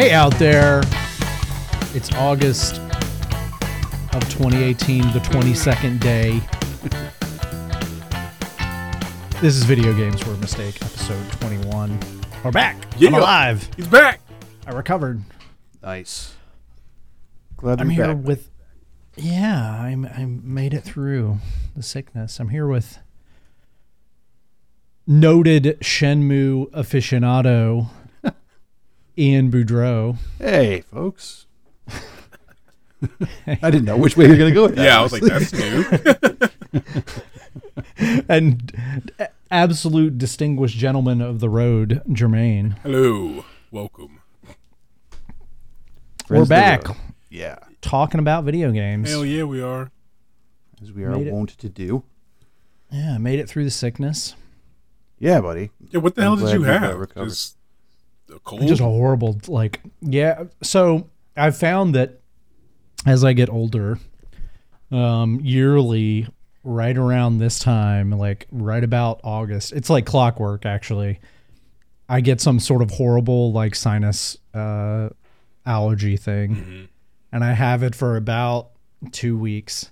Hey 0.00 0.12
out 0.12 0.32
there. 0.38 0.80
It's 1.94 2.10
August 2.14 2.78
of 4.14 4.22
2018, 4.30 5.02
the 5.12 5.18
22nd 5.18 6.00
day. 6.00 6.40
this 9.42 9.54
is 9.54 9.64
Video 9.64 9.92
Games 9.92 10.24
Were 10.24 10.32
a 10.32 10.38
Mistake, 10.38 10.76
episode 10.76 11.30
21. 11.32 12.00
We're 12.42 12.50
back. 12.50 12.82
I'm 12.98 13.12
alive. 13.12 13.68
He's 13.76 13.88
back. 13.88 14.22
I 14.66 14.70
recovered. 14.70 15.22
Nice. 15.82 16.34
Glad 17.58 17.80
to 17.80 17.84
be 17.84 17.90
back. 17.90 18.06
I'm 18.06 18.14
be 18.14 18.14
here 18.14 18.14
back. 18.14 18.26
with. 18.26 18.50
Yeah, 19.18 19.82
I'm, 19.82 20.06
I 20.06 20.24
made 20.24 20.72
it 20.72 20.80
through 20.80 21.40
the 21.76 21.82
sickness. 21.82 22.40
I'm 22.40 22.48
here 22.48 22.66
with 22.66 23.00
noted 25.06 25.76
Shenmue 25.82 26.70
aficionado 26.70 27.90
Ian 29.20 29.50
Boudreau. 29.50 30.16
Hey, 30.38 30.80
folks. 30.80 31.44
I 33.46 33.70
didn't 33.70 33.84
know 33.84 33.98
which 33.98 34.16
way 34.16 34.26
you're 34.26 34.38
going 34.38 34.48
to 34.48 34.54
go 34.54 34.62
with 34.62 34.76
that. 34.76 34.84
Yeah, 34.84 34.98
I 34.98 35.02
was 35.02 35.12
like, 35.12 35.20
that's 35.20 35.52
new. 35.52 35.84
and 38.30 39.20
absolute 39.50 40.16
distinguished 40.16 40.78
gentleman 40.78 41.20
of 41.20 41.40
the 41.40 41.50
road, 41.50 42.00
Jermaine. 42.08 42.78
Hello. 42.78 43.44
Welcome. 43.70 44.22
We're 44.42 44.54
Friends 46.26 46.42
of 46.44 46.48
the 46.48 46.54
back. 46.54 46.84
Yeah, 47.28 47.58
talking 47.82 48.20
about 48.20 48.44
video 48.44 48.70
games. 48.70 49.10
Hell 49.10 49.26
yeah, 49.26 49.44
we 49.44 49.60
are. 49.60 49.90
as 50.80 50.92
we 50.92 51.04
are 51.04 51.10
Made 51.10 51.26
it. 51.26 51.32
wont 51.34 51.50
to 51.58 51.68
do. 51.68 52.04
Yeah, 52.90 53.18
made 53.18 53.38
it 53.38 53.50
through 53.50 53.64
the 53.64 53.70
sickness. 53.70 54.34
Yeah, 55.18 55.42
buddy. 55.42 55.72
Yeah, 55.90 56.00
what 56.00 56.14
the 56.14 56.22
I'm 56.22 56.38
hell 56.38 56.46
did 56.46 56.54
you 56.54 56.60
you 56.60 56.64
have? 56.64 57.14
Just 57.14 57.56
Just 58.68 58.80
a 58.80 58.84
horrible, 58.84 59.38
like, 59.48 59.80
yeah. 60.00 60.44
So 60.62 61.08
I've 61.36 61.56
found 61.56 61.94
that 61.94 62.20
as 63.06 63.24
I 63.24 63.32
get 63.32 63.48
older, 63.48 63.98
um, 64.90 65.40
yearly, 65.42 66.26
right 66.64 66.96
around 66.96 67.38
this 67.38 67.58
time, 67.58 68.10
like 68.10 68.46
right 68.50 68.82
about 68.84 69.20
August, 69.24 69.72
it's 69.72 69.88
like 69.90 70.04
clockwork 70.06 70.66
actually. 70.66 71.20
I 72.08 72.20
get 72.20 72.40
some 72.40 72.58
sort 72.58 72.82
of 72.82 72.90
horrible 72.90 73.52
like 73.52 73.74
sinus 73.74 74.36
uh, 74.52 75.10
allergy 75.64 76.16
thing, 76.16 76.56
Mm-hmm. 76.56 76.84
and 77.32 77.44
I 77.44 77.52
have 77.52 77.82
it 77.84 77.94
for 77.94 78.16
about 78.16 78.70
two 79.12 79.38
weeks, 79.38 79.90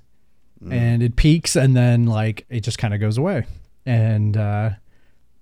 and 0.71 1.03
it 1.03 1.15
peaks, 1.15 1.55
and 1.55 1.77
then 1.77 2.07
like 2.07 2.45
it 2.51 2.61
just 2.61 2.79
kind 2.79 2.93
of 2.93 2.99
goes 3.01 3.17
away, 3.19 3.47
and 3.87 4.37
uh, 4.37 4.71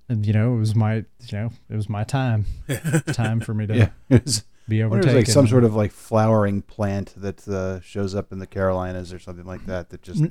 and, 0.09 0.25
you 0.27 0.33
know 0.33 0.55
it 0.55 0.59
was 0.59 0.75
my 0.75 0.95
you 0.97 1.05
know 1.33 1.51
it 1.69 1.77
was 1.77 1.89
my 1.89 2.05
time, 2.05 2.47
time 3.12 3.41
for 3.41 3.55
me 3.55 3.67
to 3.67 3.77
Yeah. 3.77 3.89
It's, 4.11 4.45
be 4.69 4.83
I 4.83 4.87
wonder 4.87 5.07
if 5.07 5.11
overtaken. 5.11 5.17
like 5.17 5.33
some 5.33 5.47
sort 5.47 5.62
of 5.62 5.75
like 5.77 5.93
flowering 5.93 6.61
plant 6.62 7.15
that 7.19 7.47
uh, 7.47 7.81
shows 7.81 8.15
up 8.17 8.33
in 8.33 8.41
the 8.41 8.47
Carolinas 8.49 9.12
or 9.12 9.19
something 9.21 9.45
like 9.47 9.65
that 9.67 9.91
that 9.91 10.03
just 10.03 10.25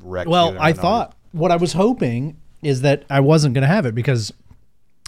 wrecks 0.00 0.26
Well, 0.28 0.52
you 0.54 0.58
I 0.58 0.70
in 0.70 0.76
thought 0.76 1.14
what 1.32 1.50
I 1.52 1.56
was 1.56 1.74
hoping 1.74 2.38
is 2.62 2.80
that 2.80 3.04
I 3.10 3.20
wasn't 3.20 3.52
going 3.54 3.62
to 3.62 3.68
have 3.68 3.84
it 3.84 3.94
because 3.94 4.32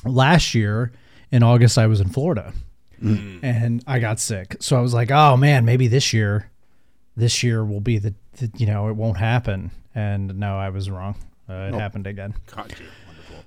last 0.05 0.55
year 0.55 0.93
in 1.33 1.43
August 1.43 1.79
I 1.79 1.87
was 1.87 2.01
in 2.03 2.09
Florida 2.11 2.53
and 3.01 3.83
I 3.87 3.99
got 3.99 4.21
sick. 4.21 4.57
So 4.61 4.77
I 4.77 4.81
was 4.81 4.93
like, 4.95 5.11
"Oh 5.11 5.37
man, 5.37 5.65
maybe 5.65 5.87
this 5.89 6.13
year 6.13 6.51
this 7.17 7.43
year 7.43 7.65
will 7.65 7.81
be 7.81 7.99
the, 7.99 8.15
the 8.39 8.51
you 8.57 8.67
know, 8.67 8.89
it 8.89 8.97
won't 8.97 9.19
happen." 9.19 9.71
And 9.95 10.39
no, 10.39 10.57
I 10.59 10.69
was 10.71 10.91
wrong. 10.91 11.15
Uh, 11.49 11.71
it 11.73 11.75
happened 11.75 12.07
again. 12.07 12.35
Caught. 12.47 12.75
Wonderful. 13.07 13.45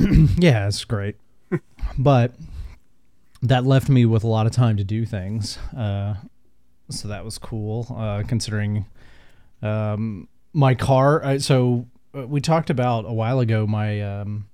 Yeah, 0.38 0.66
it's 0.66 0.84
great. 0.84 1.16
but 1.98 2.32
that 3.42 3.64
left 3.64 3.88
me 3.88 4.04
with 4.06 4.24
a 4.24 4.28
lot 4.28 4.46
of 4.46 4.52
time 4.52 4.76
to 4.76 4.84
do 4.84 5.04
things. 5.04 5.58
Uh, 5.76 6.14
so 6.90 7.08
that 7.08 7.24
was 7.24 7.38
cool, 7.38 7.86
uh, 7.96 8.22
considering 8.26 8.86
um, 9.62 10.28
my 10.52 10.74
car. 10.74 11.24
Uh, 11.24 11.38
so 11.38 11.86
uh, 12.16 12.26
we 12.26 12.40
talked 12.40 12.70
about 12.70 13.04
a 13.06 13.12
while 13.12 13.40
ago 13.40 13.66
my 13.66 14.00
um, 14.02 14.46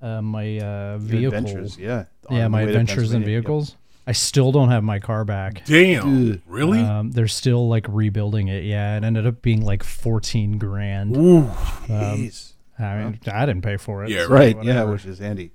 uh, 0.00 0.22
my 0.22 0.58
uh, 0.58 0.90
Your 0.92 0.98
vehicle. 0.98 1.34
adventures. 1.38 1.78
Yeah. 1.78 2.04
on 2.28 2.36
Yeah, 2.36 2.48
my 2.48 2.62
adventures 2.62 3.12
in 3.12 3.22
Pennsylvania. 3.22 3.26
Yep. 3.34 3.42
vehicles. 3.42 3.76
I 4.06 4.12
still 4.12 4.50
don't 4.50 4.70
have 4.70 4.82
my 4.82 4.98
car 4.98 5.24
back. 5.24 5.64
Damn. 5.66 6.32
Ugh. 6.32 6.40
Really? 6.46 6.80
Um, 6.80 7.10
they're 7.12 7.28
still 7.28 7.68
like 7.68 7.86
rebuilding 7.88 8.48
it. 8.48 8.64
Yeah, 8.64 8.96
it 8.96 9.04
ended 9.04 9.26
up 9.26 9.42
being 9.42 9.62
like 9.62 9.84
fourteen 9.84 10.58
grand. 10.58 11.16
Ooh. 11.16 11.44
Jeez. 11.86 12.49
I 12.80 13.04
mean, 13.04 13.20
I 13.32 13.46
didn't 13.46 13.62
pay 13.62 13.76
for 13.76 14.04
it. 14.04 14.10
Yeah, 14.10 14.24
so 14.24 14.28
right. 14.30 14.56
Yeah, 14.64 14.84
which 14.84 15.04
is 15.06 15.18
handy. 15.18 15.52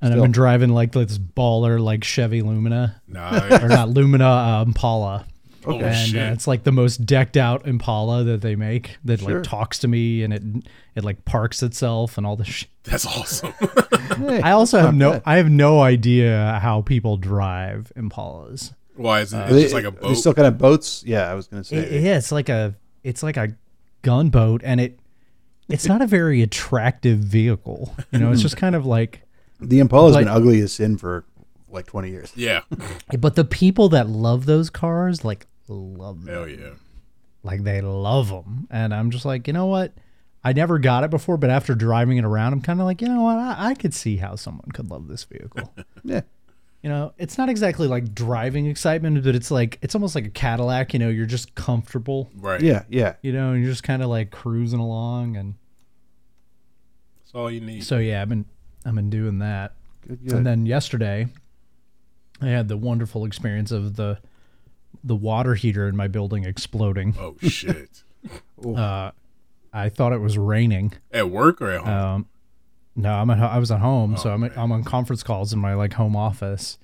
And 0.00 0.14
I've 0.14 0.20
been 0.20 0.30
driving 0.32 0.70
like 0.70 0.92
this 0.92 1.18
baller, 1.18 1.80
like 1.80 2.04
Chevy 2.04 2.42
Lumina, 2.42 3.00
or 3.08 3.68
not 3.68 3.88
Lumina, 3.88 4.26
uh, 4.28 4.62
Impala. 4.66 5.26
oh, 5.66 5.72
and 5.80 6.16
uh, 6.16 6.20
it's 6.32 6.46
like 6.46 6.62
the 6.62 6.70
most 6.72 6.98
decked 7.04 7.36
out 7.36 7.66
Impala 7.66 8.22
that 8.24 8.40
they 8.40 8.54
make 8.54 8.96
that 9.04 9.18
Sure. 9.20 9.34
like 9.34 9.42
talks 9.42 9.80
to 9.80 9.88
me 9.88 10.22
and 10.22 10.32
it 10.32 10.42
it 10.94 11.02
like 11.04 11.24
parks 11.24 11.62
itself 11.64 12.16
and 12.16 12.24
all 12.26 12.36
this 12.36 12.46
shit. 12.48 12.68
That's 12.84 13.06
awesome. 13.06 13.52
Hey, 14.18 14.40
I 14.42 14.52
also 14.52 14.80
have 14.80 14.94
no 14.96 15.12
bad. 15.12 15.22
I 15.26 15.36
have 15.36 15.48
no 15.50 15.80
idea 15.80 16.58
how 16.60 16.80
people 16.82 17.18
drive 17.18 17.92
Impalas. 17.96 18.72
Why 18.96 19.20
is 19.20 19.32
it 19.32 19.38
it's 19.42 19.50
They- 19.52 19.62
just 19.62 19.74
like 19.74 19.84
a 19.84 19.90
They 19.92 20.00
boat? 20.08 20.14
still 20.14 20.34
kind 20.34 20.48
of 20.48 20.58
boats. 20.58 21.04
Yeah, 21.06 21.30
I 21.30 21.34
was 21.34 21.46
going 21.46 21.62
to 21.62 21.68
say. 21.68 21.76
It- 21.76 22.02
yeah, 22.02 22.16
it's 22.16 22.32
like 22.32 22.48
a 22.48 22.74
it's 23.04 23.22
like 23.22 23.36
a 23.36 23.50
gunboat 24.02 24.62
and 24.64 24.80
it 24.80 24.97
it's 25.68 25.86
not 25.86 26.00
a 26.02 26.06
very 26.06 26.42
attractive 26.42 27.18
vehicle. 27.18 27.94
You 28.10 28.18
know, 28.18 28.32
it's 28.32 28.42
just 28.42 28.56
kind 28.56 28.74
of 28.74 28.86
like 28.86 29.22
The 29.60 29.78
Impala's 29.80 30.14
Like- 30.14 30.24
been 30.26 30.34
ugly 30.34 30.60
as 30.60 30.72
sin 30.72 30.96
for 30.98 31.24
like 31.70 31.86
20 31.86 32.10
years. 32.10 32.32
yeah. 32.34 32.60
but 33.18 33.34
the 33.36 33.44
people 33.44 33.88
that 33.90 34.08
love 34.08 34.46
those 34.46 34.70
cars 34.70 35.24
like 35.24 35.46
love 35.68 36.24
them. 36.24 36.34
Hell 36.34 36.48
yeah. 36.48 36.70
like 37.42 37.62
they 37.62 37.80
love 37.82 38.28
them 38.30 38.66
and 38.70 38.94
i'm 38.94 39.10
just 39.10 39.24
like 39.26 39.46
you 39.46 39.52
know 39.52 39.66
what 39.66 39.92
i 40.42 40.52
never 40.54 40.78
got 40.78 41.04
it 41.04 41.10
before 41.10 41.36
but 41.36 41.50
after 41.50 41.74
driving 41.74 42.16
it 42.16 42.24
around 42.24 42.54
i'm 42.54 42.62
kind 42.62 42.80
of 42.80 42.86
like 42.86 43.02
you 43.02 43.08
know 43.08 43.20
what 43.22 43.36
I, 43.36 43.54
I 43.70 43.74
could 43.74 43.92
see 43.92 44.16
how 44.16 44.34
someone 44.34 44.70
could 44.72 44.90
love 44.90 45.08
this 45.08 45.24
vehicle 45.24 45.74
Yeah. 46.04 46.22
You 46.82 46.88
know 46.88 47.12
it's 47.18 47.36
not 47.38 47.48
exactly 47.48 47.88
like 47.88 48.14
driving 48.14 48.66
excitement 48.66 49.22
but 49.24 49.34
it's 49.34 49.50
like 49.50 49.78
it's 49.82 49.94
almost 49.94 50.14
like 50.14 50.24
a 50.26 50.30
cadillac 50.30 50.92
you 50.92 50.98
know 50.98 51.08
you're 51.08 51.26
just 51.26 51.54
comfortable 51.54 52.30
Right. 52.36 52.60
Yeah, 52.60 52.84
yeah. 52.88 53.14
you 53.22 53.32
know 53.32 53.52
and 53.52 53.62
you're 53.62 53.70
just 53.72 53.82
kind 53.82 54.02
of 54.02 54.08
like 54.08 54.30
cruising 54.30 54.78
along 54.78 55.36
and 55.36 55.54
That's 57.24 57.34
all 57.34 57.50
you 57.50 57.60
need. 57.60 57.84
so 57.84 57.98
yeah 57.98 58.22
i've 58.22 58.28
been 58.28 58.44
i've 58.86 58.94
been 58.94 59.10
doing 59.10 59.38
that 59.40 59.72
Good, 60.06 60.24
good. 60.24 60.32
and 60.34 60.46
then 60.46 60.66
yesterday 60.66 61.26
i 62.40 62.46
had 62.46 62.68
the 62.68 62.76
wonderful 62.76 63.24
experience 63.24 63.70
of 63.72 63.96
the 63.96 64.18
the 65.04 65.16
water 65.16 65.54
heater 65.54 65.88
in 65.88 65.96
my 65.96 66.06
building 66.08 66.44
exploding 66.44 67.14
oh 67.18 67.36
shit. 67.42 68.02
uh 68.66 69.10
i 69.72 69.88
thought 69.88 70.12
it 70.12 70.20
was 70.20 70.38
raining 70.38 70.92
At 71.12 71.30
work 71.30 71.60
or 71.60 71.70
at 71.70 71.80
home? 71.80 71.88
Um, 72.14 72.26
no, 72.98 73.12
I'm 73.14 73.30
at, 73.30 73.38
I 73.38 73.58
was 73.58 73.70
at 73.70 73.80
home, 73.80 74.16
so 74.16 74.30
I'm 74.30 74.42
I'm 74.44 74.72
on 74.72 74.84
conference 74.84 75.22
calls 75.22 75.52
in 75.52 75.58
my 75.58 75.74
like 75.74 75.92
home 75.94 76.16
office, 76.16 76.78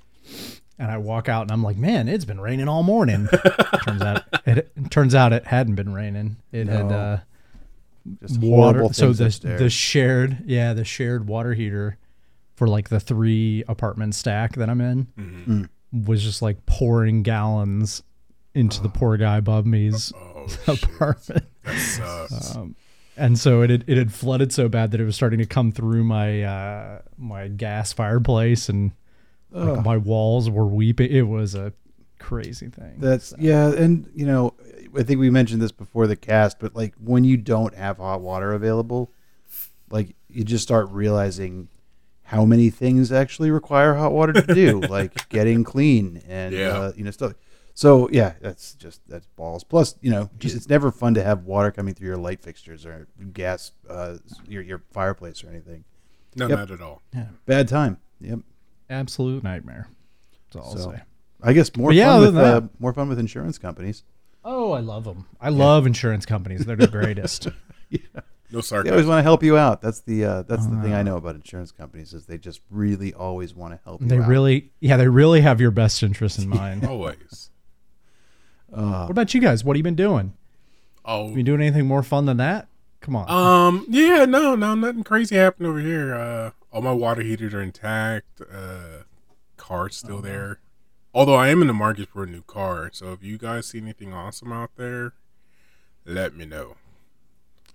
and 0.79 0.91
I 0.91 0.97
walk 0.99 1.29
out 1.29 1.43
and 1.43 1.51
I'm 1.51 1.63
like, 1.63 1.77
man, 1.77 2.09
it's 2.09 2.25
been 2.25 2.41
raining 2.41 2.69
all 2.69 2.83
morning. 2.83 3.29
turns 3.85 4.01
out 4.03 4.23
it, 4.47 4.73
it 4.77 4.91
turns 4.91 5.15
out 5.15 5.33
it 5.33 5.45
hadn't 5.47 5.75
been 5.75 5.93
raining. 5.93 6.37
It 6.53 6.69
had 6.69 6.91
uh, 6.93 7.19
Just 8.21 8.41
water. 8.41 8.93
So 8.93 9.13
the 9.13 9.27
upstairs. 9.27 9.61
the 9.61 9.71
shared 9.71 10.39
yeah 10.47 10.73
the 10.73 10.85
shared 10.85 11.27
water 11.27 11.55
heater 11.55 11.99
for 12.55 12.67
like 12.69 12.89
the 12.89 13.01
three 13.01 13.65
apartment 13.69 14.15
stack 14.15 14.55
that 14.55 14.71
I'm 14.71 14.81
in 14.81 15.07
Mm-hmm. 15.19 16.05
was 16.07 16.23
just 16.23 16.41
like 16.43 16.65
pouring 16.67 17.23
gallons 17.25 18.03
into 18.55 18.81
the 18.81 18.89
poor 18.89 19.17
guy 19.17 19.39
above 19.39 19.67
me's 19.67 20.13
oh, 20.17 20.47
apartment. 20.69 21.45
That 21.65 21.79
sucks. 21.79 22.55
Um, 22.57 22.77
and 23.17 23.39
so 23.39 23.63
it 23.63 23.71
had, 23.71 23.85
it 23.87 23.97
had 23.99 24.13
flooded 24.13 24.53
so 24.53 24.69
bad 24.69 24.91
that 24.91 25.01
it 25.01 25.05
was 25.05 25.15
starting 25.17 25.39
to 25.39 25.47
come 25.47 25.73
through 25.73 26.05
my 26.05 26.43
uh, 26.43 27.03
my 27.17 27.49
gas 27.49 27.93
fireplace 27.93 28.69
and 28.69 28.93
like, 29.51 29.85
my 29.85 29.97
walls 29.97 30.51
were 30.51 30.67
weeping. 30.67 31.11
It 31.11 31.23
was 31.29 31.55
a 31.55 31.73
crazy 32.19 32.69
thing. 32.69 32.95
That's 32.99 33.33
yeah, 33.39 33.69
and 33.73 34.11
you 34.15 34.27
know, 34.27 34.55
I 34.99 35.03
think 35.05 35.21
we 35.21 35.31
mentioned 35.31 35.63
this 35.63 35.73
before 35.73 36.07
the 36.07 36.17
cast, 36.17 36.59
but 36.59 36.75
like 36.75 36.95
when 37.03 37.25
you 37.25 37.37
don't 37.37 37.75
have 37.75 37.99
hot 37.99 38.21
water 38.21 38.53
available, 38.53 39.13
like 39.91 40.17
you 40.29 40.43
just 40.45 40.65
start 40.65 40.89
realizing 40.91 41.69
how 42.29 42.45
many 42.45 42.71
things 42.71 43.13
actually 43.13 43.51
require 43.51 43.95
hot 43.95 44.11
water 44.13 44.33
to 44.33 44.55
do, 44.55 44.81
like 44.89 45.29
getting 45.29 45.63
clean 45.63 46.23
and 46.27 46.55
Yeah. 46.55 46.69
uh, 46.71 46.93
you 46.97 47.05
know 47.05 47.11
stuff. 47.13 47.35
So 47.77 48.09
yeah, 48.13 48.35
that's 48.41 48.75
just 48.75 49.01
that's 49.09 49.27
balls. 49.27 49.65
Plus, 49.65 49.97
you 50.01 50.11
know, 50.11 50.31
it's 50.41 50.69
never 50.69 50.93
fun 50.93 51.15
to 51.15 51.25
have 51.25 51.43
water 51.45 51.73
coming 51.73 51.93
through 51.93 52.07
your 52.07 52.17
light 52.17 52.41
fixtures 52.41 52.87
or 52.87 53.09
gas, 53.33 53.73
uh, 53.91 54.19
your 54.47 54.63
your 54.63 54.83
fireplace 54.93 55.43
or 55.43 55.49
anything. 55.49 55.85
no, 56.37 56.47
yep. 56.47 56.59
not 56.59 56.71
at 56.71 56.81
all. 56.81 57.03
Yeah, 57.13 57.27
Bad 57.47 57.67
time. 57.69 57.99
Yep. 58.21 58.39
Absolute 58.89 59.43
nightmare. 59.43 59.89
That's 60.53 60.65
all 60.65 60.73
I'll 60.79 60.93
say. 60.93 61.03
I 61.43 61.53
guess 61.53 61.75
more 61.77 61.89
But 61.91 61.97
yeah, 61.97 62.13
fun 62.13 62.21
with 62.21 62.35
than 62.35 62.45
uh, 62.45 62.69
more 62.79 62.93
fun 62.93 63.09
with 63.09 63.19
insurance 63.19 63.59
companies. 63.59 64.05
Oh, 64.45 64.73
I 64.73 64.81
love 64.81 65.05
them. 65.05 65.27
I 65.41 65.49
love 65.49 65.87
insurance 65.87 66.25
companies. 66.27 66.65
They're 66.65 66.77
the 66.77 66.87
greatest. 67.01 67.49
yeah. 67.91 67.99
No 68.53 68.61
sarcasm. 68.61 68.85
They 68.85 68.91
always 68.93 69.07
want 69.07 69.19
to 69.19 69.23
help 69.25 69.43
you 69.43 69.57
out. 69.57 69.81
That's 69.83 70.01
the 70.01 70.25
uh, 70.25 70.43
that's 70.43 70.67
the 70.67 70.77
thing 70.81 70.93
I 70.95 71.03
know 71.03 71.17
about 71.17 71.35
insurance 71.35 71.73
companies 71.73 72.15
is 72.15 72.27
they 72.27 72.39
just 72.39 72.61
really 72.71 73.13
always 73.13 73.53
want 73.53 73.75
to 73.75 73.81
help 73.85 74.01
you 74.01 74.07
They 74.07 74.19
out. 74.19 74.29
really, 74.29 74.71
yeah, 74.81 74.97
they 74.97 75.09
really 75.09 75.41
have 75.41 75.61
your 75.61 75.73
best 75.73 76.03
interest 76.05 76.39
in 76.39 76.49
mind. 76.49 76.87
Always. 76.87 77.51
Uh, 78.75 79.03
What 79.03 79.11
about 79.11 79.35
you 79.35 79.41
guys? 79.41 79.65
What 79.65 79.75
have 79.75 79.79
you 79.79 79.83
been 79.85 79.95
doing? 79.95 80.35
Oh. 81.05 81.29
You 81.29 81.35
been 81.37 81.45
doing 81.45 81.61
anything 81.61 81.87
more 81.87 82.03
fun 82.03 82.27
than 82.27 82.37
that? 82.39 82.69
Come 83.01 83.17
on. 83.17 83.29
Um. 83.31 83.87
Yeah. 83.89 84.25
No. 84.25 84.55
No. 84.55 84.75
Nothing 84.75 85.05
crazy 85.05 85.37
happened 85.37 85.67
over 85.67 85.81
here. 85.81 86.15
Uh. 86.15 86.51
All 86.73 86.83
my 86.83 86.93
water 86.93 87.23
heaters 87.23 87.53
are 87.55 87.61
intact. 87.63 88.41
Uh. 88.41 89.05
Car's 89.57 89.97
still 89.97 90.21
there. 90.21 90.59
Although 91.15 91.37
I 91.37 91.49
am 91.49 91.61
in 91.61 91.69
the 91.69 91.73
market 91.75 92.09
for 92.09 92.25
a 92.25 92.27
new 92.27 92.43
car, 92.43 92.91
so 92.93 93.13
if 93.13 93.23
you 93.23 93.39
guys 93.39 93.67
see 93.67 93.79
anything 93.79 94.13
awesome 94.13 94.53
out 94.53 94.71
there, 94.77 95.13
let 96.05 96.35
me 96.35 96.45
know. 96.45 96.75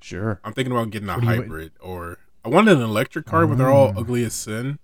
sure. 0.01 0.41
I'm 0.43 0.51
thinking 0.53 0.71
about 0.73 0.89
getting 0.91 1.07
a 1.09 1.13
What 1.13 1.21
do 1.21 1.27
you- 1.27 1.41
hybrid, 1.41 1.71
or 1.79 2.17
I 2.43 2.49
wanted 2.49 2.77
an 2.77 2.83
electric 2.83 3.25
car, 3.25 3.47
but 3.47 3.57
they're 3.57 3.69
all 3.71 3.93
ugly 3.97 4.23
as 4.25 4.33
sin. 4.33 4.77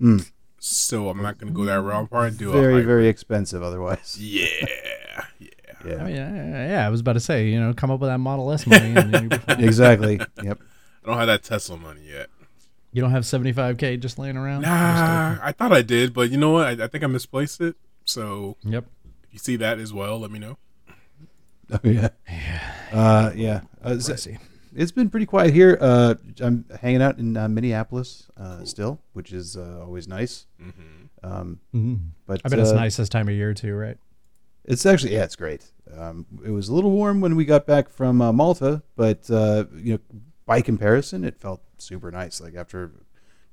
Mm. 0.00 0.30
So 0.58 1.08
I'm 1.08 1.22
not 1.22 1.38
gonna 1.38 1.52
go 1.52 1.64
that 1.64 1.80
route. 1.80 1.94
I'll 1.94 2.06
probably 2.06 2.36
do 2.36 2.50
a 2.50 2.52
Very 2.52 2.64
hybrid. 2.74 2.86
very 2.86 3.08
expensive 3.08 3.62
otherwise. 3.62 4.18
Yeah. 4.20 4.66
Yeah. 5.38 5.48
Yeah. 5.86 5.94
I 5.96 6.04
mean, 6.04 6.14
yeah, 6.14 6.68
yeah, 6.68 6.86
I 6.86 6.88
was 6.88 7.00
about 7.00 7.12
to 7.14 7.20
say, 7.20 7.48
you 7.48 7.60
know, 7.60 7.74
come 7.74 7.90
up 7.90 8.00
with 8.00 8.08
that 8.08 8.18
Model 8.18 8.50
S 8.52 8.66
money, 8.66 8.94
and 8.96 9.12
you'll 9.12 9.28
be 9.28 9.36
fine. 9.46 9.62
exactly. 9.62 10.20
Yep. 10.42 10.58
I 11.04 11.06
don't 11.06 11.18
have 11.18 11.26
that 11.26 11.42
Tesla 11.42 11.76
money 11.76 12.00
yet. 12.08 12.28
you 12.92 13.02
don't 13.02 13.10
have 13.10 13.26
seventy 13.26 13.52
five 13.52 13.76
k 13.76 13.96
just 13.98 14.18
laying 14.18 14.36
around. 14.38 14.62
Nah, 14.62 15.36
I 15.42 15.52
thought 15.52 15.72
I 15.72 15.82
did, 15.82 16.14
but 16.14 16.30
you 16.30 16.38
know 16.38 16.50
what? 16.52 16.66
I, 16.80 16.84
I 16.84 16.86
think 16.86 17.04
I 17.04 17.06
misplaced 17.08 17.60
it. 17.60 17.76
So 18.06 18.56
Yep. 18.64 18.84
if 19.26 19.32
you 19.34 19.38
see 19.38 19.56
that 19.56 19.78
as 19.78 19.92
well, 19.92 20.18
let 20.18 20.30
me 20.30 20.38
know. 20.38 20.56
Oh 21.70 21.78
yeah. 21.82 22.08
Uh, 22.92 23.32
yeah. 23.34 23.62
Uh, 23.82 23.98
so- 23.98 24.30
it's 24.76 24.90
been 24.92 25.08
pretty 25.08 25.24
quiet 25.26 25.54
here. 25.54 25.78
Uh, 25.80 26.14
I'm 26.40 26.64
hanging 26.80 27.00
out 27.00 27.18
in 27.18 27.36
uh, 27.36 27.48
Minneapolis 27.48 28.26
uh, 28.36 28.64
still, 28.64 29.00
which 29.12 29.32
is 29.32 29.56
uh, 29.56 29.80
always 29.84 30.08
nice. 30.08 30.46
Mm-hmm. 30.60 31.26
Um, 31.26 31.60
Mhm. 31.74 32.00
but 32.26 32.40
I 32.44 32.48
bet 32.48 32.58
it's 32.58 32.70
uh, 32.70 32.74
nice 32.74 32.96
this 32.96 33.08
time 33.08 33.28
of 33.28 33.34
year 33.34 33.54
too, 33.54 33.74
right? 33.74 33.96
It's 34.64 34.86
actually 34.86 35.14
yeah, 35.14 35.24
it's 35.24 35.36
great. 35.36 35.70
Um, 35.96 36.26
it 36.44 36.50
was 36.50 36.68
a 36.68 36.74
little 36.74 36.90
warm 36.90 37.20
when 37.20 37.36
we 37.36 37.44
got 37.44 37.66
back 37.66 37.88
from 37.88 38.20
uh, 38.22 38.32
Malta, 38.32 38.82
but 38.96 39.30
uh, 39.30 39.64
you 39.74 39.94
know, 39.94 40.20
by 40.46 40.60
comparison, 40.62 41.24
it 41.24 41.38
felt 41.38 41.62
super 41.78 42.10
nice. 42.10 42.40
Like 42.40 42.54
after 42.54 42.92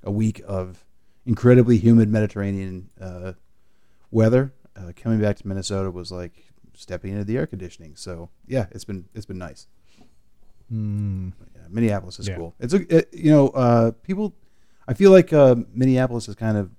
a 0.02 0.10
week 0.10 0.40
of 0.46 0.84
incredibly 1.26 1.76
humid 1.76 2.08
Mediterranean 2.08 2.90
uh, 3.00 3.32
weather, 4.10 4.52
uh, 4.76 4.92
coming 4.96 5.20
back 5.20 5.36
to 5.38 5.46
Minnesota 5.46 5.90
was 5.90 6.10
like 6.10 6.32
stepping 6.74 7.12
into 7.12 7.24
the 7.24 7.36
air 7.36 7.46
conditioning. 7.46 7.94
So 7.96 8.30
yeah, 8.46 8.66
it's 8.70 8.84
been 8.84 9.04
it's 9.14 9.26
been 9.26 9.38
nice. 9.38 9.66
Mm. 10.72 11.32
Yeah, 11.54 11.60
Minneapolis 11.68 12.18
is 12.18 12.28
Yeah. 12.28 12.36
cool. 12.36 12.54
It's 12.58 12.72
a 12.72 12.96
it, 12.96 13.08
you 13.12 13.30
know 13.30 13.48
uh, 13.48 13.90
people. 14.02 14.34
I 14.88 14.94
feel 14.94 15.10
like 15.10 15.32
uh, 15.32 15.56
Minneapolis 15.74 16.28
is 16.28 16.34
kind 16.34 16.56
of. 16.56 16.70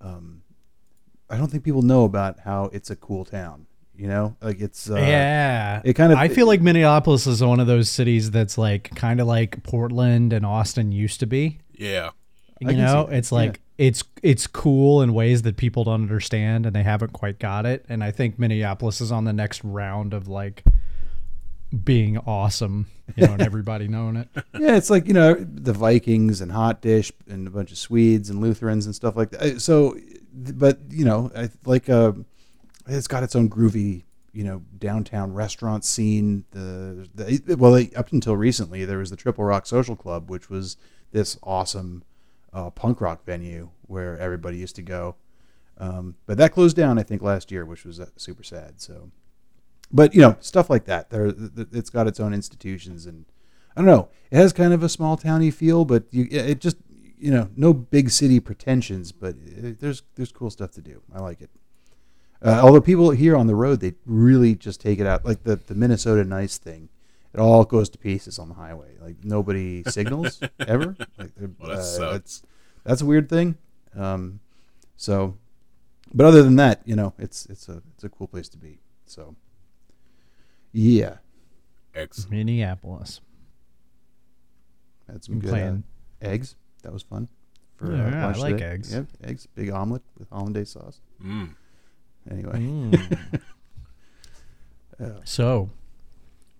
Um, 0.00 0.37
I 1.30 1.36
don't 1.36 1.48
think 1.48 1.64
people 1.64 1.82
know 1.82 2.04
about 2.04 2.40
how 2.40 2.70
it's 2.72 2.90
a 2.90 2.96
cool 2.96 3.24
town. 3.24 3.66
You 3.96 4.06
know, 4.06 4.36
like 4.40 4.60
it's 4.60 4.88
uh, 4.88 4.94
yeah. 4.94 5.82
it 5.84 5.94
kind 5.94 6.12
of- 6.12 6.18
I 6.18 6.28
feel 6.28 6.46
like 6.46 6.60
Minneapolis 6.60 7.26
is 7.26 7.42
one 7.42 7.58
of 7.58 7.66
those 7.66 7.90
cities 7.90 8.30
that's 8.30 8.56
like 8.56 8.94
kind 8.94 9.20
of 9.20 9.26
like 9.26 9.64
Portland 9.64 10.32
and 10.32 10.46
Austin 10.46 10.92
used 10.92 11.18
to 11.20 11.26
be. 11.26 11.58
Yeah. 11.72 12.10
You 12.60 12.70
I 12.70 12.72
know, 12.74 13.08
it's 13.10 13.32
like 13.32 13.60
it's 13.76 14.04
it's 14.22 14.46
cool 14.46 15.02
in 15.02 15.14
ways 15.14 15.42
that 15.42 15.56
people 15.56 15.82
don't 15.84 16.02
understand 16.02 16.64
and 16.64 16.74
they 16.76 16.82
haven't 16.84 17.12
quite 17.12 17.40
got 17.40 17.66
it. 17.66 17.84
And 17.88 18.04
I 18.04 18.12
think 18.12 18.38
Minneapolis 18.38 19.00
is 19.00 19.10
on 19.10 19.24
the 19.24 19.32
next 19.32 19.64
round 19.64 20.14
of 20.14 20.28
like 20.28 20.62
being 21.84 22.18
awesome, 22.18 22.86
you 23.16 23.26
know, 23.26 23.32
and 23.34 23.42
everybody 23.52 23.88
knowing 23.88 24.16
it. 24.16 24.28
yeah, 24.58 24.76
it's 24.76 24.90
like 24.90 25.06
you 25.06 25.12
know 25.14 25.34
the 25.34 25.72
Vikings 25.72 26.40
and 26.40 26.50
Hot 26.52 26.80
Dish 26.80 27.12
and 27.28 27.46
a 27.46 27.50
bunch 27.50 27.70
of 27.72 27.78
Swedes 27.78 28.30
and 28.30 28.40
Lutherans 28.40 28.86
and 28.86 28.94
stuff 28.94 29.16
like 29.16 29.30
that. 29.30 29.42
Uh, 29.42 29.58
So, 29.58 29.96
but 30.32 30.78
you 30.90 31.04
know, 31.04 31.30
like 31.64 31.88
uh, 31.88 32.12
it's 32.86 33.08
got 33.08 33.22
its 33.22 33.36
own 33.36 33.48
groovy 33.48 34.04
you 34.32 34.44
know 34.44 34.62
downtown 34.78 35.34
restaurant 35.34 35.84
scene. 35.84 36.44
The, 36.52 37.08
the 37.14 37.56
well, 37.56 37.72
they, 37.72 37.90
up 37.96 38.12
until 38.12 38.36
recently, 38.36 38.84
there 38.84 38.98
was 38.98 39.10
the 39.10 39.16
Triple 39.16 39.44
Rock 39.44 39.66
Social 39.66 39.96
Club, 39.96 40.30
which 40.30 40.48
was 40.48 40.76
this 41.12 41.38
awesome 41.42 42.04
uh, 42.52 42.70
punk 42.70 43.00
rock 43.00 43.24
venue 43.24 43.70
where 43.82 44.18
everybody 44.18 44.56
used 44.58 44.76
to 44.76 44.82
go. 44.82 45.16
Um, 45.78 46.16
but 46.26 46.38
that 46.38 46.52
closed 46.52 46.76
down, 46.76 46.98
I 46.98 47.02
think, 47.02 47.22
last 47.22 47.50
year, 47.50 47.64
which 47.64 47.84
was 47.84 48.00
uh, 48.00 48.06
super 48.16 48.42
sad. 48.42 48.80
So, 48.80 49.10
but 49.92 50.14
you 50.14 50.20
know, 50.20 50.36
stuff 50.40 50.68
like 50.68 50.84
that. 50.86 51.10
There, 51.10 51.32
th- 51.32 51.54
th- 51.54 51.68
it's 51.72 51.90
got 51.90 52.06
its 52.06 52.20
own 52.20 52.34
institutions, 52.34 53.06
and 53.06 53.24
I 53.76 53.80
don't 53.80 53.86
know. 53.86 54.08
It 54.30 54.36
has 54.36 54.52
kind 54.52 54.72
of 54.72 54.82
a 54.82 54.88
small 54.88 55.16
towny 55.16 55.50
feel, 55.50 55.84
but 55.84 56.04
you, 56.10 56.26
it 56.30 56.60
just, 56.60 56.76
you 57.20 57.30
know, 57.30 57.48
no 57.56 57.72
big 57.72 58.10
city 58.10 58.40
pretensions. 58.40 59.12
But 59.12 59.36
it, 59.44 59.80
there's 59.80 60.02
there's 60.14 60.32
cool 60.32 60.50
stuff 60.50 60.72
to 60.72 60.80
do. 60.82 61.02
I 61.14 61.20
like 61.20 61.40
it. 61.40 61.50
Uh, 62.40 62.60
although 62.62 62.80
people 62.80 63.10
here 63.10 63.36
on 63.36 63.48
the 63.48 63.54
road, 63.56 63.80
they 63.80 63.94
really 64.06 64.54
just 64.54 64.80
take 64.80 65.00
it 65.00 65.06
out, 65.06 65.24
like 65.24 65.42
the 65.44 65.56
the 65.56 65.74
Minnesota 65.74 66.24
nice 66.24 66.56
thing. 66.58 66.88
It 67.34 67.40
all 67.40 67.64
goes 67.64 67.88
to 67.90 67.98
pieces 67.98 68.38
on 68.38 68.48
the 68.48 68.54
highway. 68.54 68.96
Like 69.00 69.16
nobody 69.24 69.82
signals 69.88 70.40
ever. 70.66 70.96
Like 71.18 71.32
Well, 71.58 71.70
that 71.70 71.78
uh, 71.78 71.82
sucks. 71.82 72.12
that's 72.12 72.42
that's 72.84 73.00
a 73.02 73.06
weird 73.06 73.28
thing. 73.28 73.56
Um, 73.96 74.40
so, 74.96 75.36
but 76.14 76.26
other 76.26 76.42
than 76.42 76.56
that, 76.56 76.82
you 76.84 76.94
know, 76.96 77.12
it's 77.18 77.46
it's 77.46 77.68
a 77.68 77.82
it's 77.94 78.04
a 78.04 78.08
cool 78.08 78.28
place 78.28 78.48
to 78.50 78.56
be. 78.58 78.78
So, 79.06 79.34
yeah, 80.72 81.16
Excellent. 81.94 82.30
Minneapolis. 82.30 83.20
had 85.10 85.24
some 85.24 85.38
good 85.40 85.50
playing? 85.50 85.84
uh, 86.22 86.26
eggs. 86.28 86.56
That 86.88 86.94
was 86.94 87.02
fun. 87.02 87.28
For, 87.76 87.94
Yeah, 87.94 88.22
I 88.22 88.24
lunch 88.24 88.38
like 88.38 88.54
today. 88.54 88.64
eggs. 88.64 88.94
Yep, 88.94 89.06
eggs, 89.24 89.46
big 89.54 89.68
omelet 89.70 90.00
with 90.18 90.30
hollandaise 90.30 90.70
sauce. 90.70 91.02
Mm. 91.22 91.54
Anyway, 92.30 92.52
Mm. 92.58 93.40
so, 95.24 95.68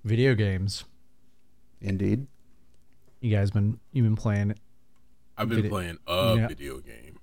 video 0.05 0.35
games. 0.35 0.85
indeed. 1.81 2.27
You 3.23 3.35
guys 3.35 3.51
been 3.51 3.81
you 3.93 4.03
been 4.03 4.17
playing? 4.17 4.55
I've 5.39 5.49
been 5.49 5.57
Video- 5.63 5.71
playing 5.71 5.99
a 6.07 6.35
yeah. 6.37 6.47
video 6.49 6.79
game. 6.81 7.19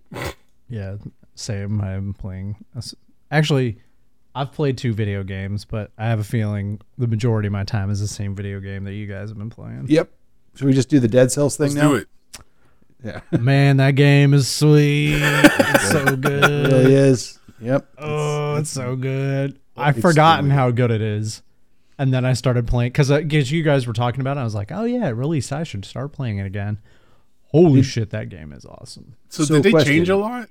Yeah, 0.68 0.96
same. 1.36 1.80
I'm 1.80 2.13
playing. 2.16 2.66
a 2.74 2.80
s- 2.80 2.96
Actually, 3.30 3.78
I've 4.34 4.52
played 4.52 4.80
two 4.80 4.94
video 4.94 5.22
games, 5.24 5.63
but 5.63 5.92
I 6.00 6.06
have 6.07 6.19
a 6.19 6.24
feeling 6.24 6.81
the 6.97 7.06
majority 7.07 7.45
of 7.47 7.52
my 7.54 7.66
time 7.66 7.92
is 7.92 8.00
the 8.00 8.07
same 8.07 8.33
video 8.35 8.59
game 8.59 8.83
that 8.85 8.94
you 8.94 9.06
guys 9.06 9.30
have 9.30 9.38
been 9.38 9.52
playing. 9.52 9.85
Yep. 9.90 10.09
Should 10.56 10.66
we 10.66 10.74
just 10.74 10.90
do 10.90 11.00
the 11.00 11.07
Dead 11.07 11.31
Cells 11.31 11.56
thing 11.56 11.66
Let's 11.68 11.76
now? 11.76 11.90
do 11.90 11.95
it. 11.95 12.07
Yeah, 13.04 13.21
Man, 13.40 13.78
that 13.78 13.92
game 13.92 14.33
is 14.33 14.47
sweet. 14.47 15.16
it's 15.21 15.90
so 15.92 16.04
it 16.06 16.21
good. 16.21 16.71
really 16.71 16.94
is. 16.94 17.40
Yep. 17.61 17.87
Oh, 17.97 18.56
it's 18.56 18.69
so 18.69 18.95
good. 18.95 19.59
I've 19.78 19.95
Extremely 19.97 20.02
forgotten 20.14 20.49
how 20.49 20.71
good 20.71 20.92
it 20.92 21.02
is. 21.02 21.42
And 21.97 22.14
then 22.14 22.25
I 22.25 22.33
started 22.33 22.68
playing 22.68 22.90
because 22.92 23.09
because 23.09 23.52
you 23.52 23.64
guys 23.64 23.87
were 23.87 23.94
talking 23.94 24.21
about 24.21 24.37
it. 24.37 24.42
I 24.42 24.44
was 24.44 24.56
like, 24.56 24.71
oh 24.71 24.83
yeah, 24.83 25.07
it 25.07 25.11
released. 25.11 25.52
I 25.54 25.64
should 25.64 25.85
start 25.85 26.11
playing 26.11 26.40
it 26.40 26.45
again. 26.45 26.80
Holy 27.52 27.83
shit, 27.83 28.09
that 28.09 28.28
game 28.30 28.52
is 28.52 28.66
awesome. 28.66 29.16
So, 29.30 29.45
So 29.45 29.54
did 29.56 29.64
they 29.64 29.71
question. 29.71 29.94
change 29.94 30.09
a 30.09 30.18
lot? 30.18 30.49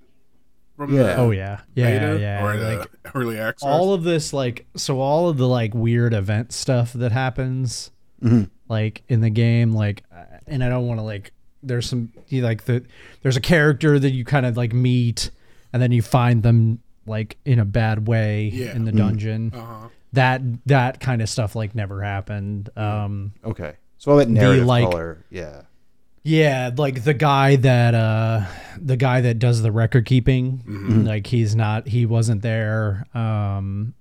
From 0.76 0.94
Yeah. 0.94 1.02
the 1.02 1.16
Oh 1.16 1.30
yeah, 1.32 1.60
yeah, 1.74 1.98
beta 1.98 2.18
yeah. 2.20 2.44
or 2.44 2.56
the 2.56 2.76
like 2.78 2.90
early 3.14 3.38
access? 3.38 3.66
all 3.66 3.92
of 3.92 4.04
this, 4.04 4.32
like 4.32 4.66
so, 4.76 5.00
all 5.00 5.28
of 5.28 5.36
the 5.36 5.46
like 5.46 5.74
weird 5.74 6.14
event 6.14 6.52
stuff 6.52 6.92
that 6.94 7.12
happens, 7.12 7.90
Mhm. 8.22 8.48
like 8.68 9.02
in 9.08 9.20
the 9.20 9.30
game, 9.30 9.72
like, 9.72 10.02
uh, 10.14 10.24
and 10.46 10.64
I 10.64 10.68
don't 10.70 10.86
want 10.86 10.98
to 10.98 11.04
like. 11.04 11.32
There's 11.66 11.88
some 11.88 12.12
you 12.28 12.42
like 12.42 12.64
the 12.64 12.84
there's 13.22 13.36
a 13.36 13.40
character 13.40 13.98
that 13.98 14.10
you 14.10 14.24
kind 14.24 14.46
of 14.46 14.56
like 14.56 14.72
meet, 14.72 15.30
and 15.72 15.80
then 15.82 15.92
you 15.92 16.02
find 16.02 16.42
them 16.42 16.80
like 17.06 17.36
in 17.44 17.58
a 17.58 17.64
bad 17.64 18.06
way 18.08 18.50
Yeah. 18.52 18.74
in 18.74 18.84
the 18.84 18.92
dungeon. 18.92 19.52
uh-huh. 19.54 19.88
that 20.14 20.40
that 20.66 21.00
kind 21.00 21.20
of 21.22 21.28
stuff 21.28 21.54
like 21.56 21.74
never 21.74 22.02
happened. 22.02 22.70
Um, 22.76 23.32
Okay. 23.44 23.74
So 23.98 24.12
all 24.12 24.18
that 24.18 24.28
narrative 24.28 24.66
like- 24.66 24.88
color. 24.90 25.24
Yeah. 25.30 25.62
yeah, 26.22 26.70
like 26.76 27.04
the 27.04 27.14
guy 27.14 27.56
that 27.56 27.94
uh, 27.94 28.44
the 28.80 28.96
guy 28.96 29.20
that 29.22 29.38
does 29.38 29.60
the 29.62 29.72
record 29.72 30.06
keeping, 30.06 30.58
Mm-hmm. 30.66 31.04
like 31.04 31.26
he's 31.26 31.54
not, 31.56 31.88
he 31.88 32.06
wasn't 32.06 32.42
there. 32.42 33.06
Um, 33.14 33.94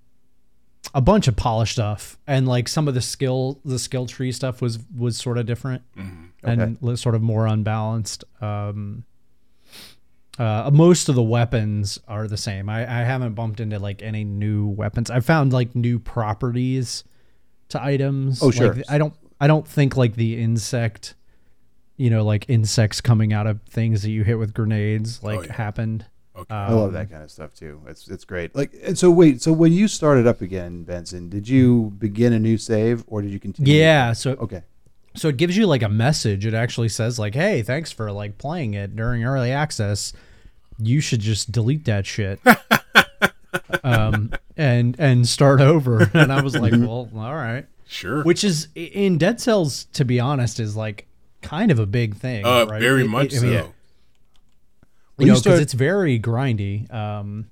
a 0.94 1.02
bunch 1.02 1.28
of 1.28 1.36
polish 1.36 1.72
stuff 1.72 2.18
and 2.28 2.48
like 2.48 2.68
some 2.68 2.88
of 2.88 2.94
the 2.94 3.02
skill, 3.02 3.60
the 3.66 3.80
skill 3.80 4.06
tree 4.06 4.32
stuff 4.32 4.62
was 4.62 4.78
was 4.96 5.18
sort 5.18 5.38
of 5.38 5.46
different 5.46 5.82
Mm-hmm. 5.98 6.26
And 6.44 6.78
li- 6.82 6.96
sort 6.96 7.16
of 7.16 7.22
more 7.22 7.48
unbalanced. 7.48 8.24
Um, 8.42 9.04
uh, 10.40 10.70
most 10.74 11.10
of 11.10 11.16
the 11.16 11.24
weapons 11.24 12.00
are 12.08 12.28
the 12.28 12.38
same. 12.38 12.68
I, 12.70 12.82
I 12.82 13.04
haven't 13.04 13.34
bumped 13.36 13.60
into 13.60 13.78
like 13.80 14.02
any 14.02 14.24
new 14.24 14.68
weapons. 14.68 15.12
I 15.12 15.20
found 15.20 15.54
like 15.54 15.76
new 15.76 16.00
properties 16.00 17.04
to 17.70 17.82
items. 17.84 18.42
Oh, 18.42 18.50
sure. 18.52 18.74
Like, 18.74 18.86
I 18.90 18.98
don't 18.98 19.14
I 19.40 19.48
don't 19.48 19.68
think 19.68 19.96
like 19.96 20.16
the 20.16 20.42
insect, 20.42 21.14
you 21.98 22.10
know, 22.10 22.24
like 22.26 22.50
insects 22.50 23.00
coming 23.00 23.32
out 23.32 23.46
of 23.46 23.62
things 23.64 24.02
that 24.02 24.10
you 24.10 24.24
hit 24.24 24.40
with 24.40 24.54
grenades 24.54 25.22
like 25.22 25.40
Oh, 25.40 25.44
yeah. 25.44 25.54
happened. 25.54 26.06
Okay. 26.36 26.56
I 26.56 26.72
love 26.74 26.94
that 26.94 27.12
kind 27.12 27.22
of 27.22 27.30
stuff 27.30 27.54
too. 27.54 27.80
It's 27.88 28.08
it's 28.08 28.26
great. 28.26 28.56
Like 28.56 28.74
and 28.84 28.98
so 28.98 29.12
wait, 29.12 29.40
so 29.44 29.54
when 29.54 29.72
you 29.72 29.88
started 29.88 30.26
up 30.26 30.42
again, 30.42 30.84
Benson, 30.84 31.30
did 31.30 31.48
you 31.48 31.94
begin 32.00 32.34
a 32.34 32.40
new 32.40 32.58
save 32.58 33.04
or 33.06 33.22
did 33.22 33.30
you 33.30 33.40
continue? 33.40 33.72
Yeah, 33.76 34.14
so 34.14 34.32
Okay. 34.32 34.64
So 35.16 35.28
it 35.28 35.38
gives 35.38 35.56
you 35.56 35.68
like 35.68 35.84
a 35.84 35.90
message. 35.90 36.46
It 36.46 36.54
actually 36.54 36.90
says 36.90 37.20
like, 37.20 37.36
"Hey, 37.36 37.62
thanks 37.62 37.92
for 37.92 38.12
like 38.12 38.38
playing 38.38 38.74
it 38.74 38.96
during 38.96 39.24
early 39.24 39.52
access. 39.52 40.12
You 40.80 41.00
should 41.02 41.20
just 41.20 41.52
delete 41.52 41.86
that 41.86 42.06
shit." 42.06 42.40
um 43.84 44.32
and 44.58 44.96
and 45.00 45.28
start 45.28 45.62
over. 45.62 46.10
And 46.14 46.32
I 46.32 46.42
was 46.42 46.56
like, 46.56 46.74
"Well, 46.74 47.10
all 47.16 47.36
right." 47.36 47.66
Sure. 47.88 48.24
Which 48.24 48.44
is 48.44 48.70
in 48.76 49.18
Dead 49.18 49.40
Cells 49.40 49.86
to 49.94 50.04
be 50.06 50.20
honest 50.20 50.60
is 50.60 50.76
like 50.76 51.06
kind 51.42 51.70
of 51.70 51.78
a 51.80 51.86
big 51.86 52.16
thing, 52.16 52.46
uh, 52.46 52.66
right? 52.68 52.82
very 52.82 53.04
It- 53.04 53.08
much 53.10 53.34
it- 53.34 53.40
I 53.40 53.46
mean, 53.46 53.60
so. 53.60 53.74
When 55.16 55.28
You 55.28 55.34
you 55.34 55.38
know, 55.38 55.44
because 55.44 55.60
it's 55.60 55.74
very 55.74 56.20
grindy. 56.20 56.92
Um, 56.92 57.52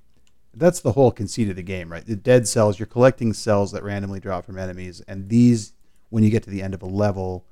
That's 0.56 0.80
the 0.80 0.94
whole 0.94 1.12
conceit 1.12 1.48
of 1.50 1.56
the 1.58 1.62
game, 1.62 1.92
right? 1.92 2.04
The 2.04 2.16
dead 2.16 2.48
cells, 2.48 2.80
you're 2.80 2.88
collecting 2.88 3.34
cells 3.34 3.72
that 3.72 3.84
randomly 3.84 4.20
drop 4.20 4.46
from 4.48 4.58
enemies, 4.58 5.00
and 5.08 5.30
these, 5.30 5.74
when 6.10 6.24
you 6.24 6.32
get 6.32 6.42
to 6.44 6.50
the 6.50 6.64
end 6.64 6.74
of 6.74 6.82
a 6.82 6.88
level, 6.88 7.46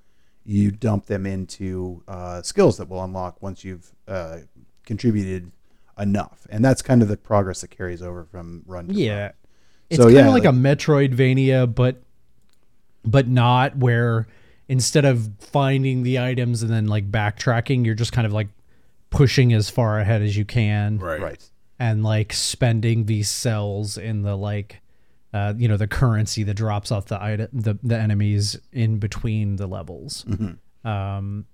you 0.49 0.71
dump 0.71 1.05
them 1.05 1.27
into 1.27 2.01
uh, 2.07 2.41
skills 2.41 2.77
that 2.77 2.89
will 2.89 3.03
unlock 3.03 3.39
once 3.39 3.63
you've 3.63 3.91
uh, 4.07 4.39
contributed 4.83 5.51
enough, 5.99 6.47
and 6.49 6.65
that's 6.65 6.81
kind 6.81 7.03
of 7.03 7.07
the 7.07 7.17
progress 7.17 7.61
that 7.61 7.69
carries 7.69 8.01
over 8.01 8.25
from 8.25 8.63
run. 8.65 8.87
To 8.87 8.93
Yeah. 8.95 9.21
run. 9.21 9.33
It's 9.91 9.97
So, 9.97 10.05
kind 10.05 10.17
of 10.27 10.33
like, 10.33 10.45
like- 10.45 10.53
a 10.53 10.57
Metroidvania, 10.57 11.73
but 11.73 12.01
but 13.05 13.27
not 13.27 13.77
where 13.77 14.27
instead 14.67 15.05
of 15.05 15.29
finding 15.39 16.01
the 16.03 16.19
items 16.19 16.61
and 16.63 16.71
then 16.71 16.87
like 16.87 17.09
backtracking, 17.11 17.85
you're 17.85 17.95
just 17.95 18.11
kind 18.11 18.25
of 18.27 18.33
like 18.33 18.47
pushing 19.11 19.53
as 19.53 19.69
far 19.69 19.99
ahead 19.99 20.21
as 20.21 20.35
you 20.35 20.45
can 20.45 20.97
right. 20.99 21.19
right. 21.21 21.49
and 21.79 22.03
like 22.03 22.33
spending 22.33 23.05
these 23.05 23.29
cells 23.29 23.97
in 23.97 24.21
the 24.23 24.35
like 24.35 24.81
uh, 25.33 25.53
you 25.57 25.67
know 25.67 25.77
the 25.77 25.87
currency 25.87 26.43
that 26.43 26.55
drops 26.55 26.91
off 26.91 27.05
the 27.05 27.21
item 27.21 27.47
the, 27.53 27.77
the 27.83 27.97
enemies 27.97 28.57
in 28.71 28.97
between 28.97 29.57
the 29.57 29.67
levels. 29.67 30.25
Um, 30.83 31.45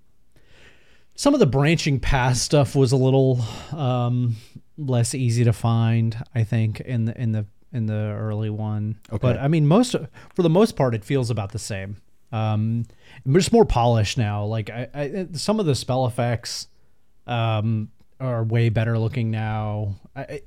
some 1.16 1.34
of 1.34 1.40
the 1.40 1.46
branching 1.46 1.98
path 1.98 2.36
stuff 2.36 2.76
was 2.76 2.92
a 2.92 2.96
little 2.96 3.40
um, 3.72 4.36
less 4.78 5.14
easy 5.14 5.44
to 5.44 5.52
find, 5.52 6.16
I 6.34 6.44
think, 6.44 6.80
in 6.80 7.06
the 7.06 7.20
in 7.20 7.32
the 7.32 7.46
in 7.72 7.86
the 7.86 7.94
early 8.18 8.50
one. 8.50 8.98
Okay. 9.10 9.18
But 9.20 9.38
I 9.38 9.48
mean, 9.48 9.66
most 9.66 9.94
for 10.34 10.42
the 10.42 10.50
most 10.50 10.76
part, 10.76 10.94
it 10.94 11.04
feels 11.04 11.30
about 11.30 11.52
the 11.52 11.58
same. 11.58 11.96
Um, 12.32 12.84
just 13.32 13.52
more 13.52 13.64
polished 13.64 14.18
now. 14.18 14.44
Like 14.44 14.70
I, 14.70 14.88
I, 14.94 15.26
some 15.32 15.58
of 15.58 15.66
the 15.66 15.74
spell 15.74 16.06
effects 16.06 16.68
um, 17.26 17.90
are 18.18 18.42
way 18.44 18.68
better 18.70 18.98
looking 18.98 19.30
now. 19.30 19.96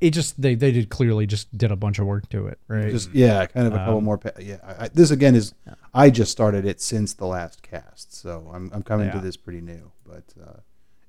It 0.01 0.11
just 0.11 0.41
they 0.41 0.55
they 0.55 0.71
did 0.71 0.89
clearly 0.89 1.27
just 1.27 1.55
did 1.57 1.71
a 1.71 1.75
bunch 1.75 1.99
of 1.99 2.05
work 2.07 2.27
to 2.29 2.47
it, 2.47 2.59
right? 2.67 2.89
Just 2.91 3.13
yeah, 3.13 3.45
kind 3.45 3.67
of 3.67 3.73
a 3.73 3.79
Um, 3.79 3.85
couple 3.85 4.01
more. 4.01 4.17
Pa- 4.17 4.31
yeah, 4.39 4.57
I, 4.63 4.85
I, 4.85 4.87
this 4.89 5.11
again 5.11 5.35
is 5.35 5.53
I 5.93 6.09
just 6.09 6.31
started 6.31 6.65
it 6.65 6.81
since 6.81 7.13
the 7.13 7.25
last 7.27 7.61
cast, 7.61 8.13
so 8.15 8.49
I'm 8.53 8.71
I'm 8.73 8.81
coming 8.83 9.11
to 9.11 9.19
this 9.19 9.37
pretty 9.37 9.61
new, 9.61 9.91
but 10.05 10.23
uh, 10.41 10.59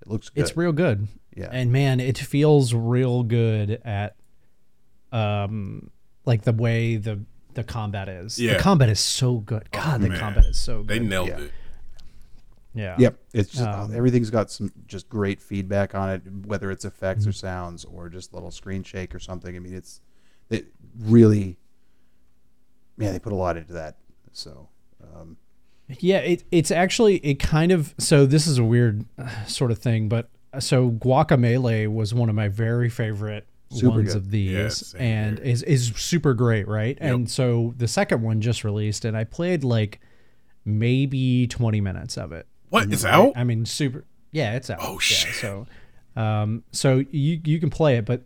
it 0.02 0.08
looks 0.08 0.28
good. 0.28 0.40
it's 0.42 0.56
real 0.56 0.72
good. 0.72 1.08
Yeah. 1.34 1.48
And 1.50 1.72
man, 1.72 2.00
it 2.00 2.18
feels 2.18 2.74
real 2.74 3.22
good 3.22 3.80
at 3.84 4.16
um 5.12 5.90
like 6.26 6.42
the 6.42 6.52
way 6.52 6.96
the 6.96 7.20
the 7.54 7.64
combat 7.64 8.08
is. 8.08 8.38
Yeah. 8.38 8.54
The 8.54 8.58
combat 8.60 8.88
is 8.90 9.00
so 9.00 9.38
good. 9.38 9.70
God, 9.72 10.00
the 10.02 10.08
man. 10.10 10.18
combat 10.20 10.44
is 10.44 10.58
so 10.58 10.82
good. 10.82 10.88
They 10.88 10.98
nailed 11.00 11.28
Yeah. 11.28 11.38
it. 11.40 11.52
Yeah. 12.74 12.94
Yep, 12.98 13.18
it's 13.34 13.50
just 13.50 13.64
Um, 13.66 13.92
everything's 13.94 14.30
got 14.30 14.50
some 14.50 14.72
just 14.86 15.08
great 15.08 15.40
feedback 15.40 15.94
on 15.94 16.10
it, 16.10 16.22
whether 16.46 16.70
it's 16.70 16.84
effects 16.84 17.22
Mm-hmm. 17.22 17.30
or 17.30 17.32
sounds 17.32 17.84
or 17.84 18.08
just 18.08 18.30
a 18.32 18.34
little 18.36 18.50
screen 18.52 18.82
shake 18.84 19.14
or 19.14 19.18
something. 19.18 19.56
I 19.56 19.58
mean, 19.58 19.74
it's 19.74 20.00
it 20.50 20.66
really, 20.98 21.58
man, 22.96 23.12
they 23.12 23.18
put 23.18 23.32
a 23.32 23.36
lot 23.36 23.56
into 23.56 23.72
that. 23.72 23.96
So, 24.32 24.68
um, 25.02 25.36
Yeah, 25.98 26.18
it, 26.18 26.44
it's 26.52 26.70
actually 26.70 27.16
it 27.18 27.40
kind 27.40 27.72
of 27.72 27.94
so 27.98 28.24
this 28.26 28.46
is 28.46 28.58
a 28.58 28.64
weird 28.64 29.04
uh, 29.18 29.44
sort 29.46 29.70
of 29.70 29.78
thing, 29.78 30.08
but 30.08 30.28
uh, 30.52 30.60
so 30.60 30.90
Guacamelee 30.90 31.88
was 31.92 32.14
one 32.14 32.28
of 32.28 32.34
my 32.34 32.48
very 32.48 32.88
favorite 32.88 33.46
Super 33.72 33.90
ones 33.98 34.08
good. 34.08 34.16
of 34.16 34.30
these, 34.32 34.50
Yeah, 34.52 34.68
same 34.68 35.00
and 35.00 35.38
here. 35.38 35.46
is 35.46 35.62
is 35.62 35.92
super 35.96 36.34
great, 36.34 36.66
right? 36.66 36.98
And 37.00 37.30
so 37.30 37.72
the 37.76 37.86
second 37.86 38.20
one 38.22 38.40
just 38.40 38.64
released, 38.64 39.04
and 39.04 39.16
I 39.16 39.22
played 39.24 39.62
like 39.62 40.00
maybe 40.64 41.46
twenty 41.46 41.80
minutes 41.80 42.16
of 42.18 42.32
it. 42.32 42.46
What? 42.70 42.92
It's 42.92 43.04
out? 43.04 43.32
I 43.36 43.44
mean, 43.44 43.66
super. 43.66 44.04
Yeah, 44.32 44.54
it's 44.54 44.70
out. 44.70 44.78
Oh, 44.80 44.92
Yeah, 44.94 44.98
shit. 44.98 45.34
so, 45.34 45.66
um, 46.16 46.62
so 46.72 47.04
you 47.10 47.40
you 47.44 47.60
can 47.60 47.68
play 47.70 47.96
it, 47.98 48.04
but 48.06 48.22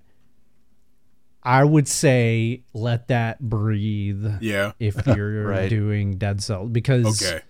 I 1.42 1.64
would 1.64 1.86
say 1.88 2.62
let 2.72 3.08
that 3.08 3.40
breathe 3.40 4.26
Yeah. 4.40 4.72
if 4.78 5.06
you're 5.16 5.46
Right. 5.48 5.68
doing 5.68 6.16
Dead 6.16 6.42
Cells 6.42 6.70
because 6.70 7.22
Okay. 7.22 7.40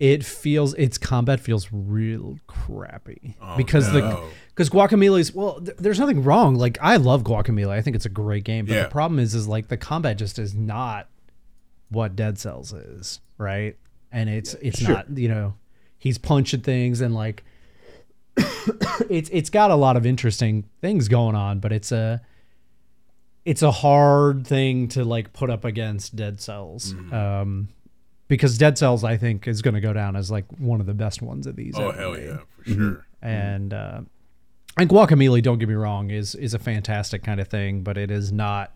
it 0.00 0.24
feels 0.24 0.74
its 0.74 0.98
combat 0.98 1.38
feels 1.40 1.68
real 1.72 2.38
crappy 2.48 3.36
Oh, 3.40 3.56
because 3.56 3.92
the 3.92 4.00
no. 4.00 4.24
because 4.48 4.68
guacamelee 4.70 5.32
well 5.34 5.60
th- 5.60 5.76
there's 5.78 6.00
nothing 6.00 6.24
wrong 6.24 6.56
like 6.56 6.76
i 6.82 6.96
love 6.96 7.22
guacamole 7.22 7.68
i 7.68 7.80
think 7.80 7.94
it's 7.94 8.04
a 8.06 8.08
great 8.10 8.42
game 8.42 8.66
but 8.66 8.74
Yeah. 8.74 8.82
the 8.84 8.88
problem 8.88 9.20
is 9.20 9.32
is 9.34 9.46
like 9.46 9.68
the 9.68 9.76
combat 9.76 10.18
just 10.18 10.38
is 10.40 10.54
not 10.54 11.08
what 11.88 12.16
dead 12.16 12.36
cells 12.38 12.72
is 12.72 13.20
right 13.38 13.76
and 14.10 14.28
it's 14.28 14.54
it's 14.54 14.80
sure. 14.80 14.88
not 14.88 15.16
you 15.16 15.28
know 15.28 15.54
he's 16.02 16.18
punching 16.18 16.60
things 16.62 17.00
and 17.00 17.14
like 17.14 17.44
it's 19.08 19.28
it's 19.32 19.50
got 19.50 19.70
a 19.70 19.74
lot 19.76 19.96
of 19.96 20.04
interesting 20.04 20.64
things 20.80 21.06
going 21.06 21.36
on 21.36 21.60
but 21.60 21.70
it's 21.72 21.92
a 21.92 22.20
it's 23.44 23.62
a 23.62 23.70
hard 23.70 24.44
thing 24.46 24.88
to 24.88 25.04
like 25.04 25.32
put 25.32 25.48
up 25.48 25.64
against 25.64 26.16
dead 26.16 26.40
cells 26.40 26.92
Mm-hmm. 26.94 27.14
um 27.14 27.68
because 28.28 28.56
dead 28.58 28.78
cells 28.78 29.04
i 29.04 29.16
think 29.16 29.46
is 29.46 29.62
going 29.62 29.74
to 29.74 29.80
go 29.80 29.92
down 29.92 30.16
as 30.16 30.30
like 30.30 30.46
one 30.58 30.80
of 30.80 30.86
the 30.86 30.94
best 30.94 31.22
ones 31.22 31.46
of 31.46 31.54
these 31.56 31.74
Oh 31.76 31.90
ever 31.90 31.98
hell 32.00 32.12
made. 32.12 32.24
yeah, 32.26 32.38
for 32.56 32.64
sure. 32.70 33.06
and 33.20 33.72
uh 33.74 34.00
and 34.78 34.88
guacamole 34.90 35.40
don't 35.42 35.58
get 35.58 35.68
me 35.68 35.74
wrong 35.74 36.10
is 36.10 36.34
is 36.34 36.52
a 36.54 36.58
fantastic 36.58 37.22
kind 37.22 37.38
of 37.40 37.46
thing 37.48 37.82
but 37.82 37.96
it 37.96 38.10
is 38.10 38.32
not 38.32 38.74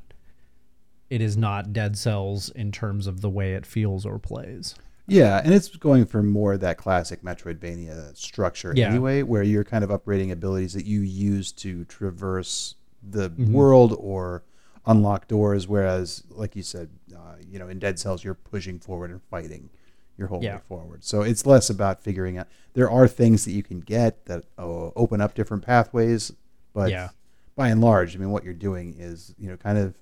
it 1.08 1.20
is 1.20 1.36
not 1.36 1.72
dead 1.72 1.96
cells 1.96 2.50
in 2.50 2.70
terms 2.72 3.06
of 3.06 3.20
the 3.20 3.30
way 3.30 3.54
it 3.54 3.64
feels 3.64 4.04
or 4.04 4.18
plays 4.18 4.74
yeah, 5.06 5.40
and 5.44 5.54
it's 5.54 5.68
going 5.76 6.04
for 6.06 6.22
more 6.22 6.54
of 6.54 6.60
that 6.60 6.78
classic 6.78 7.22
Metroidvania 7.22 8.16
structure 8.16 8.72
Yeah. 8.74 8.90
anyway, 8.90 9.22
where 9.22 9.42
you're 9.42 9.64
kind 9.64 9.84
of 9.84 9.90
upgrading 9.90 10.32
abilities 10.32 10.72
that 10.74 10.84
you 10.84 11.00
use 11.00 11.52
to 11.52 11.84
traverse 11.84 12.74
the 13.02 13.30
Mm-hmm. 13.30 13.52
world 13.52 13.96
or 13.98 14.42
unlock 14.86 15.28
doors. 15.28 15.68
Whereas, 15.68 16.24
like 16.30 16.56
you 16.56 16.62
said, 16.62 16.90
uh, 17.14 17.36
you 17.48 17.58
know, 17.58 17.68
in 17.68 17.78
Dead 17.78 17.98
Cells, 17.98 18.24
you're 18.24 18.34
pushing 18.34 18.78
forward 18.78 19.10
and 19.10 19.20
fighting 19.30 19.70
your 20.18 20.28
whole 20.28 20.42
Yeah. 20.42 20.56
way 20.56 20.60
forward. 20.68 21.04
So 21.04 21.22
it's 21.22 21.44
less 21.46 21.68
about 21.70 22.02
figuring 22.02 22.38
out. 22.38 22.48
There 22.74 22.90
are 22.90 23.06
things 23.06 23.44
that 23.44 23.52
you 23.52 23.62
can 23.62 23.80
get 23.80 24.24
that 24.26 24.44
uh, 24.58 24.90
open 24.96 25.20
up 25.20 25.34
different 25.34 25.64
pathways, 25.64 26.32
but 26.72 26.90
Yeah. 26.90 27.10
by 27.54 27.68
and 27.68 27.80
large, 27.80 28.16
I 28.16 28.18
mean, 28.18 28.30
what 28.30 28.42
you're 28.44 28.54
doing 28.54 28.94
is, 28.98 29.34
you 29.38 29.48
know, 29.48 29.56
kind 29.56 29.76
of 29.78 29.94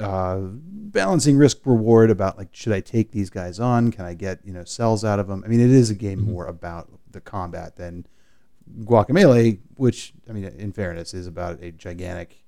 uh, 0.00 0.38
balancing 0.40 1.36
risk 1.36 1.58
reward 1.64 2.10
about 2.10 2.38
like, 2.38 2.48
should 2.52 2.72
I 2.72 2.80
take 2.80 3.10
these 3.12 3.30
guys 3.30 3.58
on? 3.60 3.90
Can 3.92 4.04
I 4.04 4.14
get, 4.14 4.40
you 4.44 4.52
know, 4.52 4.64
cells 4.64 5.04
out 5.04 5.18
of 5.18 5.26
them? 5.28 5.42
I 5.44 5.48
mean, 5.48 5.60
it 5.60 5.70
is 5.70 5.90
a 5.90 5.94
game 5.94 6.20
more 6.22 6.46
about 6.46 6.88
the 7.10 7.20
combat 7.20 7.76
than 7.76 8.06
Guacamole, 8.84 9.58
which, 9.76 10.12
I 10.28 10.32
mean, 10.32 10.44
in 10.44 10.72
fairness, 10.72 11.14
is 11.14 11.26
about 11.26 11.62
a 11.62 11.72
gigantic 11.72 12.44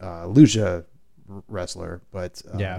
uh, 0.00 0.24
lucha 0.24 0.84
wrestler. 1.48 2.02
But 2.10 2.42
um, 2.52 2.60
Yeah. 2.60 2.78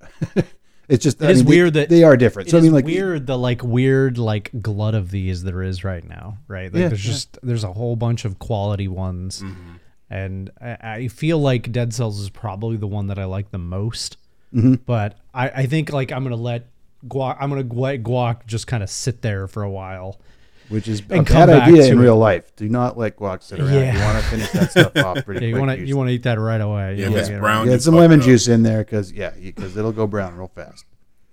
it's 0.88 1.02
just, 1.04 1.20
It 1.22 1.26
I 1.26 1.30
is 1.30 1.38
mean, 1.38 1.44
they- 1.46 1.50
weird 1.56 1.74
that- 1.74 1.88
they 1.88 2.02
are 2.04 2.16
different. 2.16 2.46
It's 2.46 2.52
So, 2.52 2.58
I 2.58 2.60
mean, 2.60 2.72
like, 2.72 2.84
weird 2.84 3.26
the 3.26 3.38
like 3.38 3.62
weird 3.62 4.18
like 4.18 4.50
glut 4.60 4.94
of 4.94 5.10
these 5.10 5.42
there 5.42 5.62
is 5.62 5.84
right 5.84 6.06
now 6.06 6.38
right 6.48 6.72
like 6.72 6.80
Yeah, 6.80 6.88
there's 6.88 7.04
yeah. 7.06 7.12
just 7.12 7.38
there's 7.42 7.64
a 7.64 7.72
whole 7.72 7.96
bunch 7.96 8.24
of 8.24 8.38
quality 8.38 8.88
ones 8.88 9.42
Mm-hmm. 9.42 9.72
And 10.12 10.50
I, 10.60 10.76
I 10.82 11.08
feel 11.08 11.38
like 11.38 11.72
dead 11.72 11.92
cells 11.94 12.20
is 12.20 12.28
probably 12.30 12.76
the 12.76 12.86
one 12.86 13.06
that 13.08 13.18
i 13.18 13.24
like 13.24 13.50
the 13.50 13.58
most 13.58 14.16
Mm-hmm. 14.54 14.74
but 14.84 15.16
I, 15.32 15.48
I 15.48 15.66
think 15.66 15.92
like 15.92 16.12
i'm 16.12 16.22
gonna 16.24 16.36
let 16.36 16.66
guac 17.08 17.38
i'm 17.40 17.48
gonna 17.48 17.62
let 17.72 18.02
guac 18.02 18.46
just 18.46 18.66
kind 18.66 18.82
of 18.82 18.90
sit 18.90 19.22
there 19.22 19.48
for 19.48 19.62
a 19.62 19.70
while 19.70 20.20
which 20.68 20.88
is 20.88 21.00
a 21.10 21.14
and 21.14 21.26
come 21.26 21.48
bad 21.48 21.68
idea 21.68 21.84
in 21.86 21.98
it. 21.98 22.00
real 22.02 22.16
life. 22.16 22.54
Do 22.56 22.66
not 22.68 22.96
let 22.96 23.16
guac 23.16 23.42
sit 23.42 23.60
around. 23.60 23.72
Yeah. 23.74 23.92
You 23.94 24.00
want 24.00 24.24
to 24.24 24.30
finish 24.30 24.50
that 24.52 24.70
stuff 24.70 24.96
off 24.96 25.24
pretty 25.26 25.40
yeah, 25.40 25.46
you 25.48 25.54
quick. 25.54 25.60
want 25.60 25.70
to 25.70 25.74
usually. 25.76 25.88
you 25.88 25.96
want 25.98 26.08
to 26.08 26.14
eat 26.14 26.22
that 26.22 26.38
right 26.38 26.60
away 26.60 26.94
Yeah, 26.94 27.08
You 27.08 27.16
if 27.16 27.18
it's 27.20 27.28
wanna 27.28 27.34
get 27.36 27.40
brown, 27.42 27.66
Get 27.66 27.82
some 27.82 27.94
lemon 27.96 28.20
up. 28.20 28.24
juice 28.24 28.48
in 28.48 28.62
there 28.62 28.78
because 28.84 29.12
yeah, 29.12 29.30
because 29.38 29.76
it'll 29.76 29.92
go 29.92 30.06
brown 30.06 30.34
real 30.36 30.48
fast. 30.54 30.86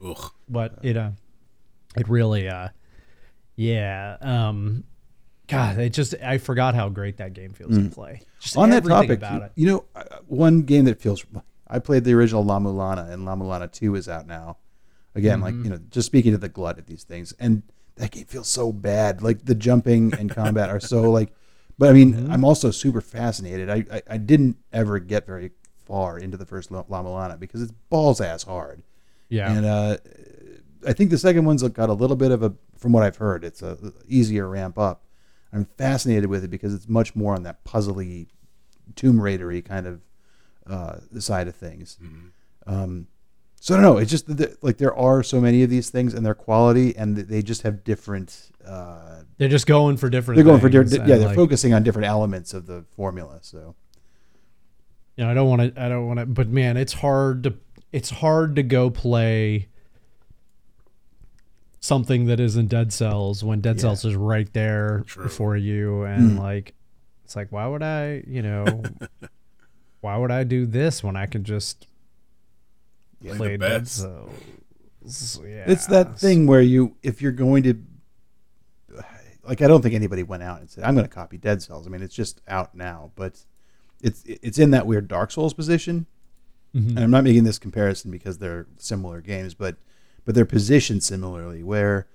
Ugh. 0.06 0.32
but 0.50 0.80
it 0.82 0.98
uh 0.98 1.12
it 1.96 2.10
really 2.10 2.50
uh 2.50 2.70
yeah 3.56 4.18
um 4.22 4.84
god 5.50 5.78
it 5.80 5.92
just 5.94 6.16
i 6.24 6.38
forgot 6.38 6.76
how 6.76 6.88
great 6.90 7.18
that 7.18 7.34
game 7.34 7.52
feels 7.54 7.78
to 7.78 7.90
play 7.90 8.22
just 8.40 8.56
Mm. 8.56 8.60
On 8.62 8.70
that 8.70 8.86
topic, 8.86 9.20
about 9.20 9.42
it 9.44 9.52
you 9.56 9.68
know, 9.68 9.86
uh, 9.96 10.04
one 10.28 10.62
game 10.62 10.86
that 10.86 11.02
feels. 11.02 11.26
I 11.68 11.80
played 11.80 12.04
the 12.06 12.14
original 12.14 12.44
La 12.44 12.58
Mulana, 12.60 13.12
and 13.12 13.26
La 13.26 13.36
Mulana 13.36 13.70
Two 13.72 13.96
is 13.96 14.08
out 14.08 14.26
now. 14.26 14.58
Again, 15.14 15.42
like 15.42 15.54
Mm-hmm. 15.54 15.64
you 15.66 15.70
know, 15.72 15.80
just 15.92 16.06
speaking 16.06 16.32
to 16.32 16.38
the 16.38 16.48
glut 16.50 16.80
of 16.80 16.86
these 16.86 17.04
things, 17.04 17.34
and 17.40 17.64
that 17.98 18.12
game 18.12 18.24
feels 18.26 18.48
so 18.48 18.72
bad. 18.72 19.22
Like 19.22 19.44
the 19.46 19.56
jumping 19.56 20.14
and 20.18 20.30
combat 20.34 20.70
are 20.70 20.80
so 20.80 21.12
like. 21.18 21.34
But 21.78 21.90
I 21.90 21.94
mean, 21.94 22.14
Mm-hmm. 22.14 22.32
I'm 22.32 22.46
also 22.46 22.72
super 22.72 23.02
fascinated. 23.02 23.70
I, 23.70 23.86
I 23.92 24.02
I 24.12 24.18
didn't 24.18 24.58
ever 24.72 25.00
get 25.00 25.26
very 25.28 25.52
far 25.86 26.18
into 26.18 26.38
the 26.38 26.46
first 26.46 26.72
La 26.72 26.84
La 26.88 27.04
Mulana 27.04 27.38
because 27.38 27.62
it's 27.62 27.74
balls 27.90 28.22
ass 28.22 28.44
hard. 28.44 28.82
yeah 29.28 29.52
And 29.52 29.66
uh, 29.66 29.98
I 30.88 30.94
think 30.94 31.10
the 31.10 31.18
second 31.18 31.44
one's 31.46 31.62
got 31.64 31.90
a 31.90 31.94
little 31.94 32.16
bit 32.16 32.32
of 32.32 32.42
a 32.42 32.54
from 32.78 32.94
what 32.94 33.04
I've 33.04 33.18
heard, 33.18 33.44
it's 33.44 33.62
a 33.62 33.78
easier 34.08 34.48
ramp 34.48 34.78
up. 34.80 35.04
I'm 35.52 35.66
fascinated 35.78 36.28
with 36.30 36.44
it 36.44 36.50
because 36.50 36.74
it's 36.74 36.88
much 36.88 37.16
more 37.16 37.34
on 37.36 37.44
that 37.44 37.64
puzzly, 37.64 38.28
Tomb 38.96 39.20
Raidery 39.20 39.62
kind 39.66 39.88
of 39.88 40.02
uh, 40.68 40.98
side 41.20 41.48
of 41.48 41.56
things. 41.56 41.98
Um, 42.68 43.08
so 43.62 43.74
I 43.74 43.78
don't 43.78 43.84
know. 43.84 43.98
It's 43.98 44.12
just 44.12 44.38
that, 44.38 44.64
like 44.64 44.78
there 44.78 44.96
are 44.96 45.22
so 45.24 45.42
many 45.42 45.64
of 45.64 45.70
these 45.70 45.90
things 45.90 46.14
and 46.14 46.26
their 46.26 46.36
quality, 46.36 46.96
and 46.96 47.18
they 47.18 47.42
just 47.42 47.64
have 47.64 47.84
different. 47.84 48.52
Uh, 48.66 49.24
They're 49.38 49.50
just 49.50 49.66
going 49.66 49.98
for 49.98 50.10
different. 50.10 50.38
they're 50.38 50.46
going 50.46 50.62
for 50.62 50.70
things, 50.70 50.92
different. 50.92 51.10
Yeah, 51.10 51.18
they're 51.18 51.28
like, 51.30 51.36
focusing 51.36 51.74
on 51.74 51.84
different 51.84 52.08
elements 52.08 52.54
of 52.54 52.68
the 52.68 52.86
formula. 52.96 53.40
So 53.42 53.76
You 55.18 55.26
know, 55.26 55.32
I 55.32 55.34
don't 55.34 55.50
want 55.50 55.76
to. 55.76 55.82
I 55.82 55.90
don't 55.90 56.08
want 56.08 56.20
to. 56.20 56.26
But 56.26 56.48
man, 56.48 56.78
it's 56.78 56.94
hard 56.94 57.44
to. 57.44 57.56
It's 57.92 58.12
hard 58.12 58.56
to 58.56 58.64
go 58.64 58.90
play 58.92 59.68
something 61.80 62.26
that 62.26 62.40
isn't 62.40 62.68
Dead 62.68 62.92
Cells 62.94 63.44
when 63.44 63.62
Dead 63.62 63.78
Yeah. 63.78 63.82
Cells 63.84 64.06
is 64.06 64.16
right 64.16 64.52
there 64.54 65.04
True. 65.08 65.28
for 65.30 65.56
you, 65.56 66.04
and 66.04 66.32
Mm. 66.32 66.40
like, 66.40 66.74
it's 67.24 67.36
like, 67.36 67.52
why 67.52 67.68
would 67.68 67.84
I? 67.84 68.24
You 68.28 68.42
know, 68.42 68.66
why 70.02 70.18
would 70.18 70.32
I 70.32 70.44
do 70.44 70.66
this 70.66 71.04
when 71.04 71.16
I 71.16 71.26
can 71.26 71.44
just 71.44 71.88
Play 73.22 73.36
play 73.38 73.58
the 73.58 73.68
Dead. 73.70 73.88
Cells? 73.88 74.32
Yeah, 75.44 75.64
it's 75.68 75.86
that 75.88 76.20
thing 76.20 76.46
where 76.48 76.62
you, 76.62 76.96
if 77.04 77.22
you're 77.22 77.32
going 77.32 77.64
to, 77.64 77.76
like, 79.44 79.62
I 79.62 79.68
don't 79.68 79.82
think 79.82 79.96
anybody 79.96 80.24
went 80.24 80.44
out 80.44 80.60
and 80.60 80.70
said, 80.70 80.84
"I'm 80.84 80.94
going 80.96 81.06
to 81.08 81.14
copy 81.14 81.38
Dead 81.38 81.62
Cells." 81.62 81.88
I 81.88 81.90
mean, 81.90 82.02
it's 82.02 82.14
just 82.16 82.42
out 82.48 82.76
now, 82.76 83.12
but 83.16 83.44
it's 84.02 84.24
it's 84.26 84.58
in 84.60 84.72
that 84.72 84.86
weird 84.88 85.08
Dark 85.08 85.32
Souls 85.32 85.54
position. 85.54 86.06
Mhm. 86.76 86.90
and 86.90 87.00
I'm 87.00 87.10
not 87.10 87.24
making 87.24 87.46
this 87.46 87.58
comparison 87.58 88.12
because 88.12 88.38
they're 88.38 88.68
similar 88.78 89.22
games, 89.22 89.56
but 89.56 89.78
but 90.26 90.36
they're 90.36 90.46
positioned 90.46 91.04
similarly. 91.04 91.64
Where 91.64 92.08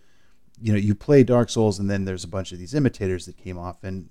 you 0.61 0.73
know 0.73 0.79
you 0.79 0.95
play 0.95 1.25
Dark 1.25 1.51
Souls, 1.51 1.79
and 1.79 1.91
then 1.91 2.05
there's 2.05 2.25
a 2.25 2.29
bunch 2.29 2.53
of 2.53 2.59
these 2.59 2.75
imitators 2.75 3.27
that 3.27 3.37
came 3.37 3.59
off, 3.59 3.83
and 3.85 4.09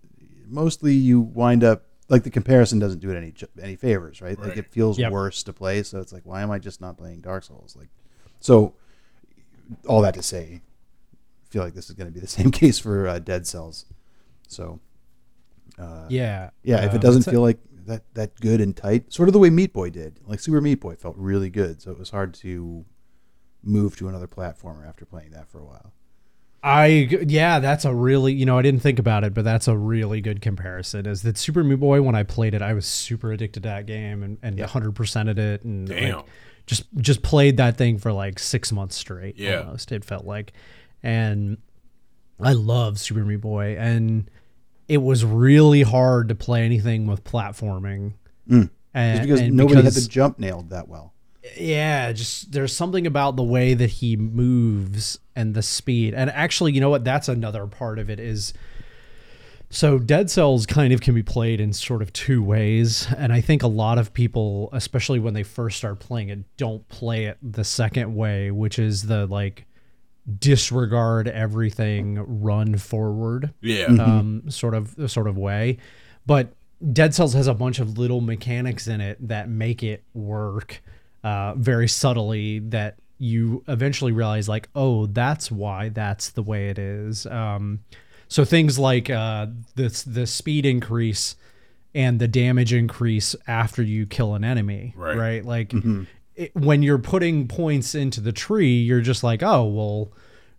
mostly 0.48 0.94
you 0.94 1.20
wind 1.22 1.64
up 1.64 1.84
like 2.10 2.24
the 2.24 2.30
comparison 2.30 2.80
doesn't 2.80 3.00
do 3.00 3.10
it 3.12 3.16
any 3.18 3.34
any 3.62 3.76
favors, 3.76 4.22
right? 4.22 4.38
Like 4.40 4.58
it 4.58 4.72
feels 4.72 5.00
Yep. 5.00 5.12
worse 5.12 5.42
to 5.44 5.54
play, 5.54 5.84
so 5.84 6.00
it's 6.00 6.12
like 6.14 6.24
why 6.26 6.42
am 6.42 6.52
I 6.52 6.60
just 6.60 6.82
not 6.82 6.98
playing 6.98 7.22
Dark 7.22 7.44
Souls? 7.44 7.76
Like 7.78 7.90
so, 8.40 8.74
all 9.88 10.02
that 10.02 10.14
to 10.16 10.22
say, 10.22 10.62
I 10.64 11.48
feel 11.50 11.64
like 11.64 11.74
this 11.74 11.90
is 11.90 11.96
going 11.96 12.08
to 12.08 12.14
be 12.14 12.20
the 12.20 12.28
same 12.40 12.52
case 12.52 12.78
for 12.78 13.08
uh, 13.08 13.20
Dead 13.20 13.48
Cells. 13.48 13.86
So 14.50 14.80
uh, 15.80 16.08
Yeah, 16.10 16.50
yeah, 16.62 16.84
if 16.86 16.92
um, 16.92 16.98
it 16.98 17.02
doesn't 17.02 17.22
it's 17.22 17.28
a- 17.28 17.32
feel 17.32 17.42
like 17.42 17.60
that 17.86 18.04
that 18.14 18.40
good 18.40 18.60
and 18.62 18.76
tight, 18.76 19.12
sort 19.14 19.30
of 19.30 19.34
the 19.34 19.40
way 19.40 19.50
Meat 19.50 19.74
Boy 19.74 19.90
did. 19.90 20.20
Like 20.28 20.40
Super 20.42 20.62
Meat 20.62 20.82
Boy 20.82 20.96
felt 20.96 21.16
really 21.18 21.50
good, 21.50 21.82
so 21.82 21.92
it 21.92 21.98
was 22.00 22.10
hard 22.12 22.34
to 22.36 22.86
move 23.64 23.96
to 23.98 24.08
another 24.08 24.28
platformer 24.28 24.88
after 24.88 25.06
playing 25.06 25.32
that 25.32 25.48
for 25.48 25.60
a 25.60 25.66
while. 25.66 25.94
I 26.66 26.86
yeah, 27.28 27.60
that's 27.60 27.84
a 27.84 27.94
really 27.94 28.32
you 28.34 28.46
know 28.46 28.58
I 28.58 28.62
didn't 28.62 28.82
think 28.82 28.98
about 29.00 29.24
it, 29.26 29.34
but 29.34 29.44
that's 29.44 29.68
a 29.68 29.76
really 29.78 30.22
good 30.22 30.42
comparison. 30.42 31.06
Is 31.06 31.22
that 31.24 31.38
Super 31.38 31.62
Meat 31.64 31.76
Boy? 31.76 32.02
When 32.02 32.16
I 32.16 32.24
played 32.24 32.54
it, 32.54 32.62
I 32.62 32.74
was 32.74 32.86
super 32.86 33.32
addicted 33.34 33.64
to 33.64 33.70
that 33.70 33.86
game 33.86 34.24
and 34.24 34.38
and 34.42 34.58
Yeah. 34.58 34.68
hundred 34.68 34.96
percented 34.96 35.38
it 35.38 35.64
and 35.64 35.90
like, 35.90 35.98
Damn. 36.00 36.24
just 36.66 36.86
just 36.96 37.22
played 37.22 37.58
that 37.58 37.76
thing 37.78 37.98
for 37.98 38.14
like 38.14 38.40
six 38.40 38.72
months 38.72 38.96
straight. 38.96 39.38
Yeah. 39.38 39.60
almost 39.62 39.92
it 39.92 40.06
felt 40.06 40.24
like, 40.26 40.54
and 41.02 41.58
I 42.40 42.54
love 42.54 42.98
Super 42.98 43.26
Meat 43.26 43.42
Boy, 43.42 43.76
and 43.78 44.30
it 44.88 44.98
was 45.00 45.26
really 45.26 45.82
hard 45.82 46.30
to 46.30 46.36
play 46.36 46.64
anything 46.64 47.08
with 47.08 47.24
platforming. 47.26 48.14
Mm. 48.50 48.70
And, 48.94 49.18
Just 49.18 49.28
because 49.28 49.40
and 49.42 49.56
nobody 49.58 49.76
because- 49.82 49.96
had 49.96 50.04
the 50.04 50.08
jump 50.10 50.40
nailed 50.40 50.70
that 50.70 50.88
well. 50.88 51.13
Yeah, 51.58 52.12
just 52.14 52.52
there's 52.52 52.76
something 52.76 53.06
about 53.06 53.36
the 53.36 53.44
way 53.44 53.74
that 53.74 53.90
he 53.90 54.16
moves 54.16 55.20
and 55.36 55.54
the 55.54 55.62
speed. 55.62 56.14
And 56.14 56.30
actually, 56.30 56.72
you 56.74 56.82
know 56.82 56.90
what? 56.90 57.04
That's 57.04 57.28
another 57.28 57.68
part 57.68 58.00
of 58.00 58.10
it 58.10 58.20
is 58.20 58.54
so 59.70 59.98
Dead 59.98 60.30
Cells 60.30 60.66
kind 60.68 60.94
of 60.94 61.02
can 61.02 61.16
be 61.16 61.24
played 61.24 61.60
in 61.60 61.74
sort 61.74 62.02
of 62.02 62.14
two 62.14 62.44
ways. 62.44 63.08
And 63.18 63.34
I 63.34 63.42
think 63.42 63.64
a 63.64 63.68
lot 63.68 63.98
of 63.98 64.14
people, 64.14 64.70
especially 64.72 65.20
when 65.20 65.34
they 65.34 65.44
first 65.44 65.78
start 65.78 66.00
playing 66.00 66.30
it, 66.30 66.40
don't 66.58 66.88
play 66.90 67.26
it 67.26 67.38
the 67.42 67.64
second 67.64 68.14
way, 68.16 68.52
which 68.52 68.78
is 68.78 69.04
the 69.08 69.26
like 69.26 69.66
disregard 70.40 71.28
everything, 71.28 72.24
run 72.42 72.78
forward 72.78 73.54
Yeah. 73.62 73.86
um, 73.88 74.44
sort 74.50 74.74
of 74.76 74.96
sort 75.12 75.28
of 75.28 75.38
way. 75.38 75.78
But 76.26 76.54
Dead 76.94 77.14
Cells 77.14 77.34
has 77.34 77.48
a 77.48 77.54
bunch 77.54 77.80
of 77.80 77.98
little 77.98 78.22
mechanics 78.22 78.88
in 78.88 79.02
it 79.02 79.28
that 79.28 79.50
make 79.50 79.84
it 79.84 80.04
work 80.14 80.82
uh, 81.24 81.54
very 81.56 81.88
subtly. 81.88 82.60
That 82.60 82.96
you 83.18 83.64
eventually 83.68 84.12
realize, 84.12 84.50
like, 84.50 84.70
oh, 84.76 85.06
that's 85.08 85.52
why 85.52 85.90
that's 85.90 86.30
the 86.32 86.44
way 86.44 86.70
it 86.70 86.78
is. 86.80 87.26
Um, 87.28 87.80
so 88.28 88.44
things 88.46 88.78
like 88.80 89.10
uh, 89.10 89.48
the 89.76 90.04
the 90.08 90.26
speed 90.28 90.66
increase 90.66 91.36
and 91.96 92.20
the 92.20 92.28
damage 92.28 92.74
increase 92.74 93.36
after 93.48 93.84
you 93.84 94.06
kill 94.08 94.34
an 94.34 94.44
enemy, 94.44 94.94
Right. 94.98 95.16
right? 95.16 95.46
Like 95.46 95.74
it, 96.36 96.56
when 96.56 96.82
you're 96.82 96.98
putting 96.98 97.48
points 97.48 97.94
into 97.94 98.20
the 98.20 98.32
tree, 98.32 98.78
you're 98.80 99.02
just 99.02 99.24
like, 99.24 99.44
oh, 99.44 99.66
well, 99.66 100.12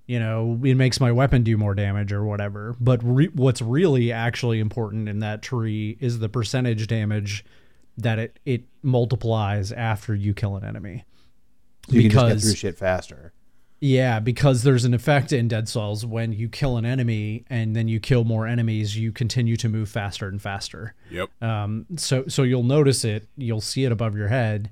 you 0.07 0.21
know, 0.21 0.61
it 0.63 0.75
makes 0.77 1.01
my 1.01 1.11
weapon 1.11 1.43
do 1.43 1.57
more 1.57 1.75
damage 1.75 2.13
or 2.13 2.25
whatever. 2.25 2.77
But 2.79 3.01
re- 3.03 3.31
what's 3.35 3.61
really 3.61 4.13
actually 4.13 4.61
important 4.61 5.09
in 5.09 5.19
that 5.21 5.43
tree 5.43 5.97
is 5.99 6.21
the 6.21 6.29
percentage 6.29 6.87
damage 6.87 7.45
that 7.99 8.19
it 8.19 8.39
it 8.45 8.65
multiplies 8.83 9.73
after 9.73 10.15
you 10.15 10.35
kill 10.35 10.57
an 10.57 10.65
enemy. 10.65 11.05
So 11.89 11.97
you 11.97 12.03
can 12.03 12.11
just 12.11 12.15
get 12.15 12.27
Because- 12.29 12.43
through 12.45 12.55
shit 12.55 12.79
faster. 12.79 13.33
Yeah, 13.81 14.19
because 14.19 14.63
there's 14.63 14.87
an 14.87 14.95
effect 14.95 15.31
in 15.31 15.47
Dead 15.47 15.69
Cells 15.69 16.07
when 16.07 16.33
you 16.33 16.49
kill 16.49 16.79
an 16.79 16.87
enemy 16.87 17.45
and 17.51 17.77
then 17.77 17.87
you 17.87 18.01
kill 18.01 18.25
more 18.25 18.47
enemies, 18.47 18.97
you 18.97 19.13
continue 19.13 19.57
to 19.57 19.69
move 19.69 19.91
faster 19.91 20.27
and 20.27 20.41
faster. 20.41 20.95
Yep. 21.11 21.43
Um, 21.43 21.85
so 21.97 22.25
so 22.27 22.45
you'll 22.45 22.63
notice 22.63 23.05
it, 23.05 23.29
you'll 23.37 23.61
see 23.61 23.85
it 23.85 23.93
above 23.93 24.17
your 24.17 24.29
head, 24.29 24.71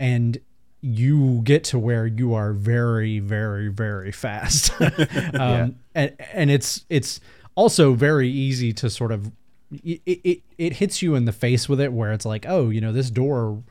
and 0.00 0.38
you 0.80 1.42
get 1.44 1.64
to 1.64 1.78
where 1.78 2.06
you 2.06 2.32
are 2.32 2.54
very, 2.54 3.18
very, 3.18 3.68
very 3.68 4.12
fast. 4.12 4.72
um, 5.34 5.76
and 5.94 6.14
and 6.32 6.50
it's 6.50 6.86
it's 6.88 7.20
also 7.56 7.92
very 7.92 8.30
easy 8.30 8.72
to 8.72 8.88
sort 8.88 9.12
of 9.12 9.30
it, 9.70 10.00
it 10.06 10.42
it 10.58 10.72
hits 10.74 11.02
you 11.02 11.14
in 11.14 11.24
the 11.24 11.32
face 11.32 11.68
with 11.68 11.80
it 11.80 11.92
where 11.92 12.12
it's 12.12 12.24
like, 12.26 12.46
oh, 12.48 12.70
you 12.70 12.80
know, 12.80 12.92
this 12.92 13.10
door 13.10 13.62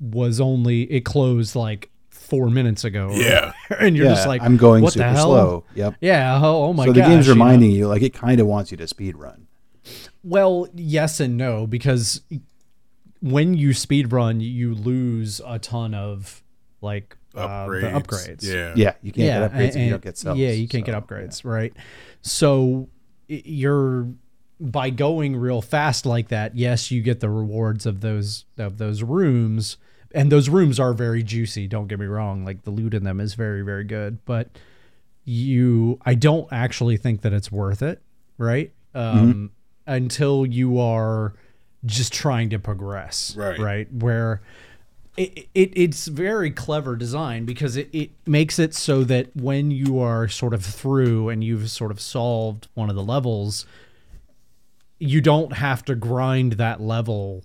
was 0.00 0.40
only 0.40 0.82
it 0.90 1.04
closed 1.04 1.54
like 1.54 1.90
four 2.10 2.50
minutes 2.50 2.84
ago. 2.84 3.10
Yeah. 3.12 3.52
and 3.80 3.96
you're 3.96 4.06
yeah, 4.06 4.14
just 4.14 4.26
like, 4.28 4.42
I'm 4.42 4.56
going 4.56 4.82
what 4.82 4.92
super 4.92 5.06
the 5.06 5.12
hell? 5.12 5.26
slow. 5.26 5.64
Yep. 5.74 5.94
Yeah. 6.00 6.40
Oh, 6.42 6.64
oh 6.64 6.72
my 6.72 6.86
god 6.86 6.94
so 6.94 7.00
god. 7.00 7.08
the 7.08 7.14
game's 7.14 7.28
reminding 7.28 7.70
you, 7.70 7.88
like 7.88 8.02
it 8.02 8.14
kind 8.14 8.40
of 8.40 8.46
wants 8.46 8.70
you 8.70 8.76
to 8.76 8.86
speed 8.86 9.16
run. 9.16 9.46
Well, 10.22 10.68
yes 10.74 11.20
and 11.20 11.36
no, 11.36 11.66
because 11.66 12.20
when 13.20 13.54
you 13.54 13.72
speed 13.72 14.12
run, 14.12 14.40
you 14.40 14.74
lose 14.74 15.40
a 15.46 15.58
ton 15.58 15.94
of 15.94 16.42
like 16.80 17.16
uh, 17.34 17.66
the 17.66 17.72
Upgrades. 17.72 18.02
upgrades. 18.02 18.42
Yeah. 18.42 18.72
Yeah, 18.76 18.92
you 19.02 19.12
can't 19.12 19.16
get 19.16 19.52
upgrades 19.52 19.68
if 19.68 19.74
and- 19.76 19.84
you 19.84 19.90
don't 19.90 20.02
get 20.02 20.18
cells. 20.18 20.38
Yeah, 20.38 20.50
you 20.50 20.68
can't 20.68 20.86
so, 20.86 20.92
get 20.92 21.06
upgrades, 21.06 21.44
right? 21.44 21.72
So 22.22 22.88
i- 23.30 23.42
you're 23.44 24.08
by 24.60 24.90
going 24.90 25.36
real 25.36 25.62
fast 25.62 26.06
like 26.06 26.28
that. 26.28 26.56
Yes, 26.56 26.90
you 26.90 27.02
get 27.02 27.20
the 27.20 27.30
rewards 27.30 27.86
of 27.86 28.00
those 28.00 28.44
of 28.56 28.78
those 28.78 29.02
rooms, 29.02 29.76
and 30.12 30.32
those 30.32 30.48
rooms 30.48 30.80
are 30.80 30.92
very 30.92 31.22
juicy. 31.22 31.66
Don't 31.66 31.86
get 31.86 31.98
me 31.98 32.06
wrong; 32.06 32.44
like 32.44 32.62
the 32.62 32.70
loot 32.70 32.94
in 32.94 33.04
them 33.04 33.20
is 33.20 33.34
very 33.34 33.62
very 33.62 33.84
good, 33.84 34.24
but 34.24 34.48
you, 35.24 35.98
I 36.06 36.14
don't 36.14 36.50
actually 36.50 36.96
think 36.96 37.20
that 37.20 37.34
it's 37.34 37.52
worth 37.52 37.82
it, 37.82 38.00
right? 38.38 38.72
Um, 38.94 39.50
Until 39.86 40.46
you 40.46 40.80
are 40.80 41.34
just 41.84 42.12
trying 42.12 42.50
to 42.50 42.58
progress, 42.58 43.34
Right. 43.36 43.58
Right, 43.58 43.92
where 43.92 44.40
it, 45.18 45.48
it 45.54 45.72
it's 45.74 46.06
very 46.06 46.50
clever 46.50 46.96
design 46.96 47.44
because 47.44 47.76
it, 47.76 47.88
it 47.92 48.10
makes 48.26 48.58
it 48.58 48.74
so 48.74 49.04
that 49.04 49.34
when 49.36 49.70
you 49.70 49.98
are 49.98 50.28
sort 50.28 50.54
of 50.54 50.64
through 50.64 51.28
and 51.28 51.42
you've 51.44 51.70
sort 51.70 51.90
of 51.90 52.00
solved 52.00 52.68
one 52.74 52.88
of 52.88 52.96
the 52.96 53.02
levels 53.02 53.66
you 54.98 55.20
don't 55.20 55.52
have 55.52 55.84
to 55.84 55.94
grind 55.94 56.52
that 56.54 56.80
level 56.80 57.44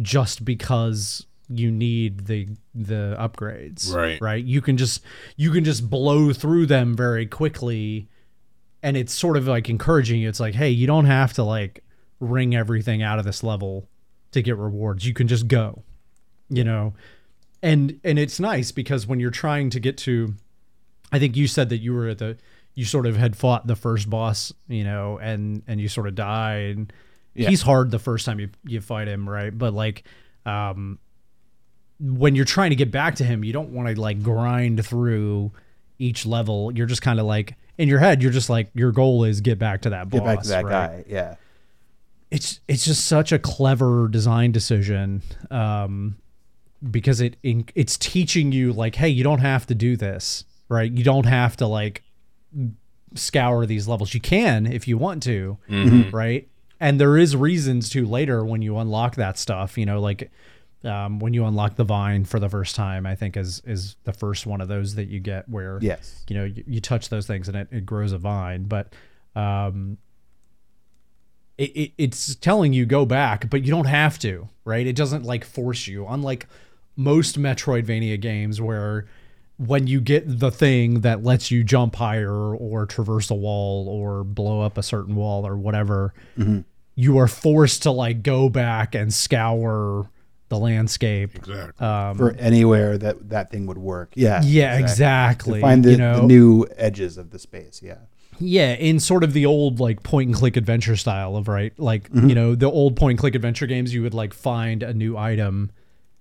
just 0.00 0.44
because 0.44 1.26
you 1.48 1.70
need 1.70 2.26
the 2.26 2.48
the 2.74 3.16
upgrades 3.18 3.94
Right. 3.94 4.20
right? 4.20 4.44
You 4.44 4.60
can 4.60 4.76
just 4.76 5.02
you 5.36 5.50
can 5.50 5.64
just 5.64 5.88
blow 5.90 6.32
through 6.32 6.66
them 6.66 6.96
very 6.96 7.26
quickly 7.26 8.08
and 8.82 8.96
it's 8.96 9.12
sort 9.14 9.36
of 9.36 9.46
like 9.46 9.68
encouraging 9.68 10.20
you. 10.20 10.28
It's 10.28 10.40
like 10.40 10.54
hey 10.54 10.70
you 10.70 10.86
don't 10.86 11.06
have 11.06 11.32
to 11.34 11.42
like 11.44 11.84
wring 12.20 12.54
everything 12.54 13.02
out 13.02 13.18
of 13.18 13.24
this 13.24 13.42
level 13.42 13.88
to 14.32 14.42
get 14.42 14.56
rewards. 14.56 15.06
You 15.06 15.14
can 15.14 15.28
just 15.28 15.48
go 15.48 15.82
you 16.50 16.62
know? 16.64 16.92
And 17.62 17.98
and 18.04 18.18
it's 18.18 18.38
nice 18.38 18.70
because 18.72 19.06
when 19.06 19.18
you're 19.20 19.30
trying 19.30 19.70
to 19.70 19.80
get 19.80 19.96
to 19.98 20.34
i 21.12 21.18
think 21.18 21.36
you 21.36 21.46
said 21.46 21.68
that 21.70 21.78
you 21.78 21.92
were 21.94 22.08
at 22.08 22.18
the 22.18 22.36
you 22.74 22.84
sort 22.84 23.06
of 23.06 23.16
had 23.16 23.36
fought 23.36 23.66
the 23.66 23.76
first 23.76 24.08
boss 24.10 24.52
you 24.68 24.84
know 24.84 25.18
and 25.18 25.62
and 25.66 25.80
you 25.80 25.88
sort 25.88 26.06
of 26.08 26.14
died 26.14 26.92
Yeah. 27.34 27.48
he's 27.48 27.62
hard 27.62 27.90
the 27.90 27.98
first 27.98 28.26
time 28.26 28.40
you 28.40 28.48
you 28.64 28.80
fight 28.80 29.08
him 29.08 29.28
right 29.28 29.56
but 29.56 29.72
like 29.74 30.04
um 30.46 30.98
when 32.00 32.34
you're 32.34 32.44
trying 32.44 32.70
to 32.70 32.76
get 32.76 32.90
back 32.90 33.14
to 33.16 33.24
him 33.24 33.44
you 33.44 33.52
don't 33.52 33.70
want 33.70 33.88
to 33.88 34.00
like 34.00 34.22
grind 34.22 34.84
through 34.84 35.52
each 35.98 36.26
level 36.26 36.72
you're 36.74 36.86
just 36.86 37.02
kind 37.02 37.20
of 37.20 37.26
like 37.26 37.54
in 37.78 37.88
your 37.88 37.98
head 38.00 38.22
you're 38.22 38.32
just 38.32 38.50
like 38.50 38.68
your 38.74 38.90
goal 38.92 39.24
is 39.24 39.40
get 39.40 39.58
back 39.58 39.82
to 39.82 39.90
that 39.90 40.10
boss. 40.10 40.20
Get 40.20 40.24
back 40.24 40.42
to 40.42 40.48
that 40.48 40.64
right? 40.64 40.70
guy. 40.70 41.04
Yeah. 41.08 41.34
It's 42.30 42.58
it's 42.66 42.84
just 42.84 43.06
such 43.06 43.30
a 43.30 43.38
clever 43.38 44.08
design 44.08 44.50
decision. 44.50 45.22
Um, 45.52 46.16
because 46.90 47.20
it 47.20 47.36
it's 47.42 47.96
teaching 47.96 48.50
you 48.50 48.72
like, 48.72 48.96
hey, 48.96 49.08
you 49.08 49.22
don't 49.22 49.38
have 49.38 49.66
to 49.66 49.74
do 49.74 49.96
this, 49.96 50.44
right? 50.68 50.90
You 50.90 51.04
don't 51.04 51.26
have 51.26 51.56
to 51.58 51.66
like 51.66 52.02
scour 53.14 53.66
these 53.66 53.86
levels. 53.88 54.14
You 54.14 54.20
can 54.20 54.66
if 54.66 54.88
you 54.88 54.98
want 54.98 55.22
to, 55.24 55.58
right? 56.12 56.48
And 56.80 57.00
there 57.00 57.16
is 57.16 57.36
reasons 57.36 57.88
to 57.90 58.04
later 58.06 58.44
when 58.44 58.60
you 58.62 58.76
unlock 58.78 59.14
that 59.16 59.38
stuff. 59.38 59.78
You 59.78 59.86
know, 59.86 60.00
like 60.00 60.30
um, 60.82 61.18
when 61.18 61.32
you 61.32 61.44
unlock 61.46 61.76
the 61.76 61.84
vine 61.84 62.24
for 62.24 62.38
the 62.38 62.48
first 62.48 62.74
time, 62.76 63.06
I 63.06 63.14
think 63.14 63.36
is 63.36 63.62
is 63.64 63.96
the 64.04 64.12
first 64.12 64.46
one 64.46 64.60
of 64.60 64.68
those 64.68 64.94
that 64.96 65.08
you 65.08 65.20
get 65.20 65.48
where 65.48 65.78
Yes. 65.80 66.24
you 66.28 66.36
know 66.36 66.44
you, 66.44 66.64
you 66.66 66.80
touch 66.80 67.08
those 67.08 67.26
things 67.26 67.48
and 67.48 67.56
it, 67.56 67.68
it 67.70 67.86
grows 67.86 68.12
a 68.12 68.18
vine, 68.18 68.64
but 68.64 68.92
um, 69.36 69.96
it, 71.56 71.70
it 71.76 71.92
it's 71.96 72.34
telling 72.34 72.72
you 72.72 72.84
go 72.84 73.06
back, 73.06 73.48
but 73.48 73.62
you 73.64 73.70
don't 73.70 73.86
have 73.86 74.18
to, 74.20 74.48
right? 74.64 74.86
It 74.86 74.96
doesn't 74.96 75.24
like 75.24 75.44
force 75.44 75.86
you, 75.86 76.06
unlike 76.06 76.46
most 76.96 77.38
Metroidvania 77.38 78.20
games 78.20 78.60
where 78.60 79.06
when 79.56 79.86
you 79.86 80.00
get 80.00 80.24
the 80.40 80.50
thing 80.50 81.00
that 81.00 81.22
lets 81.22 81.50
you 81.50 81.62
jump 81.62 81.94
higher 81.96 82.54
or 82.54 82.86
traverse 82.86 83.30
a 83.30 83.34
wall 83.34 83.88
or 83.88 84.24
blow 84.24 84.60
up 84.60 84.76
a 84.78 84.82
certain 84.82 85.14
wall 85.14 85.46
or 85.46 85.56
whatever, 85.56 86.12
you 86.96 87.18
are 87.18 87.28
forced 87.28 87.82
to 87.84 87.90
like 87.90 88.22
go 88.22 88.48
back 88.48 88.94
and 88.94 89.12
scour 89.14 90.10
the 90.48 90.58
landscape. 90.58 91.36
Exactly. 91.36 91.86
Um, 91.86 92.16
For 92.18 92.32
anywhere 92.34 92.98
that 92.98 93.30
that 93.30 93.50
thing 93.50 93.66
would 93.66 93.78
work. 93.78 94.12
Yeah. 94.14 94.42
yeah, 94.44 94.78
exactly. 94.78 95.60
To 95.60 95.66
find 95.66 95.84
the, 95.84 95.92
you 95.92 95.96
know, 95.96 96.16
the 96.20 96.26
new 96.26 96.66
edges 96.76 97.16
of 97.16 97.30
the 97.30 97.38
space. 97.38 97.80
Yeah. 97.82 97.98
Yeah, 98.40 98.74
in 98.74 98.98
sort 98.98 99.22
of 99.22 99.32
the 99.32 99.46
old 99.46 99.78
like 99.78 100.02
point 100.02 100.26
and 100.28 100.36
click 100.36 100.56
adventure 100.56 100.96
style 100.96 101.36
of 101.36 101.46
right, 101.46 101.72
like 101.78 102.10
Mm-hmm. 102.10 102.28
you 102.28 102.34
know 102.34 102.54
the 102.56 102.68
old 102.70 102.96
point 102.96 103.12
and 103.12 103.18
click 103.20 103.36
adventure 103.36 103.66
games, 103.66 103.94
you 103.94 104.02
would 104.02 104.14
like 104.14 104.34
find 104.34 104.82
a 104.82 104.92
new 104.92 105.16
item, 105.16 105.70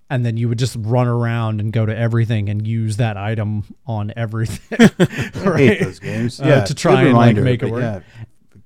and 0.09 0.25
then 0.25 0.37
you 0.37 0.49
would 0.49 0.59
just 0.59 0.75
run 0.79 1.07
around 1.07 1.59
and 1.59 1.71
go 1.73 1.85
to 1.85 1.95
everything 1.95 2.49
and 2.49 2.65
use 2.67 2.97
that 2.97 3.17
item 3.17 3.63
on 3.85 4.11
everything, 4.15 4.77
I 4.99 5.29
right? 5.43 5.59
hate 5.59 5.81
those 5.81 5.99
games. 5.99 6.39
Uh, 6.39 6.45
yeah. 6.45 6.63
to 6.65 6.75
try 6.75 7.01
good 7.03 7.07
and, 7.09 7.17
like, 7.17 7.35
make 7.37 7.63
it 7.63 7.71
work. 7.71 7.81
Yeah. 7.81 7.99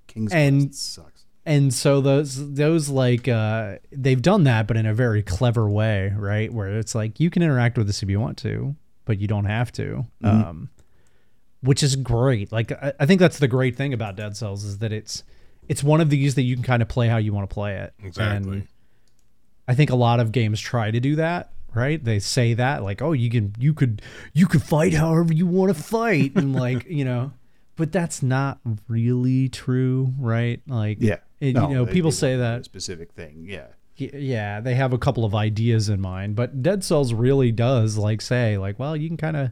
King's 0.08 0.34
And- 0.34 0.68
Quest 0.70 0.94
sucks. 0.94 1.14
And 1.46 1.74
so 1.74 2.02
those 2.02 2.56
those 2.56 2.90
like 2.90 3.30
uh, 3.30 3.78
they've 3.94 4.22
done 4.22 4.44
that, 4.44 4.68
but 4.68 4.76
in 4.76 4.86
a 4.86 4.94
very 4.94 5.24
clever 5.24 5.70
way, 5.70 6.12
right? 6.14 6.52
Where 6.52 6.78
it's 6.78 6.94
like 6.94 7.22
you 7.22 7.30
can 7.30 7.42
interact 7.42 7.78
with 7.78 7.88
this 7.88 8.04
if 8.04 8.10
you 8.10 8.20
want 8.20 8.38
to, 8.40 8.76
but 9.06 9.18
you 9.18 9.28
don't 9.28 9.46
have 9.46 9.72
to. 9.74 10.04
Um, 10.26 10.70
which 11.62 11.84
is 11.84 11.96
great. 11.96 12.52
Like 12.52 12.74
I, 12.74 12.92
I 13.00 13.06
think 13.06 13.22
that's 13.22 13.40
the 13.40 13.48
great 13.48 13.78
thing 13.78 13.94
about 13.94 14.18
Dead 14.18 14.36
Cells 14.36 14.66
is 14.66 14.80
that 14.80 14.92
it's 14.92 15.24
it's 15.70 15.82
one 15.82 16.02
of 16.02 16.10
these 16.10 16.36
that 16.36 16.42
you 16.42 16.56
can 16.56 16.64
kind 16.66 16.82
of 16.82 16.90
play 16.90 17.08
how 17.08 17.16
you 17.16 17.32
want 17.32 17.50
to 17.50 17.54
play 17.54 17.76
it. 17.78 17.94
Exactly. 18.04 18.58
And 18.58 18.68
I 19.68 19.76
think 19.76 19.90
a 19.90 19.96
lot 19.96 20.20
of 20.20 20.32
games 20.32 20.60
try 20.62 20.92
to 20.92 21.00
do 21.00 21.16
that, 21.18 21.52
right? 21.74 22.04
They 22.04 22.20
say 22.20 22.54
that 22.56 22.84
like, 22.84 23.02
"Oh, 23.02 23.12
you 23.14 23.30
can 23.30 23.54
you 23.60 23.74
could 23.74 24.02
you 24.34 24.48
could 24.48 24.62
fight 24.64 24.94
however 24.94 25.34
you 25.34 25.46
want 25.48 25.76
to 25.76 25.82
fight." 25.82 26.34
and 26.36 26.56
like, 26.56 26.86
you 26.90 27.04
know, 27.06 27.32
but 27.76 27.92
that's 27.92 28.24
not 28.24 28.60
really 28.88 29.50
true, 29.50 30.14
right? 30.20 30.62
Like 30.68 30.98
Yeah. 31.02 31.18
it- 31.40 31.54
No, 31.56 31.68
you 31.70 31.76
know, 31.76 31.86
they- 31.86 31.92
people 31.94 32.12
they 32.12 32.16
say 32.18 32.36
that 32.38 32.66
specific 32.66 33.12
thing. 33.14 33.46
Yeah. 33.48 33.68
Yeah 34.00 34.60
they 34.62 34.76
have 34.76 34.94
a 34.94 34.98
couple 35.00 35.26
of 35.26 35.34
ideas 35.34 35.90
in 35.90 36.00
mind 36.00 36.36
but 36.36 36.62
dead 36.62 36.84
cells 36.84 37.14
really 37.16 37.52
does 37.52 37.98
like 37.98 38.22
say 38.22 38.56
like 38.60 38.78
well 38.78 38.96
you 38.96 39.08
can 39.10 39.18
kind 39.18 39.36
of 39.36 39.50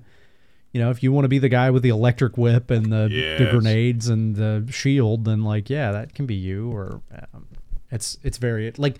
you 0.71 0.79
know 0.79 0.91
if 0.91 1.01
you 1.01 1.11
want 1.11 1.25
to 1.25 1.29
be 1.29 1.39
the 1.39 1.49
guy 1.49 1.71
with 1.71 1.81
the 1.81 1.89
electric 1.89 2.37
whip 2.37 2.69
and 2.69 2.91
the, 2.93 3.07
the 3.39 3.49
grenades 3.49 4.07
and 4.07 4.35
the 4.35 4.63
shield 4.69 5.25
then 5.25 5.43
like 5.43 5.67
yeah 5.67 5.91
that 5.91 6.13
can 6.13 6.27
be 6.27 6.35
you 6.35 6.69
or 6.71 7.01
um, 7.33 7.47
it's 7.89 8.19
it's 8.21 8.37
very 8.37 8.71
like 8.77 8.99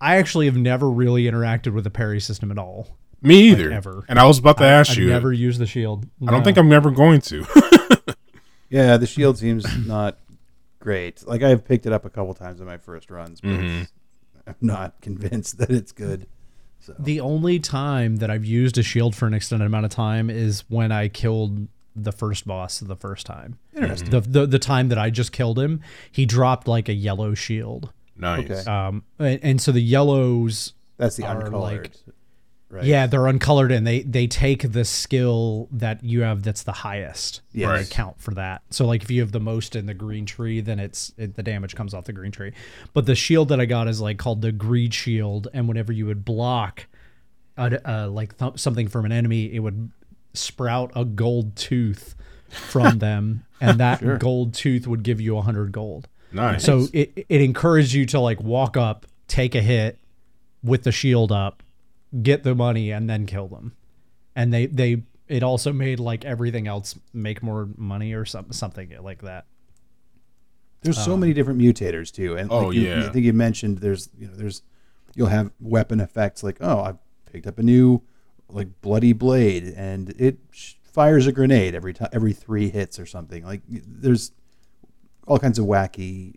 i 0.00 0.16
actually 0.16 0.46
have 0.46 0.56
never 0.56 0.90
really 0.90 1.24
interacted 1.24 1.72
with 1.74 1.84
the 1.84 1.90
parry 1.90 2.20
system 2.20 2.50
at 2.50 2.58
all 2.58 2.96
Me 3.22 3.50
either. 3.50 3.70
ever. 3.70 4.04
And 4.08 4.18
I 4.18 4.24
was 4.26 4.38
about 4.38 4.58
to 4.58 4.64
ask 4.64 4.92
i've 4.92 4.98
you. 4.98 5.08
never 5.08 5.32
used 5.32 5.60
the 5.60 5.66
shield 5.66 6.06
I 6.26 6.30
don't 6.30 6.42
think 6.44 6.56
I'm 6.58 6.68
never 6.68 6.90
going 6.90 7.20
to. 7.22 7.44
Yeah, 8.68 8.96
the 8.98 9.06
shield 9.06 9.36
seems 9.36 9.66
not 9.86 10.16
great. 10.78 11.26
Like 11.26 11.42
I've 11.42 11.64
picked 11.64 11.86
it 11.86 11.92
up 11.92 12.04
a 12.04 12.10
couple 12.10 12.32
times 12.34 12.60
in 12.60 12.66
my 12.66 12.76
first 12.78 13.10
runs, 13.10 13.40
but 13.40 13.50
Mm-hmm. 13.50 13.82
I'm 14.46 14.54
not 14.60 14.94
convinced 15.02 15.58
that 15.58 15.70
it's 15.70 15.92
good. 15.92 16.26
So 16.78 16.94
The 16.98 17.20
only 17.20 17.58
time 17.58 18.16
that 18.16 18.30
I've 18.30 18.44
used 18.44 18.78
a 18.78 18.82
shield 18.82 19.14
for 19.14 19.26
an 19.26 19.34
extended 19.34 19.66
amount 19.66 19.84
of 19.86 19.90
time 19.90 20.30
is 20.30 20.64
when 20.68 20.92
I 20.92 21.08
killed 21.08 21.66
the 21.96 22.12
first 22.12 22.46
boss 22.46 22.78
the 22.78 22.94
first 22.96 23.26
time. 23.26 23.58
Interesting. 23.74 24.10
The, 24.10 24.20
the 24.20 24.46
the 24.46 24.58
time 24.60 24.88
that 24.88 24.98
I 24.98 25.10
just 25.10 25.32
killed 25.32 25.58
him, 25.58 25.80
he 26.10 26.24
dropped 26.24 26.68
like 26.68 26.88
a 26.88 26.94
yellow 26.94 27.34
shield. 27.34 27.92
Nice. 28.20 28.50
Okay. 28.50 28.70
Um, 28.70 29.02
and, 29.18 29.40
and 29.42 29.60
so 29.60 29.72
the 29.72 29.80
yellows, 29.82 30.74
that's 30.96 31.16
the 31.16 31.24
uncolored. 31.24 31.52
like- 31.84 31.92
right. 32.68 32.84
yeah, 32.84 33.06
they're 33.06 33.26
uncolored, 33.26 33.72
and 33.72 33.86
they 33.86 34.02
they 34.02 34.26
take 34.26 34.70
the 34.72 34.84
skill 34.84 35.68
that 35.72 36.04
you 36.04 36.20
have 36.22 36.42
that's 36.42 36.62
the 36.62 36.72
highest. 36.72 37.40
Yes. 37.52 37.68
and 37.68 37.76
they 37.76 37.80
Right. 37.82 37.90
count 37.90 38.20
for 38.20 38.32
that. 38.34 38.62
So 38.70 38.86
like 38.86 39.02
if 39.02 39.10
you 39.10 39.20
have 39.22 39.32
the 39.32 39.40
most 39.40 39.74
in 39.76 39.86
the 39.86 39.94
green 39.94 40.24
tree, 40.26 40.60
then 40.60 40.78
it's 40.78 41.12
it, 41.18 41.34
the 41.34 41.42
damage 41.42 41.74
comes 41.74 41.94
off 41.94 42.04
the 42.04 42.12
green 42.12 42.30
tree. 42.32 42.52
But 42.94 43.06
the 43.06 43.14
shield 43.16 43.48
that 43.48 43.60
I 43.60 43.64
got 43.66 43.88
is 43.88 44.00
like 44.00 44.18
called 44.18 44.40
the 44.42 44.52
greed 44.52 44.94
shield, 44.94 45.48
and 45.52 45.66
whenever 45.66 45.92
you 45.92 46.06
would 46.06 46.24
block, 46.24 46.86
a, 47.56 47.90
uh, 47.90 48.08
like 48.08 48.38
th- 48.38 48.58
something 48.58 48.86
from 48.88 49.04
an 49.04 49.12
enemy, 49.12 49.52
it 49.52 49.58
would 49.60 49.90
sprout 50.32 50.92
a 50.94 51.04
gold 51.04 51.56
tooth 51.56 52.14
from 52.48 52.98
them, 53.00 53.44
and 53.60 53.80
that 53.80 54.18
gold 54.20 54.54
tooth 54.54 54.86
would 54.86 55.02
give 55.02 55.20
you 55.20 55.36
a 55.36 55.42
hundred 55.42 55.72
gold. 55.72 56.06
Nice. 56.32 56.64
So 56.64 56.86
it 56.92 57.26
it 57.28 57.40
encouraged 57.40 57.92
you 57.92 58.06
to 58.06 58.20
like 58.20 58.40
walk 58.40 58.76
up, 58.76 59.06
take 59.28 59.54
a 59.54 59.62
hit 59.62 59.98
with 60.62 60.84
the 60.84 60.92
shield 60.92 61.32
up, 61.32 61.62
get 62.22 62.42
the 62.42 62.54
money, 62.54 62.90
and 62.90 63.08
then 63.08 63.26
kill 63.26 63.48
them. 63.48 63.74
And 64.36 64.52
they 64.52 64.66
they 64.66 65.02
it 65.28 65.42
also 65.42 65.72
made 65.72 66.00
like 66.00 66.24
everything 66.24 66.66
else 66.66 66.98
make 67.12 67.42
more 67.42 67.68
money 67.76 68.12
or 68.12 68.24
something 68.24 68.52
something 68.52 68.94
like 69.02 69.22
that. 69.22 69.46
There's 70.82 71.02
so 71.02 71.14
um, 71.14 71.20
many 71.20 71.32
different 71.34 71.60
mutators 71.60 72.10
too, 72.10 72.36
and 72.36 72.50
Oh, 72.50 72.68
like 72.68 72.76
you, 72.76 72.82
yeah. 72.82 73.06
I 73.06 73.10
think 73.10 73.24
you 73.26 73.32
mentioned 73.32 73.78
there's 73.78 74.08
you 74.18 74.28
know 74.28 74.34
there's 74.34 74.62
you'll 75.14 75.28
have 75.28 75.50
weapon 75.60 76.00
effects 76.00 76.42
like 76.42 76.58
oh 76.60 76.78
I 76.80 76.94
picked 77.30 77.46
up 77.46 77.58
a 77.58 77.62
new 77.62 78.02
like 78.48 78.80
bloody 78.80 79.12
blade 79.12 79.72
and 79.76 80.10
it 80.18 80.38
sh- 80.50 80.74
fires 80.82 81.26
a 81.26 81.32
grenade 81.32 81.74
every 81.74 81.92
time 81.94 82.08
every 82.12 82.32
three 82.32 82.68
hits 82.68 82.98
or 82.98 83.06
something 83.06 83.44
like 83.44 83.60
there's 83.68 84.32
all 85.30 85.38
kinds 85.38 85.58
of 85.60 85.64
wacky. 85.64 86.34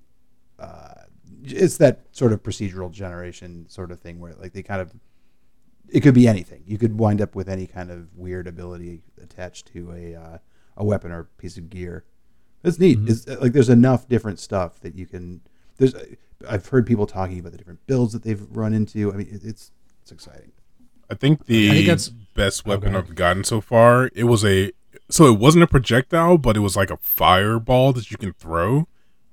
Uh, 0.60 0.93
it's 1.43 1.77
that 1.77 2.06
sort 2.12 2.32
of 2.32 2.43
procedural 2.43 2.91
generation 2.91 3.65
sort 3.67 3.91
of 3.91 3.99
thing 3.99 4.19
where 4.19 4.34
like 4.36 4.53
they 4.53 4.62
kind 4.62 4.79
of 4.82 4.93
it 5.89 6.01
could 6.01 6.13
be 6.13 6.27
anything. 6.27 6.63
You 6.65 6.77
could 6.77 6.97
wind 6.99 7.19
up 7.21 7.36
with 7.36 7.49
any 7.49 7.65
kind 7.67 7.89
of 7.91 8.15
weird 8.15 8.47
ability 8.47 9.01
attached 9.21 9.65
to 9.73 9.91
a 9.91 10.15
uh, 10.15 10.38
a 10.77 10.86
weapon 10.86 11.12
or 11.12 11.23
piece 11.38 11.58
of 11.58 11.69
gear. 11.69 12.06
It's 12.63 12.79
neat. 12.79 12.99
It's 13.08 13.27
uh, 13.27 13.38
like 13.41 13.51
there's 13.53 13.69
enough 13.69 14.08
different 14.08 14.39
stuff 14.39 14.79
that 14.82 14.95
you 14.95 15.06
can. 15.08 15.41
There's 15.77 15.95
I've 16.47 16.67
heard 16.67 16.86
people 16.86 17.08
talking 17.08 17.39
about 17.39 17.51
the 17.51 17.58
different 17.58 17.86
builds 17.88 18.13
that 18.13 18.21
they've 18.23 18.45
run 18.51 18.73
into. 18.73 19.12
I 19.12 19.17
mean, 19.17 19.27
it, 19.27 19.43
it's 19.43 19.71
it's 20.03 20.12
exciting. 20.12 20.51
I 21.10 21.15
think 21.15 21.45
the 21.47 21.69
I 21.69 21.73
think 21.73 21.88
that's- 21.88 22.10
best 22.36 22.65
weapon 22.65 22.89
ahead. 22.95 23.06
I've 23.10 23.15
gotten 23.15 23.43
so 23.43 23.60
far. 23.60 24.10
It 24.15 24.25
was 24.25 24.45
a 24.45 24.71
so 25.13 25.26
it 25.28 25.38
wasn't 25.39 25.63
a 25.63 25.67
projectile, 25.67 26.38
but 26.38 26.58
it 26.58 26.62
was 26.62 26.76
like 26.76 26.89
a 26.89 26.97
fireball 26.97 27.93
that 27.93 28.10
you 28.12 28.17
can 28.17 28.34
throw 28.34 28.88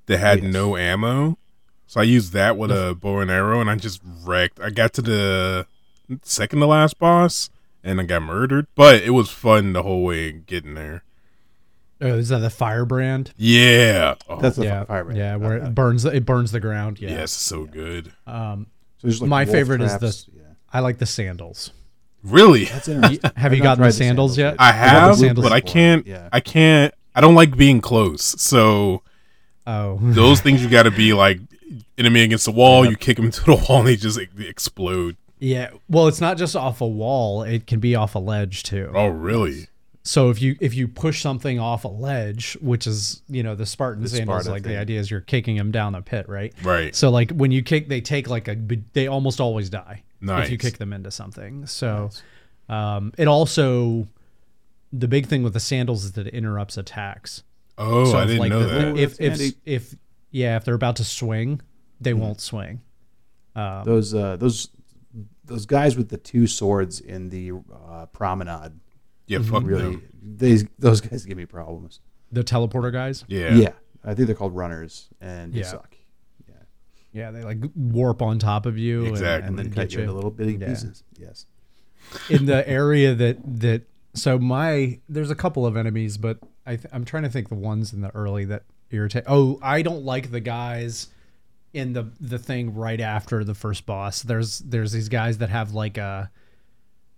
that 0.07 0.19
had 0.19 0.43
Yes. 0.43 0.53
no 0.53 0.77
ammo. 0.77 1.39
So 1.87 2.01
I 2.01 2.05
used 2.05 2.33
that 2.35 2.57
with 2.57 2.71
a 2.71 2.95
bow 2.95 3.19
and 3.21 3.31
arrow, 3.31 3.61
and 3.61 3.69
I 3.71 3.75
just 3.77 4.01
wrecked. 4.05 4.61
I 4.61 4.71
got 4.71 4.93
to 4.95 5.03
the 5.03 5.67
second 6.23 6.61
to 6.61 6.67
last 6.67 6.99
boss, 6.99 7.51
and 7.83 8.01
I 8.01 8.05
got 8.05 8.23
murdered. 8.23 8.67
But 8.75 9.03
it 9.03 9.11
was 9.11 9.31
fun 9.31 9.73
the 9.73 9.83
whole 9.83 10.05
way 10.05 10.31
getting 10.33 10.75
there. 10.75 11.03
Oh, 12.03 12.15
is 12.15 12.29
that 12.29 12.39
the 12.39 12.49
firebrand? 12.51 13.33
Yeah. 13.37 14.15
Oh, 14.29 14.41
That's 14.41 14.57
the 14.57 14.65
yeah, 14.65 14.85
fire 14.85 15.05
brand. 15.05 15.19
yeah, 15.19 15.37
where 15.37 15.63
Uh, 15.63 15.67
it 15.67 15.75
burns 15.75 16.03
the, 16.05 16.11
it 16.15 16.25
burns 16.25 16.53
the 16.53 16.61
ground. 16.61 16.99
Yeah. 17.01 17.11
yes, 17.11 17.33
so 17.33 17.65
good. 17.67 18.13
Um, 18.27 18.69
so 18.99 19.09
like, 19.09 19.23
my 19.29 19.45
wolf 19.45 19.55
favorite 19.55 19.81
is 19.83 19.91
traps. 19.91 20.01
this- 20.03 20.27
Yeah. 20.35 20.43
I 20.73 20.81
like 20.81 20.99
the 20.99 21.07
sandals. 21.07 21.73
Really, 22.23 22.67
That's 22.67 22.89
interesting. 22.89 23.31
Have 23.37 23.55
you 23.55 23.63
gotten 23.63 23.83
the 23.83 23.89
tried 23.89 23.95
sandals 23.95 24.37
yet? 24.37 24.57
I 24.59 24.71
got 24.71 24.73
the 24.73 24.89
have, 24.89 25.17
sandals 25.17 25.45
but 25.47 25.53
I 25.53 25.61
can't. 25.61 26.07
Yeah. 26.07 26.29
I 26.33 26.41
can't. 26.41 26.93
I 27.15 27.21
don't 27.21 27.35
like 27.35 27.57
being 27.57 27.81
close. 27.81 28.23
So 28.23 29.03
Oh, 29.67 29.99
those 30.03 30.41
things 30.41 30.63
you 30.63 30.69
got 30.79 30.83
to 30.85 30.91
be 30.91 31.13
like 31.13 31.41
enemy 31.97 32.23
against 32.23 32.45
the 32.45 32.53
wall. 32.53 32.85
You 32.85 32.97
kick 32.97 33.17
them 33.17 33.31
to 33.31 33.45
the 33.45 33.55
wall 33.55 33.79
and 33.81 33.89
they 33.89 33.97
just 33.97 34.19
like, 34.19 34.35
they 34.35 34.47
explode. 34.47 35.17
yeah. 35.39 35.71
Well, 35.89 36.09
it's 36.09 36.21
not 36.21 36.37
just 36.37 36.57
off 36.57 36.81
a 36.81 36.87
wall; 36.87 37.43
it 37.43 37.67
can 37.67 37.81
be 37.81 37.95
off 37.95 38.15
a 38.15 38.19
ledge 38.19 38.63
too. 38.63 38.91
Oh, 38.95 39.07
really? 39.09 39.69
So 40.03 40.31
if 40.31 40.41
you 40.41 40.57
if 40.61 40.75
you 40.75 40.89
push 40.89 41.23
something 41.23 41.59
off 41.61 41.85
a 41.85 41.89
ledge, 41.89 42.57
which 42.61 42.87
is 42.87 43.23
you 43.29 43.43
know 43.43 43.55
the 43.55 43.67
Spartan 43.67 44.03
The 44.03 44.09
sandals, 44.09 44.45
Sparta 44.45 44.51
like 44.51 44.63
the 44.63 44.79
idea 44.79 44.99
is 44.99 45.11
you're 45.11 45.21
kicking 45.21 45.57
them 45.57 45.71
down 45.71 45.95
a 45.95 46.03
pit, 46.03 46.29
right? 46.29 46.53
Right. 46.63 46.95
So 46.95 47.11
like 47.11 47.31
when 47.33 47.51
you 47.51 47.63
kick, 47.63 47.89
they 47.89 48.01
take 48.01 48.29
like 48.29 48.49
a 48.49 48.57
they 48.95 49.07
almost 49.07 49.41
always 49.41 49.69
die 49.71 50.03
if 50.23 50.51
you 50.51 50.59
kick 50.59 50.79
them 50.79 50.93
into 50.93 51.11
something. 51.11 51.67
So 51.67 52.11
um, 52.69 53.13
it 53.19 53.29
also 53.29 54.09
the 54.93 55.09
big 55.09 55.27
thing 55.27 55.43
with 55.43 55.53
the 55.53 55.61
sandals 55.61 56.05
is 56.05 56.13
that 56.13 56.27
it 56.27 56.35
interrupts 56.35 56.77
attacks. 56.77 57.43
Oh, 57.79 58.13
I 58.15 58.23
if, 58.23 58.27
didn't 58.29 58.41
like, 58.41 58.51
know 58.51 58.61
the- 58.65 58.67
that. 58.67 58.97
If 58.99 59.17
That's 59.17 59.41
if 59.41 59.55
if 59.65 59.95
yeah, 60.31 60.57
if 60.57 60.65
they're 60.65 60.75
about 60.75 60.97
to 60.97 61.05
swing, 61.05 61.61
they 62.01 62.13
Mm-hmm. 62.13 62.21
won't 62.21 62.41
swing. 62.41 62.81
Um, 63.57 63.85
Those 63.85 64.15
uh, 64.15 64.37
those 64.37 64.69
those 65.45 65.67
guys 65.67 65.97
with 65.97 66.09
the 66.09 66.17
two 66.17 66.47
swords 66.47 67.01
in 67.01 67.31
the 67.31 67.53
uh, 67.89 68.07
promenade 68.07 68.79
Yeah, 69.27 69.39
Mm-hmm. 69.39 69.51
fuck 69.53 69.63
really 69.65 69.83
them. 69.97 70.03
they 70.37 70.59
those 70.79 71.01
guys 71.01 71.25
give 71.25 71.37
me 71.37 71.47
problems. 71.47 72.01
the 72.31 72.45
teleporter 72.45 72.93
guys. 72.93 73.25
Yeah. 73.27 73.55
Yeah. 73.55 73.73
I 74.05 74.15
think 74.15 74.27
they're 74.29 74.37
called 74.37 74.55
runners 74.57 75.09
and 75.21 75.53
they 75.53 75.61
Yeah. 75.61 75.67
suck. 75.67 75.89
Yeah. 75.90 75.90
Yeah, 77.13 77.31
they 77.33 77.43
like 77.43 77.59
warp 77.75 78.23
on 78.23 78.39
top 78.39 78.67
of 78.67 78.79
you 78.79 79.01
and- 79.01 79.09
Exactly. 79.09 79.49
And 79.49 79.59
then 79.59 79.73
cut 79.73 79.93
you 79.93 80.01
into 80.01 80.13
little 80.13 80.31
bitty 80.31 80.55
Yeah. 80.55 80.69
pieces. 80.69 81.03
Yes. 81.19 81.47
in 82.29 82.47
the 82.47 82.67
area 82.69 83.15
that 83.15 83.37
that 83.61 83.83
so 84.15 84.39
my 84.39 84.99
there's 85.09 85.31
a 85.31 85.35
couple 85.37 85.65
of 85.67 85.77
enemies 85.77 86.17
but 86.19 86.39
I 86.67 86.75
th- 86.77 86.89
I'm 86.93 87.05
trying 87.05 87.23
to 87.25 87.29
think 87.29 87.49
the 87.49 87.55
ones 87.55 87.93
in 87.93 88.01
the 88.01 88.11
early 88.17 88.45
that 88.47 88.65
irritate 88.91 89.25
oh 89.29 89.59
I 89.63 89.83
don't 89.83 90.05
like 90.05 90.31
the 90.33 90.41
guys 90.41 91.09
in 91.73 91.93
the 91.93 92.11
the 92.21 92.39
thing 92.39 92.75
right 92.75 93.01
after 93.01 93.45
the 93.45 93.55
first 93.55 93.87
boss 93.87 94.23
there's 94.23 94.59
there's 94.61 94.91
these 94.91 95.09
guys 95.09 95.39
that 95.39 95.51
have 95.51 95.73
like 95.73 95.99
a 95.99 96.31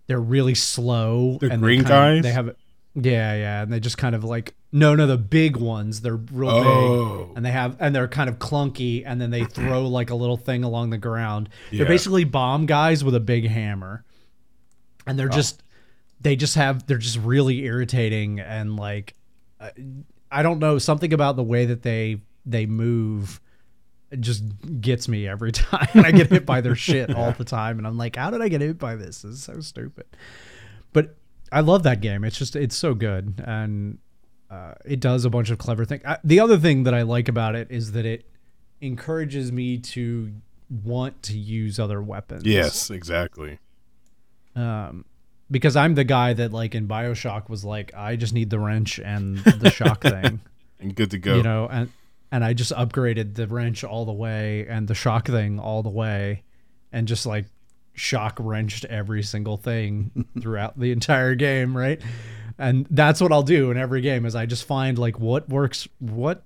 they're 0.05 0.19
really 0.21 0.53
slow 0.53 1.37
The 1.39 1.49
they 1.49 1.57
green 1.57 1.83
kind 1.83 2.17
of- 2.17 2.23
guys? 2.23 2.23
they 2.23 2.31
have 2.33 2.55
yeah 2.95 3.33
yeah 3.35 3.61
and 3.63 3.73
they 3.73 3.79
just 3.79 3.97
kind 3.97 4.13
of 4.13 4.23
like 4.23 4.53
no 4.71 4.93
no 4.93 5.07
the 5.07 5.17
big 5.17 5.57
ones 5.57 6.01
they're 6.01 6.15
real 6.15 6.49
Oh. 6.51 7.25
big 7.27 7.37
and 7.37 7.45
they 7.45 7.51
have 7.51 7.75
and 7.79 7.95
they're 7.95 8.07
kind 8.07 8.29
of 8.29 8.37
clunky 8.37 9.03
and 9.05 9.19
then 9.19 9.31
they 9.31 9.43
throw 9.57 9.87
like 9.87 10.09
a 10.11 10.15
little 10.15 10.37
thing 10.37 10.63
along 10.63 10.91
the 10.91 10.97
ground 10.99 11.49
Yeah. 11.71 11.79
they're 11.79 11.87
basically 11.87 12.23
bomb 12.23 12.65
guys 12.67 13.03
with 13.03 13.15
a 13.15 13.19
big 13.19 13.47
hammer 13.47 14.03
and 15.07 15.17
they're 15.17 15.27
just 15.29 15.63
they 16.21 16.35
just 16.35 16.55
have 16.55 16.85
they're 16.85 16.97
just 16.99 17.17
really 17.17 17.63
irritating 17.63 18.39
and 18.39 18.77
like 18.77 19.15
I 20.31 20.43
don't 20.43 20.59
know 20.59 20.77
something 20.77 21.13
about 21.13 21.35
the 21.35 21.43
way 21.43 21.65
that 21.65 21.81
they 21.81 22.21
they 22.45 22.65
move 22.65 23.39
just 24.19 24.43
gets 24.81 25.07
me 25.07 25.27
every 25.27 25.51
time 25.51 25.87
I 25.95 26.11
get 26.11 26.29
hit 26.29 26.45
by 26.45 26.61
their 26.61 26.75
shit 26.75 27.13
all 27.15 27.31
the 27.31 27.43
time 27.45 27.79
and 27.79 27.87
I'm 27.87 27.97
like 27.97 28.15
how 28.17 28.29
did 28.29 28.41
I 28.41 28.49
get 28.49 28.61
hit 28.61 28.77
by 28.77 28.95
this 28.95 29.23
this 29.23 29.33
is 29.33 29.43
so 29.43 29.59
stupid 29.61 30.05
but 30.91 31.15
I 31.53 31.61
love 31.61 31.83
that 31.83 32.01
game. 32.01 32.23
It's 32.23 32.37
just 32.37 32.55
it's 32.55 32.75
so 32.75 32.93
good. 32.93 33.41
And 33.45 33.99
uh, 34.49 34.73
it 34.85 34.99
does 34.99 35.25
a 35.25 35.29
bunch 35.29 35.49
of 35.49 35.57
clever 35.57 35.85
things 35.85 36.03
I, 36.05 36.17
the 36.23 36.39
other 36.39 36.57
thing 36.57 36.83
that 36.83 36.93
I 36.93 37.01
like 37.03 37.27
about 37.27 37.55
it 37.55 37.67
is 37.71 37.93
that 37.93 38.05
it 38.05 38.25
encourages 38.81 39.51
me 39.51 39.77
to 39.79 40.31
want 40.83 41.23
to 41.23 41.37
use 41.37 41.79
other 41.79 42.01
weapons. 42.01 42.43
Yes, 42.45 42.89
exactly. 42.89 43.59
um, 44.55 45.05
because 45.51 45.75
I'm 45.75 45.95
the 45.95 46.03
guy 46.03 46.33
that 46.33 46.51
like 46.51 46.73
in 46.75 46.87
Bioshock 46.87 47.49
was 47.49 47.63
like, 47.63 47.93
I 47.95 48.15
just 48.15 48.33
need 48.33 48.49
the 48.49 48.59
wrench 48.59 48.99
and 48.99 49.37
the 49.37 49.69
shock 49.69 50.01
thing, 50.15 50.39
And 50.79 50.95
good 50.95 51.11
to 51.11 51.17
go. 51.19 51.35
you 51.35 51.43
know, 51.43 51.67
and 51.71 51.91
and 52.31 52.43
I 52.43 52.53
just 52.53 52.71
upgraded 52.71 53.35
the 53.35 53.47
wrench 53.47 53.83
all 53.83 54.05
the 54.05 54.13
way 54.13 54.65
and 54.67 54.87
the 54.87 54.95
shock 54.95 55.27
thing 55.27 55.59
all 55.59 55.83
the 55.83 55.89
way, 55.89 56.43
and 56.91 57.07
just 57.07 57.25
like 57.25 57.45
shock 57.93 58.37
wrenched 58.39 58.85
every 58.85 59.23
single 59.23 59.57
thing 59.57 60.25
throughout 60.41 60.79
the 60.79 60.91
entire 60.91 61.35
game, 61.35 61.75
right? 61.77 62.01
And 62.57 62.87
that's 62.89 63.19
what 63.21 63.31
I'll 63.31 63.43
do 63.43 63.71
in 63.71 63.77
every 63.77 64.01
game 64.01 64.25
is 64.25 64.35
I 64.35 64.45
just 64.45 64.65
find 64.65 64.97
like 64.97 65.19
what 65.19 65.49
works 65.49 65.87
what 65.99 66.43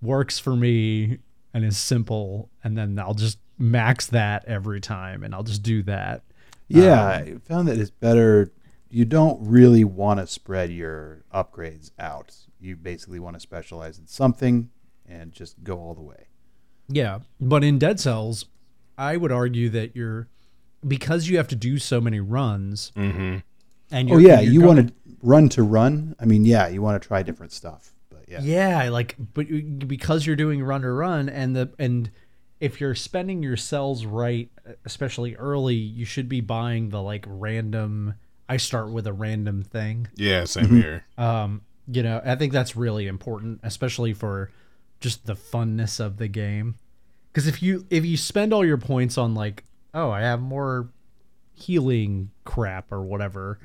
works 0.00 0.38
for 0.38 0.54
me 0.54 1.18
and 1.54 1.64
is 1.64 1.76
simple, 1.78 2.50
and 2.62 2.76
then 2.78 2.98
I'll 2.98 3.14
just 3.14 3.38
max 3.58 4.06
that 4.06 4.44
every 4.46 4.80
time, 4.80 5.24
and 5.24 5.34
I'll 5.34 5.42
just 5.42 5.62
do 5.62 5.82
that. 5.84 6.22
Yeah, 6.68 7.02
Um, 7.02 7.08
I 7.08 7.34
found 7.44 7.68
that 7.68 7.78
it's 7.78 7.90
better. 7.90 8.52
You 8.90 9.04
don't 9.04 9.38
really 9.40 9.84
want 9.84 10.20
to 10.20 10.26
spread 10.26 10.70
your 10.70 11.24
upgrades 11.34 11.90
out. 11.98 12.34
You 12.60 12.76
basically 12.76 13.18
want 13.18 13.34
to 13.36 13.40
specialize 13.40 13.98
in 13.98 14.06
something 14.06 14.70
and 15.06 15.32
just 15.32 15.64
go 15.64 15.78
all 15.78 15.94
the 15.94 16.02
way. 16.02 16.26
Yeah, 16.88 17.20
but 17.40 17.64
in 17.64 17.78
Dead 17.78 17.98
Cells, 17.98 18.46
I 18.96 19.16
would 19.16 19.32
argue 19.32 19.68
that 19.70 19.96
you're 19.96 20.28
because 20.86 21.28
you 21.28 21.36
have 21.36 21.48
to 21.48 21.56
do 21.56 21.78
so 21.78 22.00
many 22.00 22.20
runs, 22.20 22.92
mm-hmm. 22.96 23.38
and 23.90 24.10
Oh 24.10 24.18
you're, 24.18 24.20
yeah, 24.20 24.40
you're 24.40 24.52
you 24.52 24.60
going- 24.60 24.76
want 24.76 24.88
to 24.88 24.94
run 25.22 25.48
to 25.50 25.62
run. 25.62 26.14
I 26.20 26.24
mean, 26.24 26.44
yeah, 26.44 26.68
you 26.68 26.82
want 26.82 27.00
to 27.00 27.06
try 27.06 27.22
different 27.22 27.52
stuff. 27.52 27.92
But 28.10 28.24
yeah, 28.28 28.40
yeah, 28.42 28.88
like 28.90 29.16
but 29.34 29.46
because 29.88 30.26
you're 30.26 30.36
doing 30.36 30.62
run 30.62 30.82
to 30.82 30.90
run, 30.90 31.28
and 31.28 31.54
the 31.56 31.70
and 31.78 32.10
if 32.60 32.80
you're 32.80 32.94
spending 32.94 33.42
your 33.42 33.56
cells 33.56 34.04
right, 34.04 34.48
especially 34.84 35.36
early, 35.36 35.74
you 35.76 36.04
should 36.04 36.28
be 36.28 36.40
buying 36.40 36.90
the 36.90 37.02
like 37.02 37.24
random. 37.28 38.14
I 38.48 38.56
start 38.56 38.90
with 38.90 39.06
a 39.06 39.12
random 39.12 39.62
thing. 39.62 40.08
Yeah, 40.16 40.44
same 40.44 40.64
Mm-hmm. 40.66 40.80
here. 40.80 41.04
Um, 41.18 41.62
you 41.90 42.02
know, 42.02 42.20
I 42.24 42.34
think 42.34 42.52
that's 42.52 42.76
really 42.76 43.06
important, 43.06 43.60
especially 43.62 44.12
for 44.14 44.50
just 45.00 45.26
the 45.26 45.34
funness 45.34 46.00
of 46.00 46.16
the 46.16 46.28
game. 46.28 46.76
Because 47.32 47.46
if 47.46 47.62
you 47.62 47.86
if 47.90 48.04
you 48.04 48.16
spend 48.16 48.52
all 48.54 48.64
your 48.64 48.78
points 48.78 49.16
on 49.18 49.34
like, 49.34 49.64
oh, 49.94 50.10
I 50.10 50.20
have 50.20 50.40
more 50.40 50.88
healing 51.54 52.30
crap 52.44 52.92
or 52.92 53.02
whatever, 53.02 53.58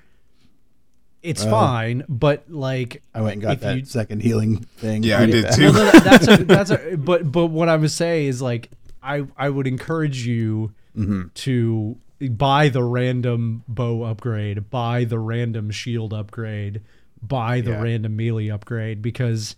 it's 1.21 1.43
fine. 1.43 2.03
But 2.09 2.49
like, 2.49 3.01
I 3.13 3.21
went 3.21 3.33
and 3.33 3.41
got 3.41 3.53
If 3.53 3.59
that 3.61 3.77
you- 3.77 3.85
second 3.85 4.21
healing 4.21 4.57
thing. 4.77 5.03
Yeah, 5.03 5.19
I 5.19 5.25
did 5.25 5.45
back. 5.45 5.55
too. 5.55 5.71
well, 5.71 6.01
that's 6.01 6.27
a, 6.27 6.37
that's 6.43 6.69
a, 6.71 6.95
but 6.97 7.31
but 7.31 7.47
what 7.47 7.69
I 7.69 7.77
would 7.77 7.91
say 7.91 8.25
is 8.25 8.41
like, 8.41 8.69
I 9.01 9.25
I 9.37 9.49
would 9.49 9.67
encourage 9.67 10.25
you 10.27 10.73
mm-hmm. 10.95 11.27
to 11.33 11.97
buy 12.31 12.69
the 12.69 12.83
random 12.83 13.63
bow 13.67 14.03
upgrade, 14.03 14.69
buy 14.69 15.05
the 15.05 15.19
random 15.19 15.71
shield 15.71 16.13
upgrade, 16.13 16.81
buy 17.21 17.61
the 17.61 17.71
Yeah. 17.71 17.81
random 17.81 18.15
melee 18.15 18.49
upgrade 18.49 19.01
because 19.01 19.55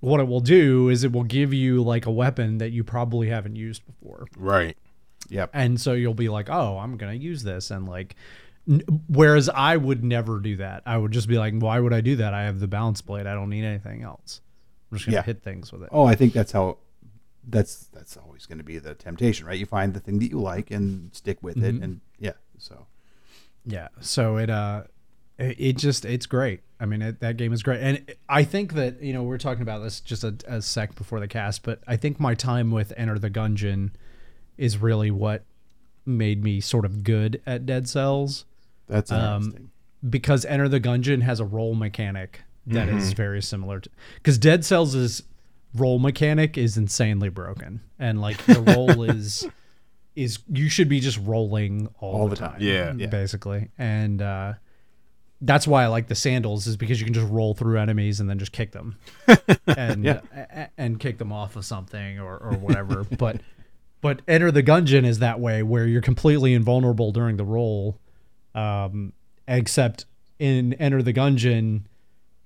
what 0.00 0.20
it 0.20 0.28
will 0.28 0.40
do 0.40 0.88
is 0.88 1.04
it 1.04 1.12
will 1.12 1.24
give 1.24 1.52
you 1.52 1.82
like 1.82 2.06
a 2.06 2.10
weapon 2.10 2.58
that 2.58 2.70
you 2.72 2.82
probably 2.84 3.28
haven't 3.28 3.56
used 3.56 3.82
before. 3.86 4.26
Right. 4.36 4.76
Yep. 5.30 5.50
And 5.54 5.80
so 5.80 5.92
you'll 5.92 6.14
be 6.14 6.28
like, 6.28 6.48
"Oh, 6.50 6.78
I'm 6.78 6.96
going 6.96 7.18
to 7.18 7.24
use 7.24 7.42
this." 7.42 7.70
And 7.70 7.88
like 7.88 8.16
n- 8.68 8.82
whereas 9.08 9.48
I 9.48 9.76
would 9.76 10.04
never 10.04 10.38
do 10.40 10.56
that. 10.56 10.82
I 10.86 10.96
would 10.98 11.12
just 11.12 11.28
be 11.28 11.38
like, 11.38 11.54
"Why 11.54 11.80
would 11.80 11.92
I 11.92 12.00
do 12.00 12.16
that? 12.16 12.34
I 12.34 12.42
have 12.44 12.60
the 12.60 12.68
balance 12.68 13.00
blade. 13.00 13.26
I 13.26 13.34
don't 13.34 13.50
need 13.50 13.64
anything 13.64 14.02
else." 14.02 14.40
I'm 14.90 14.98
just 14.98 15.06
going 15.06 15.12
to 15.14 15.18
Yeah. 15.20 15.22
hit 15.22 15.42
things 15.42 15.70
with 15.72 15.82
it. 15.84 15.88
Oh, 15.92 16.04
I 16.04 16.14
think 16.14 16.32
that's 16.32 16.52
how. 16.52 16.78
That's 17.48 17.86
that's 17.86 18.16
always 18.16 18.44
going 18.46 18.58
to 18.58 18.64
be 18.64 18.78
the 18.78 18.94
temptation, 18.94 19.46
right? 19.46 19.58
You 19.58 19.64
find 19.66 19.94
the 19.94 20.00
thing 20.00 20.18
that 20.18 20.30
you 20.30 20.40
like 20.40 20.70
and 20.70 21.14
stick 21.14 21.38
with 21.42 21.56
Mm-hmm. 21.56 21.64
it, 21.78 21.82
and 21.82 22.00
yeah. 22.18 22.32
So 22.58 22.86
Yeah. 23.64 23.88
So 24.00 24.36
it 24.36 24.50
uh 24.50 24.84
it, 25.38 25.56
it 25.58 25.76
just 25.78 26.04
it's 26.04 26.26
great. 26.26 26.60
I 26.78 26.84
mean, 26.86 27.00
it, 27.02 27.20
that 27.20 27.36
game 27.38 27.52
is 27.52 27.62
great. 27.62 27.80
And 27.80 28.14
I 28.28 28.42
think 28.44 28.74
that, 28.74 29.02
you 29.02 29.12
know, 29.12 29.22
we're 29.22 29.38
talking 29.38 29.62
about 29.62 29.80
this 29.82 30.00
just 30.00 30.22
a, 30.24 30.34
a 30.46 30.60
sec 30.62 30.94
before 30.96 31.18
the 31.20 31.28
cast, 31.28 31.62
but 31.62 31.80
I 31.86 31.96
think 31.96 32.18
my 32.20 32.34
time 32.34 32.70
with 32.70 32.92
Enter 32.96 33.18
the 33.18 33.30
Gungeon 33.30 33.90
is 34.60 34.78
really 34.78 35.10
what 35.10 35.44
made 36.06 36.42
me 36.44 36.60
sort 36.60 36.84
of 36.84 37.02
good 37.04 37.40
at 37.46 37.66
Dead 37.66 37.88
Cells 37.88 38.44
that's 38.88 39.10
Um, 39.12 39.42
interesting. 39.44 39.70
because 40.08 40.44
Enter 40.44 40.68
the 40.68 40.80
Gungeon 40.80 41.22
has 41.22 41.40
a 41.40 41.44
roll 41.44 41.74
mechanic 41.74 42.42
that 42.66 42.88
is 42.88 43.06
Mm-hmm. 43.06 43.14
very 43.16 43.42
similar 43.42 43.80
to 43.80 43.90
because 44.16 44.38
Dead 44.38 44.64
Cells 44.64 44.94
is 44.94 45.22
roll 45.74 45.98
mechanic 45.98 46.58
is 46.58 46.76
insanely 46.76 47.28
broken 47.28 47.80
and 47.98 48.20
like 48.20 48.36
the 48.46 48.60
roll 48.60 49.02
is 49.10 49.46
is 50.16 50.40
you 50.52 50.68
should 50.68 50.88
be 50.88 50.98
just 51.00 51.18
rolling 51.24 51.88
all, 52.00 52.22
All 52.22 52.28
the, 52.28 52.34
the 52.34 52.40
time. 52.40 52.52
time 52.52 52.60
Yeah. 52.62 52.92
Yeah. 52.96 53.06
basically 53.06 53.68
and 53.78 54.20
uh 54.20 54.54
that's 55.42 55.66
why 55.66 55.84
I 55.84 55.86
like 55.86 56.08
the 56.08 56.14
sandals 56.14 56.66
is 56.66 56.76
because 56.76 57.00
you 57.00 57.06
can 57.06 57.14
just 57.14 57.30
roll 57.30 57.54
through 57.54 57.78
enemies 57.78 58.20
and 58.20 58.28
then 58.28 58.38
just 58.38 58.52
kick 58.52 58.72
them 58.72 58.96
and 59.66 60.04
Yeah. 60.04 60.20
a- 60.36 60.60
a- 60.62 60.70
and 60.76 60.98
kick 61.00 61.16
them 61.18 61.32
off 61.32 61.56
of 61.56 61.64
something 61.64 62.18
or, 62.18 62.36
or 62.36 62.52
whatever 62.58 63.04
but 63.18 63.40
but 64.00 64.22
enter 64.28 64.50
the 64.50 64.62
gungeon 64.62 65.04
is 65.06 65.18
that 65.18 65.40
way 65.40 65.62
where 65.62 65.86
you're 65.86 66.00
completely 66.02 66.54
invulnerable 66.54 67.12
during 67.12 67.36
the 67.36 67.44
roll 67.44 67.98
um 68.54 69.12
except 69.46 70.06
in 70.38 70.72
enter 70.74 71.02
the 71.02 71.12
gungeon 71.12 71.82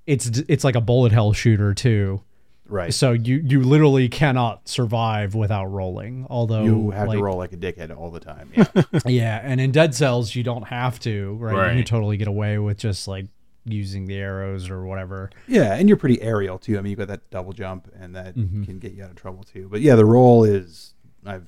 it's 0.07 0.27
it's 0.49 0.65
like 0.65 0.75
a 0.75 0.81
bullet 0.81 1.13
hell 1.13 1.33
shooter 1.33 1.75
too 1.75 2.23
Right. 2.67 2.95
so 2.95 3.13
you 3.13 3.43
you 3.45 3.63
literally 3.63 4.09
cannot 4.09 4.67
survive 4.69 5.35
without 5.35 5.67
rolling 5.67 6.27
although 6.31 6.65
you 6.65 6.91
have 6.93 7.09
like, 7.09 7.19
to 7.19 7.23
roll 7.23 7.37
like 7.37 7.53
a 7.53 7.59
dickhead 7.59 7.95
all 7.95 8.11
the 8.11 8.21
time. 8.21 8.51
Yeah. 8.57 8.65
yeah 9.07 9.41
and 9.45 9.61
in 9.61 9.71
dead 9.71 9.95
cells 9.95 10.35
you 10.35 10.43
don't 10.43 10.63
have 10.69 10.99
to 11.01 11.35
right, 11.41 11.73
you 11.73 11.81
can 11.81 11.85
totally 11.85 12.17
get 12.17 12.27
away 12.27 12.59
with 12.59 12.79
just 12.79 13.07
like 13.07 13.27
using 13.67 14.07
the 14.07 14.17
arrows 14.17 14.71
or 14.71 14.85
whatever 14.87 15.29
yeah, 15.47 15.75
and 15.75 15.89
you're 15.91 15.99
pretty 15.99 16.21
aerial 16.23 16.59
too. 16.59 16.79
I 16.79 16.81
mean, 16.81 16.91
you 16.91 16.97
got 16.97 17.09
that 17.09 17.31
double 17.31 17.53
jump, 17.53 17.91
and 17.99 18.15
that 18.17 18.35
Mm-hmm. 18.35 18.65
can 18.65 18.79
get 18.79 18.93
you 18.93 19.05
out 19.05 19.11
of 19.11 19.17
trouble 19.17 19.43
too. 19.45 19.69
But 19.71 19.81
yeah, 19.83 19.95
the 19.95 20.05
roll 20.07 20.45
is 20.45 20.94
I've 21.27 21.47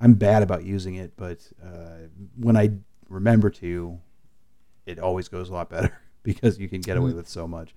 I'm 0.00 0.14
bad 0.14 0.42
about 0.42 0.64
using 0.64 0.96
it, 0.96 1.12
but 1.16 1.38
uh, 1.64 2.08
when 2.36 2.56
I 2.56 2.70
remember 3.08 3.48
to, 3.50 3.98
it 4.84 4.98
always 4.98 5.28
goes 5.28 5.48
a 5.48 5.52
lot 5.54 5.70
better 5.70 5.98
because 6.22 6.58
you 6.58 6.68
can 6.68 6.80
get 6.82 6.96
away 6.96 7.12
with 7.12 7.28
so 7.28 7.48
much. 7.48 7.74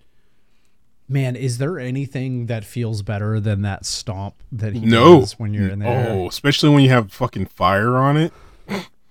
Man, 1.07 1.35
is 1.35 1.57
there 1.57 1.79
anything 1.79 2.45
that 2.47 2.63
feels 2.63 3.01
better 3.01 3.39
than 3.39 3.61
that 3.63 3.83
stomp 3.85 4.35
that 4.51 4.73
he 4.73 4.81
No. 4.81 5.21
does 5.21 5.39
when 5.39 5.53
you're 5.55 5.69
in 5.69 5.79
there? 5.79 6.09
Oh, 6.11 6.27
especially 6.27 6.69
when 6.69 6.83
you 6.83 6.89
have 6.89 7.11
fucking 7.11 7.47
fire 7.47 7.97
on 7.97 8.15
it. 8.17 8.31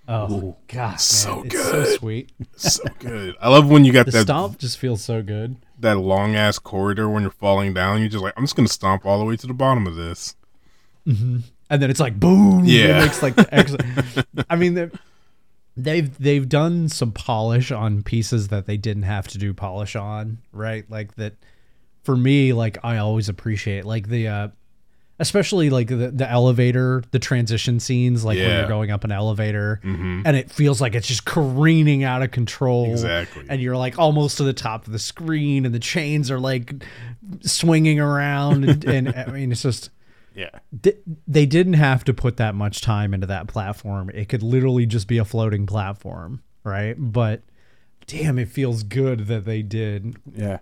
Oh, 0.07 0.57
God, 0.69 0.91
man, 0.91 0.99
so 0.99 1.43
it's 1.43 1.55
so 1.61 1.73
good. 1.73 1.99
sweet. 1.99 2.33
So 2.57 2.85
good. 2.99 3.37
I 3.41 3.49
love 3.49 3.69
when 3.69 3.85
you 3.85 3.93
got 3.93 4.07
The 4.07 4.13
that. 4.13 4.23
stomp 4.23 4.59
just 4.59 4.79
feels 4.79 5.03
so 5.03 5.23
good. 5.23 5.57
that 5.81 5.99
long 5.99 6.35
ass 6.37 6.59
corridor 6.59 7.09
when 7.09 7.23
you're 7.23 7.31
falling 7.33 7.75
down. 7.75 8.01
You're 8.01 8.09
just 8.09 8.23
like, 8.23 8.33
I'm 8.37 8.45
just 8.45 8.55
gonna 8.57 8.69
stomp 8.69 9.05
all 9.05 9.19
the 9.19 9.25
way 9.25 9.37
to 9.37 9.47
the 9.47 9.53
bottom 9.55 9.87
of 9.87 9.97
this. 9.97 10.37
And 11.71 11.81
then 11.83 11.91
it's 11.91 12.01
like 12.01 12.19
boom. 12.19 12.65
Yeah. 12.65 12.99
it 12.99 13.03
makes 13.05 13.23
like 13.23 13.35
the 13.37 13.49
ex- 13.55 13.77
I 14.51 14.57
mean, 14.57 14.75
they've- 14.75 14.99
they've 15.77 16.19
they've 16.19 16.49
done 16.49 16.89
some 16.89 17.13
polish 17.13 17.71
on 17.71 18.03
pieces 18.03 18.49
that 18.49 18.67
they 18.67 18.77
didn't 18.77 19.05
have 19.05 19.29
to 19.29 19.39
do 19.39 19.55
polish 19.55 19.95
on, 19.97 20.39
right? 20.53 20.85
Like 20.91 21.15
that. 21.17 21.35
For 22.05 22.17
me, 22.17 22.53
like 22.55 22.79
I 22.83 22.97
always 22.99 23.29
appreciate 23.29 23.85
like 23.85 24.09
the, 24.09 24.29
uh 24.29 24.49
especially 25.21 25.69
like 25.69 25.89
the 25.89 26.11
the 26.11 26.27
elevator, 26.31 27.03
the 27.11 27.19
transition 27.19 27.81
scenes, 27.81 28.25
like 28.25 28.39
when 28.39 28.49
you're 28.49 28.69
going 28.69 28.91
up 28.91 29.05
an 29.05 29.13
elevator, 29.13 29.79
Mhm. 29.85 30.23
and 30.25 30.35
it 30.37 30.51
feels 30.51 30.81
like 30.81 30.95
it's 30.95 31.07
just 31.07 31.25
careening 31.27 32.05
out 32.05 32.23
of 32.23 32.31
control. 32.31 32.91
Exactly. 32.93 33.45
And 33.49 33.61
you're 33.61 33.77
like 33.77 33.99
almost 33.99 34.39
to 34.39 34.45
the 34.45 34.53
top 34.55 34.87
of 34.87 34.93
the 34.93 34.99
screen, 34.99 35.67
and 35.67 35.75
the 35.75 35.79
chains 35.81 36.31
are 36.31 36.39
like 36.41 36.73
swinging 37.43 38.01
around, 38.01 38.65
and, 38.65 38.85
and 38.85 39.09
I 39.15 39.27
mean, 39.27 39.53
it's 39.53 39.63
just 39.63 39.91
Yeah. 40.39 40.61
di- 40.81 40.99
they 41.27 41.47
didn't 41.47 41.73
have 41.75 42.05
to 42.05 42.15
put 42.15 42.37
that 42.37 42.55
much 42.55 42.81
time 42.81 43.13
into 43.13 43.27
that 43.27 43.49
platform. 43.49 44.09
It 44.15 44.29
could 44.29 44.43
literally 44.43 44.87
just 44.87 45.09
be 45.09 45.19
a 45.19 45.25
floating 45.25 45.67
platform, 45.67 46.43
right? 46.63 46.95
But 46.97 47.43
damn, 48.07 48.39
it 48.39 48.49
feels 48.49 48.85
good 48.85 49.27
that 49.27 49.45
they 49.45 49.63
did. 49.63 50.17
Yeah. 50.33 50.59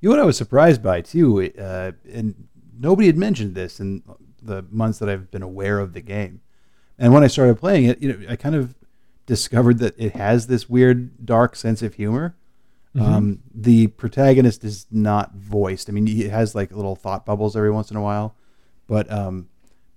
You 0.00 0.08
know 0.08 0.16
what 0.16 0.22
I 0.22 0.26
was 0.26 0.38
surprised 0.38 0.82
by 0.82 1.02
too, 1.02 1.52
uh, 1.58 1.92
and 2.10 2.48
nobody 2.78 3.06
had 3.06 3.18
mentioned 3.18 3.54
this 3.54 3.80
in 3.80 4.02
the 4.40 4.64
months 4.70 4.98
that 5.00 5.08
I've 5.10 5.30
been 5.30 5.42
aware 5.42 5.78
of 5.78 5.92
the 5.92 6.00
game. 6.00 6.40
And 6.98 7.12
when 7.12 7.22
I 7.22 7.26
started 7.26 7.58
playing 7.58 7.84
it, 7.84 8.00
you 8.00 8.12
know, 8.12 8.30
I 8.30 8.36
kind 8.36 8.54
of 8.54 8.74
discovered 9.26 9.78
that 9.80 9.94
it 9.98 10.12
has 10.14 10.46
this 10.46 10.70
weird, 10.70 11.26
dark 11.26 11.54
sense 11.54 11.82
of 11.82 11.94
humor. 11.94 12.34
Um, 12.98 13.42
the 13.54 13.86
protagonist 13.88 14.64
is 14.64 14.86
not 14.90 15.34
voiced. 15.34 15.88
I 15.88 15.92
mean, 15.92 16.06
he 16.06 16.28
has 16.28 16.56
like 16.56 16.72
little 16.72 16.96
thought 16.96 17.24
bubbles 17.24 17.56
every 17.56 17.70
once 17.70 17.92
in 17.92 17.96
a 17.96 18.02
while, 18.02 18.34
but 18.88 19.10
um, 19.12 19.48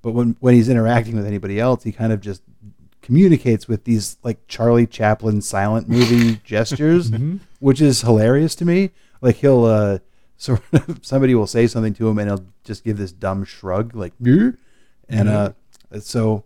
but 0.04 0.12
when 0.12 0.36
when 0.40 0.54
he's 0.54 0.70
interacting 0.70 1.16
with 1.16 1.26
anybody 1.26 1.60
else, 1.60 1.84
he 1.84 1.92
kind 1.92 2.14
of 2.14 2.22
just 2.22 2.44
communicates 3.02 3.68
with 3.68 3.86
these 3.86 4.18
like 4.22 4.48
Charlie 4.48 4.86
Chaplin 4.86 5.42
silent 5.42 5.90
movie 5.90 6.36
gestures, 6.44 7.10
which 7.60 7.82
is 7.82 8.02
hilarious 8.02 8.54
to 8.56 8.66
me. 8.66 8.92
Like 9.22 9.38
he'll 9.38 9.66
uh, 9.66 10.00
sort 10.38 10.62
of 10.74 11.00
somebody 11.02 11.34
will 11.34 11.48
say 11.48 11.66
something 11.66 11.94
to 11.96 12.08
him 12.08 12.20
and 12.20 12.30
he'll 12.30 12.46
just 12.64 12.84
give 12.84 12.98
this 12.98 13.12
dumb 13.12 13.44
shrug, 13.46 13.96
like 13.96 14.14
and 15.10 15.28
uh, 15.92 16.00
so 16.00 16.44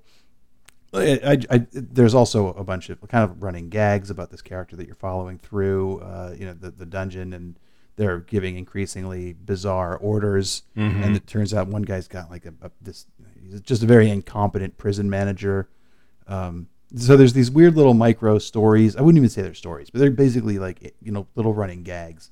I, 0.93 1.19
I, 1.25 1.55
I, 1.55 1.67
there's 1.71 2.13
also 2.13 2.47
a 2.53 2.63
bunch 2.63 2.89
of 2.89 3.01
kind 3.09 3.23
of 3.23 3.43
running 3.43 3.69
gags 3.69 4.09
about 4.09 4.31
this 4.31 4.41
character 4.41 4.75
that 4.75 4.85
you're 4.87 4.95
following 4.95 5.37
through, 5.37 5.99
uh, 5.99 6.33
you 6.37 6.45
know, 6.45 6.53
the, 6.53 6.71
the 6.71 6.85
dungeon, 6.85 7.33
and 7.33 7.59
they're 7.97 8.19
giving 8.19 8.57
increasingly 8.57 9.33
bizarre 9.33 9.97
orders. 9.97 10.63
And 10.75 11.15
it 11.15 11.27
turns 11.27 11.53
out 11.53 11.67
one 11.67 11.83
guy's 11.83 12.07
got 12.07 12.29
like 12.29 12.45
a, 12.45 12.53
a 12.61 12.71
this, 12.81 13.05
he's 13.41 13.61
just 13.61 13.83
a 13.83 13.85
very 13.85 14.09
incompetent 14.09 14.77
prison 14.77 15.09
manager. 15.09 15.69
Um, 16.27 16.67
so 16.95 17.17
there's 17.17 17.33
these 17.33 17.49
weird 17.51 17.75
little 17.75 17.93
micro 17.93 18.37
stories. 18.39 18.95
I 18.95 19.01
wouldn't 19.01 19.17
even 19.17 19.29
say 19.29 19.41
they're 19.41 19.53
stories, 19.53 19.89
but 19.89 19.99
they're 19.99 20.11
basically 20.11 20.59
like 20.59 20.93
you 21.01 21.11
know 21.11 21.27
little 21.35 21.53
running 21.53 21.83
gags 21.83 22.31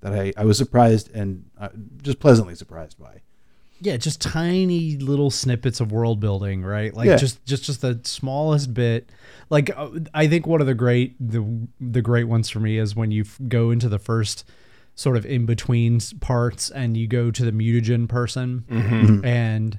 that 0.00 0.12
I, 0.12 0.32
I 0.36 0.44
was 0.44 0.56
surprised 0.58 1.10
and 1.14 1.44
uh, 1.58 1.68
just 2.02 2.18
pleasantly 2.20 2.54
surprised 2.54 2.98
by. 2.98 3.20
Yeah, 3.82 3.96
just 3.96 4.20
tiny 4.20 4.96
little 4.96 5.30
snippets 5.30 5.80
of 5.80 5.90
world 5.90 6.20
building, 6.20 6.62
right? 6.62 6.92
Like 6.94 7.06
Yeah. 7.08 7.16
just 7.16 7.44
just 7.46 7.64
just 7.64 7.80
the 7.82 8.00
smallest 8.04 8.74
bit. 8.74 9.10
Like 9.48 9.70
uh, 9.76 9.88
I 10.14 10.26
think 10.28 10.46
one 10.46 10.60
of 10.60 10.66
the 10.66 10.74
great 10.74 11.16
the 11.20 11.66
the 11.80 12.02
great 12.02 12.24
ones 12.24 12.48
for 12.50 12.60
me 12.60 12.78
is 12.78 12.94
when 12.94 13.10
you 13.10 13.22
f- 13.22 13.38
go 13.48 13.70
into 13.70 13.88
the 13.88 13.98
first 13.98 14.44
sort 15.00 15.16
of 15.16 15.24
in 15.24 15.46
between 15.46 15.98
parts 16.20 16.68
and 16.70 16.94
you 16.94 17.06
go 17.06 17.30
to 17.30 17.42
the 17.44 17.52
mutagen 17.52 18.06
person 18.06 18.64
and 19.24 19.78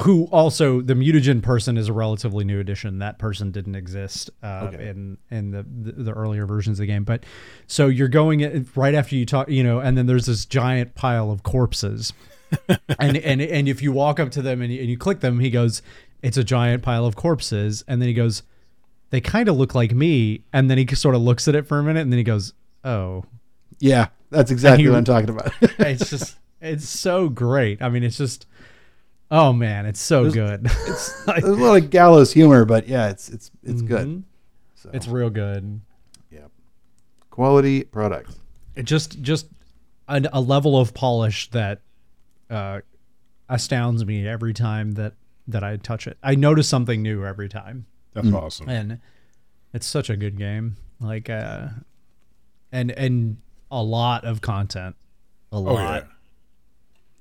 who 0.00 0.24
also 0.26 0.80
the 0.82 0.92
mutagen 0.94 1.42
person 1.42 1.76
is 1.78 1.88
a 1.88 1.92
relatively 1.92 2.44
new 2.44 2.58
addition. 2.60 2.98
That 2.98 3.18
person 3.18 3.50
didn't 3.50 3.76
exist 3.76 4.28
uh, 4.42 4.68
Okay. 4.72 4.88
in 4.90 5.16
in 5.30 5.50
the, 5.52 5.62
the 5.64 5.92
the 6.04 6.12
earlier 6.12 6.44
versions 6.46 6.78
of 6.78 6.82
the 6.82 6.86
game. 6.92 7.04
But 7.04 7.24
so 7.66 7.86
you're 7.88 8.08
going 8.08 8.40
in- 8.40 8.68
right 8.74 8.94
after 8.94 9.16
you 9.16 9.24
talk, 9.24 9.48
you 9.48 9.62
know, 9.64 9.78
and 9.80 9.96
then 9.96 10.06
there's 10.06 10.26
this 10.26 10.44
giant 10.44 10.94
pile 10.94 11.30
of 11.30 11.42
corpses, 11.42 12.12
and 12.98 13.16
and 13.16 13.40
and 13.40 13.68
if 13.68 13.80
you 13.82 13.92
walk 13.92 14.20
up 14.20 14.30
to 14.32 14.42
them 14.42 14.60
and 14.62 14.72
you, 14.72 14.80
and 14.80 14.88
you 14.90 14.98
click 14.98 15.20
them, 15.20 15.40
he 15.40 15.50
goes, 15.50 15.80
"It's 16.22 16.36
a 16.36 16.44
giant 16.44 16.82
pile 16.82 17.06
of 17.06 17.14
corpses," 17.16 17.84
and 17.88 18.00
then 18.02 18.08
he 18.08 18.14
goes, 18.14 18.42
"They 19.10 19.20
kind 19.20 19.48
of 19.48 19.56
look 19.56 19.74
like 19.74 19.92
me," 19.92 20.44
and 20.52 20.70
then 20.70 20.78
he 20.78 20.86
sort 20.94 21.14
of 21.14 21.20
looks 21.22 21.48
at 21.48 21.54
it 21.54 21.66
for 21.66 21.78
a 21.78 21.82
minute, 21.82 22.00
and 22.00 22.12
then 22.12 22.18
he 22.18 22.24
goes, 22.24 22.52
"Oh." 22.84 23.24
Yeah, 23.78 24.08
that's 24.32 24.50
exactly 24.50 24.84
he- 24.84 24.90
what 24.90 24.98
I'm 24.98 25.04
talking 25.04 25.30
about. 25.30 25.52
It's 25.78 26.10
just 26.10 26.36
it's 26.60 26.88
so 26.88 27.28
great. 27.28 27.80
I 27.82 27.88
mean, 27.88 28.02
it's 28.02 28.16
just. 28.18 28.46
Oh 29.30 29.52
man, 29.54 29.86
it's 29.86 30.00
so 30.00 30.30
good. 30.30 30.66
It's 30.66 31.24
There's 31.26 31.44
a 31.44 31.52
lot 31.54 31.82
of 31.82 31.88
gallows 31.90 32.32
humor, 32.34 32.64
but 32.66 32.86
yeah, 32.86 33.08
it's 33.08 33.30
it's 33.30 33.50
it's 33.62 33.80
good. 33.80 34.06
Mhm. 34.06 34.22
So 34.74 34.90
It's 34.92 35.08
real 35.08 35.30
good. 35.30 35.80
yeah, 36.30 36.48
quality 37.30 37.84
product. 37.84 38.36
It 38.76 38.82
just 38.84 39.22
just 39.22 39.46
a, 40.08 40.22
a 40.34 40.40
level 40.40 40.78
of 40.78 40.92
polish 40.92 41.48
that 41.52 41.80
uh, 42.50 42.80
astounds 43.48 44.04
me 44.04 44.28
every 44.28 44.52
time 44.52 44.92
that 44.92 45.14
that 45.48 45.64
I 45.64 45.76
touch 45.78 46.06
it. 46.06 46.18
I 46.22 46.34
notice 46.34 46.68
something 46.68 47.00
new 47.02 47.24
every 47.24 47.48
time, 47.48 47.86
That's 48.12 48.30
awesome. 48.32 48.68
and 48.68 48.98
it's 49.72 49.86
such 49.86 50.10
a 50.10 50.16
good 50.16 50.36
game. 50.36 50.76
Like 51.00 51.30
uh, 51.30 51.68
and 52.70 52.90
and 52.90 53.38
a 53.72 53.82
lot 53.82 54.24
of 54.24 54.40
content, 54.40 54.94
a 55.50 55.56
Oh 55.56 55.60
lot. 55.62 56.02
yeah. 56.04 56.08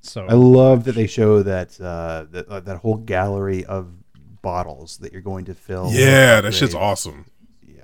So 0.02 0.26
I 0.28 0.34
love 0.34 0.84
that 0.86 0.94
they 0.96 1.08
show 1.08 1.42
that 1.44 1.80
uh, 1.82 2.26
that 2.32 2.48
uh, 2.48 2.60
that 2.60 2.78
whole 2.78 2.98
gallery 2.98 3.64
of 3.66 3.88
bottles 4.42 4.98
that 4.98 5.14
you're 5.14 5.22
going 5.22 5.46
to 5.46 5.54
fill. 5.54 5.90
Yeah, 5.92 6.38
with 6.38 6.46
that 6.46 6.52
shit's 6.54 6.74
upgrades. 6.76 7.08
awesme 7.08 7.26
Yeah, 7.68 7.84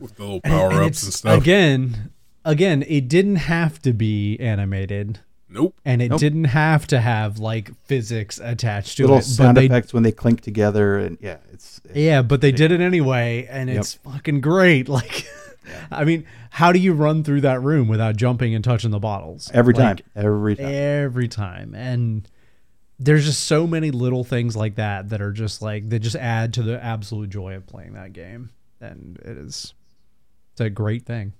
with 0.00 0.16
the 0.16 0.22
little 0.22 0.40
power 0.40 0.70
and 0.70 0.78
ups 0.80 0.86
it's- 0.86 1.04
and 1.04 1.12
stuff. 1.14 1.40
Again, 1.42 2.12
again, 2.44 2.82
it 2.88 3.08
didn't 3.08 3.36
have 3.36 3.80
to 3.82 3.92
be 3.92 4.38
animated. 4.40 5.20
Nope. 5.46 5.76
And 5.84 6.02
it 6.02 6.08
Nope. 6.08 6.18
didn't 6.18 6.44
have 6.44 6.86
to 6.88 7.00
have 7.00 7.38
like 7.38 7.70
physics 7.84 8.40
attached 8.42 8.96
to 8.96 9.02
little 9.04 9.16
it, 9.16 9.18
Little 9.18 9.30
sound 9.34 9.56
they 9.58 9.66
effects 9.66 9.92
when 9.94 10.02
they 10.02 10.10
clink 10.12 10.40
together, 10.40 10.98
and 10.98 11.18
yeah, 11.20 11.36
it's 11.52 11.80
Yeah, 11.94 12.22
but 12.22 12.40
they 12.40 12.50
did 12.52 12.72
it 12.72 12.80
anyway, 12.80 13.46
and 13.50 13.68
Yep. 13.68 13.78
it's 13.78 13.94
fucking 13.94 14.40
great. 14.40 14.88
Like, 14.94 15.28
I 15.90 16.04
mean, 16.04 16.24
how 16.50 16.72
do 16.72 16.78
you 16.78 16.92
run 16.92 17.24
through 17.24 17.42
that 17.42 17.62
room 17.62 17.88
without 17.88 18.16
jumping 18.16 18.54
and 18.54 18.62
touching 18.62 18.90
the 18.90 18.98
bottles 18.98 19.50
every 19.54 19.74
time, 19.74 19.98
every 20.14 20.56
time. 20.56 20.66
Every 20.66 21.28
time, 21.28 21.74
and 21.74 22.28
there's 22.98 23.24
just 23.24 23.44
so 23.44 23.66
many 23.66 23.90
little 23.90 24.24
things 24.24 24.56
like 24.56 24.76
that 24.76 25.08
that 25.10 25.20
are 25.20 25.32
just 25.32 25.62
like 25.62 25.88
that 25.90 26.00
just 26.00 26.16
add 26.16 26.54
to 26.54 26.62
the 26.62 26.82
absolute 26.82 27.30
joy 27.30 27.54
of 27.54 27.66
playing 27.66 27.94
that 27.94 28.12
game, 28.12 28.50
and 28.80 29.18
it 29.24 29.36
is 29.36 29.74
it's 30.52 30.60
a 30.60 30.70
great 30.70 31.04
thing. 31.04 31.32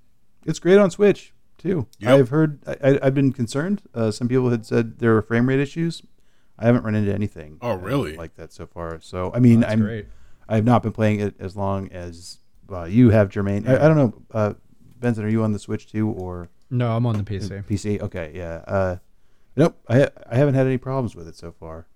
It's 0.45 0.59
great 0.59 0.79
on 0.79 0.91
Switch 0.91 1.33
too. 1.57 1.87
Yep. 2.01 2.19
I've 2.19 2.29
heard. 2.31 2.59
I, 2.67 2.77
I, 2.83 2.99
I've 3.05 3.15
been 3.15 3.33
concerned. 3.33 3.83
Uh, 3.95 4.11
some 4.11 4.29
people 4.29 4.51
had 4.51 4.67
said 4.67 4.99
there 4.99 5.13
were 5.13 5.23
frame 5.23 5.49
rate 5.49 5.61
issues. 5.61 6.03
I 6.59 6.67
haven't 6.67 6.85
run 6.85 6.95
into 6.95 7.13
anything. 7.13 7.59
Oh, 7.61 7.73
uh, 7.73 7.77
really? 7.77 8.17
like 8.17 8.35
that 8.37 8.53
so 8.53 8.67
far. 8.67 9.01
So 9.01 9.33
I 9.35 9.39
mean, 9.41 9.61
That's 9.61 9.73
I'm 9.73 9.81
great. 9.81 10.07
I 10.49 10.57
have 10.57 10.65
not 10.65 10.83
been 10.83 10.93
playing 10.93 11.21
it 11.21 11.35
as 11.39 11.57
long 11.57 11.91
as 11.91 12.39
uh, 12.71 12.85
you 12.85 13.11
have, 13.11 13.29
Jermaine. 13.31 13.69
I, 13.69 13.85
I 13.85 13.89
don't 13.89 13.97
know, 13.97 14.15
uh, 14.33 14.55
Benson. 15.01 15.25
Are 15.25 15.29
you 15.29 15.43
on 15.43 15.53
the 15.53 15.59
Switch 15.59 15.91
too, 15.91 16.09
or 16.11 16.49
No, 16.71 16.97
I'm 16.97 17.07
on 17.07 17.17
the 17.17 17.23
PC. 17.25 17.65
PC? 17.65 18.01
Okay, 18.01 18.33
yeah. 18.35 18.63
Uh, 18.67 18.97
nope. 19.57 19.77
I 19.89 20.09
I 20.31 20.37
haven't 20.37 20.55
had 20.55 20.67
any 20.67 20.79
problems 20.79 21.15
with 21.17 21.29
it 21.29 21.37
so 21.37 21.53
far. 21.53 21.87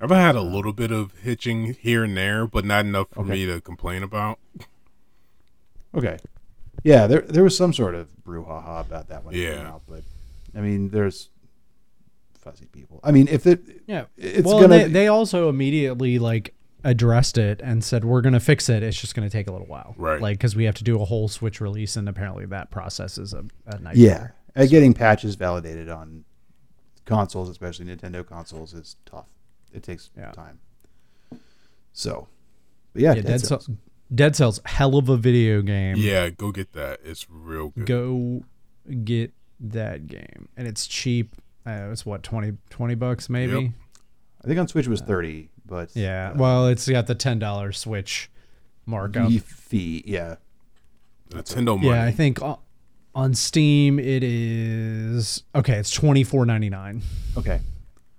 I've 0.00 0.10
had 0.10 0.36
a 0.36 0.42
little 0.42 0.72
bit 0.74 0.90
of 0.90 1.12
hitching 1.22 1.72
here 1.74 2.04
and 2.04 2.16
there, 2.16 2.46
but 2.46 2.64
not 2.66 2.84
enough 2.84 3.08
for 3.12 3.20
Okay. 3.20 3.30
me 3.30 3.46
to 3.46 3.60
complain 3.60 4.02
about. 4.02 4.38
Okay. 5.94 6.18
Yeah, 6.84 7.06
there 7.06 7.22
there 7.22 7.42
was 7.42 7.56
some 7.56 7.72
sort 7.72 7.94
of 7.94 8.08
brouhaha 8.22 8.80
about 8.82 9.08
that 9.08 9.24
one. 9.24 9.34
it 9.34 9.38
came 9.38 9.52
Yeah. 9.58 9.68
out, 9.68 9.82
but 9.88 10.02
I 10.54 10.60
mean, 10.60 10.90
there's 10.90 11.30
fuzzy 12.38 12.66
people. 12.66 13.00
I 13.02 13.10
mean, 13.12 13.28
if 13.28 13.46
it 13.46 13.82
Yeah. 13.86 14.04
it's 14.16 14.46
well, 14.46 14.60
gonna 14.60 14.74
and 14.74 14.84
they, 14.94 15.00
they 15.00 15.08
also 15.08 15.48
immediately 15.48 16.18
like 16.18 16.54
addressed 16.86 17.36
it 17.36 17.60
and 17.62 17.82
said 17.84 18.04
we're 18.04 18.20
going 18.20 18.32
to 18.32 18.40
fix 18.40 18.68
it. 18.68 18.82
It's 18.82 18.98
just 19.00 19.14
going 19.14 19.28
to 19.28 19.32
take 19.32 19.48
a 19.48 19.52
little 19.52 19.66
while, 19.66 19.94
Right. 19.98 20.20
Like 20.20 20.38
because 20.38 20.54
we 20.56 20.64
have 20.64 20.74
to 20.76 20.84
do 20.84 21.00
a 21.00 21.04
whole 21.04 21.28
Switch 21.28 21.60
release, 21.60 21.96
and 21.96 22.08
apparently 22.08 22.46
that 22.46 22.70
process 22.70 23.18
is 23.18 23.32
a, 23.34 23.44
a 23.66 23.78
nightmare. 23.78 24.34
yeah, 24.56 24.62
uh, 24.62 24.66
getting 24.66 24.94
patches 24.94 25.34
validated 25.34 25.88
on 25.88 26.24
consoles, 27.04 27.48
especially 27.48 27.86
Nintendo 27.86 28.26
consoles, 28.26 28.72
is 28.74 28.96
tough. 29.04 29.26
It 29.72 29.82
takes 29.82 30.10
Yeah. 30.16 30.30
time. 30.32 30.60
So, 31.92 32.28
but 32.92 33.02
yeah, 33.02 33.08
Yeah, 33.10 33.14
Dead 33.16 33.24
Dead, 33.26 33.40
Cells. 33.40 33.64
Cells. 33.66 33.78
Dead 34.14 34.36
Cells, 34.36 34.60
hell 34.66 34.96
of 34.96 35.08
a 35.08 35.16
video 35.16 35.62
game. 35.62 35.96
Yeah, 35.98 36.30
go 36.30 36.52
get 36.52 36.72
that. 36.74 37.00
It's 37.04 37.26
real 37.28 37.70
good. 37.70 37.86
Go 37.86 38.44
get 39.04 39.32
that 39.58 40.06
game, 40.06 40.48
and 40.56 40.68
it's 40.68 40.86
cheap. 40.86 41.34
Uh, 41.66 41.88
it's 41.90 42.06
what 42.06 42.22
20, 42.22 42.52
20 42.70 42.94
bucks 42.94 43.28
maybe. 43.28 43.52
Yep. 43.60 43.70
I 44.44 44.46
think 44.46 44.60
on 44.60 44.68
Switch 44.68 44.86
it 44.86 44.90
was 44.90 45.00
thirty, 45.00 45.50
but 45.66 45.94
Yeah. 45.94 46.30
uh, 46.34 46.38
Well, 46.38 46.68
it's 46.68 46.88
got 46.88 47.06
the 47.06 47.14
ten 47.14 47.38
dollar 47.38 47.72
Switch 47.72 48.30
markup. 48.86 49.28
the 49.28 49.38
fee, 49.38 50.02
yeah. 50.06 50.36
Nintendo 51.30 51.76
money. 51.76 51.88
Yeah, 51.88 52.04
I 52.04 52.12
think 52.12 52.40
on, 52.40 52.58
On 53.14 53.34
Steam, 53.34 53.98
it 53.98 54.22
is 54.22 55.42
okay. 55.54 55.74
It's 55.78 55.90
twenty 55.90 56.22
four 56.24 56.44
ninety 56.46 56.70
nine. 56.70 57.02
Okay. 57.36 57.60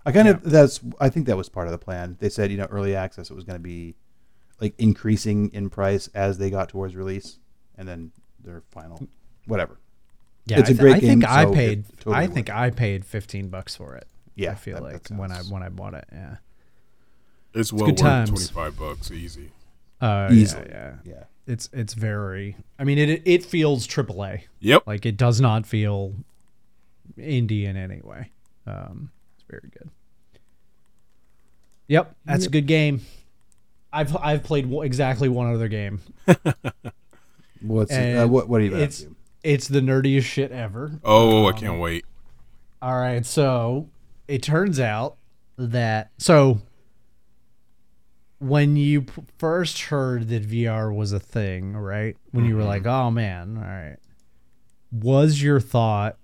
I 0.05 0.11
kind 0.11 0.27
of 0.27 0.41
that's 0.43 0.79
I 0.99 1.09
think 1.09 1.27
that 1.27 1.37
was 1.37 1.49
part 1.49 1.67
of 1.67 1.71
the 1.71 1.77
plan. 1.77 2.17
They 2.19 2.29
said, 2.29 2.49
you 2.51 2.57
know, 2.57 2.65
early 2.65 2.95
access 2.95 3.29
it 3.29 3.33
was 3.33 3.43
going 3.43 3.57
to 3.57 3.63
be 3.63 3.95
like 4.59 4.73
increasing 4.79 5.49
in 5.53 5.69
price 5.69 6.09
as 6.15 6.37
they 6.37 6.49
got 6.49 6.69
towards 6.69 6.95
release 6.95 7.39
and 7.77 7.87
then 7.87 8.11
their 8.43 8.63
final 8.71 9.07
whatever. 9.45 9.77
Yeah, 10.45 10.59
It's 10.59 10.69
a 10.69 10.71
I, 10.71 10.75
th- 10.75 10.79
great 10.79 10.95
I 10.95 10.99
think 10.99 11.21
game, 11.21 11.29
I 11.29 11.43
so 11.43 11.53
paid. 11.53 11.83
totally 11.97 12.15
I 12.15 12.27
think 12.27 12.47
worth 12.47 12.57
I 12.57 12.69
paid 12.71 13.05
fifteen 13.05 13.49
bucks 13.49 13.75
for 13.75 13.95
it. 13.95 14.07
Yeah, 14.35 14.51
I 14.51 14.55
feel 14.55 14.75
that- 14.75 14.83
like 14.83 15.03
that 15.03 15.17
when 15.17 15.31
I 15.31 15.39
when 15.41 15.61
I 15.63 15.69
bought 15.69 15.93
it. 15.93 16.05
Yeah. 16.11 16.37
It's 17.59 17.73
well 17.73 17.85
good 17.87 17.99
worth 18.01 18.29
twenty 18.29 18.45
five 18.45 18.77
bucks 18.77 19.11
easy. 19.11 19.51
Uh, 19.99 20.29
Easily. 20.31 20.67
Yeah, 20.69 20.93
yeah. 21.03 21.11
Yeah. 21.13 21.23
It's 21.47 21.69
it's 21.73 21.93
very. 21.93 22.55
I 22.77 22.83
mean, 22.83 22.97
it 22.97 23.21
it 23.25 23.43
feels 23.45 23.87
AAA. 23.87 24.43
Yep. 24.59 24.83
Like 24.85 25.05
it 25.05 25.17
does 25.17 25.39
not 25.41 25.65
feel 25.65 26.13
indie 27.17 27.63
in 27.65 27.75
any 27.77 28.01
way. 28.03 28.31
Um, 28.67 29.11
it's 29.35 29.45
very 29.49 29.69
good. 29.71 29.89
Yep, 31.87 32.15
that's 32.25 32.45
a 32.45 32.49
good 32.49 32.67
game. 32.67 33.01
I've 33.93 34.15
I've 34.17 34.43
played 34.43 34.65
one- 34.65 34.85
exactly 34.85 35.29
one 35.29 35.53
other 35.53 35.69
game. 35.69 36.01
What's 37.61 37.91
uh, 37.93 38.27
what 38.29 38.47
what 38.49 38.61
are 38.61 38.65
you 38.65 38.75
up 38.75 38.81
it's 38.81 39.01
to? 39.03 39.15
it's 39.43 39.67
the 39.67 39.79
nerdiest 39.79 40.23
shit 40.25 40.51
ever. 40.51 40.99
Oh, 41.03 41.45
I 41.45 41.51
Um, 41.51 41.57
can't 41.57 41.79
wait. 41.79 42.05
All 42.81 42.95
right, 42.95 43.25
so 43.25 43.87
it 44.27 44.43
turns 44.43 44.79
out 44.79 45.15
that 45.57 46.11
so 46.17 46.61
when 48.39 48.75
you 48.75 49.03
p- 49.03 49.23
first 49.37 49.81
heard 49.83 50.29
that 50.29 50.47
VR 50.47 50.95
was 50.95 51.11
a 51.11 51.19
thing, 51.19 51.75
right? 51.75 52.15
When 52.31 52.45
you 52.45 52.55
were 52.55 52.61
mm-hmm. 52.61 52.69
like, 52.69 52.85
"Oh 52.85 53.11
man, 53.11 53.57
all 53.57 53.63
right." 53.63 53.97
Was 54.91 55.41
your 55.41 55.59
thought, 55.59 56.17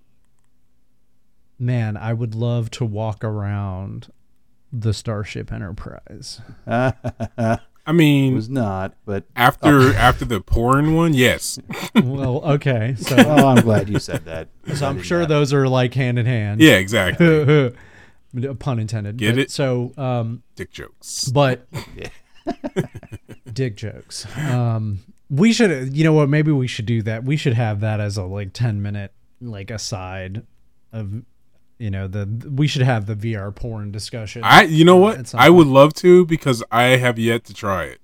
"Man, 1.58 1.96
I 1.96 2.12
would 2.12 2.34
love 2.34 2.70
to 2.72 2.84
walk 2.84 3.24
around 3.24 4.12
the 4.72 4.94
Starship 4.94 5.52
Enterprise." 5.52 6.40
I 7.86 7.92
mean, 7.92 8.32
it 8.32 8.36
was 8.36 8.48
not, 8.48 8.94
but 9.04 9.24
after 9.36 9.68
oh. 9.68 9.92
after 9.96 10.24
the 10.24 10.40
porn 10.40 10.94
one, 10.94 11.12
yes. 11.12 11.58
well, 11.94 12.42
okay. 12.44 12.94
So, 12.98 13.16
oh, 13.18 13.48
I'm 13.48 13.62
glad 13.62 13.88
you 13.90 13.98
said 13.98 14.24
that. 14.24 14.48
so 14.74 14.86
I'm 14.86 15.02
sure 15.02 15.26
those 15.26 15.52
are 15.52 15.68
like 15.68 15.92
hand 15.92 16.18
in 16.18 16.24
hand. 16.24 16.60
Yeah, 16.60 16.76
exactly. 16.76 17.74
Pun 18.58 18.78
intended. 18.78 19.16
Get 19.16 19.34
But- 19.36 19.38
it? 19.42 19.50
So, 19.50 19.92
um 19.96 20.42
Dick 20.56 20.70
jokes. 20.72 21.28
but 21.28 21.66
dick 23.52 23.76
jokes. 23.76 24.26
Um, 24.38 25.00
we 25.30 25.52
should, 25.52 25.96
you 25.96 26.04
know 26.04 26.12
what? 26.12 26.28
Maybe 26.28 26.52
we 26.52 26.66
should 26.66 26.86
do 26.86 27.02
that. 27.02 27.24
We 27.24 27.36
should 27.36 27.54
have 27.54 27.80
that 27.80 28.00
as 28.00 28.16
a 28.16 28.24
like 28.24 28.52
ten 28.52 28.82
minute 28.82 29.12
like 29.40 29.70
aside 29.70 30.44
of, 30.92 31.22
you 31.78 31.90
know, 31.90 32.06
the 32.06 32.26
we 32.50 32.66
should 32.66 32.82
have 32.82 33.06
the 33.06 33.14
VR 33.16 33.54
porn 33.54 33.90
discussion. 33.90 34.42
I, 34.44 34.62
you 34.64 34.84
know 34.84 34.96
what? 34.96 35.18
At 35.18 35.28
some 35.28 35.40
I 35.40 35.50
would 35.50 35.66
love 35.66 35.94
to 35.94 36.24
because 36.26 36.62
I 36.70 36.96
have 36.96 37.18
yet 37.18 37.44
to 37.44 37.54
try 37.54 37.84
it. 37.84 38.00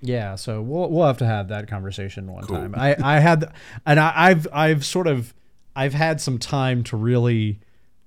yeah, 0.00 0.34
so 0.34 0.60
we'll 0.60 0.90
we'll 0.90 1.06
have 1.06 1.18
to 1.18 1.26
have 1.26 1.48
that 1.48 1.68
conversation 1.68 2.30
one 2.32 2.44
Cool. 2.44 2.56
time. 2.58 2.74
I 2.76 2.96
I 3.02 3.18
had, 3.20 3.52
and 3.86 3.98
I, 4.00 4.12
I've 4.14 4.46
I've 4.52 4.84
sort 4.84 5.06
of 5.06 5.34
I've 5.74 5.94
had 5.94 6.20
some 6.20 6.38
time 6.38 6.82
to 6.84 6.96
really, 6.96 7.60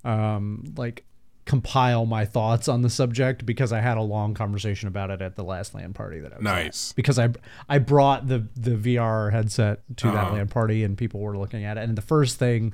um, 0.04 0.74
like 0.78 1.06
compile 1.52 2.06
my 2.06 2.24
thoughts 2.24 2.70
on 2.70 2.82
the 2.82 2.90
subject 2.90 3.46
because 3.46 3.74
I 3.74 3.82
had 3.82 3.98
a 3.98 4.02
long 4.02 4.34
conversation 4.34 4.88
about 4.88 5.10
it 5.12 5.22
at 5.22 5.36
the 5.36 5.44
last 5.44 5.76
LAN 5.76 5.92
party 5.94 6.20
that 6.22 6.32
I 6.32 6.38
was 6.38 6.46
at. 6.48 6.54
Nice. 6.64 6.94
because 6.94 7.20
I 7.20 7.28
I 7.68 7.78
brought 7.78 8.28
the 8.28 8.48
the 8.56 8.72
VR 8.72 9.32
headset 9.34 9.82
to 9.98 10.08
that 10.08 10.16
Uh-huh. 10.16 10.36
LAN 10.36 10.48
party 10.48 10.84
and 10.86 10.98
people 10.98 11.20
were 11.20 11.38
looking 11.38 11.66
at 11.66 11.78
it 11.78 11.82
and 11.84 11.98
the 11.98 12.02
first 12.02 12.40
thing 12.40 12.74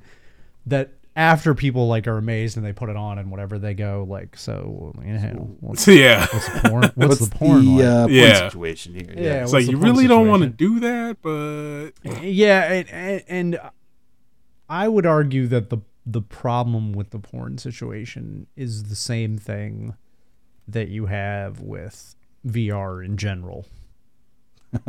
that 0.68 0.92
after 1.16 1.56
people 1.56 1.88
like 1.88 2.06
are 2.06 2.18
amazed 2.20 2.58
and 2.58 2.64
they 2.64 2.72
put 2.72 2.90
it 2.90 2.96
on 2.96 3.18
and 3.18 3.32
whatever 3.32 3.58
they 3.58 3.74
go 3.74 4.06
like 4.08 4.38
so 4.38 4.94
you 5.04 5.14
know 5.14 5.58
what's, 5.62 5.88
yeah. 6.06 6.28
what's 6.32 6.48
the 6.54 6.70
porn 6.70 6.82
what's, 6.84 6.96
What's 6.96 7.28
the 7.30 7.36
porn 7.36 7.76
like? 7.78 7.86
uh, 7.86 8.02
porn 8.04 8.14
Yeah. 8.14 8.50
situation 8.50 8.94
here? 8.94 9.14
Yeah, 9.18 9.42
It's 9.44 9.54
like 9.54 9.66
you 9.66 9.78
porn 9.80 9.90
really 9.92 10.06
don't 10.08 10.28
want 10.28 10.44
to 10.44 10.50
do 10.50 10.80
that, 10.82 11.18
but 11.24 11.92
yeah 12.22 12.72
and, 12.72 12.90
and, 12.90 13.24
and 13.28 13.60
I 14.70 14.88
would 14.88 15.08
argue 15.08 15.48
that 15.48 15.72
the 15.72 15.80
the 16.10 16.22
problem 16.22 16.94
with 16.94 17.10
the 17.10 17.20
porn 17.20 17.58
situation 17.58 18.48
is 18.56 18.86
the 18.86 18.96
same 18.96 19.38
thing 19.38 19.94
that 20.68 20.88
you 20.88 21.08
have 21.08 21.60
with 21.60 22.16
VR 22.46 23.04
in 23.04 23.18
general. 23.18 23.66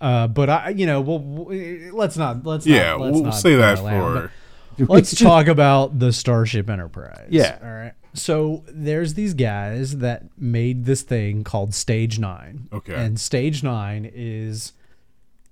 uh, 0.00 0.28
but 0.28 0.48
I, 0.48 0.68
you 0.70 0.86
know, 0.86 1.00
well, 1.00 1.46
let's 1.92 2.16
not. 2.16 2.46
Let's 2.46 2.64
yeah, 2.64 2.90
Not, 2.90 3.00
let's 3.00 3.14
we'll 3.14 3.24
not 3.24 3.30
say 3.34 3.56
that 3.56 3.78
for 3.78 4.30
Let's 4.78 5.14
talk 5.14 5.48
about 5.48 5.98
the 5.98 6.12
Starship 6.12 6.70
Enterprise. 6.70 7.28
Yeah. 7.28 7.58
All 7.62 7.70
right. 7.70 7.92
So 8.14 8.64
there's 8.68 9.14
these 9.14 9.34
guys 9.34 9.98
that 9.98 10.24
made 10.38 10.84
this 10.84 11.02
thing 11.02 11.44
called 11.44 11.74
Stage 11.74 12.18
Nine. 12.18 12.68
Okay. 12.72 12.94
And 12.94 13.18
Stage 13.18 13.62
Nine 13.62 14.10
is 14.12 14.72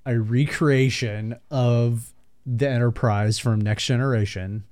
a 0.07 0.19
recreation 0.19 1.37
of 1.51 2.13
the 2.47 2.69
Enterprise 2.69 3.39
from 3.39 3.61
Next 3.61 3.85
Generation. 3.85 4.65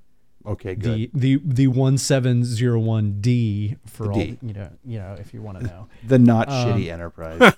Okay, 0.45 0.75
good. 0.75 1.11
The 1.13 1.37
the 1.37 1.41
the 1.43 1.67
one 1.67 1.97
seven 1.97 2.43
zero 2.45 2.79
one 2.79 3.19
D 3.21 3.75
for 3.85 4.05
The 4.05 4.09
all 4.09 4.19
D. 4.19 4.37
you 4.41 4.53
know 4.53 4.69
you 4.85 4.99
know 4.99 5.15
if 5.19 5.33
you 5.33 5.41
want 5.41 5.59
to 5.59 5.65
know. 5.65 5.87
The, 6.07 6.17
not 6.19 6.49
um, 6.49 6.69
shitty 6.79 6.89
Enterprise. 6.91 7.53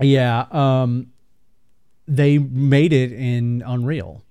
yeah. 0.00 0.46
Um, 0.50 1.12
they 2.06 2.38
made 2.38 2.92
it 2.92 3.10
in 3.12 3.62
Unreal, 3.66 4.22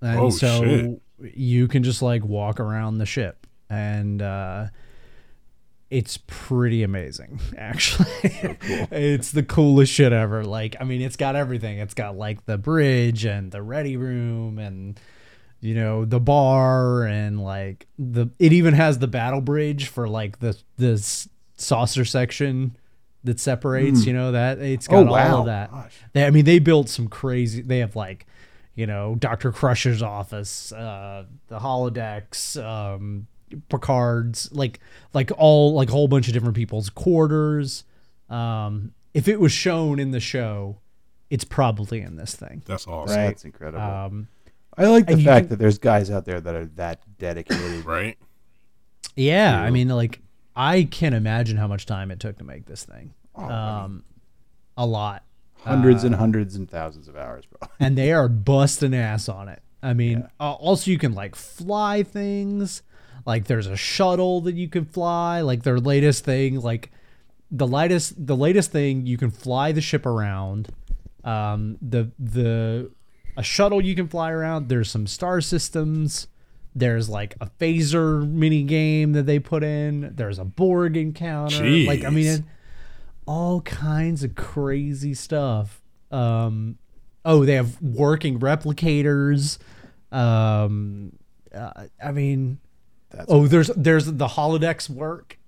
and 0.00 0.18
Oh, 0.20 0.30
so 0.30 0.62
shit. 0.62 1.34
you 1.36 1.66
can 1.66 1.82
just 1.82 2.02
like 2.02 2.24
walk 2.24 2.60
around 2.60 2.98
the 2.98 3.06
ship, 3.06 3.46
and 3.68 4.20
uh, 4.22 4.66
it's 5.90 6.18
pretty 6.26 6.82
amazing. 6.84 7.40
Actually, 7.56 8.06
it's 8.22 9.32
the 9.32 9.42
coolest 9.42 9.92
shit 9.92 10.12
ever. 10.12 10.44
Like, 10.44 10.76
I 10.78 10.84
mean, 10.84 11.00
it's 11.00 11.16
got 11.16 11.34
everything. 11.36 11.78
It's 11.78 11.94
got 11.94 12.16
like 12.16 12.44
the 12.46 12.58
bridge 12.58 13.24
and 13.24 13.50
the 13.50 13.62
ready 13.62 13.96
room 13.96 14.58
and 14.58 15.00
you 15.60 15.74
know 15.74 16.04
the 16.04 16.20
bar 16.20 17.04
and 17.04 17.42
like 17.42 17.86
the 17.98 18.26
it 18.38 18.52
even 18.52 18.74
has 18.74 18.98
the 18.98 19.08
battle 19.08 19.40
bridge 19.40 19.88
for 19.88 20.08
like 20.08 20.38
the 20.40 20.56
the 20.76 21.26
saucer 21.56 22.04
section 22.04 22.76
that 23.24 23.40
separates 23.40 24.06
you 24.06 24.12
know 24.12 24.32
that 24.32 24.58
it's 24.58 24.86
got 24.86 25.06
all 25.06 25.14
wow. 25.14 25.38
of 25.40 25.46
that 25.46 25.70
they, 26.12 26.24
i 26.24 26.30
mean 26.30 26.44
they 26.44 26.58
built 26.58 26.88
some 26.88 27.08
crazy 27.08 27.60
they 27.60 27.78
have 27.78 27.96
like 27.96 28.26
you 28.76 28.86
know 28.86 29.16
dr 29.16 29.50
crusher's 29.52 30.02
office 30.02 30.70
uh 30.72 31.24
the 31.48 31.58
holodecks 31.58 32.62
um 32.62 33.26
picard's 33.68 34.50
like 34.52 34.80
like 35.12 35.30
all 35.36 35.74
like 35.74 35.88
a 35.88 35.92
whole 35.92 36.08
bunch 36.08 36.26
of 36.28 36.34
different 36.34 36.56
people's 36.56 36.90
quarters. 36.90 37.84
Um 38.28 38.92
if 39.14 39.28
it 39.28 39.40
was 39.40 39.52
shown 39.52 39.98
in 39.98 40.10
the 40.10 40.20
show 40.20 40.78
it's 41.28 41.44
probably 41.44 42.00
in 42.00 42.16
this 42.16 42.34
thing. 42.34 42.62
That's 42.66 42.86
awesome, 42.86 43.16
That's 43.16 43.44
incredible. 43.44 43.80
um 43.82 44.28
I 44.78 44.86
like 44.86 45.06
the 45.06 45.14
and 45.14 45.24
fact 45.24 45.44
can- 45.44 45.48
that 45.50 45.58
there's 45.58 45.78
guys 45.78 46.10
out 46.10 46.24
there 46.24 46.40
that 46.40 46.54
are 46.54 46.66
that 46.76 47.00
dedicated. 47.18 47.84
right? 47.86 48.16
Yeah, 49.14 49.60
I 49.60 49.70
mean, 49.70 49.88
like 49.88 50.20
I 50.54 50.84
can't 50.84 51.14
imagine 51.14 51.56
how 51.56 51.66
much 51.66 51.86
time 51.86 52.10
it 52.10 52.20
took 52.20 52.38
to 52.38 52.44
make 52.44 52.66
this 52.66 52.84
thing. 52.84 53.14
Oh, 53.34 53.42
I 53.44 53.82
um, 53.84 54.04
a 54.76 54.84
lot, 54.86 55.22
hundreds 55.60 56.04
Uh, 56.04 56.08
and 56.08 56.16
hundreds 56.16 56.56
and 56.56 56.68
thousands 56.70 57.08
of 57.08 57.16
hours, 57.16 57.44
bro. 57.46 57.68
and 57.80 57.96
they 57.96 58.12
are 58.12 58.28
busting 58.28 58.94
ass 58.94 59.28
on 59.28 59.48
it. 59.48 59.62
I 59.82 59.94
mean, 59.94 60.20
Yeah. 60.20 60.26
uh, 60.40 60.52
also 60.52 60.90
you 60.90 60.98
can 60.98 61.14
like 61.14 61.34
fly 61.34 62.02
things. 62.02 62.82
Like 63.24 63.44
there's 63.46 63.66
a 63.66 63.76
shuttle 63.76 64.40
that 64.42 64.54
you 64.54 64.68
can 64.68 64.84
fly. 64.84 65.40
Like 65.40 65.62
their 65.62 65.78
latest 65.80 66.24
thing, 66.24 66.60
like 66.60 66.90
the 67.50 67.66
latest 67.66 68.26
the 68.26 68.36
latest 68.36 68.70
thing, 68.72 69.06
you 69.06 69.16
can 69.16 69.30
fly 69.30 69.72
the 69.72 69.80
ship 69.80 70.04
around. 70.06 70.68
Um, 71.24 71.76
the 71.82 72.10
the 72.18 72.90
a 73.36 73.42
shuttle 73.42 73.80
you 73.82 73.94
can 73.94 74.08
fly 74.08 74.30
around. 74.30 74.68
There's 74.68 74.90
some 74.90 75.06
star 75.06 75.40
systems. 75.40 76.28
There's 76.74 77.08
like 77.08 77.34
a 77.40 77.46
phaser 77.58 78.28
mini 78.28 78.62
game 78.62 79.12
that 79.12 79.24
they 79.24 79.38
put 79.38 79.62
in. 79.62 80.12
There's 80.14 80.38
a 80.38 80.44
Borg 80.44 80.96
encounter. 80.96 81.64
Like 81.64 82.04
I 82.04 82.10
mean, 82.10 82.26
it, 82.26 82.42
all 83.26 83.62
kinds 83.62 84.22
of 84.22 84.34
crazy 84.34 85.14
stuff. 85.14 85.80
Um, 86.10 86.78
oh, 87.24 87.44
they 87.44 87.54
have 87.54 87.80
working 87.80 88.38
replicators. 88.38 89.58
Um, 90.12 91.12
uh, 91.54 91.86
I 92.02 92.12
mean, 92.12 92.58
That's 93.10 93.26
oh, 93.28 93.46
there's 93.46 93.68
there's 93.68 94.06
the 94.06 94.28
holodecks 94.28 94.88
work. 94.88 95.38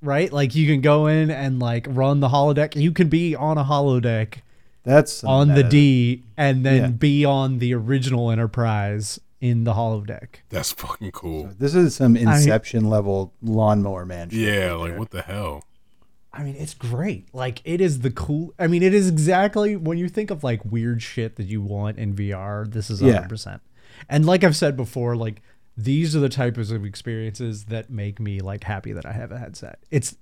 Right, 0.00 0.32
like 0.32 0.54
you 0.54 0.68
can 0.68 0.80
go 0.80 1.08
in 1.08 1.28
and 1.28 1.58
like 1.58 1.86
run 1.90 2.20
the 2.20 2.28
holodeck. 2.28 2.80
You 2.80 2.92
can 2.92 3.08
be 3.08 3.34
on 3.34 3.58
a 3.58 3.64
holodeck 3.64 4.42
that's 4.88 5.22
on 5.24 5.48
the 5.48 5.54
meta- 5.56 5.68
D 5.68 6.24
and 6.36 6.64
then 6.64 6.80
Yeah. 6.82 6.88
be 6.88 7.24
on 7.24 7.58
the 7.58 7.74
original 7.74 8.30
Enterprise 8.30 9.20
in 9.40 9.64
the 9.64 9.74
holodeck. 9.74 10.36
That's 10.48 10.72
fucking 10.72 11.12
cool. 11.12 11.50
This 11.58 11.74
is 11.74 11.94
some 11.94 12.16
Inception 12.16 12.88
level 12.88 13.34
lawnmower 13.42 14.04
man. 14.06 14.28
Yeah, 14.32 14.68
right 14.68 14.72
like 14.90 14.98
what 14.98 15.10
the 15.10 15.22
hell? 15.22 15.64
I 16.32 16.42
mean, 16.44 16.56
it's 16.56 16.74
great. 16.74 17.32
Like 17.34 17.60
it 17.64 17.80
is 17.80 18.00
the 18.00 18.10
cool. 18.10 18.52
I 18.58 18.66
mean, 18.66 18.82
it 18.82 18.94
is 18.94 19.08
exactly 19.08 19.76
when 19.76 19.98
you 19.98 20.08
think 20.08 20.30
of 20.30 20.42
like 20.44 20.64
weird 20.64 21.02
shit 21.02 21.36
that 21.36 21.46
you 21.46 21.60
want 21.62 21.98
in 21.98 22.14
VR. 22.14 22.64
This 22.70 22.90
is 22.90 23.00
Yeah. 23.02 23.14
hundred 23.14 23.28
percent. 23.28 23.62
And 24.08 24.24
like 24.26 24.44
I've 24.44 24.56
said 24.56 24.76
before, 24.76 25.16
like 25.16 25.40
these 25.76 26.14
are 26.16 26.20
the 26.20 26.28
types 26.28 26.70
of 26.70 26.84
experiences 26.84 27.64
that 27.66 27.88
make 27.90 28.18
me 28.20 28.40
like 28.40 28.64
happy 28.64 28.92
that 28.92 29.06
I 29.06 29.12
have 29.12 29.30
a 29.32 29.38
headset. 29.38 29.78
It's 29.90 30.16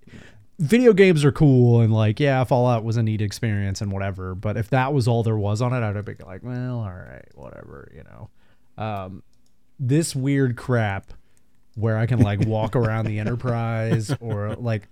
video 0.59 0.93
games 0.93 1.25
are 1.25 1.33
cool 1.33 1.81
and 1.81 1.93
like 1.93 2.19
yeah, 2.21 2.43
Fallout 2.45 2.85
was 2.85 2.97
a 2.97 3.03
neat 3.03 3.21
experience 3.21 3.81
and 3.81 3.93
whatever. 3.93 4.35
But 4.35 4.57
if 4.57 4.71
that 4.71 4.93
was 4.93 5.07
all 5.09 5.23
there 5.23 5.37
was 5.37 5.63
on 5.63 5.73
it, 5.73 5.83
I'd 5.83 6.05
be 6.05 6.15
like, 6.25 6.43
well, 6.43 6.81
all 6.81 6.91
right, 6.91 7.29
whatever, 7.35 7.91
you 7.95 8.03
know. 8.05 8.31
Um, 8.79 9.23
this 9.79 10.15
weird 10.15 10.57
crap 10.57 11.13
where 11.75 11.99
I 11.99 12.07
can 12.07 12.21
like 12.21 12.47
walk 12.47 12.75
around 12.77 13.07
the 13.07 13.19
Enterprise 13.19 14.15
or 14.21 14.55
like 14.55 14.89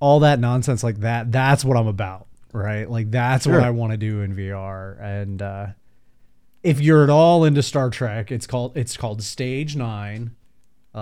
all 0.00 0.20
that 0.20 0.38
nonsense 0.38 0.82
like 0.82 1.00
that. 1.00 1.32
That's 1.32 1.64
what 1.64 1.76
I'm 1.76 1.86
about, 1.86 2.26
right? 2.52 2.88
Like 2.88 3.10
that's 3.10 3.46
what 3.46 3.60
I 3.62 3.70
want 3.70 3.92
to 3.92 3.96
do 3.96 4.20
in 4.20 4.34
VR. 4.34 5.00
And 5.00 5.42
uh, 5.42 5.66
if 6.62 6.80
you're 6.80 7.04
at 7.04 7.10
all 7.10 7.44
into 7.44 7.62
Star 7.62 7.90
Trek, 7.90 8.30
it's 8.30 8.46
called 8.46 8.76
it's 8.76 8.96
called 8.96 9.22
Stage 9.22 9.76
Nine, 9.76 10.32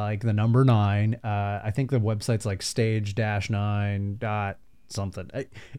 like 0.00 0.20
the 0.20 0.32
number 0.32 0.64
nine. 0.64 1.14
Uh, 1.24 1.60
I 1.64 1.70
think 1.74 1.90
the 1.90 1.98
website's 2.00 2.46
like 2.46 2.62
Stage 2.62 3.14
Dash 3.14 3.50
Nine 3.50 4.16
dot 4.18 4.58
something. 4.88 5.30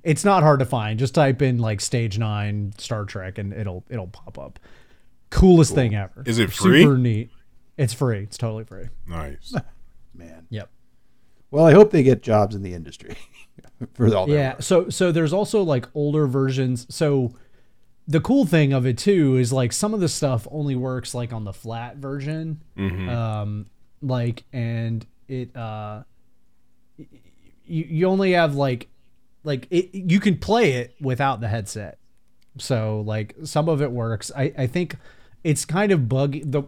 It's 0.03 0.25
not 0.25 0.43
hard 0.43 0.59
to 0.59 0.65
find. 0.65 0.99
Just 0.99 1.15
type 1.15 1.41
in 1.41 1.57
like 1.59 1.79
Stage 1.81 2.17
Nine 2.19 2.73
Star 2.77 3.05
Trek 3.05 3.37
and 3.37 3.53
it'll 3.53 3.83
it'll 3.89 4.07
pop 4.07 4.37
up. 4.37 4.59
Coolest 5.29 5.75
thing 5.75 5.93
ever. 5.95 6.23
Is 6.25 6.39
it 6.39 6.51
free? 6.51 6.83
Super 6.83 6.97
neat. 6.97 7.29
It's 7.77 7.93
free. 7.93 8.19
It's 8.23 8.37
totally 8.37 8.63
free. 8.63 8.85
Nice. 9.07 9.53
Man. 10.13 10.47
Yep. 10.49 10.69
Well, 11.51 11.65
I 11.65 11.73
hope 11.73 11.91
they 11.91 12.01
get 12.03 12.23
jobs 12.23 12.55
in 12.55 12.63
the 12.63 12.73
industry 12.73 13.15
for 13.93 14.13
all 14.15 14.25
their 14.25 14.35
Yeah. 14.37 14.53
work. 14.53 14.61
So 14.63 14.89
so 14.89 15.11
there's 15.11 15.33
also 15.33 15.61
like 15.63 15.87
older 15.93 16.27
versions. 16.27 16.87
So 16.93 17.33
the 18.07 18.21
cool 18.21 18.45
thing 18.45 18.71
of 18.73 18.85
it 18.85 18.97
too 18.97 19.35
is 19.37 19.51
like 19.53 19.73
some 19.73 19.93
of 19.93 19.99
the 19.99 20.07
stuff 20.09 20.47
only 20.49 20.75
works 20.75 21.13
like 21.13 21.33
on 21.33 21.43
the 21.43 21.53
flat 21.53 21.97
version. 21.97 22.61
Um 22.77 23.67
like 24.07 24.43
and 24.53 25.05
it 25.27 25.55
uh 25.55 26.03
you 27.65 27.85
you 27.89 28.07
only 28.07 28.31
have 28.33 28.55
like 28.55 28.87
like 29.43 29.67
it 29.69 29.93
you 29.93 30.19
can 30.19 30.37
play 30.37 30.73
it 30.73 30.95
without 31.01 31.41
the 31.41 31.47
headset. 31.47 31.97
So 32.57 33.01
like 33.05 33.35
some 33.43 33.69
of 33.69 33.81
it 33.81 33.91
works. 33.91 34.31
I 34.35 34.53
I 34.57 34.67
think 34.67 34.95
it's 35.43 35.65
kind 35.65 35.91
of 35.91 36.09
buggy 36.09 36.43
the 36.45 36.63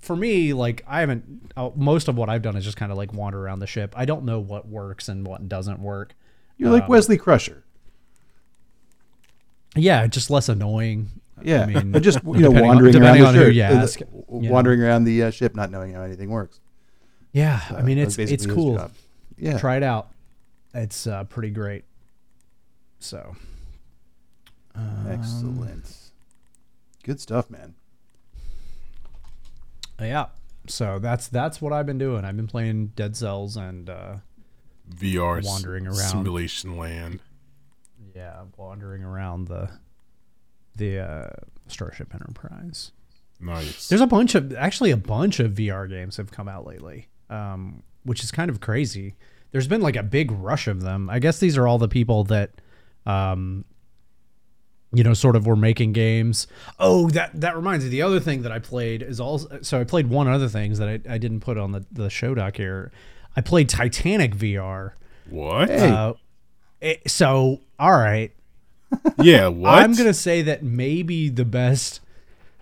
for 0.00 0.16
me 0.16 0.52
like 0.52 0.84
I 0.86 1.00
haven't 1.00 1.52
uh, 1.56 1.70
most 1.76 2.08
of 2.08 2.16
what 2.16 2.28
I've 2.28 2.42
done 2.42 2.56
is 2.56 2.64
just 2.64 2.76
kind 2.76 2.90
of 2.92 2.98
like 2.98 3.12
wander 3.12 3.40
around 3.42 3.58
the 3.60 3.66
ship. 3.66 3.94
I 3.96 4.04
don't 4.04 4.24
know 4.24 4.38
what 4.40 4.68
works 4.68 5.08
and 5.08 5.26
what 5.26 5.48
doesn't 5.48 5.80
work. 5.80 6.14
You're 6.56 6.70
like 6.70 6.88
Wesley 6.88 7.16
Crusher. 7.18 7.64
Yeah, 9.76 10.06
just 10.06 10.30
less 10.30 10.48
annoying. 10.48 11.10
Yeah, 11.42 11.62
I 11.62 11.66
mean, 11.66 11.92
just 12.02 12.22
you 12.24 12.32
know, 12.34 12.52
depending 12.52 12.62
on- 12.62 12.76
wandering 12.76 12.96
around 13.02 13.18
the 13.18 13.52
ship, 13.52 14.08
uh, 14.08 14.14
the- 14.30 14.36
you 14.40 14.48
know. 14.48 14.52
wandering 14.52 14.80
around 14.82 15.04
the 15.04 15.22
uh, 15.24 15.30
ship, 15.30 15.54
not 15.56 15.70
knowing 15.70 15.94
how 15.94 16.02
anything 16.02 16.30
works. 16.30 16.60
Yeah, 17.34 17.60
I 17.70 17.82
mean 17.82 17.98
it's 17.98 18.16
it's 18.16 18.46
cool. 18.46 18.90
Yeah, 19.36 19.58
Try 19.58 19.76
it 19.76 19.82
out. 19.82 20.08
It's 20.72 21.06
uh, 21.06 21.24
pretty 21.24 21.50
great. 21.50 21.84
So 23.00 23.36
excellent. 25.08 25.94
Good 27.02 27.20
stuff, 27.20 27.50
man. 27.50 27.74
yeah, 30.00 30.26
so 30.68 30.98
that's 30.98 31.28
that's 31.28 31.60
what 31.60 31.72
I've 31.72 31.86
been 31.86 31.98
doing. 31.98 32.24
I've 32.24 32.36
been 32.36 32.46
playing 32.46 32.88
Dead 32.96 33.16
Cells 33.16 33.56
and 33.56 33.90
uh, 33.90 34.16
VR 34.94 35.42
's 35.42 35.46
Wandering 35.46 35.86
around. 35.86 35.96
simulation 35.96 36.76
land. 36.76 37.20
yeah, 38.14 38.44
wandering 38.56 39.02
around 39.02 39.48
the 39.48 39.70
the 40.76 40.98
uh, 41.00 41.30
Starship 41.66 42.14
Enterprise. 42.14 42.92
Nice. 43.40 43.88
There's 43.88 44.00
a 44.00 44.06
bunch 44.06 44.34
of 44.34 44.54
actually 44.54 44.92
a 44.92 44.96
bunch 44.96 45.40
of 45.40 45.52
VR 45.52 45.88
games 45.88 46.16
have 46.16 46.30
come 46.30 46.48
out 46.48 46.64
lately, 46.66 47.08
um, 47.30 47.82
which 48.04 48.22
is 48.22 48.30
kind 48.30 48.50
of 48.50 48.60
crazy. 48.60 49.14
There's 49.52 49.68
been 49.68 49.80
like 49.82 49.96
a 49.96 50.02
big 50.02 50.30
rush 50.32 50.66
of 50.66 50.82
them. 50.82 51.08
I 51.08 51.18
guess 51.20 51.38
these 51.38 51.56
are 51.56 51.66
all 51.66 51.78
the 51.78 51.88
people 51.88 52.24
that, 52.24 52.50
um, 53.06 53.64
you 54.92 55.02
know, 55.04 55.14
sort 55.14 55.36
of 55.36 55.46
were 55.46 55.56
making 55.56 55.92
games. 55.92 56.46
Oh, 56.78 57.08
that 57.10 57.40
that 57.40 57.56
reminds 57.56 57.84
me. 57.84 57.90
The 57.90 58.02
other 58.02 58.20
thing 58.20 58.42
that 58.42 58.52
I 58.52 58.58
played 58.58 59.02
is 59.02 59.20
also 59.20 59.60
so 59.62 59.80
I 59.80 59.84
played 59.84 60.08
one 60.08 60.28
other 60.28 60.48
things 60.48 60.78
that 60.78 60.88
I, 60.88 61.00
I 61.08 61.18
didn't 61.18 61.40
put 61.40 61.58
on 61.58 61.72
the 61.72 61.84
the 61.92 62.10
show 62.10 62.34
doc 62.34 62.56
here. 62.56 62.92
I 63.36 63.40
played 63.40 63.68
Titanic 63.68 64.34
VR. 64.36 64.92
what? 65.28 65.70
Uh, 65.70 66.14
it- 66.80 67.08
so 67.10 67.60
all 67.78 67.92
right, 67.98 68.32
yeah. 69.20 69.48
What? 69.48 69.72
I'm 69.82 69.94
gonna 69.94 70.14
say 70.14 70.42
that 70.42 70.62
maybe 70.62 71.28
the 71.28 71.44
best. 71.44 72.00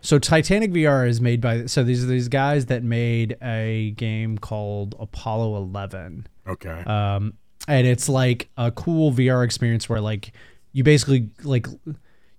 So 0.03 0.19
Titanic 0.19 0.73
VR 0.73 1.09
is 1.09 1.21
made 1.21 1.41
by 1.41 1.67
so 1.67 1.83
these 1.85 2.03
are 2.03 2.09
these 2.09 2.29
guys 2.29 2.67
that 2.67 2.83
made 2.83 3.37
a 3.43 3.93
game 3.97 4.37
called 4.37 4.95
Apollo 4.99 5.57
11, 5.63 6.27
Okay. 6.49 6.83
um, 6.87 7.35
and 7.69 7.87
it's 7.87 8.09
like 8.09 8.49
a 8.57 8.71
cool 8.73 9.13
VR 9.13 9.45
experience 9.45 9.89
where 9.89 10.01
like 10.01 10.33
you 10.73 10.83
basically 10.85 11.31
like 11.45 11.67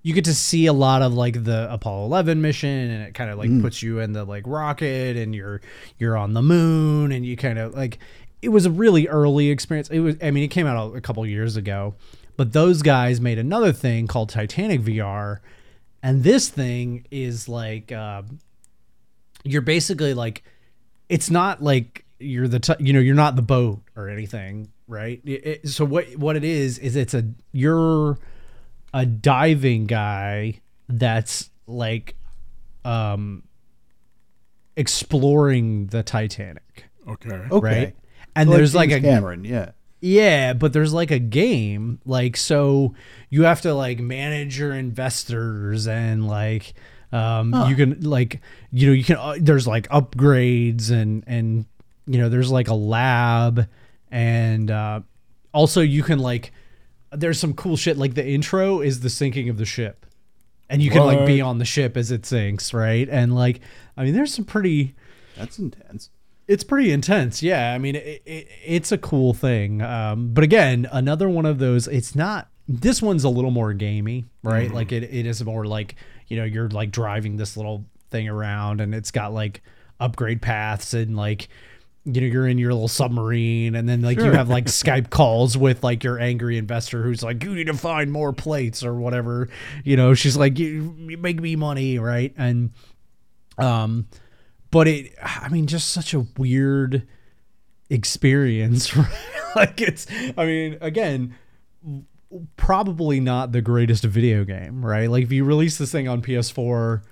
you 0.02 0.14
get 0.14 0.26
to 0.26 0.34
see 0.36 0.66
a 0.66 0.74
lot 0.74 1.02
of 1.02 1.14
like 1.14 1.46
the 1.46 1.72
Apollo 1.72 2.06
11 2.08 2.42
mission, 2.42 2.70
and 2.70 3.04
it 3.04 3.14
kind 3.14 3.30
of 3.30 3.38
like 3.38 3.62
puts 3.62 3.82
you 3.82 4.00
in 4.00 4.12
the 4.12 4.26
like 4.26 4.44
rocket, 4.46 5.16
and 5.16 5.34
you're 5.34 5.62
you're 5.98 6.18
on 6.18 6.34
the 6.34 6.42
moon, 6.42 7.14
and 7.14 7.26
you 7.26 7.38
kind 7.38 7.58
of 7.58 7.74
like 7.74 7.98
it 8.42 8.50
was 8.50 8.66
a 8.66 8.72
really 8.72 9.08
early 9.08 9.50
experience. 9.50 9.90
It 9.90 10.02
was 10.02 10.18
I 10.22 10.32
mean 10.32 10.44
it 10.44 10.50
came 10.50 10.68
out 10.68 10.92
a, 10.92 10.98
a 10.98 11.02
couple 11.02 11.26
years 11.26 11.56
ago, 11.56 11.96
but 12.36 12.52
those 12.52 12.82
guys 12.82 13.22
made 13.22 13.40
another 13.40 13.72
thing 13.72 14.06
called 14.08 14.28
Titanic 14.28 14.82
VR, 14.82 15.40
and 16.04 16.22
this 16.24 16.50
thing 16.50 17.08
is 17.10 17.50
like 17.50 17.92
uh, 17.92 18.22
you're 19.44 19.62
basically 19.64 20.14
like 20.14 20.44
it's 21.10 21.30
not 21.32 21.64
like 21.64 22.06
you're 22.20 22.48
the 22.48 22.60
t- 22.60 22.74
you 22.80 22.94
know 22.94 23.00
you're 23.00 23.16
not 23.16 23.36
the 23.36 23.42
boat 23.42 23.82
or 23.96 24.10
anything 24.10 24.70
right 24.88 25.22
It- 25.26 25.46
it- 25.46 25.68
so 25.70 25.84
what 25.86 26.06
what 26.18 26.36
it 26.36 26.44
is 26.44 26.78
is 26.78 26.96
it's 26.96 27.14
a 27.14 27.26
you're 27.52 28.18
a 28.94 29.06
diving 29.06 29.86
guy 29.88 30.62
that's 30.88 31.50
like 31.68 32.16
um 32.86 33.44
exploring 34.76 35.88
the 35.88 36.04
titanic 36.04 36.86
okay. 37.08 37.30
Okay. 37.30 37.60
right 37.60 37.96
and 38.36 38.50
Like 38.50 38.58
there's 38.58 38.74
like 38.76 38.90
James 38.90 39.06
a 39.06 39.08
Cameron. 39.08 39.44
Yeah. 39.46 39.72
Yeah, 40.04 40.52
but 40.52 40.74
there's 40.74 40.92
like 40.92 41.12
a 41.12 41.20
game, 41.20 42.02
like 42.06 42.36
so 42.36 42.94
you 43.30 43.44
have 43.44 43.62
to 43.62 43.74
like 43.74 44.00
manage 44.00 44.60
your 44.60 44.74
investors 44.74 45.88
and 45.88 46.28
like 46.28 46.74
um 47.14 47.54
you 47.70 47.76
can 47.76 48.02
like 48.02 48.42
you 48.70 48.88
know 48.88 48.94
you 48.94 49.04
can 49.06 49.16
uh, 49.16 49.38
there's 49.40 49.66
like 49.66 49.88
upgrades 49.88 50.92
and 50.92 51.24
and 51.26 51.66
you 52.06 52.18
know 52.18 52.28
there's 52.28 52.52
like 52.52 52.68
a 52.68 52.74
lab 52.74 53.70
and 54.12 54.72
uh 54.72 55.00
also 55.54 55.80
you 55.80 56.04
can 56.04 56.20
like 56.20 56.52
there's 57.12 57.40
some 57.40 57.54
cool 57.54 57.78
shit 57.78 57.98
like 57.98 58.14
the 58.14 58.28
intro 58.28 58.82
is 58.82 59.00
the 59.00 59.10
sinking 59.10 59.48
of 59.48 59.58
the 59.58 59.66
ship. 59.66 60.06
And 60.70 60.82
you 60.82 60.90
can 60.90 61.06
like 61.06 61.26
be 61.26 61.40
on 61.40 61.60
the 61.60 61.66
ship 61.66 61.96
as 61.96 62.12
it 62.12 62.26
sinks, 62.26 62.74
right? 62.74 63.08
And 63.08 63.34
like 63.34 63.62
I 63.96 64.04
mean 64.04 64.14
there's 64.14 64.34
some 64.34 64.44
pretty 64.44 64.96
That's 65.38 65.60
intense. 65.60 66.10
It's 66.48 66.64
pretty 66.64 66.92
intense 66.92 67.42
yeah. 67.42 67.74
I 67.74 67.78
mean 67.78 67.96
it, 67.96 68.22
it, 68.26 68.48
it's 68.66 68.92
a 68.92 68.98
cool 68.98 69.34
thing. 69.34 69.82
Um, 69.82 70.34
but 70.34 70.44
again 70.44 70.88
another 70.92 71.30
one 71.30 71.46
of 71.46 71.60
those 71.60 71.88
it's 71.88 72.16
not 72.16 72.50
this 72.68 73.02
one's 73.02 73.24
a 73.24 73.30
little 73.30 73.52
more 73.52 73.74
gamey 73.74 74.26
right? 74.44 74.72
Like 74.72 74.92
it, 74.92 75.04
it 75.04 75.26
is 75.26 75.44
more 75.44 75.66
like 75.66 75.96
you 76.28 76.38
know 76.38 76.44
you're 76.44 76.70
like 76.70 76.92
driving 76.92 77.38
this 77.38 77.58
little 77.58 77.86
thing 78.10 78.30
around 78.30 78.82
and 78.82 78.94
it's 78.94 79.12
got 79.12 79.34
like 79.34 79.62
upgrade 80.00 80.42
paths 80.42 80.94
and 80.94 81.16
like 81.16 81.48
you 82.06 82.20
know 82.20 82.28
you're 82.28 82.48
in 82.48 82.58
your 82.58 82.74
little 82.74 82.88
submarine 82.88 83.76
and 83.76 83.88
then 83.88 84.02
like 84.02 84.18
you 84.18 84.32
have 84.32 84.50
like 84.50 84.66
skype 84.82 85.10
calls 85.10 85.58
with 85.58 85.84
like 85.84 86.04
your 86.04 86.20
angry 86.20 86.58
investor 86.58 87.02
who's 87.02 87.24
like 87.24 87.44
you 87.44 87.56
need 87.56 87.68
to 87.68 87.74
find 87.74 88.12
more 88.12 88.34
plates 88.34 88.84
or 88.84 88.94
whatever 88.94 89.50
you 89.84 89.96
know? 89.96 90.14
She's 90.14 90.36
like 90.36 90.60
you, 90.60 90.96
you 91.08 91.18
make 91.18 91.40
me 91.40 91.56
money 91.56 92.00
right? 92.00 92.34
And 92.38 92.72
um 93.58 94.08
but 94.74 94.88
it 94.88 95.14
i 95.22 95.48
mean 95.50 95.68
just 95.68 95.92
such 95.92 96.14
a 96.14 96.26
weird 96.38 97.08
experience 97.90 98.98
right? 98.98 99.08
like 99.56 99.80
it's 99.80 100.08
i 100.36 100.46
mean 100.46 100.78
again 100.82 101.36
probably 102.58 103.20
not 103.20 103.52
the 103.52 103.62
greatest 103.62 104.04
video 104.04 104.44
game 104.44 104.84
right 104.84 105.10
like 105.10 105.24
if 105.24 105.32
you 105.32 105.46
release 105.46 105.78
this 105.78 105.92
thing 105.92 106.08
on 106.08 106.22
ps4 106.22 107.04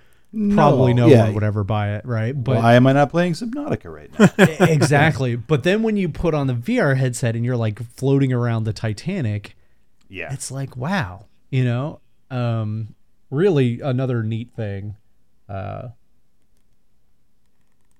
probably 0.55 0.93
no 0.93 1.07
yeah. 1.07 1.25
one 1.25 1.35
would 1.35 1.43
ever 1.43 1.63
buy 1.63 1.95
it 1.95 2.05
right 2.05 2.41
but 2.41 2.55
Why 2.55 2.75
am 2.75 2.87
I 2.87 2.93
not 2.93 3.09
playing 3.09 3.33
Subnautica 3.33 3.93
right 3.93 4.09
now? 4.17 4.65
exactly 4.65 5.35
but 5.35 5.63
then 5.63 5.83
when 5.83 5.97
you 5.97 6.07
put 6.07 6.33
on 6.33 6.47
the 6.47 6.53
vr 6.53 6.97
headset 6.97 7.35
and 7.35 7.45
you're 7.45 7.57
like 7.57 7.83
floating 7.95 8.31
around 8.31 8.63
the 8.63 8.73
titanic 8.73 9.55
yeah. 10.07 10.33
it's 10.33 10.49
like 10.49 10.77
wow 10.77 11.25
you 11.49 11.65
know 11.65 11.99
um 12.31 12.95
really 13.29 13.81
another 13.81 14.23
neat 14.23 14.55
thing 14.55 14.95
uh 15.49 15.89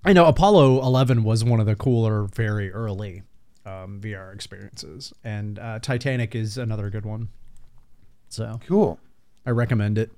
i 0.04 0.14
know 0.14 0.26
apollo 0.26 0.82
11 0.82 1.24
was 1.24 1.44
one 1.44 1.60
of 1.60 1.66
the 1.66 1.76
cooler 1.76 2.24
very 2.24 2.72
early 2.72 3.24
um, 3.64 4.02
VR 4.02 4.34
experiences, 4.34 5.14
and 5.24 5.60
uh, 5.60 5.78
Titanic 5.78 6.34
is 6.34 6.58
another 6.58 6.90
good 6.90 7.06
one. 7.06 7.30
So 8.28 8.60
Cool. 8.66 8.98
I 9.46 9.52
recommend 9.52 10.00
it. 10.00 10.10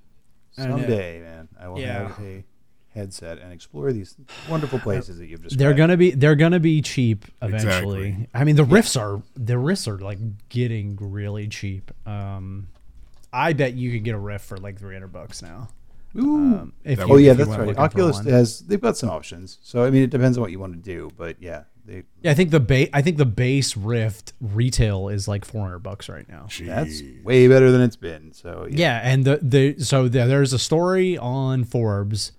And, 0.58 0.72
uh, 0.72 0.78
Someday, 0.78 1.20
man, 1.20 1.50
I 1.60 1.68
will 1.68 1.78
Yeah. 1.80 2.08
have 2.08 2.20
a 2.24 2.46
headset 2.94 3.40
and 3.40 3.52
explore 3.52 3.92
these 3.92 4.16
wonderful 4.50 4.80
places 4.80 5.18
that 5.18 5.28
you've 5.28 5.42
just. 5.44 5.58
They're 5.58 5.74
gonna 5.74 5.98
be 5.98 6.12
they're 6.12 6.36
gonna 6.38 6.62
be 6.62 6.82
cheap 6.82 7.26
eventually. 7.42 8.08
Exactly. 8.10 8.28
I 8.34 8.46
mean 8.46 8.56
the 8.56 8.64
Rifts 8.64 8.96
are 8.96 9.22
the 9.36 9.58
Rifts 9.58 9.90
are 9.90 9.98
like 9.98 10.20
getting 10.48 10.98
really 11.02 11.50
cheap. 11.50 11.92
Um, 12.08 12.68
I 13.34 13.52
bet 13.52 13.74
you 13.74 13.92
could 13.92 14.06
get 14.06 14.16
a 14.16 14.20
Rift 14.20 14.46
for 14.46 14.58
like 14.58 14.80
three 14.80 14.96
hundred 14.96 15.12
bucks 15.12 15.42
now. 15.42 15.68
Ooh. 16.18 16.36
Um, 16.36 16.74
if 16.84 17.00
you- 17.00 17.06
oh 17.10 17.18
yeah, 17.18 17.32
if 17.32 17.38
that's 17.38 17.50
right. 17.50 17.78
Oculus 17.78 18.20
has 18.26 18.60
they've 18.62 18.80
got 18.82 18.98
some 18.98 19.10
options. 19.10 19.58
So 19.62 19.84
I 19.84 19.90
mean, 19.90 20.04
it 20.04 20.10
depends 20.10 20.38
on 20.38 20.42
what 20.42 20.52
you 20.52 20.60
want 20.60 20.74
to 20.74 20.80
do, 20.80 21.10
but 21.18 21.38
yeah, 21.42 21.64
they 21.86 22.04
Yeah, 22.22 22.32
I 22.32 22.34
think 22.34 22.52
the 22.52 22.60
ba- 22.60 22.96
I 22.96 23.02
think 23.02 23.18
the 23.18 23.26
base 23.26 23.76
Rift 23.76 24.34
retail 24.40 25.10
is 25.10 25.28
like 25.28 25.44
four 25.46 25.62
hundred 25.64 25.80
bucks 25.80 26.10
right 26.10 26.28
now. 26.30 26.46
that's 26.66 27.02
way 27.24 27.48
better 27.48 27.72
than 27.72 27.82
it's 27.82 27.96
been. 27.96 28.32
So 28.34 28.68
yeah, 28.70 28.78
Yeah, 28.78 29.02
and 29.04 29.26
the 29.26 29.40
the 29.42 29.80
so 29.84 30.08
the, 30.08 30.26
there's 30.26 30.54
a 30.54 30.60
story 30.60 31.18
on 31.18 31.64
Forbes 31.64 32.32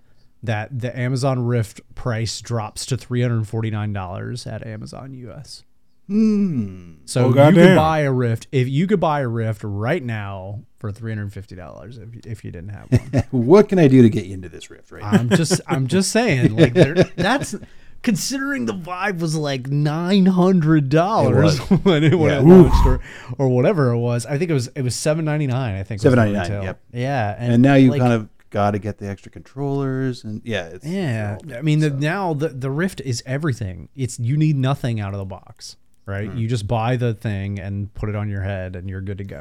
that 0.42 0.78
the 0.78 0.96
Amazon 0.98 1.44
Rift 1.44 1.80
price 1.94 2.40
drops 2.40 2.86
to 2.86 2.96
three 2.96 3.22
hundred 3.22 3.48
forty 3.48 3.70
nine 3.70 3.92
dollars 3.92 4.46
at 4.46 4.64
Amazon 4.66 5.14
US. 5.14 5.64
Hmm. 6.06 6.94
So 7.06 7.26
Oh, 7.26 7.28
you 7.48 7.54
could 7.54 7.76
buy 7.76 8.00
a 8.00 8.12
Rift 8.12 8.46
if 8.52 8.68
you 8.68 8.86
could 8.86 9.00
buy 9.00 9.20
a 9.20 9.28
Rift 9.28 9.62
right 9.64 10.02
now 10.02 10.64
for 10.78 10.92
three 10.92 11.10
hundred 11.12 11.32
fifty 11.32 11.54
dollars 11.56 11.98
if 11.98 12.08
if 12.26 12.44
you 12.44 12.50
didn't 12.50 12.70
have 12.70 12.90
one. 12.90 13.24
What 13.30 13.68
can 13.68 13.78
I 13.78 13.88
do 13.88 14.02
to 14.02 14.10
get 14.10 14.26
you 14.26 14.34
into 14.34 14.48
this 14.48 14.70
rift 14.70 14.90
right? 14.92 15.02
I'm 15.02 15.30
just 15.30 15.60
I'm 15.66 15.86
just 15.86 16.10
saying 16.12 16.56
like 16.56 16.74
that's 17.16 17.54
considering 18.02 18.66
the 18.66 18.74
Vive 18.74 19.22
was 19.22 19.34
like 19.34 19.68
nine 19.68 20.26
hundred 20.26 20.90
dollars 20.90 21.58
when 21.84 22.04
it 22.04 22.12
Yeah. 22.12 22.40
launched 22.40 22.86
or, 22.86 23.00
or 23.38 23.48
whatever 23.48 23.90
it 23.92 23.98
was. 23.98 24.26
I 24.26 24.36
think 24.36 24.50
it 24.50 24.54
was 24.54 24.68
it 24.68 24.82
was 24.82 24.94
seven 24.94 25.24
ninety 25.24 25.46
nine. 25.46 25.74
I 25.76 25.82
think 25.84 26.02
was 26.02 26.12
the 26.12 26.20
$7.99, 26.20 26.42
retail. 26.42 26.62
yep. 26.64 26.80
Yeah, 26.92 27.34
And 27.38 27.62
now 27.62 27.74
you 27.76 27.90
like, 27.90 28.00
kind 28.00 28.12
of 28.12 28.28
got 28.50 28.72
to 28.72 28.78
get 28.78 28.98
the 28.98 29.08
extra 29.08 29.32
controllers 29.32 30.22
and 30.22 30.40
yeah, 30.44 30.66
it's 30.66 30.86
yeah. 30.86 31.38
I 31.56 31.62
mean 31.62 31.80
the, 31.80 31.88
so. 31.90 31.96
now 31.96 32.34
the 32.34 32.48
the 32.48 32.70
Rift 32.70 33.00
is 33.00 33.22
everything. 33.24 33.88
It's 33.96 34.18
you 34.20 34.36
need 34.36 34.56
nothing 34.56 35.00
out 35.00 35.12
of 35.14 35.18
the 35.18 35.24
box. 35.24 35.76
Right, 36.06 36.28
Hmm. 36.30 36.36
you 36.36 36.48
just 36.48 36.66
buy 36.68 36.96
the 36.96 37.14
thing 37.14 37.58
and 37.58 37.92
put 37.94 38.08
it 38.10 38.14
on 38.14 38.28
your 38.28 38.42
head, 38.42 38.76
and 38.76 38.88
you're 38.90 39.00
good 39.00 39.18
to 39.18 39.24
go. 39.24 39.40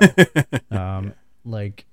um, 0.71 1.13
Like, 1.43 1.85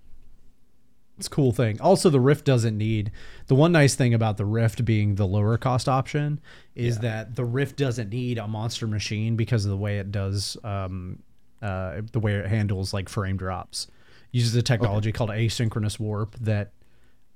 it's 1.19 1.27
a 1.27 1.31
cool 1.31 1.51
thing. 1.53 1.81
Also, 1.81 2.09
the 2.09 2.21
Rift 2.21 2.45
doesn't 2.45 2.79
need 2.79 3.11
the 3.49 3.55
one 3.57 3.73
nice 3.73 3.95
thing 3.97 4.15
about 4.15 4.37
the 4.37 4.45
Rift 4.45 4.85
being 4.85 5.17
the 5.17 5.27
lower 5.27 5.59
cost 5.59 5.89
option 5.89 6.41
is 6.77 7.01
that 7.01 7.35
the 7.37 7.45
Rift 7.45 7.77
doesn't 7.77 8.11
need 8.11 8.39
a 8.39 8.47
monster 8.47 8.87
machine 8.87 9.35
because 9.37 9.65
of 9.65 9.71
the 9.71 9.77
way 9.77 9.99
it 9.99 10.13
does 10.13 10.57
um, 10.65 11.19
uh, 11.61 12.01
the 12.13 12.21
way 12.21 12.35
it 12.37 12.47
handles 12.47 12.95
like 12.95 13.09
frame 13.09 13.37
drops. 13.37 13.87
Uses 14.33 14.55
a 14.55 14.63
technology 14.63 15.11
called 15.13 15.31
asynchronous 15.31 15.99
warp 15.99 16.37
that 16.41 16.73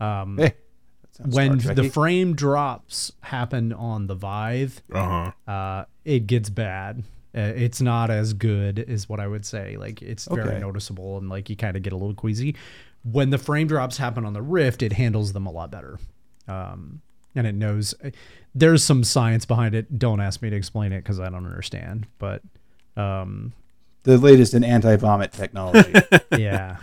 um, 0.00 0.38
Hey, 0.38 0.54
that 1.02 1.14
sounds 1.16 1.34
when 1.34 1.58
the 1.58 1.90
frame 1.90 2.34
drops 2.36 3.10
happen 3.22 3.72
on 3.72 4.06
the 4.06 4.14
Vive, 4.14 4.82
Uh 4.92 5.30
huh. 5.46 5.50
uh, 5.52 5.84
it 6.04 6.26
gets 6.28 6.48
bad. 6.48 7.02
Uh, 7.36 7.52
it's 7.56 7.80
not 7.80 8.10
as 8.10 8.32
good 8.32 8.78
as 8.78 9.08
what 9.08 9.18
I 9.18 9.26
would 9.26 9.44
say. 9.44 9.76
Like 9.76 10.02
it's 10.02 10.28
very 10.30 10.60
noticeable 10.60 11.18
and 11.18 11.28
like 11.28 11.50
you 11.50 11.56
kind 11.56 11.76
of 11.76 11.82
get 11.82 11.92
a 11.92 11.96
little 11.96 12.14
queasy. 12.14 12.54
When 13.02 13.30
the 13.30 13.38
frame 13.38 13.66
drops 13.66 13.96
happen 13.96 14.24
on 14.24 14.32
the 14.32 14.42
Rift, 14.42 14.82
it 14.82 14.92
handles 14.92 15.32
them 15.32 15.46
a 15.46 15.50
lot 15.50 15.70
better. 15.70 15.98
Um, 16.46 17.02
and 17.34 17.46
it 17.46 17.54
knows 17.54 17.94
there's 18.54 18.84
some 18.84 19.02
science 19.02 19.44
behind 19.44 19.74
it. 19.74 19.98
Don't 19.98 20.20
ask 20.20 20.40
me 20.42 20.50
to 20.50 20.56
explain 20.56 20.92
it 20.92 21.02
because 21.02 21.18
I 21.18 21.24
don't 21.24 21.46
understand. 21.46 22.06
But 22.18 22.42
um, 22.96 23.52
the 24.04 24.16
latest 24.18 24.54
in 24.54 24.62
anti-vomit 24.62 25.32
technology. 25.32 25.92
yeah, 26.38 26.76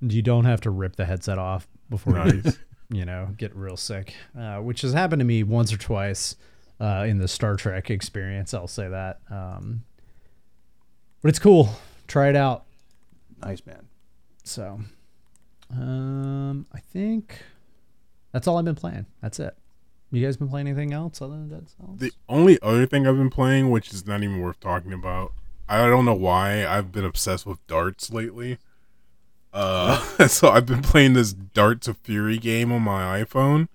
you 0.00 0.22
don't 0.22 0.46
have 0.46 0.62
to 0.62 0.70
rip 0.70 0.96
the 0.96 1.04
headset 1.04 1.38
off 1.38 1.68
before 1.90 2.26
you, 2.26 2.42
you 2.90 3.04
know, 3.04 3.28
get 3.36 3.54
real 3.54 3.76
sick, 3.76 4.14
uh, 4.38 4.56
which 4.56 4.80
has 4.80 4.94
happened 4.94 5.20
to 5.20 5.26
me 5.26 5.42
once 5.42 5.72
or 5.72 5.76
twice 5.76 6.36
uh, 6.80 7.04
in 7.08 7.18
the 7.18 7.28
Star 7.28 7.56
Trek 7.56 7.90
experience. 7.90 8.54
I'll 8.54 8.66
say 8.66 8.88
that. 8.88 9.20
Um, 9.30 9.84
but 11.22 11.28
it's 11.28 11.38
cool. 11.38 11.70
Try 12.06 12.28
it 12.28 12.36
out. 12.36 12.64
nice 13.42 13.64
man. 13.66 13.86
So, 14.44 14.80
um, 15.70 16.66
I 16.72 16.78
think 16.80 17.38
that's 18.32 18.46
all 18.46 18.58
I've 18.58 18.64
been 18.64 18.74
playing. 18.74 19.06
That's 19.22 19.40
it. 19.40 19.56
You 20.10 20.24
guys 20.24 20.36
been 20.36 20.48
playing 20.48 20.68
anything 20.68 20.92
else 20.92 21.20
other 21.20 21.32
than 21.32 21.48
Dead 21.48 21.66
Cells? 21.68 21.98
The 21.98 22.12
only 22.28 22.60
other 22.62 22.86
thing 22.86 23.06
I've 23.06 23.16
been 23.16 23.30
playing, 23.30 23.70
which 23.70 23.92
is 23.92 24.06
not 24.06 24.22
even 24.22 24.40
worth 24.40 24.60
talking 24.60 24.92
about, 24.92 25.32
I 25.68 25.86
don't 25.88 26.04
know 26.04 26.14
why 26.14 26.66
I've 26.66 26.92
been 26.92 27.04
obsessed 27.04 27.46
with 27.46 27.66
darts 27.66 28.12
lately. 28.12 28.58
Uh, 29.52 30.00
so 30.28 30.50
I've 30.50 30.66
been 30.66 30.82
playing 30.82 31.14
this 31.14 31.32
Darts 31.32 31.88
of 31.88 31.96
Fury 31.98 32.38
game 32.38 32.70
on 32.70 32.82
my 32.82 33.22
iPhone. 33.22 33.68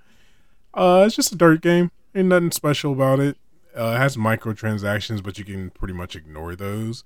Uh, 0.74 1.04
it's 1.08 1.16
just 1.16 1.32
a 1.32 1.36
dart 1.36 1.62
game. 1.62 1.91
Ain't 2.20 2.28
nothing 2.28 2.51
special 2.51 2.91
about 2.91 3.22
it. 3.22 3.38
Uh, 3.78 3.93
it 3.95 3.97
has 3.97 4.17
microtransactions, 4.17 5.24
but 5.24 5.39
you 5.39 5.45
can 5.45 5.70
pretty 5.70 5.93
much 5.93 6.17
ignore 6.17 6.53
those. 6.53 7.05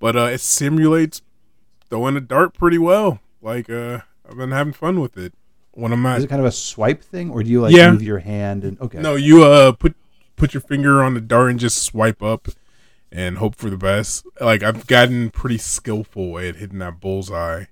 But 0.00 0.16
uh, 0.16 0.24
it 0.32 0.40
simulates 0.40 1.22
throwing 1.88 2.16
a 2.16 2.20
dart 2.20 2.54
pretty 2.54 2.78
well. 2.78 3.20
Like 3.40 3.70
uh, 3.70 4.00
I've 4.28 4.36
been 4.36 4.50
having 4.50 4.72
fun 4.72 5.00
with 5.00 5.16
it. 5.16 5.32
When 5.72 5.92
I'm 5.92 6.04
Is 6.06 6.24
it 6.24 6.28
kind 6.28 6.40
of 6.40 6.46
a 6.46 6.50
swipe 6.50 7.04
thing, 7.04 7.30
or 7.30 7.44
do 7.44 7.48
you 7.50 7.60
like 7.60 7.72
Yeah. 7.72 7.92
move 7.92 8.02
your 8.02 8.18
hand 8.18 8.64
and 8.64 8.80
okay? 8.80 8.98
no, 8.98 9.14
you 9.14 9.44
uh 9.44 9.70
put 9.70 9.94
put 10.34 10.52
your 10.54 10.60
finger 10.60 11.04
on 11.04 11.14
the 11.14 11.20
dart 11.20 11.50
and 11.52 11.60
just 11.60 11.80
swipe 11.84 12.20
up 12.20 12.48
and 13.12 13.38
hope 13.38 13.54
for 13.54 13.70
the 13.70 13.76
best. 13.76 14.26
Like 14.40 14.64
I've 14.64 14.88
gotten 14.88 15.30
pretty 15.30 15.58
skillful 15.58 16.36
at 16.40 16.56
hitting 16.56 16.80
that 16.80 16.98
bullseye. 16.98 17.66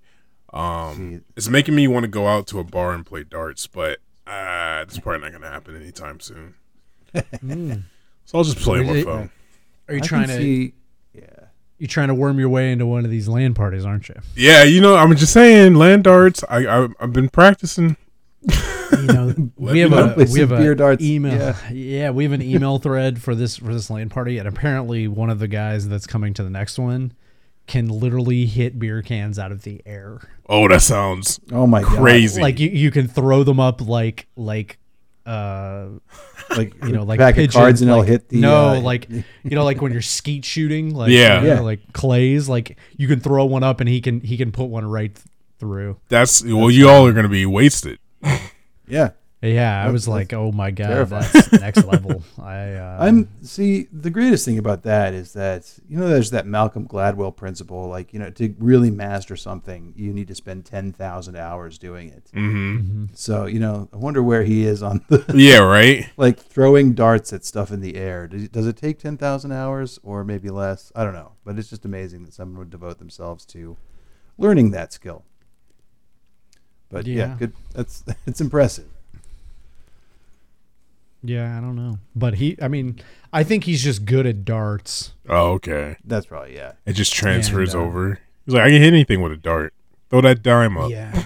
Um, 0.52 1.24
it's 1.36 1.48
making 1.48 1.74
me 1.74 1.88
want 1.88 2.04
to 2.04 2.08
go 2.08 2.28
out 2.28 2.46
to 2.48 2.60
a 2.60 2.64
bar 2.64 2.92
and 2.94 3.04
play 3.04 3.24
darts, 3.24 3.66
but 3.66 3.98
uh, 4.24 4.84
it's 4.86 5.00
probably 5.00 5.22
not 5.22 5.32
gonna 5.32 5.50
happen 5.50 5.74
anytime 5.74 6.20
soon. 6.20 6.54
Mm. 7.16 7.82
So 8.24 8.38
I'll 8.38 8.44
just 8.44 8.58
play 8.58 8.80
Is 8.80 8.86
my 8.88 9.02
phone. 9.02 9.30
Are 9.88 9.94
you 9.94 10.00
I 10.02 10.06
trying 10.06 10.28
to 10.28 10.36
see? 10.36 10.74
Yeah. 11.14 11.22
you 11.78 11.86
trying 11.86 12.08
to 12.08 12.14
worm 12.14 12.38
your 12.38 12.48
way 12.48 12.72
into 12.72 12.86
one 12.86 13.04
of 13.04 13.10
these 13.10 13.28
LAN 13.28 13.54
parties, 13.54 13.84
aren't 13.84 14.08
you? 14.08 14.16
Yeah, 14.34 14.64
you 14.64 14.80
know, 14.80 14.96
I'm 14.96 15.14
just 15.16 15.32
saying, 15.32 15.74
LAN 15.74 16.02
darts. 16.02 16.42
I, 16.48 16.66
I 16.66 16.88
I've 17.00 17.12
been 17.12 17.28
practicing. 17.28 17.96
you 18.42 19.06
know, 19.06 19.34
we 19.56 19.80
have 19.80 19.90
me 19.90 19.96
a 19.96 20.06
know. 20.06 20.14
Play 20.14 20.26
we 20.32 20.40
have 20.40 20.52
a 20.52 20.58
beer 20.58 20.74
darts. 20.74 21.02
email. 21.04 21.34
Yeah. 21.38 21.70
Yeah. 21.70 22.10
we 22.10 22.24
have 22.24 22.32
an 22.32 22.42
email 22.42 22.78
thread 22.78 23.22
for 23.22 23.34
this 23.34 23.56
for 23.56 23.72
this 23.72 23.90
LAN 23.90 24.08
party, 24.08 24.38
and 24.38 24.48
apparently 24.48 25.06
one 25.08 25.30
of 25.30 25.38
the 25.38 25.48
guys 25.48 25.88
that's 25.88 26.06
coming 26.06 26.34
to 26.34 26.42
the 26.42 26.50
next 26.50 26.78
one 26.78 27.12
can 27.66 27.88
literally 27.88 28.46
hit 28.46 28.78
beer 28.78 29.02
cans 29.02 29.38
out 29.38 29.50
of 29.52 29.62
the 29.62 29.82
air. 29.86 30.20
Oh, 30.48 30.68
that 30.68 30.82
sounds 30.82 31.40
Oh 31.52 31.66
my 31.66 31.82
crazy. 31.82 32.40
Like 32.40 32.60
you, 32.60 32.70
you 32.70 32.90
can 32.92 33.08
throw 33.08 33.42
them 33.42 33.58
up 33.60 33.80
like 33.80 34.26
like 34.36 34.78
uh 35.24 35.86
god! 35.86 36.00
Like 36.50 36.74
you 36.84 36.92
know 36.92 37.02
like 37.02 37.18
pack 37.18 37.34
pigeons, 37.34 37.54
of 37.54 37.60
cards 37.60 37.82
and 37.82 37.90
like, 37.90 37.98
it'll 38.02 38.10
hit 38.12 38.28
the 38.28 38.40
no 38.40 38.68
uh, 38.76 38.80
like 38.80 39.08
you 39.10 39.24
know 39.44 39.64
like 39.64 39.80
when 39.82 39.92
you're 39.92 40.00
skeet 40.02 40.44
shooting 40.44 40.94
like 40.94 41.10
Yeah. 41.10 41.40
you 41.42 41.48
know, 41.48 41.54
Yeah. 41.54 41.60
like 41.60 41.92
clays 41.92 42.48
like 42.48 42.78
you 42.96 43.08
can 43.08 43.20
throw 43.20 43.44
one 43.46 43.62
up 43.64 43.80
and 43.80 43.88
he 43.88 44.00
can 44.00 44.20
he 44.20 44.36
can 44.36 44.52
put 44.52 44.64
one 44.66 44.86
right 44.86 45.14
th- 45.14 45.26
through. 45.58 45.96
that's 46.08 46.44
well, 46.44 46.70
you 46.70 46.88
all 46.88 47.06
are 47.06 47.12
gonna 47.12 47.28
be 47.28 47.46
wasted. 47.46 47.98
yeah. 48.86 49.10
Yeah, 49.46 49.84
I 49.84 49.90
was 49.90 50.06
like, 50.08 50.32
oh 50.32 50.52
my 50.52 50.70
god, 50.70 50.88
terrifying. 50.88 51.26
that's 51.32 51.52
next 51.52 51.84
level. 51.84 52.22
I 52.38 52.72
uh, 52.74 52.98
I'm 53.00 53.28
see 53.42 53.88
the 53.92 54.10
greatest 54.10 54.44
thing 54.44 54.58
about 54.58 54.82
that 54.84 55.14
is 55.14 55.32
that 55.34 55.78
you 55.88 55.98
know 55.98 56.08
there's 56.08 56.30
that 56.30 56.46
Malcolm 56.46 56.86
Gladwell 56.86 57.34
principle 57.34 57.88
like 57.88 58.12
you 58.12 58.18
know 58.18 58.30
to 58.30 58.54
really 58.58 58.90
master 58.90 59.36
something 59.36 59.92
you 59.96 60.12
need 60.12 60.28
to 60.28 60.34
spend 60.34 60.64
10,000 60.66 61.36
hours 61.36 61.78
doing 61.78 62.08
it. 62.08 62.30
hmm 62.32 62.76
mhm. 62.76 63.16
So, 63.16 63.46
you 63.46 63.58
know, 63.60 63.88
I 63.92 63.96
wonder 63.96 64.22
where 64.22 64.42
he 64.42 64.64
is 64.64 64.82
on 64.82 65.04
the 65.08 65.24
Yeah, 65.34 65.58
right. 65.58 66.08
like 66.16 66.38
throwing 66.38 66.94
darts 66.94 67.32
at 67.32 67.44
stuff 67.44 67.70
in 67.70 67.80
the 67.80 67.96
air. 67.96 68.26
Does, 68.26 68.48
does 68.48 68.66
it 68.66 68.76
take 68.76 68.98
10,000 68.98 69.52
hours 69.52 69.98
or 70.02 70.24
maybe 70.24 70.50
less? 70.50 70.92
I 70.94 71.04
don't 71.04 71.14
know, 71.14 71.32
but 71.44 71.58
it's 71.58 71.70
just 71.70 71.84
amazing 71.84 72.24
that 72.24 72.34
someone 72.34 72.58
would 72.58 72.70
devote 72.70 72.98
themselves 72.98 73.44
to 73.46 73.76
learning 74.38 74.70
that 74.72 74.92
skill. 74.92 75.24
But 76.88 77.06
yeah, 77.06 77.14
Yeah. 77.28 77.36
good 77.38 77.52
that's 77.74 78.04
it's 78.26 78.40
impressive. 78.40 78.86
Yeah, 81.28 81.56
I 81.56 81.60
don't 81.60 81.76
know. 81.76 81.98
But 82.14 82.34
he, 82.34 82.56
I 82.60 82.68
mean, 82.68 83.00
I 83.32 83.42
think 83.42 83.64
he's 83.64 83.82
just 83.82 84.04
good 84.04 84.26
at 84.26 84.44
darts. 84.44 85.12
Oh, 85.28 85.52
okay. 85.52 85.96
That's 86.04 86.26
probably 86.26 86.54
yeah. 86.56 86.72
It 86.86 86.92
just 86.94 87.12
transfers 87.14 87.74
And, 87.74 87.82
uh, 87.82 87.86
over. 87.86 88.18
He's 88.44 88.54
like, 88.54 88.62
I 88.64 88.70
can 88.70 88.80
hit 88.82 88.92
anything 88.92 89.20
with 89.22 89.32
a 89.32 89.36
dart. 89.36 89.74
Throw 90.10 90.20
that 90.22 90.42
dime 90.42 90.76
up. 90.78 90.90
Yeah. 90.90 91.22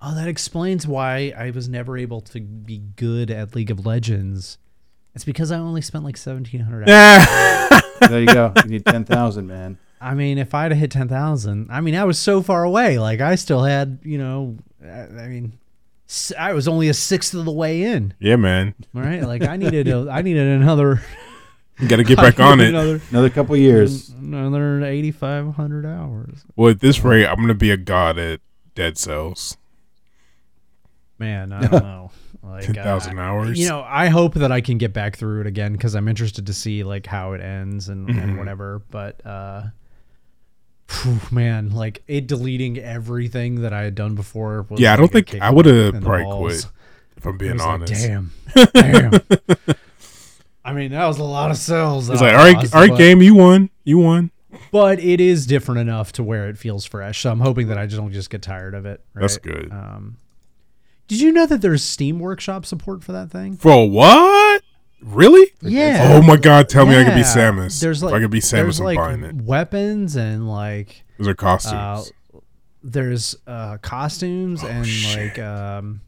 Oh, 0.00 0.14
that 0.16 0.26
explains 0.26 0.86
why 0.86 1.32
I 1.36 1.50
was 1.50 1.68
never 1.68 1.96
able 1.96 2.20
to 2.22 2.40
be 2.40 2.78
good 2.96 3.30
at 3.30 3.54
League 3.54 3.70
of 3.70 3.86
Legends. 3.86 4.58
It's 5.14 5.24
because 5.24 5.52
I 5.52 5.58
only 5.58 5.82
spent 5.82 6.04
like 6.04 6.16
1700 6.16 6.88
hours. 6.88 7.82
There 8.08 8.18
you 8.18 8.26
go. 8.26 8.52
You 8.64 8.70
need 8.70 8.84
10,000, 8.84 9.46
man. 9.46 9.78
I 10.00 10.14
mean, 10.14 10.38
if 10.38 10.54
I'd 10.54 10.72
have 10.72 10.80
hit 10.80 10.90
10,000, 10.90 11.68
I 11.70 11.80
mean, 11.80 11.94
I 11.94 12.02
was 12.02 12.18
so 12.18 12.42
far 12.42 12.64
away. 12.64 12.98
Like, 12.98 13.20
I 13.20 13.36
still 13.36 13.62
had, 13.62 14.00
you 14.02 14.18
know, 14.18 14.56
I 14.84 15.02
I 15.02 15.28
mean, 15.28 15.52
s- 15.52 15.61
I 16.38 16.52
was 16.52 16.68
only 16.68 16.88
a 16.88 16.94
sixth 16.94 17.32
of 17.34 17.44
the 17.44 17.52
way 17.52 17.82
in. 17.82 18.14
yeah, 18.18 18.36
man. 18.36 18.74
All 18.94 19.00
right. 19.02 19.22
Like, 19.22 19.42
I 19.42 19.56
needed, 19.56 19.88
a, 19.88 20.08
I 20.10 20.22
needed 20.22 20.46
another, 20.46 21.02
You 21.80 21.88
got 21.88 21.96
to 21.96 22.04
get 22.04 22.18
back 22.18 22.38
on 22.40 22.60
it. 22.60 22.68
Another, 22.68 23.00
Another 23.10 23.30
couple 23.30 23.56
years. 23.56 24.10
another 24.10 24.84
8,500 24.84 25.86
hours. 25.86 26.44
Well, 26.54 26.70
at 26.70 26.80
this 26.80 27.02
rate, 27.02 27.26
I'm 27.26 27.36
gonna 27.36 27.54
be 27.54 27.70
a 27.70 27.76
god 27.78 28.18
at 28.18 28.40
Dead 28.74 28.98
Cells. 28.98 29.56
Man, 31.18 31.52
I 31.52 31.60
don't 31.66 31.82
know. 31.82 32.10
Like 32.44 32.64
Ten 32.64 32.74
thousand 32.74 33.20
uh, 33.20 33.22
hours. 33.22 33.56
You 33.60 33.68
know, 33.68 33.84
I 33.86 34.08
hope 34.08 34.34
that 34.34 34.50
I 34.50 34.60
can 34.60 34.76
get 34.76 34.92
back 34.92 35.14
through 35.16 35.42
it 35.42 35.46
again 35.46 35.72
because 35.74 35.94
I'm 35.94 36.08
interested 36.08 36.44
to 36.48 36.52
see 36.52 36.82
like 36.82 37.06
how 37.06 37.34
it 37.34 37.40
ends 37.40 37.88
and, 37.88 38.08
Mm-hmm. 38.08 38.18
and 38.18 38.36
whatever. 38.38 38.82
But 38.90 39.24
uh, 39.24 39.66
phew, 40.92 41.18
man, 41.30 41.70
like 41.70 42.02
it 42.06 42.26
deleting 42.26 42.78
everything 42.78 43.62
that 43.62 43.72
I 43.72 43.82
had 43.82 43.94
done 43.94 44.14
before. 44.14 44.62
Was 44.68 44.80
Yeah, 44.80 44.92
I 44.92 44.96
don't 44.96 45.10
think- 45.10 45.34
I 45.40 45.50
would've 45.50 46.00
probably 46.02 46.50
quit, 46.50 46.66
if 47.16 47.26
I'm 47.26 47.36
being 47.38 47.52
was 47.54 47.62
like, 47.62 47.68
honest. 47.70 47.92
damn, 48.06 48.32
damn. 48.74 49.12
I 50.64 50.72
mean, 50.72 50.92
that 50.92 51.06
was 51.06 51.18
a 51.18 51.24
lot 51.24 51.50
of 51.50 51.56
cells. 51.56 52.08
It's 52.08 52.20
like, 52.20 52.32
all 52.32 52.38
right, 52.38 52.54
lost, 52.56 52.74
all 52.74 52.80
right, 52.82 52.90
but- 52.90 52.98
game, 52.98 53.20
you 53.22 53.34
won, 53.34 53.70
you 53.84 53.98
won. 53.98 54.30
but 54.70 55.00
it 55.00 55.20
is 55.20 55.46
different 55.46 55.80
enough 55.80 56.12
to 56.12 56.22
where 56.22 56.48
it 56.48 56.56
feels 56.58 56.84
fresh. 56.84 57.20
So 57.22 57.30
I'm 57.32 57.40
hoping 57.40 57.68
that 57.68 57.78
I 57.78 57.86
just 57.86 57.96
don't 57.98 58.12
just 58.12 58.30
get 58.30 58.42
tired 58.42 58.74
of 58.74 58.86
it. 58.86 59.00
That's 59.14 59.38
good. 59.38 59.70
Um, 59.72 60.16
did 61.08 61.20
you 61.20 61.32
know 61.32 61.46
that 61.46 61.60
there's 61.62 61.82
Steam 61.82 62.18
Workshop 62.20 62.64
support 62.64 63.02
for 63.02 63.12
that 63.12 63.30
thing? 63.30 63.56
For 63.56 63.88
what? 63.90 64.62
Really? 65.02 65.50
Yeah. 65.60 66.08
Oh 66.12 66.22
my 66.22 66.36
god! 66.36 66.68
Tell 66.68 66.86
me 66.86 66.96
I 66.96 67.04
could 67.04 67.14
be 67.14 67.22
Samus. 67.22 67.80
There's 67.80 68.02
like 68.02 68.12
if 68.12 68.16
I 68.16 68.20
could 68.20 68.30
be 68.30 68.40
Samus, 68.40 68.78
I'm 68.78 68.84
like 68.86 68.96
buying 68.98 69.24
it. 69.24 69.34
weapons 69.36 70.14
and 70.16 70.48
like 70.48 71.04
Those 71.18 71.28
are 71.28 71.30
uh, 71.32 71.34
costumes. 71.34 72.12
there's 72.84 73.36
uh, 73.46 73.78
costumes 73.78 74.62
and 74.62 74.80
Oh, 74.80 74.84
shit. 74.84 75.36
like 75.36 75.38
um, 75.40 76.00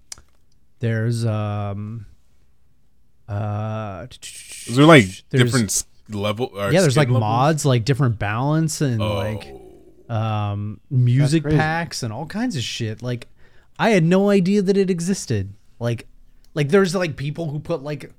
there's 0.79 1.27
um, 1.27 2.07
uh, 3.29 4.07
Those 4.69 4.79
are 4.79 4.85
like 4.85 5.07
there's- 5.31 5.51
different 5.53 5.85
level. 6.11 6.51
Or 6.55 6.73
yeah, 6.73 6.81
there's 6.81 6.97
like 6.97 7.09
levels? 7.09 7.21
mods, 7.21 7.65
like 7.65 7.85
different 7.85 8.19
balance 8.19 8.81
and 8.81 9.01
Oh, 9.03 9.15
like 9.15 9.53
um 10.11 10.81
music 10.91 11.43
packs 11.45 12.03
and 12.03 12.13
all 12.13 12.27
kinds 12.27 12.57
of 12.57 12.63
shit 12.63 13.01
like 13.01 13.27
i 13.79 13.89
had 13.89 14.05
no 14.05 14.29
idea 14.29 14.61
that 14.61 14.77
it 14.77 14.91
existed 14.91 15.55
like 15.79 16.07
like 16.53 16.69
there's 16.69 16.95
like 16.95 17.17
people 17.17 17.49
who 17.49 17.59
put 17.59 17.83
like 17.83 18.13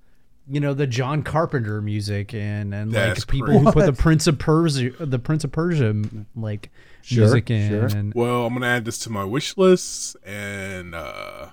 you 0.47 0.59
know 0.59 0.73
the 0.73 0.85
john 0.87 1.23
carpenter 1.23 1.81
music 1.81 2.33
in 2.33 2.71
and 2.73 2.91
That's 2.91 3.21
like 3.21 3.27
people 3.27 3.47
crazy. 3.47 3.63
who 3.65 3.71
put 3.71 3.85
the 3.85 3.93
prince 3.93 4.27
of 4.27 4.37
persia 4.37 4.91
the 4.99 5.19
prince 5.19 5.43
of 5.43 5.51
persia 5.51 5.95
like 6.35 6.69
Sure, 7.01 7.21
music 7.25 7.51
in 7.51 7.69
sure. 7.69 7.85
and 7.85 8.13
well, 8.15 8.47
I'm 8.47 8.53
gonna 8.53 8.65
add 8.67 8.83
this 8.85 8.97
to 8.99 9.11
my 9.11 9.23
wish 9.23 9.57
list, 9.57 10.17
and 10.25 10.95
uh 10.95 11.49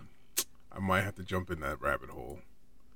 I 0.75 0.79
might 0.81 1.03
have 1.03 1.15
to 1.17 1.23
jump 1.25 1.51
in 1.51 1.61
that 1.61 1.79
rabbit 1.83 2.09
hole. 2.09 2.39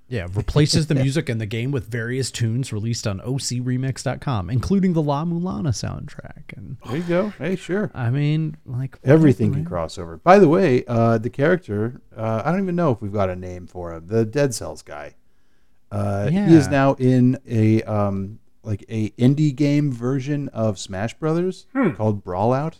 yeah 0.09 0.26
replaces 0.32 0.86
the 0.86 0.94
music 0.94 1.28
in 1.28 1.36
the 1.36 1.44
game 1.44 1.70
with 1.70 1.86
various 1.88 2.30
tunes 2.30 2.72
released 2.72 3.07
on 3.07 3.20
ocremix.com 3.20 4.49
including 4.51 4.92
the 4.94 5.03
la 5.03 5.24
mulana 5.24 5.68
soundtrack 5.68 6.57
and 6.57 6.76
There 6.86 6.97
you 6.97 7.03
go. 7.03 7.28
Hey, 7.38 7.57
sure. 7.57 7.90
i 7.94 8.09
mean 8.11 8.57
like 8.64 8.99
Everything 9.05 9.51
can 9.53 9.61
man. 9.62 9.68
cross 9.68 9.99
over. 9.99 10.16
By 10.16 10.38
the 10.38 10.49
way, 10.49 10.84
uh, 10.86 11.18
the 11.18 11.30
character, 11.30 12.01
uh, 12.16 12.42
I 12.44 12.53
don't 12.53 12.62
even 12.62 12.76
know 12.76 12.90
if 12.90 13.03
we've 13.03 13.12
got 13.12 13.28
a 13.28 13.36
name 13.36 13.66
for 13.66 13.92
him. 13.92 14.07
The 14.07 14.24
Dead 14.24 14.55
Cells 14.55 14.80
guy. 14.82 15.14
Uh, 15.91 16.28
He 16.49 16.55
is 16.57 16.68
now 16.68 16.95
in 16.95 17.39
a 17.49 17.82
um, 17.82 18.39
like 18.62 18.84
a 18.89 19.11
indie 19.11 19.55
game 19.55 19.93
version 19.93 20.49
of 20.49 20.78
Smash 20.78 21.14
Brothers 21.14 21.66
called 21.95 22.24
Brawlout, 22.24 22.74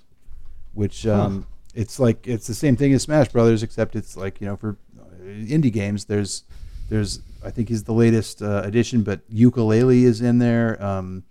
which 0.75 1.07
um, 1.07 1.47
it's 1.75 1.99
like 2.01 2.27
it's 2.27 2.47
the 2.47 2.55
same 2.55 2.77
thing 2.77 2.93
as 2.93 3.03
Smash 3.03 3.29
Brothers, 3.29 3.63
except 3.63 3.95
it's 3.97 4.17
like 4.17 4.41
you 4.41 4.47
know 4.47 4.57
for 4.57 4.77
uh, 4.99 5.03
indie 5.25 5.73
games. 5.73 6.07
There's 6.07 6.45
there's 6.89 7.21
I 7.45 7.51
think 7.51 7.69
he's 7.69 7.85
the 7.85 7.93
latest 7.95 8.43
uh, 8.43 8.63
addition, 8.65 9.03
but 9.03 9.21
Yooka-Laylee 9.31 10.03
is 10.03 10.21
in 10.21 10.39
there. 10.39 10.83
Um, 10.85 11.23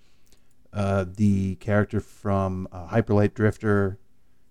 uh, 0.71 1.05
the 1.15 1.55
character 1.55 1.99
from 2.01 2.67
uh, 2.71 2.87
Hyper 2.87 3.13
Light 3.13 3.33
Drifter, 3.33 3.97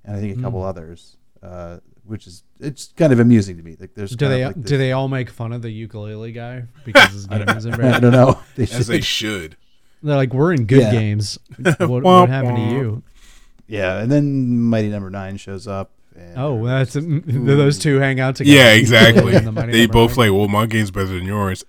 and 0.04 0.16
I 0.16 0.20
think 0.20 0.38
a 0.38 0.42
couple 0.42 0.62
others, 0.62 1.16
uh, 1.42 1.78
which 2.06 2.26
is 2.26 2.42
it's 2.60 2.92
kind 2.96 3.12
of 3.12 3.18
amusing 3.20 3.56
to 3.56 3.62
me. 3.62 3.76
Like 3.78 3.94
there's 3.94 4.12
Do 4.16 4.28
they 4.28 4.44
like 4.46 4.60
do 4.62 4.76
they 4.78 4.92
all 4.92 5.08
make 5.08 5.30
fun 5.30 5.52
of 5.52 5.62
the 5.62 5.68
Yooka-Laylee 5.68 6.34
guy 6.34 6.64
because 6.84 7.12
his 7.12 7.26
game 7.28 7.48
isn't 7.48 7.74
I 7.80 8.00
don't 8.00 8.12
know. 8.12 8.38
They 8.56 8.64
As 8.64 8.86
they 8.86 8.96
should- 9.00 9.04
should. 9.04 9.56
They're 10.02 10.16
like, 10.16 10.34
we're 10.34 10.52
in 10.52 10.66
good 10.66 10.82
Yeah. 10.82 10.92
games. 10.92 11.38
What, 11.64 11.78
Womp 11.78 12.02
what 12.02 12.28
happened 12.28 12.56
to 12.56 12.62
you? 12.76 13.02
yeah, 13.66 14.00
and 14.02 14.12
then 14.12 14.58
Mighty 14.60 14.88
Number 14.90 15.08
Nine 15.08 15.38
shows 15.38 15.66
up. 15.66 15.90
And 16.14 16.38
Oh, 16.38 16.64
uh, 16.66 16.84
that's 16.84 16.92
those 17.00 17.78
two 17.78 17.98
hang 18.00 18.20
out 18.20 18.36
together. 18.36 18.54
Yeah, 18.56 18.72
The 18.74 18.78
exactly. 18.80 19.22
Yooka-Laylee 19.32 19.36
and 19.38 19.46
the 19.46 19.52
Mighty 19.52 19.72
they 19.72 19.78
Number 19.86 19.92
both 19.94 20.10
Nine. 20.18 20.28
like, 20.30 20.38
well, 20.38 20.48
my 20.48 20.66
game's 20.66 20.90
better 20.90 21.06
than 21.06 21.24
yours. 21.24 21.64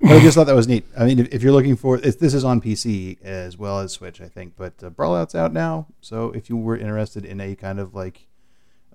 But 0.00 0.12
I 0.12 0.20
just 0.20 0.34
thought 0.36 0.44
that 0.46 0.54
was 0.54 0.68
neat. 0.68 0.84
I 0.98 1.04
mean, 1.06 1.18
if, 1.18 1.34
if 1.34 1.42
you're 1.42 1.52
looking 1.52 1.76
for 1.76 1.96
if 1.98 2.18
this 2.18 2.34
is 2.34 2.44
on 2.44 2.60
PC 2.60 3.20
as 3.24 3.56
well 3.58 3.80
as 3.80 3.92
Switch, 3.92 4.20
I 4.20 4.28
think. 4.28 4.52
But 4.56 4.74
uh, 4.82 4.90
Brawlout's 4.90 5.34
out 5.34 5.52
now, 5.52 5.86
so 6.00 6.30
if 6.32 6.48
you 6.50 6.56
were 6.56 6.76
interested 6.76 7.24
in 7.24 7.40
a 7.40 7.54
kind 7.56 7.80
of 7.80 7.94
like 7.94 8.26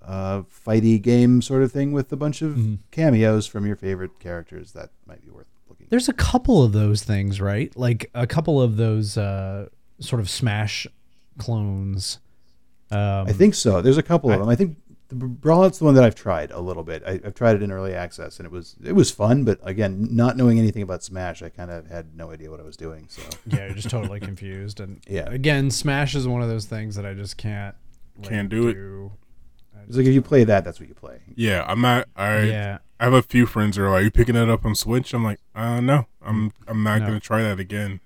uh, 0.01 0.41
fighty 0.43 1.01
game 1.01 1.41
sort 1.41 1.63
of 1.63 1.71
thing 1.71 1.91
with 1.91 2.11
a 2.11 2.17
bunch 2.17 2.41
of 2.41 2.51
Mm-hmm. 2.55 2.75
cameos 2.91 3.45
from 3.47 3.65
your 3.65 3.75
favorite 3.75 4.19
characters, 4.19 4.71
that 4.73 4.89
might 5.05 5.23
be 5.23 5.29
worth 5.31 5.47
looking. 5.67 5.87
There's 5.89 6.09
a 6.09 6.13
couple 6.13 6.63
of 6.63 6.71
those 6.71 7.03
things, 7.03 7.39
right? 7.41 7.75
Like 7.77 8.09
a 8.13 8.25
couple 8.27 8.61
of 8.61 8.77
those 8.77 9.17
uh, 9.17 9.69
sort 9.99 10.19
of 10.19 10.29
Smash 10.29 10.87
clones. 11.37 12.19
Um, 12.91 13.27
I 13.27 13.33
think 13.33 13.53
so. 13.55 13.81
There's 13.81 13.97
a 13.97 14.03
couple 14.03 14.31
of 14.31 14.39
them. 14.39 14.49
I 14.49 14.55
think 14.55 14.77
the 15.09 15.15
Brawlout's 15.15 15.79
the 15.79 15.85
one 15.85 15.93
that 15.95 16.03
I've 16.03 16.15
tried 16.15 16.51
a 16.51 16.59
little 16.59 16.83
bit. 16.83 17.03
I, 17.05 17.13
I've 17.23 17.33
tried 17.35 17.55
it 17.55 17.61
in 17.63 17.71
early 17.71 17.93
access, 17.93 18.37
and 18.39 18.45
it 18.45 18.51
was 18.51 18.75
it 18.83 18.93
was 18.93 19.11
fun. 19.11 19.43
But 19.43 19.59
again, 19.63 20.07
not 20.11 20.37
knowing 20.37 20.57
anything 20.59 20.81
about 20.81 21.03
Smash, 21.03 21.41
I 21.43 21.49
kind 21.49 21.69
of 21.71 21.87
had 21.87 22.15
no 22.15 22.31
idea 22.31 22.49
what 22.49 22.59
I 22.59 22.63
was 22.63 22.77
doing. 22.77 23.05
So 23.09 23.21
yeah, 23.45 23.65
you're 23.67 23.75
just 23.75 23.89
totally 23.89 24.19
confused. 24.19 24.79
And 24.79 25.01
Yeah. 25.07 25.29
again, 25.29 25.69
Smash 25.71 26.15
is 26.15 26.27
one 26.27 26.41
of 26.41 26.49
those 26.49 26.65
things 26.65 26.95
that 26.95 27.05
I 27.05 27.13
just 27.13 27.37
can't. 27.37 27.75
like, 28.17 28.29
Can't 28.29 28.49
do 28.49 28.67
it. 28.67 28.77
It's 29.87 29.97
like 29.97 30.05
if 30.05 30.13
you 30.13 30.21
play 30.21 30.43
that, 30.43 30.63
that's 30.63 30.79
what 30.79 30.89
you 30.89 30.95
play. 30.95 31.19
Yeah, 31.35 31.65
I'm 31.67 31.81
not. 31.81 32.07
I 32.15 32.41
Yeah, 32.43 32.77
I 32.99 33.03
have 33.05 33.13
a 33.13 33.21
few 33.21 33.45
friends 33.45 33.77
who 33.77 33.83
are 33.83 33.89
like, 33.89 34.01
"Are 34.01 34.03
you 34.05 34.11
picking 34.11 34.35
it 34.35 34.49
up 34.49 34.65
on 34.65 34.75
Switch?" 34.75 35.13
I'm 35.13 35.23
like, 35.23 35.39
"Uh, 35.55 35.79
no, 35.81 36.05
I'm 36.21 36.51
I'm 36.67 36.83
not 36.83 36.99
No. 37.01 37.07
gonna 37.07 37.19
try 37.19 37.41
that 37.43 37.59
again." 37.59 37.99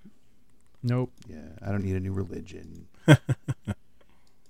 nope. 0.86 1.12
Yeah, 1.30 1.38
I 1.66 1.72
don't 1.72 1.84
need 1.84 1.96
a 1.96 2.00
new 2.00 2.12
religion. 2.14 2.88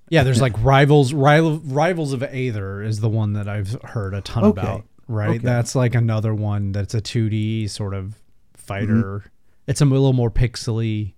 Yeah, 0.10 0.24
there's 0.24 0.42
like 0.42 0.54
rivals. 0.64 1.12
Rival, 1.14 1.60
rivals 1.66 2.14
of 2.14 2.22
Aether 2.22 2.84
is 2.84 3.00
the 3.00 3.10
one 3.10 3.34
that 3.34 3.48
I've 3.48 3.72
heard 3.84 4.14
a 4.14 4.22
ton 4.22 4.44
Okay. 4.44 4.62
about. 4.62 4.84
Right, 5.08 5.30
Okay. 5.30 5.38
that's 5.40 5.76
like 5.76 5.96
another 5.96 6.36
one 6.36 6.72
that's 6.72 6.94
a 6.94 7.02
2D 7.02 7.68
sort 7.70 7.94
of 7.96 8.22
fighter. 8.54 8.94
Mm-hmm. 9.20 9.28
It's 9.68 9.82
a 9.82 9.86
little 9.86 10.14
more 10.14 10.30
pixely. 10.30 11.14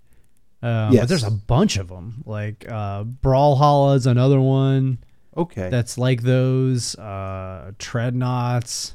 Um, 0.61 0.95
But 0.95 1.09
there's 1.09 1.23
a 1.23 1.31
bunch 1.31 1.75
of 1.77 1.89
them. 1.89 2.23
Like 2.25 2.65
uh, 2.69 3.03
Brawlhalla 3.03 3.95
is 3.97 4.07
another 4.07 4.39
one 4.39 4.99
Okay. 5.37 5.69
that's 5.69 5.97
like 5.97 6.21
those. 6.23 6.95
Uh, 6.95 7.71
Treadnauts. 7.79 8.93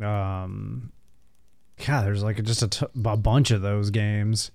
Um, 0.00 0.92
yeah, 1.86 2.02
there's 2.02 2.22
like 2.22 2.42
just 2.44 2.62
a, 2.62 2.68
t- 2.68 2.86
a 3.04 3.16
bunch 3.16 3.50
of 3.50 3.62
those 3.62 3.90
games. 3.90 4.50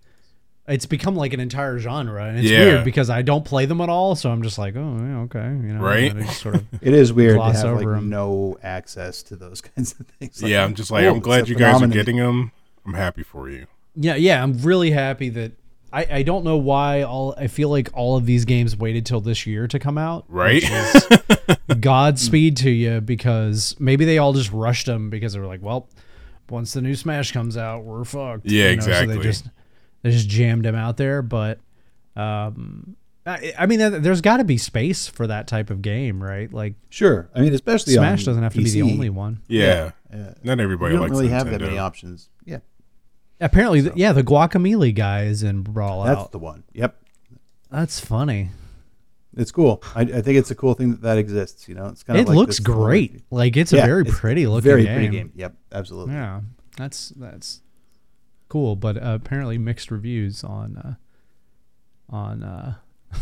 It's 0.68 0.86
become 0.86 1.16
like 1.16 1.34
an 1.34 1.40
entire 1.40 1.80
genre, 1.80 2.24
and 2.26 2.38
it's 2.40 2.50
Yeah. 2.50 2.60
weird 2.66 2.86
because 2.86 3.10
I 3.10 3.24
don't 3.24 3.44
play 3.44 3.66
them 3.66 3.82
at 3.82 3.90
all. 3.90 4.16
So 4.16 4.30
I'm 4.32 4.44
just 4.44 4.58
like, 4.58 4.76
oh, 4.76 4.98
yeah, 5.02 5.18
okay, 5.22 5.44
you 5.48 5.74
know, 5.74 5.82
Right? 5.82 6.12
and 6.12 6.22
I 6.22 6.26
just 6.28 6.40
sort 6.42 6.56
of 6.56 6.66
It 6.82 6.94
is 6.94 7.12
weird 7.12 7.32
to 7.32 7.38
gloss 7.38 7.62
have 7.64 7.76
like 7.76 7.82
over 7.86 7.96
'em. 7.96 8.10
no 8.10 8.58
access 8.64 9.24
to 9.24 9.36
those 9.36 9.60
kinds 9.76 9.96
of 10.00 10.06
things. 10.20 10.42
yeah, 10.42 10.64
I'm 10.64 10.76
just 10.76 10.92
like, 10.92 11.04
cool, 11.04 11.16
I'm 11.16 11.20
glad 11.20 11.42
it's 11.42 11.50
a 11.50 11.54
you 11.54 11.58
guys 11.58 11.82
are 11.82 11.88
getting 11.88 12.18
them. 12.18 12.52
I'm 12.86 12.94
happy 12.94 13.24
for 13.24 13.50
you. 13.50 13.66
Yeah, 13.96 14.16
yeah, 14.16 14.42
I'm 14.42 14.58
really 14.62 14.92
happy 14.92 15.30
that 15.30 15.52
I, 15.94 16.08
I 16.10 16.24
don't 16.24 16.46
know 16.46 16.58
why 16.58 17.02
all 17.04 17.34
I 17.38 17.48
feel 17.48 17.70
like 17.70 17.90
all 17.94 18.16
of 18.16 18.26
these 18.26 18.46
games 18.46 18.78
waited 18.78 19.06
till 19.06 19.20
this 19.22 19.46
year 19.46 19.68
to 19.68 19.78
come 19.80 19.98
out. 19.98 20.26
Right? 20.30 20.64
Godspeed 21.80 22.58
to 22.58 22.70
you 22.70 23.02
because 23.02 23.76
maybe 23.80 24.06
they 24.06 24.18
all 24.18 24.34
just 24.34 24.52
rushed 24.52 24.86
them 24.86 25.10
because 25.10 25.34
they 25.34 25.40
were 25.40 25.48
like, 25.48 25.62
well, 25.62 25.88
once 26.50 26.74
the 26.74 26.82
new 26.82 26.96
Smash 26.96 27.32
comes 27.32 27.58
out, 27.58 27.84
we're 27.84 28.04
fucked. 28.04 28.46
Yeah, 28.46 28.70
You 28.70 28.76
know, 28.78 28.82
So 28.84 28.90
exactly. 28.90 29.18
they 29.18 29.24
just 29.24 29.46
they 30.02 30.12
just 30.12 30.28
jammed 30.30 30.66
them 30.66 30.76
out 30.76 30.98
there, 30.98 31.22
but 31.22 31.60
um, 32.16 32.96
I, 33.26 33.54
I 33.58 33.66
mean, 33.68 33.80
there- 33.80 33.90
there's 34.00 34.22
got 34.22 34.38
to 34.38 34.44
be 34.44 34.58
space 34.58 35.08
for 35.08 35.28
that 35.28 35.48
type 35.48 35.70
of 35.70 35.82
game, 35.82 36.22
right? 36.24 36.52
Like 36.52 36.74
Sure. 36.90 37.30
I 37.36 37.42
mean, 37.42 37.54
especially 37.54 37.94
Smash 37.94 38.22
on 38.22 38.26
doesn't 38.32 38.44
have 38.44 38.54
to 38.54 38.62
be 38.64 38.70
the 38.70 38.82
only 38.82 39.10
one. 39.10 39.42
Yeah. 39.48 39.92
Yeah. 40.14 40.34
Not 40.44 40.60
everybody 40.60 40.94
You 40.94 41.00
don't 41.00 41.10
likes 41.10 41.12
really 41.20 41.28
Nintendo. 41.28 41.32
have 41.32 41.50
that 41.52 41.62
many 41.62 41.78
options. 41.78 42.30
Yeah, 42.44 42.58
Apparently, 43.42 43.82
th- 43.82 43.96
yeah, 43.96 44.14
the 44.14 44.24
Guacamelee 44.24 44.94
guy 44.96 45.24
is 45.24 45.44
in 45.44 45.62
Brawl 45.64 46.04
that's 46.04 46.20
Out. 46.20 46.32
the 46.32 46.40
one. 46.40 46.64
Yep, 46.74 46.96
That's 47.72 48.00
funny. 48.00 48.52
it's 49.36 49.52
cool. 49.52 49.82
I, 49.96 50.02
I 50.02 50.22
think 50.22 50.38
it's 50.38 50.52
a 50.52 50.56
cool 50.56 50.74
thing 50.76 50.92
that 50.92 51.02
that 51.02 51.18
exists. 51.18 51.68
You 51.68 51.76
know, 51.76 51.88
it's 51.88 52.04
kind 52.04 52.18
It 52.20 52.24
of 52.24 52.28
like 52.30 52.38
looks 52.38 52.60
great. 52.60 53.24
Like 53.32 53.58
it's 53.58 53.74
a 53.74 53.78
very 53.78 54.04
it's 54.04 54.18
pretty 54.20 54.46
looking 54.48 54.64
very 54.70 54.84
game. 54.84 54.94
pretty 54.96 55.10
game. 55.10 55.32
Yep, 55.36 55.56
absolutely. 55.72 56.14
Yeah, 56.14 56.42
that's 56.78 57.10
that's 57.18 57.62
cool. 58.50 58.76
But 58.76 58.98
uh, 58.98 59.18
apparently 59.22 59.58
mixed 59.58 59.90
reviews 59.92 60.44
on 60.44 60.78
uh, 60.78 60.96
on 62.10 62.44
uh, 62.44 62.76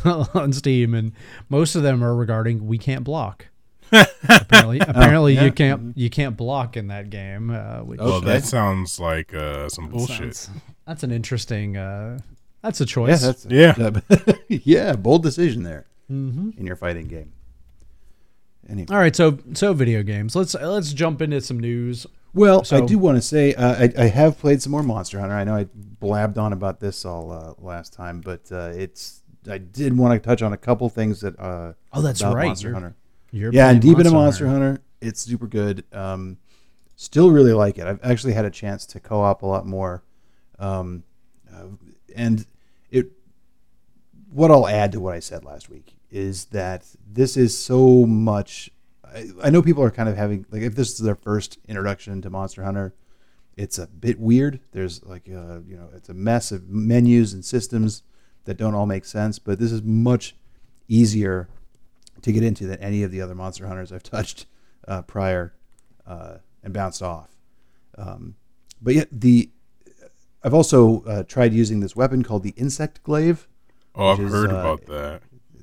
on 0.34 0.51
Steam, 0.53 0.93
and 0.93 1.13
most 1.49 1.76
of 1.76 1.84
them 1.84 2.03
are 2.03 2.15
regarding 2.15 2.65
we 2.67 2.78
can't 2.78 3.03
block. 3.03 3.45
Apparently, 3.91 4.79
apparently 4.87 5.33
yeah. 5.35 5.43
you 5.45 5.51
can't 5.51 5.97
you 5.97 6.09
can't 6.09 6.35
block 6.37 6.77
in 6.77 6.87
that 6.87 7.09
game. 7.09 7.49
Uh, 7.51 7.79
which 7.79 7.99
Well, 7.99 8.13
Okay. 8.15 8.25
that 8.27 8.43
sounds 8.45 8.99
like 8.99 9.33
uh, 9.33 9.69
some 9.69 9.89
bullshit. 9.89 10.35
sounds- 10.35 10.49
that's 10.87 11.03
an 11.03 11.11
interesting. 11.11 11.77
Uh, 11.77 12.19
that's 12.61 12.81
a 12.81 12.83
Yeah, 12.83 12.87
choice. 12.87 13.21
that's 13.21 13.45
Yeah. 13.49 13.99
yeah, 14.47 14.93
bold 14.95 15.23
decision 15.23 15.63
there 15.63 15.85
hmm 16.07 16.49
in 16.57 16.65
your 16.65 16.75
fighting 16.75 17.07
game. 17.07 17.31
Anyway, 18.67 18.87
All 18.91 18.97
right, 18.99 19.15
so 19.15 19.37
so 19.53 19.73
video 19.73 20.03
games. 20.03 20.35
Let's 20.35 20.53
let's 20.55 20.93
jump 20.93 21.21
into 21.21 21.41
some 21.41 21.59
news. 21.59 22.05
well, 22.33 22.63
I 22.71 22.81
do 22.81 22.99
want 22.99 23.17
to 23.17 23.21
say 23.21 23.53
uh, 23.55 23.75
I, 23.85 23.93
I 23.97 24.07
have 24.07 24.37
played 24.37 24.61
some 24.61 24.71
more 24.71 24.83
Monster 24.83 25.19
Hunter. 25.19 25.33
I 25.35 25.43
know 25.43 25.55
I 25.55 25.67
blabbed 25.73 26.37
on 26.37 26.53
about 26.53 26.79
this 26.79 27.03
all 27.05 27.31
uh, 27.31 27.53
last 27.57 27.93
time, 27.93 28.21
but 28.21 28.51
uh, 28.51 28.71
it's 28.75 29.21
I 29.49 29.57
did 29.57 29.97
want 29.97 30.21
to 30.21 30.27
touch 30.27 30.41
on 30.43 30.53
a 30.53 30.57
couple 30.57 30.87
things 30.89 31.21
that 31.21 31.39
uh, 31.39 31.73
Oh, 31.93 32.01
that's 32.01 32.21
about 32.21 32.35
right. 32.35 32.47
Monster 32.47 32.67
You're- 32.69 32.81
Hunter. 32.81 32.95
You're 33.32 33.53
yeah, 33.53 33.69
and 33.69 33.82
Deep 33.82 33.91
deep 33.91 33.99
into 33.99 34.11
Monster 34.11 34.47
Hunter, 34.47 34.82
it's 35.01 35.21
super 35.21 35.47
good. 35.47 35.84
Um, 35.93 36.38
still 36.95 37.32
really 37.32 37.53
like 37.53 37.77
it. 37.77 37.86
I've 37.86 37.99
actually 38.03 38.34
had 38.34 38.45
a 38.45 38.49
chance 38.49 38.86
to 38.88 38.99
co-op 38.99 39.41
a 39.41 39.45
lot 39.45 39.65
more, 39.65 40.03
um, 40.57 41.03
uh, 41.53 41.65
and 42.15 42.45
it. 42.91 43.11
What 44.32 44.51
I'll 44.51 44.67
add 44.67 44.91
to 44.93 44.99
what 44.99 45.13
I 45.13 45.19
said 45.19 45.43
last 45.43 45.69
week 45.69 45.95
is 46.11 46.45
that 46.45 46.86
this 47.07 47.38
is 47.38 47.57
so 47.57 48.05
much. 48.05 48.69
I, 49.03 49.30
I 49.43 49.49
know 49.49 49.61
people 49.61 49.84
are 49.84 49.91
kind 49.91 50.09
of 50.09 50.17
having 50.17 50.45
like 50.51 50.61
if 50.61 50.75
this 50.75 50.91
is 50.91 50.99
their 50.99 51.15
first 51.15 51.59
introduction 51.67 52.21
to 52.23 52.30
Monster 52.30 52.63
Hunter, 52.63 52.93
it's 53.55 53.77
a 53.77 53.88
bit 53.88 54.19
weird. 54.19 54.59
There's 54.71 55.03
like 55.03 55.30
uh, 55.30 55.59
you 55.67 55.77
know 55.77 55.89
it's 55.95 56.09
a 56.09 56.13
mess 56.13 56.51
of 56.51 56.69
menus 56.69 57.34
and 57.34 57.45
systems 57.45 58.03
that 58.45 58.57
don't 58.57 58.73
all 58.73 58.86
make 58.86 59.05
sense, 59.05 59.38
but 59.38 59.59
this 59.59 59.71
is 59.71 59.84
much 59.84 60.36
easier 60.88 61.47
to 62.22 62.32
get 62.32 62.43
into 62.43 62.67
than 62.67 62.80
any 62.80 63.03
of 63.03 63.11
the 63.11 63.22
other 63.22 63.36
Monster 63.36 63.67
Hunters 63.67 63.91
I've 63.91 64.03
touched 64.03 64.45
uh, 64.88 65.01
prior 65.03 65.53
uh, 66.05 66.38
and 66.63 66.74
bounced 66.74 67.01
off. 67.01 67.30
Um, 67.97 68.36
but 68.82 68.93
yet 68.93 69.07
the 69.11 69.49
I've 70.43 70.53
also 70.53 71.03
uh, 71.03 71.24
tried 71.24 71.53
using 71.53 71.82
this 71.82 71.95
weapon 71.95 72.24
called 72.24 72.43
the 72.43 72.51
Insect 72.51 73.03
Glaive. 73.03 73.47
Oh, 73.93 74.09
I've 74.09 74.20
is, 74.20 74.32
heard 74.32 74.51
uh, 74.51 74.55
about 74.55 74.86
that. 74.86 75.22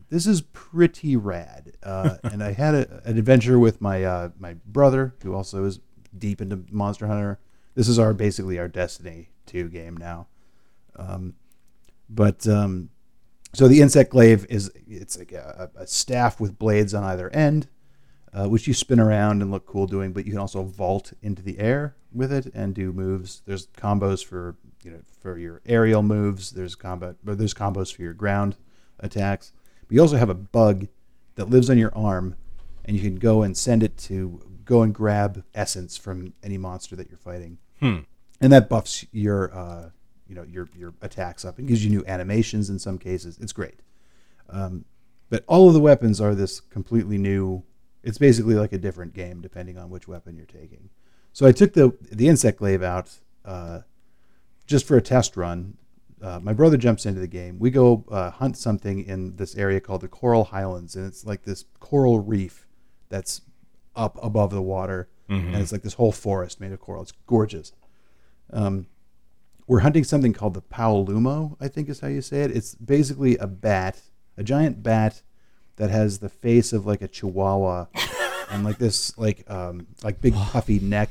This 0.08 0.26
is 0.26 0.42
pretty 0.42 1.16
rad, 1.16 1.72
uh, 1.82 2.16
and 2.22 2.42
I 2.42 2.52
had 2.52 2.74
a, 2.74 3.02
an 3.04 3.18
adventure 3.18 3.58
with 3.58 3.80
my 3.80 4.04
uh, 4.04 4.30
my 4.38 4.54
brother 4.66 5.14
who 5.22 5.34
also 5.34 5.64
is 5.64 5.80
deep 6.16 6.40
into 6.40 6.64
Monster 6.70 7.06
Hunter. 7.06 7.38
This 7.74 7.88
is 7.88 7.98
our 7.98 8.12
basically 8.12 8.58
our 8.58 8.68
Destiny 8.68 9.30
two 9.46 9.68
game 9.68 9.96
now. 9.96 10.26
Um, 10.96 11.34
but 12.08 12.46
um, 12.46 12.90
so 13.52 13.68
the 13.68 13.80
insect 13.80 14.10
glaive 14.10 14.46
is 14.48 14.70
it's 14.86 15.18
like 15.18 15.32
a, 15.32 15.70
a 15.76 15.86
staff 15.86 16.40
with 16.40 16.58
blades 16.58 16.92
on 16.94 17.04
either 17.04 17.30
end, 17.30 17.68
uh, 18.32 18.46
which 18.48 18.66
you 18.66 18.74
spin 18.74 19.00
around 19.00 19.42
and 19.42 19.50
look 19.50 19.66
cool 19.66 19.86
doing. 19.86 20.12
But 20.12 20.26
you 20.26 20.32
can 20.32 20.40
also 20.40 20.62
vault 20.62 21.12
into 21.22 21.42
the 21.42 21.58
air 21.58 21.96
with 22.12 22.32
it 22.32 22.46
and 22.54 22.74
do 22.74 22.92
moves. 22.92 23.42
There's 23.46 23.66
combos 23.68 24.24
for 24.24 24.56
you 24.82 24.90
know 24.92 25.00
for 25.20 25.38
your 25.38 25.62
aerial 25.66 26.02
moves. 26.02 26.50
There's 26.50 26.74
combat, 26.74 27.16
but 27.24 27.38
there's 27.38 27.54
combos 27.54 27.94
for 27.94 28.02
your 28.02 28.14
ground 28.14 28.56
attacks. 29.00 29.52
But 29.88 29.94
you 29.94 30.00
also 30.00 30.16
have 30.16 30.30
a 30.30 30.34
bug 30.34 30.88
that 31.36 31.50
lives 31.50 31.70
on 31.70 31.78
your 31.78 31.94
arm, 31.96 32.36
and 32.84 32.96
you 32.96 33.02
can 33.02 33.16
go 33.16 33.42
and 33.42 33.56
send 33.56 33.82
it 33.82 33.96
to 33.98 34.40
go 34.64 34.82
and 34.82 34.92
grab 34.94 35.44
essence 35.54 35.96
from 35.96 36.32
any 36.42 36.58
monster 36.58 36.96
that 36.96 37.08
you're 37.08 37.18
fighting 37.18 37.58
Hmm. 37.78 37.98
and 38.40 38.52
that 38.52 38.68
buffs 38.68 39.06
your 39.12 39.54
uh, 39.54 39.90
you 40.28 40.34
know 40.34 40.42
your 40.42 40.68
your 40.74 40.94
attacks 41.02 41.44
up 41.44 41.58
and 41.58 41.68
gives 41.68 41.84
you 41.84 41.90
new 41.90 42.04
animations 42.06 42.70
in 42.70 42.78
some 42.78 42.98
cases. 42.98 43.38
It's 43.40 43.52
great, 43.52 43.80
um, 44.50 44.84
but 45.28 45.44
all 45.46 45.68
of 45.68 45.74
the 45.74 45.80
weapons 45.80 46.20
are 46.20 46.34
this 46.34 46.60
completely 46.60 47.18
new. 47.18 47.64
It's 48.02 48.18
basically 48.18 48.54
like 48.54 48.72
a 48.72 48.78
different 48.78 49.14
game 49.14 49.40
depending 49.40 49.78
on 49.78 49.90
which 49.90 50.06
weapon 50.06 50.36
you're 50.36 50.46
taking. 50.46 50.90
So 51.32 51.46
I 51.46 51.52
took 51.52 51.74
the 51.74 51.96
the 52.10 52.28
insect 52.28 52.58
glaive 52.58 52.82
out 52.82 53.10
uh, 53.44 53.80
just 54.66 54.86
for 54.86 54.96
a 54.96 55.02
test 55.02 55.36
run. 55.36 55.76
Uh, 56.22 56.40
my 56.40 56.54
brother 56.54 56.78
jumps 56.78 57.04
into 57.04 57.20
the 57.20 57.26
game. 57.26 57.58
We 57.58 57.70
go 57.70 58.04
uh, 58.10 58.30
hunt 58.30 58.56
something 58.56 59.04
in 59.04 59.36
this 59.36 59.54
area 59.54 59.80
called 59.80 60.00
the 60.00 60.08
Coral 60.08 60.44
Highlands, 60.44 60.96
and 60.96 61.06
it's 61.06 61.26
like 61.26 61.42
this 61.42 61.66
coral 61.78 62.20
reef 62.20 62.66
that's 63.10 63.42
up 63.94 64.18
above 64.22 64.50
the 64.50 64.62
water, 64.62 65.08
and 65.46 65.56
it's 65.56 65.72
like 65.72 65.82
this 65.82 65.94
whole 65.94 66.12
forest 66.12 66.58
made 66.60 66.72
of 66.72 66.80
coral. 66.80 67.02
It's 67.02 67.12
gorgeous. 67.26 67.72
Um, 68.52 68.86
we're 69.66 69.80
hunting 69.80 70.04
something 70.04 70.32
called 70.32 70.54
the 70.54 70.62
Paolumu, 70.62 71.56
I 71.60 71.68
think 71.68 71.88
is 71.88 72.00
how 72.00 72.08
you 72.08 72.22
say 72.22 72.42
it. 72.42 72.50
It's 72.50 72.74
basically 72.74 73.36
a 73.38 73.46
bat, 73.46 74.00
a 74.36 74.44
giant 74.44 74.82
bat 74.82 75.22
that 75.76 75.90
has 75.90 76.18
the 76.18 76.28
face 76.28 76.72
of 76.72 76.86
like 76.86 77.02
a 77.02 77.08
chihuahua 77.08 77.86
and 78.50 78.64
like 78.64 78.78
this 78.78 79.16
like 79.18 79.48
um, 79.50 79.86
like 80.02 80.20
big 80.20 80.34
puffy 80.34 80.78
neck 80.78 81.10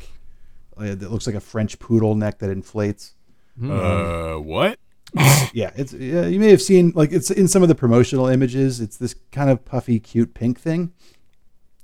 uh, 0.77 0.95
that 0.95 1.11
looks 1.11 1.27
like 1.27 1.35
a 1.35 1.41
French 1.41 1.79
poodle 1.79 2.15
neck 2.15 2.39
that 2.39 2.49
inflates. 2.49 3.13
Uh, 3.61 4.35
what? 4.35 4.79
Yeah, 5.53 5.71
it's 5.77 5.93
yeah, 5.93 6.25
you 6.25 6.41
may 6.41 6.49
have 6.49 6.61
seen 6.61 6.91
like 6.93 7.13
it's 7.13 7.31
in 7.31 7.47
some 7.47 7.61
of 7.61 7.69
the 7.69 7.75
promotional 7.75 8.27
images. 8.27 8.81
It's 8.81 8.97
this 8.97 9.15
kind 9.31 9.49
of 9.49 9.63
puffy, 9.63 9.97
cute 10.01 10.33
pink 10.33 10.59
thing. 10.59 10.91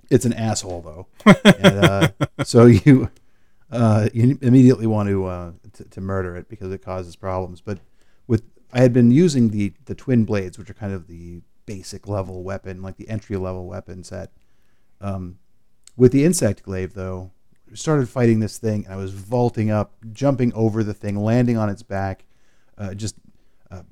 It's 0.10 0.26
an 0.26 0.34
asshole 0.34 0.82
though, 0.82 1.08
and, 1.46 1.86
uh, 1.86 2.08
so 2.44 2.66
you 2.66 3.10
uh, 3.72 4.10
you 4.14 4.38
immediately 4.42 4.86
want 4.86 5.08
to, 5.10 5.26
uh, 5.26 5.52
to 5.74 5.84
to 5.86 6.02
murder 6.02 6.36
it 6.36 6.50
because 6.50 6.72
it 6.72 6.84
causes 6.84 7.16
problems. 7.16 7.62
But 7.62 7.80
with 8.28 8.44
I 8.74 8.82
had 8.82 8.94
been 8.94 9.12
using 9.12 9.50
the 9.50 9.74
the 9.86 9.96
twin 9.96 10.26
blades, 10.26 10.58
which 10.58 10.70
are 10.70 10.76
kind 10.76 10.94
of 10.94 11.08
the 11.08 11.42
basic 11.66 12.08
level 12.08 12.44
weapon, 12.44 12.82
like 12.82 12.98
the 12.98 13.10
entry 13.10 13.38
level 13.38 13.66
weapon 13.66 14.04
set. 14.04 14.32
Um, 15.00 15.38
with 15.98 16.12
the 16.12 16.26
insect 16.26 16.64
glaive 16.64 16.94
though, 16.94 17.32
started 17.74 18.10
fighting 18.10 18.40
this 18.40 18.58
thing, 18.58 18.86
and 18.86 18.94
I 18.94 18.98
was 18.98 19.14
vaulting 19.14 19.72
up, 19.72 19.94
jumping 20.12 20.54
over 20.54 20.84
the 20.84 20.94
thing, 20.94 21.16
landing 21.16 21.58
on 21.58 21.70
its 21.70 21.84
back, 21.84 22.26
uh, 22.78 22.94
just 22.94 23.16
uh, 23.70 23.84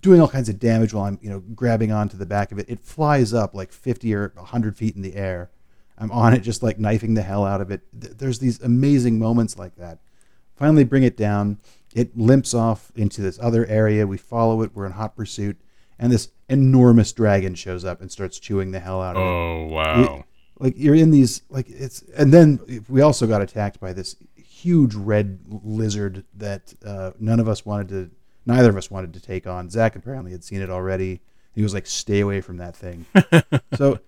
doing 0.00 0.20
all 0.20 0.28
kinds 0.28 0.48
of 0.48 0.58
damage 0.58 0.92
while 0.92 1.04
I'm, 1.04 1.18
you 1.22 1.30
know, 1.30 1.40
grabbing 1.40 1.92
onto 1.92 2.16
the 2.16 2.26
back 2.26 2.52
of 2.52 2.58
it. 2.58 2.66
It 2.68 2.80
flies 2.80 3.32
up 3.32 3.54
like 3.54 3.72
50 3.72 4.14
or 4.14 4.32
100 4.34 4.76
feet 4.76 4.96
in 4.96 5.02
the 5.02 5.14
air. 5.16 5.50
I'm 5.98 6.12
on 6.12 6.34
it, 6.34 6.40
just 6.40 6.62
like 6.62 6.78
knifing 6.78 7.14
the 7.14 7.22
hell 7.22 7.44
out 7.44 7.60
of 7.60 7.70
it. 7.70 7.80
Th- 7.98 8.12
There's 8.12 8.38
these 8.38 8.60
amazing 8.60 9.18
moments 9.18 9.58
like 9.58 9.76
that. 9.76 9.98
Finally, 10.56 10.84
bring 10.84 11.02
it 11.02 11.16
down. 11.16 11.58
It 11.94 12.16
limps 12.16 12.52
off 12.54 12.90
into 12.96 13.22
this 13.22 13.38
other 13.40 13.64
area. 13.66 14.06
We 14.06 14.16
follow 14.18 14.62
it. 14.62 14.70
We're 14.74 14.86
in 14.86 14.92
hot 14.92 15.16
pursuit, 15.16 15.56
and 15.98 16.12
this 16.12 16.28
enormous 16.48 17.12
dragon 17.12 17.54
shows 17.54 17.84
up 17.84 18.00
and 18.00 18.10
starts 18.12 18.38
chewing 18.38 18.70
the 18.70 18.80
hell 18.80 19.00
out 19.02 19.16
of 19.16 19.22
it 19.22 19.24
Oh, 19.24 19.66
wow. 19.66 20.24
like 20.60 20.74
you're 20.76 20.94
in 20.94 21.10
these 21.10 21.42
like 21.48 21.68
it's 21.68 22.02
and 22.16 22.32
then 22.32 22.84
we 22.88 23.00
also 23.00 23.26
got 23.26 23.42
attacked 23.42 23.80
by 23.80 23.92
this 23.92 24.14
huge 24.36 24.94
red 24.94 25.40
lizard 25.64 26.24
that 26.36 26.72
uh, 26.84 27.10
none 27.18 27.40
of 27.40 27.48
us 27.48 27.66
wanted 27.66 27.88
to 27.88 28.10
neither 28.46 28.70
of 28.70 28.76
us 28.76 28.92
wanted 28.92 29.12
to 29.14 29.20
take 29.20 29.44
on 29.48 29.68
zach 29.68 29.96
apparently 29.96 30.30
had 30.30 30.44
seen 30.44 30.60
it 30.62 30.70
already 30.70 31.20
he 31.52 31.64
was 31.64 31.74
like 31.74 31.84
stay 31.84 32.20
away 32.20 32.40
from 32.40 32.58
that 32.58 32.76
thing 32.76 33.04
so 33.74 33.98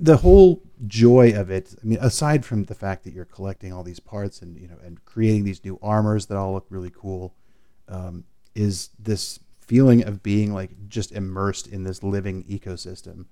the 0.00 0.18
whole 0.18 0.62
joy 0.86 1.32
of 1.34 1.50
it 1.50 1.74
i 1.82 1.86
mean 1.86 1.98
aside 2.00 2.44
from 2.44 2.64
the 2.64 2.74
fact 2.74 3.04
that 3.04 3.12
you're 3.12 3.24
collecting 3.24 3.72
all 3.72 3.82
these 3.82 4.00
parts 4.00 4.40
and 4.40 4.58
you 4.58 4.68
know 4.68 4.76
and 4.84 5.04
creating 5.04 5.44
these 5.44 5.64
new 5.64 5.78
armors 5.82 6.26
that 6.26 6.36
all 6.36 6.52
look 6.54 6.66
really 6.70 6.92
cool 6.94 7.34
um, 7.88 8.24
is 8.54 8.90
this 8.98 9.40
feeling 9.60 10.02
of 10.02 10.22
being 10.22 10.52
like 10.52 10.70
just 10.88 11.12
immersed 11.12 11.66
in 11.66 11.84
this 11.84 12.02
living 12.02 12.44
ecosystem 12.44 13.26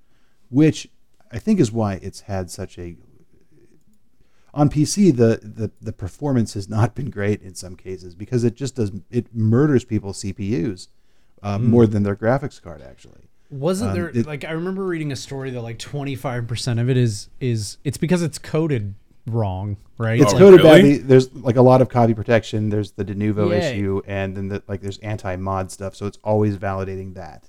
which 0.51 0.89
I 1.31 1.39
think 1.39 1.59
is 1.61 1.73
why 1.73 1.95
it's 1.95 2.21
had 2.21 2.51
such 2.51 2.79
a 2.79 2.97
on 4.55 4.69
PC 4.69 5.17
the, 5.17 5.41
the 5.43 5.71
the 5.81 5.93
performance 5.93 6.53
has 6.55 6.69
not 6.69 6.95
been 6.95 7.11
great 7.11 7.41
in 7.43 7.55
some 7.55 7.75
cases 7.77 8.15
because 8.15 8.45
it 8.45 8.55
just 8.55 8.77
does 8.77 8.93
it 9.11 9.35
murders 9.35 9.85
people's 9.85 10.23
CPUs 10.23 10.89
uh, 11.43 11.59
more 11.59 11.87
than 11.87 12.03
their 12.03 12.17
graphics 12.17 12.61
card 12.61 12.83
actually. 12.83 13.29
Wasn't 13.53 13.91
Um, 13.91 13.97
there 13.97 14.09
it- 14.09 14.27
like 14.27 14.45
I 14.45 14.53
remember 14.53 14.85
reading 14.85 15.13
a 15.13 15.17
story 15.17 15.51
that 15.51 15.61
like 15.61 15.79
twenty 15.79 16.15
five 16.15 16.47
percent 16.49 16.81
of 16.81 16.89
it 16.91 16.97
is 16.97 17.29
is 17.41 17.77
it's 17.85 17.99
because 17.99 18.23
it's 18.23 18.39
coded 18.39 18.95
wrong, 19.27 19.77
right? 19.99 20.21
It's 20.21 20.33
Oh, 20.35 20.39
coded 20.39 20.61
really? 20.65 20.81
badly. 20.83 20.99
There's 20.99 21.33
like 21.35 21.57
a 21.57 21.63
lot 21.63 21.81
of 21.83 21.89
copy 21.89 22.15
protection. 22.15 22.71
There's 22.71 22.93
the 22.93 23.05
Denuvo 23.05 23.51
Yeah. 23.51 23.57
issue, 23.69 24.03
and 24.07 24.37
then 24.37 24.49
the, 24.49 24.63
like 24.69 24.81
there's 24.81 24.99
anti 24.99 25.37
mod 25.37 25.71
stuff. 25.71 25.95
So 25.95 26.07
it's 26.07 26.19
always 26.25 26.57
validating 26.57 27.15
that. 27.15 27.49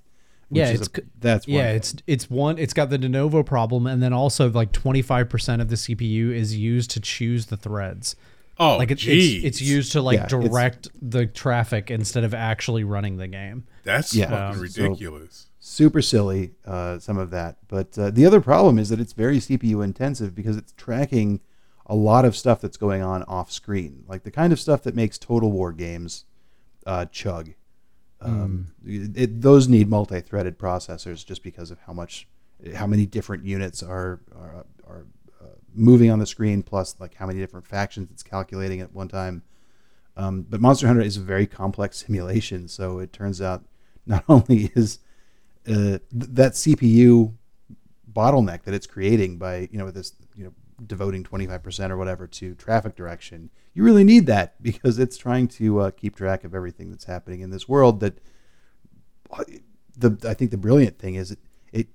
which 0.50 0.60
Yeah, 0.60 0.70
it's 0.70 0.88
a- 0.88 0.92
c- 1.02 1.08
that's 1.20 1.48
one 1.48 1.56
yeah, 1.56 1.68
thing. 1.68 1.76
it's 1.78 1.96
it's 2.06 2.30
one. 2.30 2.58
It's 2.60 2.74
got 2.74 2.90
the 2.92 3.00
Denuvo 3.00 3.44
problem, 3.46 3.88
and 3.88 4.04
then 4.04 4.14
also 4.14 4.52
like 4.52 4.72
twenty 4.72 5.02
five 5.02 5.30
percent 5.30 5.62
of 5.64 5.70
the 5.70 5.78
CPU 5.78 6.32
is 6.32 6.56
used 6.56 6.92
to 6.92 7.00
choose 7.00 7.46
the 7.48 7.58
threads. 7.58 8.16
Oh, 8.60 8.78
Like 8.78 8.92
it's 8.92 9.02
geez. 9.02 9.44
it's, 9.44 9.60
it's 9.60 9.62
used 9.68 9.94
to 9.94 10.02
like 10.02 10.20
Yeah, 10.20 10.28
direct 10.28 10.90
the 11.02 11.26
traffic 11.26 11.90
instead 11.90 12.24
of 12.24 12.36
actually 12.36 12.84
running 12.84 13.18
the 13.18 13.28
game. 13.28 13.64
That's 13.84 14.14
Yeah. 14.14 14.30
fucking 14.30 14.62
Um, 14.62 14.68
so- 14.68 14.84
ridiculous. 14.84 15.48
Super 15.66 16.02
silly 16.02 16.52
uh, 16.66 17.00
some 17.00 17.18
of 17.18 17.30
that. 17.30 17.56
But 17.70 17.98
uh, 17.98 18.12
the 18.12 18.26
other 18.26 18.42
problem 18.42 18.78
is 18.78 18.90
that 18.90 19.00
it's 19.00 19.14
very 19.14 19.38
cpu 19.38 19.82
intensive 19.82 20.36
because 20.36 20.58
it's 20.58 20.74
tracking 20.74 21.40
a 21.86 21.96
lot 21.96 22.26
of 22.26 22.36
stuff 22.36 22.60
that's 22.60 22.76
going 22.76 23.02
on 23.02 23.24
off 23.24 23.50
screen 23.52 24.04
like 24.08 24.24
the 24.24 24.32
kind 24.32 24.52
of 24.52 24.60
stuff 24.60 24.84
that 24.84 24.94
makes 24.94 25.18
total 25.18 25.52
war 25.52 25.72
games 25.72 26.26
uh, 26.86 27.06
chug. 27.06 27.54
Um, 28.20 28.74
it, 28.86 29.42
those 29.42 29.68
need 29.68 29.90
multi-threaded 29.90 30.58
processors 30.58 31.26
just 31.26 31.44
because 31.44 31.72
of 31.72 31.80
how 31.80 31.94
much 31.94 32.28
how 32.76 32.88
many 32.88 33.06
different 33.06 33.46
units 33.46 33.82
are 33.82 34.20
are, 34.36 34.66
are 34.86 35.06
uh, 35.42 35.46
moving 35.74 36.10
on 36.10 36.20
the 36.20 36.26
screen, 36.26 36.62
plus 36.64 36.96
like 37.00 37.16
how 37.16 37.26
many 37.26 37.40
different 37.40 37.68
factions 37.68 38.10
it's 38.12 38.24
calculating 38.24 38.82
at 38.82 38.94
one 38.94 39.08
time. 39.08 39.44
Um, 40.16 40.46
but 40.48 40.62
Monster 40.62 40.88
Hunter 40.88 41.02
is 41.02 41.18
a 41.18 41.22
very 41.22 41.48
complex 41.48 41.98
simulation, 42.06 42.68
so 42.68 43.00
it 43.00 43.14
turns 43.14 43.42
out 43.42 43.64
not 44.06 44.24
only 44.30 44.72
is 44.76 45.00
uh, 45.68 45.72
th- 45.74 46.02
that 46.12 46.54
CPU 46.54 47.34
bottleneck 48.12 48.64
that 48.64 48.74
it's 48.74 48.88
creating 48.88 49.38
by 49.38 49.68
you 49.72 49.78
know 49.78 49.86
with 49.86 49.96
this 49.96 50.14
you 50.36 50.44
know 50.44 50.54
devoting 50.86 51.24
25% 51.24 51.90
or 51.90 51.98
whatever 51.98 52.28
to 52.28 52.54
traffic 52.56 52.96
direction 52.96 53.50
you 53.74 53.84
really 53.84 54.04
need 54.04 54.26
that 54.26 54.56
because 54.62 55.00
it's 55.00 55.18
trying 55.18 55.48
to 55.48 55.80
uh, 55.80 55.92
keep 55.92 56.16
track 56.16 56.44
of 56.44 56.54
everything 56.54 56.90
that's 56.90 57.06
happening 57.06 57.42
in 57.42 57.50
this 57.50 57.68
world 57.68 58.00
that 58.00 58.20
the 59.98 60.18
I 60.28 60.34
think 60.34 60.52
the 60.52 60.58
brilliant 60.58 61.00
thing 61.00 61.16
is 61.16 61.32
it, 61.32 61.40
it 61.72 61.88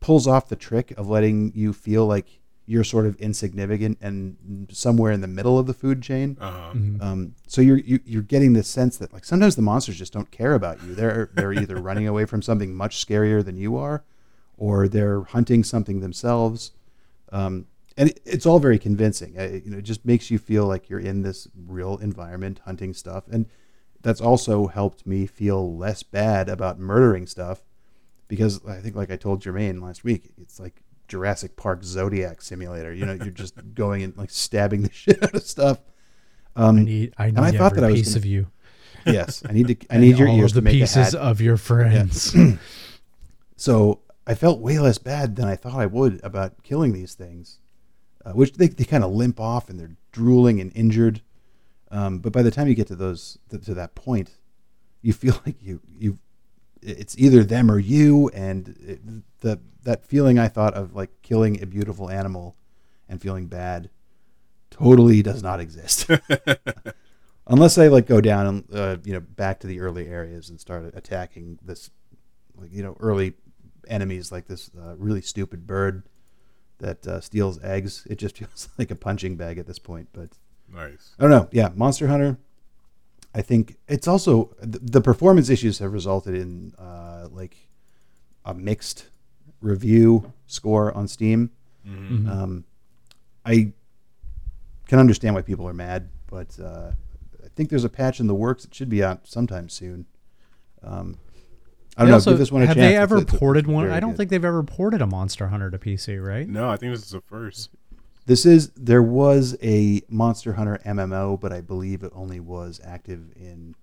pulls 0.00 0.26
off 0.26 0.48
the 0.48 0.56
trick 0.56 0.92
of 0.92 1.08
letting 1.08 1.52
you 1.54 1.72
feel 1.72 2.06
like 2.06 2.40
you're 2.66 2.84
sort 2.84 3.06
of 3.06 3.16
insignificant 3.16 3.98
and 4.00 4.68
somewhere 4.70 5.12
in 5.12 5.20
the 5.20 5.26
middle 5.26 5.58
of 5.58 5.66
the 5.66 5.74
food 5.74 6.02
chain. 6.02 6.36
Uh-huh. 6.40 6.72
Um, 7.00 7.34
so 7.46 7.60
you're 7.60 7.78
you, 7.78 8.00
you're 8.04 8.22
getting 8.22 8.52
this 8.52 8.68
sense 8.68 8.96
that 8.98 9.12
like 9.12 9.24
sometimes 9.24 9.56
the 9.56 9.62
monsters 9.62 9.98
just 9.98 10.12
don't 10.12 10.30
care 10.30 10.54
about 10.54 10.82
you. 10.82 10.94
They're 10.94 11.30
they're 11.34 11.52
either 11.52 11.76
running 11.80 12.06
away 12.06 12.24
from 12.24 12.42
something 12.42 12.74
much 12.74 13.04
scarier 13.04 13.44
than 13.44 13.56
you 13.56 13.76
are, 13.76 14.04
or 14.56 14.88
they're 14.88 15.22
hunting 15.22 15.64
something 15.64 16.00
themselves. 16.00 16.72
Um, 17.30 17.66
and 17.96 18.10
it, 18.10 18.20
it's 18.24 18.46
all 18.46 18.58
very 18.58 18.78
convincing. 18.78 19.38
Uh, 19.38 19.60
you 19.64 19.70
know, 19.70 19.78
it 19.78 19.84
just 19.84 20.04
makes 20.04 20.30
you 20.30 20.38
feel 20.38 20.66
like 20.66 20.88
you're 20.88 21.00
in 21.00 21.22
this 21.22 21.48
real 21.66 21.98
environment 21.98 22.60
hunting 22.64 22.94
stuff, 22.94 23.24
and 23.30 23.46
that's 24.02 24.20
also 24.20 24.68
helped 24.68 25.06
me 25.06 25.26
feel 25.26 25.76
less 25.76 26.02
bad 26.02 26.48
about 26.48 26.78
murdering 26.78 27.26
stuff 27.26 27.62
because 28.32 28.64
I 28.66 28.76
think, 28.76 28.96
like 28.96 29.10
I 29.10 29.16
told 29.16 29.42
Jermaine 29.42 29.82
last 29.82 30.04
week, 30.04 30.32
it's 30.40 30.58
like 30.58 30.81
Jurassic 31.12 31.56
Park 31.56 31.84
Zodiac 31.84 32.40
Simulator. 32.40 32.90
You 32.94 33.04
know, 33.04 33.12
you're 33.12 33.26
just 33.30 33.54
going 33.74 34.02
and 34.02 34.16
like 34.16 34.30
stabbing 34.30 34.80
the 34.82 34.90
shit 34.92 35.22
out 35.22 35.34
of 35.34 35.42
stuff. 35.42 35.78
Um, 36.56 36.78
I 36.78 36.82
need, 36.82 37.14
I 37.18 37.26
need 37.26 37.38
I 37.38 37.50
thought 37.52 37.74
that 37.74 37.84
I 37.84 37.90
was 37.90 38.00
piece 38.00 38.08
gonna- 38.14 38.18
of 38.18 38.24
you. 38.24 38.46
yes, 39.04 39.42
I 39.46 39.52
need 39.52 39.68
to. 39.68 39.76
I 39.94 39.98
need 39.98 40.16
your 40.18 40.28
all 40.28 40.38
ears 40.38 40.52
of 40.52 40.54
the 40.56 40.60
to 40.62 40.64
make 40.64 40.74
a 40.76 40.78
pieces 40.84 41.12
hat. 41.12 41.14
of 41.16 41.40
your 41.42 41.56
friends. 41.58 42.34
So 43.56 44.00
I 44.26 44.34
felt 44.34 44.60
way 44.60 44.78
less 44.80 44.98
bad 44.98 45.36
than 45.36 45.46
I 45.46 45.56
thought 45.56 45.74
I 45.78 45.86
would 45.86 46.20
about 46.24 46.62
killing 46.64 46.92
these 46.92 47.14
things, 47.14 47.58
uh, 48.24 48.32
which 48.32 48.54
they, 48.54 48.66
they 48.68 48.82
kind 48.84 49.04
of 49.04 49.12
limp 49.12 49.38
off 49.38 49.68
and 49.70 49.78
they're 49.78 49.96
drooling 50.10 50.60
and 50.60 50.72
injured. 50.74 51.22
Um, 51.90 52.18
but 52.18 52.32
by 52.32 52.42
the 52.42 52.50
time 52.50 52.66
you 52.68 52.74
get 52.74 52.88
to 52.88 52.96
those 52.96 53.38
th- 53.50 53.64
to 53.66 53.74
that 53.74 53.94
point, 53.94 54.30
you 55.00 55.12
feel 55.12 55.40
like 55.46 55.62
you 55.62 55.80
you 55.98 56.18
it's 56.82 57.16
either 57.18 57.44
them 57.44 57.70
or 57.70 57.78
you, 57.78 58.28
and 58.30 58.76
it, 58.80 59.00
the 59.40 59.60
that 59.84 60.04
feeling 60.06 60.38
I 60.38 60.48
thought 60.48 60.74
of 60.74 60.94
like 60.94 61.10
killing 61.22 61.62
a 61.62 61.66
beautiful 61.66 62.10
animal 62.10 62.56
and 63.08 63.20
feeling 63.20 63.46
bad 63.46 63.90
totally 64.70 65.22
does 65.22 65.42
not 65.42 65.60
exist. 65.60 66.08
Unless 67.46 67.78
I 67.78 67.88
like 67.88 68.06
go 68.06 68.20
down 68.20 68.46
and 68.46 68.64
uh, 68.72 68.96
you 69.04 69.12
know 69.12 69.20
back 69.20 69.60
to 69.60 69.66
the 69.66 69.80
early 69.80 70.08
areas 70.08 70.48
and 70.50 70.60
start 70.60 70.92
attacking 70.94 71.58
this 71.62 71.90
like 72.56 72.72
you 72.72 72.82
know 72.82 72.96
early 73.00 73.34
enemies 73.88 74.30
like 74.30 74.46
this 74.46 74.70
uh, 74.78 74.94
really 74.96 75.20
stupid 75.20 75.66
bird 75.66 76.04
that 76.78 77.06
uh, 77.06 77.20
steals 77.20 77.62
eggs. 77.62 78.06
It 78.08 78.16
just 78.16 78.36
feels 78.38 78.68
like 78.78 78.90
a 78.90 78.96
punching 78.96 79.36
bag 79.36 79.58
at 79.58 79.66
this 79.66 79.78
point. 79.78 80.08
But 80.12 80.30
Nice. 80.72 81.14
I 81.18 81.22
don't 81.22 81.30
know. 81.30 81.48
Yeah, 81.52 81.70
Monster 81.74 82.08
Hunter. 82.08 82.38
I 83.34 83.42
think 83.42 83.76
it's 83.88 84.06
also 84.06 84.54
the, 84.60 84.78
the 84.78 85.00
performance 85.00 85.48
issues 85.48 85.78
have 85.78 85.92
resulted 85.92 86.34
in 86.34 86.74
uh, 86.78 87.28
like 87.30 87.56
a 88.44 88.52
mixed 88.54 89.08
review 89.60 90.32
score 90.46 90.92
on 90.96 91.08
Steam. 91.08 91.50
Mm-hmm. 91.86 92.28
Um, 92.28 92.64
I 93.46 93.72
can 94.86 94.98
understand 94.98 95.34
why 95.34 95.42
people 95.42 95.66
are 95.66 95.72
mad, 95.72 96.10
but 96.26 96.58
uh, 96.60 96.92
I 97.42 97.48
think 97.56 97.70
there's 97.70 97.84
a 97.84 97.88
patch 97.88 98.20
in 98.20 98.26
the 98.26 98.34
works. 98.34 98.64
that 98.64 98.74
should 98.74 98.88
be 98.90 99.02
out 99.02 99.26
sometime 99.26 99.68
soon. 99.68 100.06
Um, 100.82 101.18
I 101.96 102.02
don't 102.02 102.06
They 102.06 102.10
know. 102.10 102.14
also- 102.14 102.30
give 102.32 102.38
this 102.38 102.52
one 102.52 102.62
a 102.62 102.66
have 102.66 102.76
chance. 102.76 102.86
they 102.92 102.96
ever 102.96 103.16
it's- 103.18 103.32
it's 103.32 103.38
ported 103.38 103.66
one? 103.66 103.90
I 103.90 104.00
don't 104.00 104.10
good. 104.10 104.16
think 104.18 104.30
they've 104.30 104.44
ever 104.44 104.62
ported 104.62 105.00
a 105.02 105.06
Monster 105.06 105.48
Hunter 105.48 105.70
to 105.70 105.78
PC, 105.78 106.22
right? 106.24 106.48
No, 106.48 106.68
I 106.68 106.76
think 106.76 106.92
this 106.94 107.02
is 107.04 107.10
the 107.10 107.20
first. 107.22 107.70
This 108.32 108.46
is 108.46 108.70
there 108.70 109.02
was 109.02 109.58
a 109.62 110.00
Monster 110.08 110.54
Hunter 110.54 110.80
MMO, 110.86 111.38
but 111.38 111.52
I 111.52 111.60
believe 111.60 112.02
it 112.02 112.12
only 112.14 112.40
was 112.40 112.80
active 112.82 113.20
in 113.36 113.74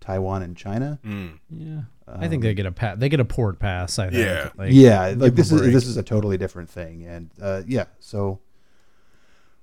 Taiwan 0.00 0.42
and 0.42 0.56
China. 0.56 0.98
Mm. 1.06 1.38
Yeah, 1.48 1.82
I 2.08 2.26
think 2.26 2.42
they 2.42 2.52
get 2.52 2.66
a 2.66 2.72
pa- 2.72 2.96
they 2.96 3.08
get 3.08 3.20
a 3.20 3.24
port 3.24 3.60
pass. 3.60 4.00
I 4.00 4.10
think. 4.10 4.24
Yeah. 4.26 4.50
Like, 4.56 4.70
yeah, 4.72 5.10
give 5.10 5.20
like 5.20 5.28
'em 5.30 5.34
this 5.36 5.52
is 5.52 5.60
this 5.72 5.86
is 5.86 5.96
a 5.96 6.02
totally 6.02 6.36
different 6.36 6.68
thing, 6.68 7.04
and 7.06 7.30
uh, 7.40 7.62
yeah, 7.64 7.84
so 8.00 8.40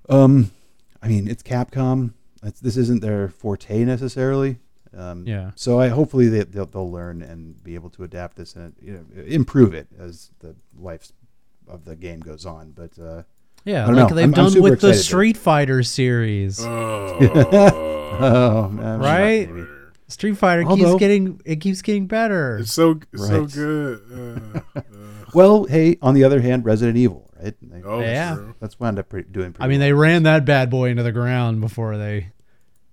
um, 0.08 0.50
I 1.02 1.08
mean, 1.08 1.28
it's 1.28 1.42
Capcom. 1.42 2.14
It's, 2.42 2.60
this 2.60 2.78
isn't 2.78 3.02
their 3.02 3.28
forte 3.28 3.84
necessarily. 3.84 4.56
Um, 4.96 5.26
Yeah. 5.26 5.50
So 5.54 5.78
I 5.78 5.88
hopefully 5.88 6.28
they, 6.28 6.44
they'll, 6.44 6.64
they'll 6.64 6.90
learn 6.90 7.20
and 7.20 7.62
be 7.62 7.74
able 7.74 7.90
to 7.90 8.04
adapt 8.04 8.38
this 8.38 8.56
and 8.56 8.72
you 8.80 8.92
know 8.94 9.22
improve 9.24 9.74
it 9.74 9.88
as 9.98 10.30
the 10.38 10.56
life 10.78 11.12
of 11.68 11.84
the 11.84 11.94
game 11.94 12.20
goes 12.20 12.46
on. 12.46 12.70
But 12.70 12.98
uh, 12.98 13.22
yeah, 13.64 13.84
I 13.84 13.86
don't 13.86 13.96
like 13.96 14.10
know. 14.10 14.16
they've 14.16 14.24
I'm- 14.24 14.46
I'm 14.46 14.52
done 14.52 14.62
with 14.62 14.80
the 14.80 14.94
Street 14.94 15.36
Fighter 15.36 15.82
series. 15.82 16.60
Oh, 16.64 17.18
oh, 18.20 18.68
man, 18.68 18.98
Right? 19.00 19.48
Street 20.08 20.36
Fighter 20.36 20.64
Although- 20.64 20.92
keeps 20.92 20.98
getting 21.00 21.40
it 21.44 21.56
keeps 21.60 21.82
getting 21.82 22.06
better. 22.06 22.58
it's 22.58 22.72
so 22.72 23.00
it's 23.12 23.26
so 23.28 23.46
good. 23.46 24.00
Uh, 24.12 24.60
uh, 24.78 24.82
Well, 25.32 25.62
hey, 25.66 25.96
on 26.02 26.14
the 26.14 26.24
other 26.24 26.40
hand, 26.40 26.64
Resident 26.64 26.98
Evil, 26.98 27.30
right? 27.40 27.54
They- 27.62 27.82
oh, 27.84 28.00
Yeah. 28.00 28.34
true. 28.34 28.54
That's 28.58 28.80
wound 28.80 28.98
up 28.98 29.08
pretty, 29.08 29.28
doing 29.30 29.52
pretty 29.52 29.64
I 29.64 29.68
mean, 29.68 29.78
well. 29.78 29.86
they 29.88 29.92
ran 29.92 30.24
that 30.24 30.44
bad 30.44 30.70
boy 30.70 30.90
into 30.90 31.04
the 31.04 31.12
ground 31.12 31.60
before 31.60 31.96
they 31.96 32.32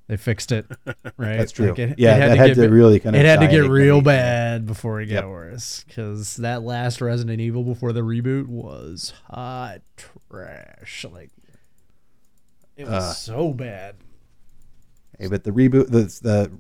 they 0.07 0.17
fixed 0.17 0.51
it. 0.51 0.65
Right? 1.17 1.37
That's 1.37 1.51
true. 1.51 1.69
Like, 1.69 1.79
it- 1.79 1.99
yeah, 1.99 2.15
it 2.15 2.19
that 2.29 2.37
had 2.37 2.47
get 2.55 2.61
to 2.61 2.69
really 2.69 2.99
kind 2.99 3.15
of 3.15 3.19
it 3.21 3.25
had 3.25 3.39
to 3.39 3.47
get 3.47 3.67
real 3.69 4.01
bad 4.01 4.65
before 4.67 5.01
it 5.01 5.07
got 5.07 5.23
Yep. 5.23 5.25
worse 5.25 5.83
because 5.87 6.35
that 6.37 6.61
last 6.63 7.01
Resident 7.01 7.41
Evil 7.41 7.63
before 7.63 7.91
the 7.93 8.01
reboot 8.01 8.45
was 8.47 9.13
hot 9.31 9.81
trash. 10.29 11.05
Like 11.11 11.31
it 12.75 12.85
was 12.85 12.93
Uh, 12.93 13.13
so 13.13 13.53
bad. 13.53 13.95
Hey, 15.17 15.27
but 15.27 15.43
the 15.43 15.51
reboot, 15.51 15.89
the, 15.89 16.03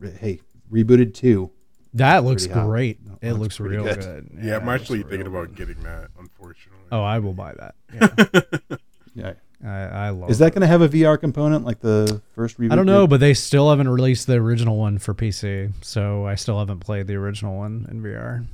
the 0.01 0.11
hey, 0.17 0.41
rebooted 0.71 1.13
two. 1.13 1.51
That 1.93 2.23
looks 2.23 2.47
great. 2.47 3.05
No, 3.05 3.17
it 3.21 3.33
looks 3.33 3.59
looks 3.59 3.59
real 3.59 3.83
good. 3.83 3.99
good. 3.99 4.39
Yeah, 4.41 4.57
I'm 4.57 4.67
actually 4.69 5.03
thinking 5.03 5.27
about 5.27 5.53
good. 5.55 5.67
getting 5.67 5.83
that. 5.83 6.07
Unfortunately. 6.19 6.85
Oh, 6.91 7.03
I 7.03 7.19
will 7.19 7.33
buy 7.33 7.53
that. 7.53 7.75
Yeah, 9.15 9.23
Yeah, 9.25 9.33
I, 9.63 9.69
I 9.69 10.09
love. 10.09 10.29
is 10.29 10.39
that 10.39 10.53
going 10.53 10.61
to 10.61 10.67
have 10.67 10.81
a 10.81 10.89
VR 10.89 11.19
component 11.19 11.65
like 11.65 11.79
the 11.79 12.21
first 12.35 12.59
reboot? 12.59 12.71
I 12.71 12.75
don't 12.75 12.85
know, 12.85 13.01
did? 13.01 13.09
but 13.09 13.19
they 13.19 13.33
still 13.33 13.69
haven't 13.69 13.89
released 13.89 14.27
the 14.27 14.35
original 14.35 14.77
one 14.77 14.99
for 14.99 15.13
PC, 15.13 15.73
so 15.81 16.27
I 16.27 16.35
still 16.35 16.59
haven't 16.59 16.79
played 16.79 17.07
the 17.07 17.15
original 17.15 17.57
one 17.57 17.87
in 17.89 18.01
VR, 18.01 18.45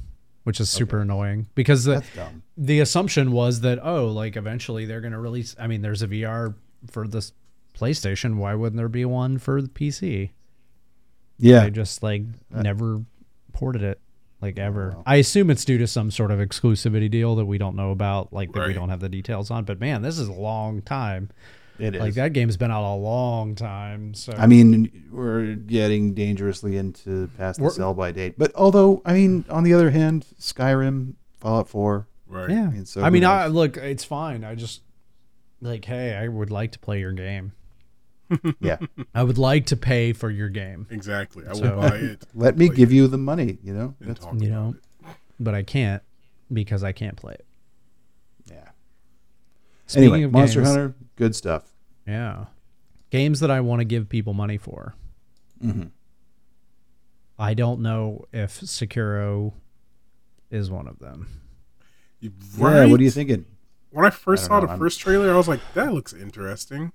which 0.44 0.60
is 0.62 0.70
super 0.70 1.02
annoying 1.02 1.48
because 1.56 1.84
the 1.84 2.04
the 2.56 2.80
assumption 2.80 3.32
was 3.32 3.62
that 3.62 3.80
oh, 3.84 4.08
like 4.08 4.38
eventually 4.38 4.86
they're 4.86 5.02
going 5.02 5.14
to 5.14 5.20
release. 5.20 5.56
I 5.60 5.68
mean, 5.68 5.82
there's 5.82 6.02
a 6.02 6.08
VR 6.08 6.56
for 6.90 7.08
this 7.08 7.34
PlayStation. 7.78 8.38
Why 8.38 8.56
wouldn't 8.56 8.78
there 8.78 8.90
be 8.90 9.04
one 9.06 9.38
for 9.40 9.62
the 9.62 9.70
PC? 9.70 10.32
Yeah, 11.38 11.62
They 11.62 11.72
just 11.72 12.02
like 12.02 12.24
uh, 12.56 12.62
never 12.62 13.04
ported 13.52 13.84
it 13.84 14.00
like 14.44 14.60
ever. 14.60 14.92
wow. 14.96 15.04
I 15.06 15.16
assume 15.16 15.50
it's 15.50 15.64
due 15.66 15.78
to 15.78 15.88
some 15.88 16.12
sort 16.12 16.30
of 16.32 16.40
exclusivity 16.40 17.10
deal 17.10 17.36
that 17.38 17.46
we 17.46 17.58
don't 17.58 17.76
know 17.76 17.92
about, 17.92 18.34
like 18.34 18.52
that 18.54 18.68
we 18.68 18.74
don't 18.74 18.90
have 18.90 19.00
the 19.00 19.10
details 19.10 19.50
on. 19.50 19.64
But 19.64 19.80
man, 19.80 20.02
this 20.02 20.20
is 20.20 20.28
a 20.28 20.34
long 20.34 20.82
time. 20.82 21.30
it 21.80 21.96
is. 21.96 22.02
Like 22.02 22.14
that 22.16 22.34
game's 22.34 22.58
been 22.58 22.70
out 22.70 22.84
a 22.84 22.96
long 22.96 23.56
time. 23.56 24.14
So 24.14 24.34
I 24.38 24.46
mean, 24.48 25.08
we're 25.12 25.56
getting 25.56 26.14
dangerously 26.14 26.76
into 26.78 27.30
past 27.38 27.58
the 27.58 27.64
We're- 27.64 27.74
sell 27.74 27.94
by 27.94 28.12
date. 28.12 28.36
But 28.38 28.52
although, 28.56 29.02
I 29.06 29.14
mean, 29.14 29.46
on 29.50 29.64
the 29.64 29.74
other 29.74 29.90
hand, 29.92 30.26
Skyrim, 30.40 31.14
Fallout 31.40 31.70
Four. 31.70 32.08
Right. 32.28 32.50
yeah. 32.50 32.64
I 32.64 32.70
mean, 32.70 32.86
so 32.86 33.02
I 33.02 33.10
mean, 33.10 33.24
I 33.26 33.48
look, 33.48 33.78
it's 33.78 34.04
fine. 34.04 34.44
I 34.44 34.56
just 34.56 34.82
like, 35.62 35.86
hey, 35.86 36.16
I 36.16 36.28
would 36.28 36.52
like 36.52 36.72
to 36.74 36.80
play 36.80 37.00
your 37.00 37.12
game. 37.14 37.54
yeah, 38.60 38.78
I 39.14 39.24
would 39.24 39.38
like 39.38 39.66
to 39.68 39.76
pay 39.78 40.14
for 40.14 40.30
your 40.30 40.50
game, 40.50 40.88
Exactly. 40.90 41.46
I 41.46 41.50
will 41.50 41.56
So- 41.58 41.76
buy 41.82 41.96
it. 41.98 42.26
let 42.34 42.58
me 42.58 42.70
give 42.70 42.92
it, 42.92 42.96
you 42.96 43.08
the 43.08 43.18
money. 43.18 43.58
You 43.64 43.74
know, 43.74 43.96
That's- 44.00 44.26
you 44.42 44.50
know, 44.50 44.76
it. 45.04 45.16
but 45.40 45.54
I 45.56 45.64
can't 45.64 46.02
because 46.52 46.84
I 46.84 46.92
can't 46.92 47.16
play 47.16 47.34
it. 47.34 47.46
yeah. 48.50 48.70
Speaking 49.88 50.04
Anyway, 50.14 50.24
of 50.24 50.32
Monster 50.32 50.60
games- 50.62 50.70
Hunter, 50.70 50.96
good 51.16 51.36
stuff. 51.36 51.64
yeah, 52.08 52.46
games 53.10 53.40
that 53.42 53.52
I 53.52 53.60
want 53.62 53.80
to 53.82 53.86
give 53.86 54.10
people 54.10 54.34
money 54.34 54.58
for. 54.58 54.96
Mhm. 55.64 55.92
I 57.40 57.54
don't 57.54 57.82
know 57.82 58.26
if 58.32 58.62
Sekiro 58.62 59.54
is 60.52 60.70
one 60.70 60.88
of 60.88 61.00
them. 61.00 61.28
Right? 62.22 62.32
Yeah, 62.86 62.86
what 62.86 63.00
are 63.00 63.04
you 63.04 63.10
right? 63.10 63.14
thinking? 63.14 63.46
When 63.90 64.06
I 64.06 64.10
first 64.12 64.46
I 64.46 64.48
saw 64.48 64.60
don't 64.60 64.68
the 64.68 64.72
I'm- 64.74 64.80
first 64.80 65.00
trailer, 65.00 65.32
I 65.34 65.36
was 65.38 65.48
like, 65.48 65.60
"That 65.74 65.94
looks 65.94 66.14
interesting." 66.14 66.94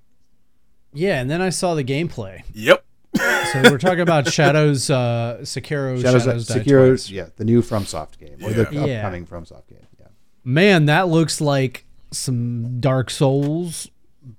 Yeah, 0.93 1.21
and 1.21 1.31
then 1.31 1.41
I 1.43 1.51
saw 1.51 1.75
the 1.75 1.85
gameplay. 1.85 2.43
Yep. 2.55 2.85
So 3.17 3.63
we're 3.71 3.79
talking 3.79 4.01
about 4.01 4.29
Shadows, 4.33 4.91
uh, 4.91 5.39
Sekiro, 5.43 6.01
Shadows, 6.01 6.25
Shadows, 6.25 6.47
Die 6.47 6.59
Sekiro, 6.61 6.89
Twice. 6.91 7.11
yeah, 7.11 7.27
the 7.37 7.45
new 7.45 7.63
FromSoft 7.63 8.19
game 8.19 8.37
or 8.43 8.53
the 8.53 8.69
Yeah. 8.71 8.85
Yeah. 8.85 8.95
upcoming 8.99 9.27
FromSoft 9.27 9.69
game. 9.69 9.87
Yeah. 9.99 10.07
Man, 10.45 10.87
that 10.87 11.09
looks 11.09 11.41
like 11.41 11.85
some 12.11 12.81
Dark 12.81 13.11
Souls. 13.11 13.91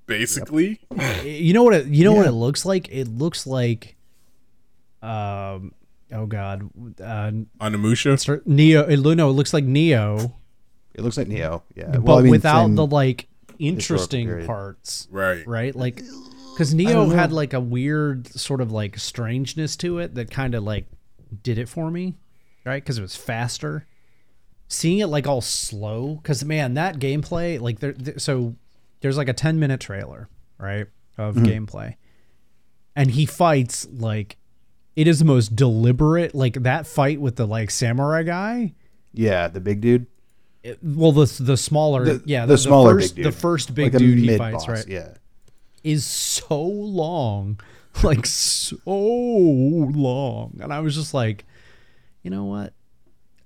Basically, 0.05 0.81
You 1.23 1.53
know 1.53 1.63
what 1.63 1.73
it 1.73 1.87
you 1.87 2.03
know 2.03 2.13
what 2.13 2.27
it 2.27 2.31
looks 2.31 2.63
like? 2.65 2.87
It 2.91 3.07
looks 3.07 3.47
like 3.47 3.95
um 5.01 5.73
oh 6.11 6.25
god. 6.27 6.69
Uh 7.01 7.31
Onimusha. 7.59 8.13
Nioh 8.45 8.89
it, 8.89 9.15
no, 9.17 9.29
it 9.29 9.33
looks 9.33 9.53
like 9.53 9.63
Nioh, 9.65 10.31
It 10.93 11.01
looks 11.01 11.17
like 11.17 11.27
Nioh. 11.27 11.63
Yeah, 11.75 11.89
but 11.91 12.03
well, 12.03 12.19
I 12.19 12.21
mean, 12.21 12.31
without 12.31 12.67
the 12.75 12.85
like 12.85 13.27
interesting 13.57 14.45
parts. 14.45 15.07
Right. 15.11 15.45
right? 15.47 15.75
Like, 15.75 16.01
because 16.59 16.73
Nioh 16.75 17.15
had 17.15 17.31
like 17.31 17.53
a 17.53 17.59
weird 17.61 18.27
sort 18.27 18.59
of 18.59 18.69
like 18.69 18.97
strangeness 18.99 19.77
to 19.77 19.99
it 19.99 20.15
that 20.15 20.29
kind 20.29 20.53
of 20.53 20.63
like 20.65 20.87
did 21.41 21.57
it 21.57 21.69
for 21.69 21.89
me, 21.89 22.17
right? 22.65 22.83
Because 22.83 22.97
it 22.97 23.01
was 23.01 23.15
faster. 23.15 23.87
Seeing 24.67 24.99
it 24.99 25.07
like 25.07 25.25
all 25.25 25.39
slow, 25.39 26.15
because 26.15 26.43
man, 26.43 26.73
that 26.73 26.99
gameplay, 26.99 27.61
like 27.61 27.79
there, 27.79 27.93
there- 27.93 28.19
so 28.19 28.55
there's 28.99 29.15
like 29.15 29.29
a 29.29 29.33
10 29.33 29.57
minute 29.57 29.79
trailer, 29.79 30.27
right, 30.57 30.87
of 31.17 31.35
Mm-hmm. 31.35 31.45
gameplay, 31.45 31.95
and 32.93 33.11
he 33.11 33.25
fights 33.25 33.87
like 33.93 34.35
it 34.97 35.07
is 35.07 35.19
the 35.19 35.25
most 35.25 35.55
deliberate, 35.55 36.35
like 36.35 36.55
that 36.63 36.85
fight 36.85 37.21
with 37.21 37.37
the 37.37 37.47
like 37.47 37.71
samurai 37.71 38.23
guy. 38.23 38.73
yeah, 39.13 39.47
the 39.47 39.61
big 39.61 39.79
dude, 39.79 40.07
it- 40.61 40.79
well, 40.83 41.13
the 41.13 41.25
the 41.41 41.55
smaller, 41.55 42.03
the, 42.17 42.23
yeah, 42.25 42.45
the, 42.45 42.57
smaller 42.57 42.95
first, 42.95 43.15
big 43.15 43.23
dude, 43.23 43.33
the 43.33 43.37
first 43.37 43.73
big 43.73 43.93
like 43.93 43.99
dude 44.01 44.19
he 44.19 44.37
fights, 44.37 44.67
right? 44.67 44.85
Yeah, 44.89 45.13
is 45.83 46.05
so 46.05 46.61
long, 46.61 47.59
like 48.03 48.25
so 48.25 48.77
long. 48.85 50.59
And 50.61 50.73
I 50.73 50.79
was 50.79 50.95
just 50.95 51.13
like, 51.13 51.45
you 52.23 52.31
know 52.31 52.45
what? 52.45 52.73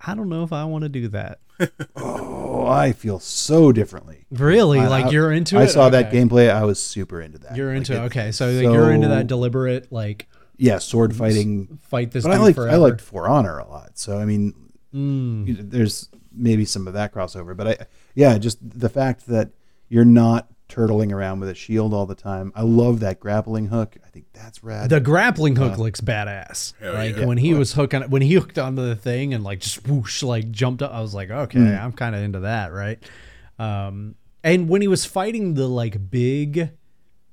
I 0.05 0.15
don't 0.15 0.29
know 0.29 0.43
if 0.43 0.51
I 0.53 0.65
want 0.65 0.83
to 0.83 0.89
do 0.89 1.07
that. 1.09 1.39
oh, 1.95 2.65
I 2.67 2.91
feel 2.93 3.19
so 3.19 3.71
differently. 3.71 4.25
Really? 4.31 4.79
I- 4.79 4.87
like 4.87 5.05
I- 5.05 5.09
you're 5.11 5.31
into 5.31 5.57
I 5.57 5.61
it? 5.61 5.63
I 5.63 5.67
saw 5.67 5.89
that 5.89 6.11
gameplay. 6.11 6.49
I 6.53 6.65
was 6.65 6.81
super 6.83 7.21
into 7.21 7.37
that. 7.39 7.55
You're 7.55 7.73
into 7.73 7.93
it. 7.93 7.97
it- 7.97 8.01
Okay, 8.05 8.31
so, 8.31 8.49
like, 8.49 8.63
you're 8.63 8.91
into 8.91 9.07
that 9.09 9.27
deliberate 9.27 9.91
like 9.91 10.27
yeah, 10.57 10.77
sword 10.79 11.15
fighting. 11.15 11.79
fight 11.83 12.11
this 12.11 12.23
But 12.23 12.33
I 12.33 12.37
liked 12.37 12.55
forever. 12.55 12.73
I 12.73 12.77
liked 12.77 13.01
For 13.01 13.27
Honor 13.27 13.59
a 13.59 13.67
lot. 13.67 13.97
So 13.97 14.17
I 14.19 14.25
mean, 14.25 14.53
Mm. 14.93 15.71
there's 15.71 16.09
maybe 16.31 16.65
some 16.65 16.87
of 16.87 16.93
that 16.93 17.13
crossover. 17.13 17.55
But 17.57 17.67
I, 17.67 17.77
yeah, 18.13 18.37
just 18.37 18.57
the 18.61 18.89
fact 18.89 19.25
that 19.27 19.49
you're 19.89 20.05
not 20.05 20.47
turtling 20.69 21.11
around 21.11 21.39
with 21.39 21.49
a 21.49 21.55
shield 21.55 21.93
all 21.93 22.05
the 22.05 22.15
time. 22.15 22.51
I 22.55 22.61
love 22.63 22.99
that 23.01 23.19
grappling 23.19 23.67
hook. 23.67 23.95
I 24.05 24.09
think 24.09 24.25
that's 24.33 24.63
rad. 24.63 24.89
the 24.89 24.99
grappling 24.99 25.55
hook 25.55 25.77
looks 25.77 26.01
badass. 26.01 26.73
Hell 26.79 26.93
Like 26.93 27.17
yeah. 27.17 27.25
when 27.25 27.37
he 27.37 27.53
was 27.53 27.73
hooking, 27.73 28.01
when 28.09 28.21
he 28.21 28.33
hooked 28.33 28.57
onto 28.57 28.81
the 28.83 28.95
thing 28.95 29.33
and 29.33 29.43
like 29.43 29.59
just 29.59 29.87
whoosh, 29.87 30.23
like 30.23 30.49
jumped 30.51 30.81
up. 30.81 30.91
I 30.91 31.01
was 31.01 31.13
like, 31.13 31.29
okay, 31.29 31.59
Mm. 31.59 31.83
I'm 31.83 31.91
kind 31.91 32.15
of 32.15 32.21
into 32.23 32.39
that, 32.41 32.71
right? 32.73 33.01
Um, 33.59 34.15
and 34.43 34.67
when 34.67 34.81
he 34.81 34.87
was 34.87 35.05
fighting 35.05 35.53
the 35.53 35.67
like 35.67 36.09
big, 36.09 36.71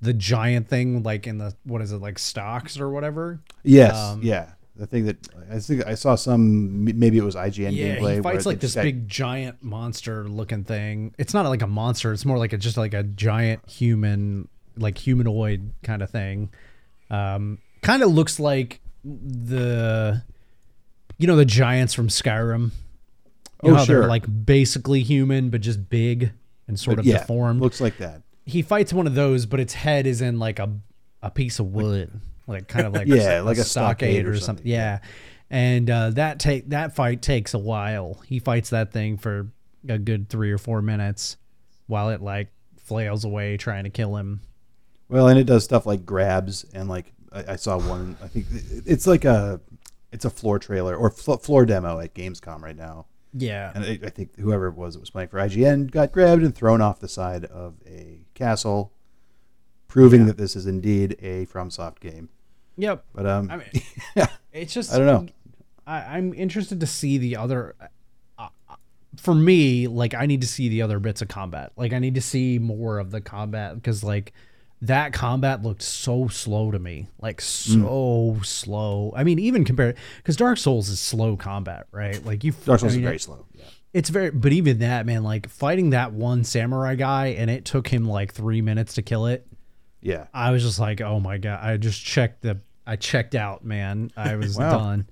the 0.00 0.12
giant 0.14 0.68
thing, 0.68 1.02
like 1.02 1.26
in 1.26 1.38
the 1.38 1.54
what 1.64 1.82
is 1.82 1.92
it, 1.92 1.98
like 1.98 2.18
stocks 2.18 2.78
or 2.78 2.90
whatever? 2.90 3.40
yes, 3.62 3.96
um, 3.96 4.20
yeah. 4.22 4.50
The 4.80 4.86
thing 4.86 5.04
that 5.04 5.18
I 5.52 5.58
think 5.58 5.86
I 5.86 5.94
saw 5.94 6.14
some 6.14 6.84
maybe 6.84 7.18
it 7.18 7.22
was 7.22 7.34
IGN 7.36 7.72
Yeah, 7.76 7.96
gameplay. 7.98 8.14
he 8.16 8.22
fights 8.22 8.46
like 8.46 8.60
this 8.60 8.74
big 8.74 9.06
giant 9.06 9.62
monster 9.62 10.26
looking 10.26 10.64
thing. 10.64 11.14
It's 11.18 11.34
not 11.34 11.44
like 11.46 11.60
a 11.60 11.66
monster. 11.66 12.12
It's 12.14 12.24
more 12.24 12.38
like 12.38 12.54
a 12.54 12.56
just 12.56 12.78
like 12.78 12.94
a 12.94 13.02
giant 13.02 13.68
human, 13.68 14.48
like 14.78 14.96
humanoid 14.96 15.72
kind 15.82 16.00
of 16.02 16.08
thing. 16.08 16.50
Um, 17.10 17.58
kind 17.82 18.02
of 18.02 18.10
looks 18.10 18.40
like 18.40 18.80
the, 19.04 20.22
you 21.18 21.26
know, 21.26 21.36
the 21.36 21.44
giants 21.44 21.92
from 21.94 22.08
Skyrim. 22.08 22.70
You 23.62 23.72
Oh, 23.72 23.74
know 23.74 23.84
sure. 23.84 24.00
They're 24.00 24.08
like 24.08 24.24
basically 24.46 25.02
human, 25.02 25.50
but 25.50 25.60
just 25.60 25.90
big 25.90 26.32
and 26.66 26.78
sort 26.80 26.98
of 26.98 27.04
yeah, 27.04 27.18
deformed. 27.18 27.60
Looks 27.60 27.80
like 27.80 27.98
that. 27.98 28.22
he 28.46 28.62
fights 28.62 28.92
one 28.94 29.06
of 29.06 29.14
those, 29.14 29.44
but 29.44 29.60
its 29.60 29.74
head 29.74 30.06
is 30.06 30.22
in 30.22 30.38
like 30.38 30.58
a 30.58 30.70
a 31.22 31.30
piece 31.30 31.58
of 31.58 31.66
wood, 31.66 32.10
like 32.14 32.22
kind 32.68 32.86
of 32.86 32.92
like 32.92 33.06
Yeah, 33.08 33.40
like 33.40 33.58
a 33.58 33.64
stockade 33.64 34.26
or 34.26 34.34
something. 34.34 34.40
something, 34.40 34.66
Yeah, 34.66 35.00
and 35.48 35.88
uh, 35.88 36.10
that 36.10 36.38
take 36.38 36.68
that 36.70 36.94
fight 36.94 37.22
takes 37.22 37.54
a 37.54 37.58
while. 37.58 38.20
He 38.26 38.38
fights 38.38 38.70
that 38.70 38.92
thing 38.92 39.16
for 39.16 39.48
a 39.88 39.98
good 39.98 40.28
three 40.28 40.52
or 40.52 40.58
four 40.58 40.82
minutes, 40.82 41.36
while 41.86 42.10
it 42.10 42.20
like 42.20 42.48
flails 42.78 43.24
away 43.24 43.56
trying 43.56 43.84
to 43.84 43.90
kill 43.90 44.16
him. 44.16 44.40
Well, 45.08 45.28
and 45.28 45.38
it 45.38 45.44
does 45.44 45.64
stuff 45.64 45.86
like 45.86 46.04
grabs 46.04 46.64
and 46.74 46.88
like 46.88 47.12
I, 47.32 47.52
I 47.52 47.56
saw 47.56 47.78
one. 47.78 48.16
I 48.22 48.28
think 48.28 48.46
it's 48.86 49.06
like 49.06 49.24
a 49.24 49.60
it's 50.12 50.24
a 50.24 50.30
floor 50.30 50.58
trailer 50.58 50.96
or 50.96 51.10
fl- 51.10 51.34
floor 51.34 51.64
demo 51.64 52.00
at 52.00 52.14
Gamescom 52.14 52.62
right 52.62 52.76
now. 52.76 53.06
Yeah, 53.32 53.70
And 53.76 53.84
I, 53.84 53.98
I 54.06 54.10
think 54.10 54.36
whoever 54.40 54.66
it 54.66 54.74
was 54.74 54.94
that 54.94 55.00
was 55.00 55.10
playing 55.10 55.28
for 55.28 55.38
IGN 55.38 55.90
got 55.92 56.10
grabbed 56.10 56.42
and 56.42 56.52
thrown 56.52 56.80
off 56.80 56.98
the 56.98 57.08
side 57.08 57.44
of 57.44 57.74
a 57.86 58.22
castle, 58.34 58.92
proving 59.86 60.26
that 60.26 60.36
this 60.36 60.56
is 60.56 60.66
indeed 60.66 61.16
a 61.20 61.46
FromSoft 61.46 62.00
game. 62.00 62.28
Yep. 62.80 63.04
But 63.14 63.26
um, 63.26 63.50
I 63.50 63.56
mean, 63.56 63.68
yeah, 64.16 64.28
it's 64.52 64.74
just 64.74 64.92
I 64.92 64.98
don't 64.98 65.06
know. 65.06 65.26
I, 65.86 66.16
I'm 66.16 66.34
interested 66.34 66.80
to 66.80 66.86
see 66.86 67.18
the 67.18 67.36
other. 67.36 67.74
Uh, 67.80 67.88
for 69.16 69.34
me, 69.34 69.86
like 69.86 70.14
I 70.14 70.26
need 70.26 70.40
to 70.40 70.46
see 70.46 70.68
the 70.68 70.82
other 70.82 70.98
bits 70.98 71.22
of 71.22 71.28
combat. 71.28 71.72
Like 71.76 71.92
I 71.92 71.98
need 71.98 72.14
to 72.14 72.20
see 72.20 72.58
more 72.58 72.98
of 72.98 73.10
the 73.10 73.20
combat 73.20 73.74
because 73.74 74.04
like 74.04 74.32
that 74.82 75.12
combat 75.12 75.62
looked 75.62 75.82
so 75.82 76.28
slow 76.28 76.70
to 76.70 76.78
me. 76.78 77.08
Like 77.20 77.40
so 77.40 78.38
slow. 78.42 79.12
I 79.14 79.24
mean, 79.24 79.38
even 79.38 79.64
compared 79.64 79.96
because 80.18 80.36
Dark 80.36 80.58
Souls 80.58 80.88
is 80.88 81.00
slow 81.00 81.36
combat, 81.36 81.86
right? 81.92 82.24
Like 82.24 82.44
you. 82.44 82.52
Dark 82.52 82.80
Souls 82.80 82.84
I 82.84 82.86
is 82.86 82.96
mean, 82.96 83.04
very 83.04 83.18
slow. 83.18 83.46
Yeah. 83.54 83.64
It's 83.92 84.08
very, 84.08 84.30
but 84.30 84.52
even 84.52 84.78
that 84.78 85.04
man, 85.04 85.22
like 85.24 85.48
fighting 85.48 85.90
that 85.90 86.12
one 86.12 86.44
samurai 86.44 86.94
guy, 86.94 87.28
and 87.28 87.50
it 87.50 87.64
took 87.64 87.88
him 87.88 88.08
like 88.08 88.32
three 88.32 88.62
minutes 88.62 88.94
to 88.94 89.02
kill 89.02 89.26
it. 89.26 89.46
Yeah. 90.00 90.28
I 90.32 90.50
was 90.52 90.62
just 90.62 90.78
like, 90.78 91.00
oh 91.00 91.20
my 91.20 91.38
god! 91.38 91.60
I 91.62 91.76
just 91.76 92.02
checked 92.02 92.42
the, 92.42 92.60
I 92.90 92.96
checked 92.96 93.34
out, 93.36 93.64
man. 93.64 94.10
I 94.16 94.34
was 94.42 94.56
Wow. 94.58 94.78
done. 94.78 95.06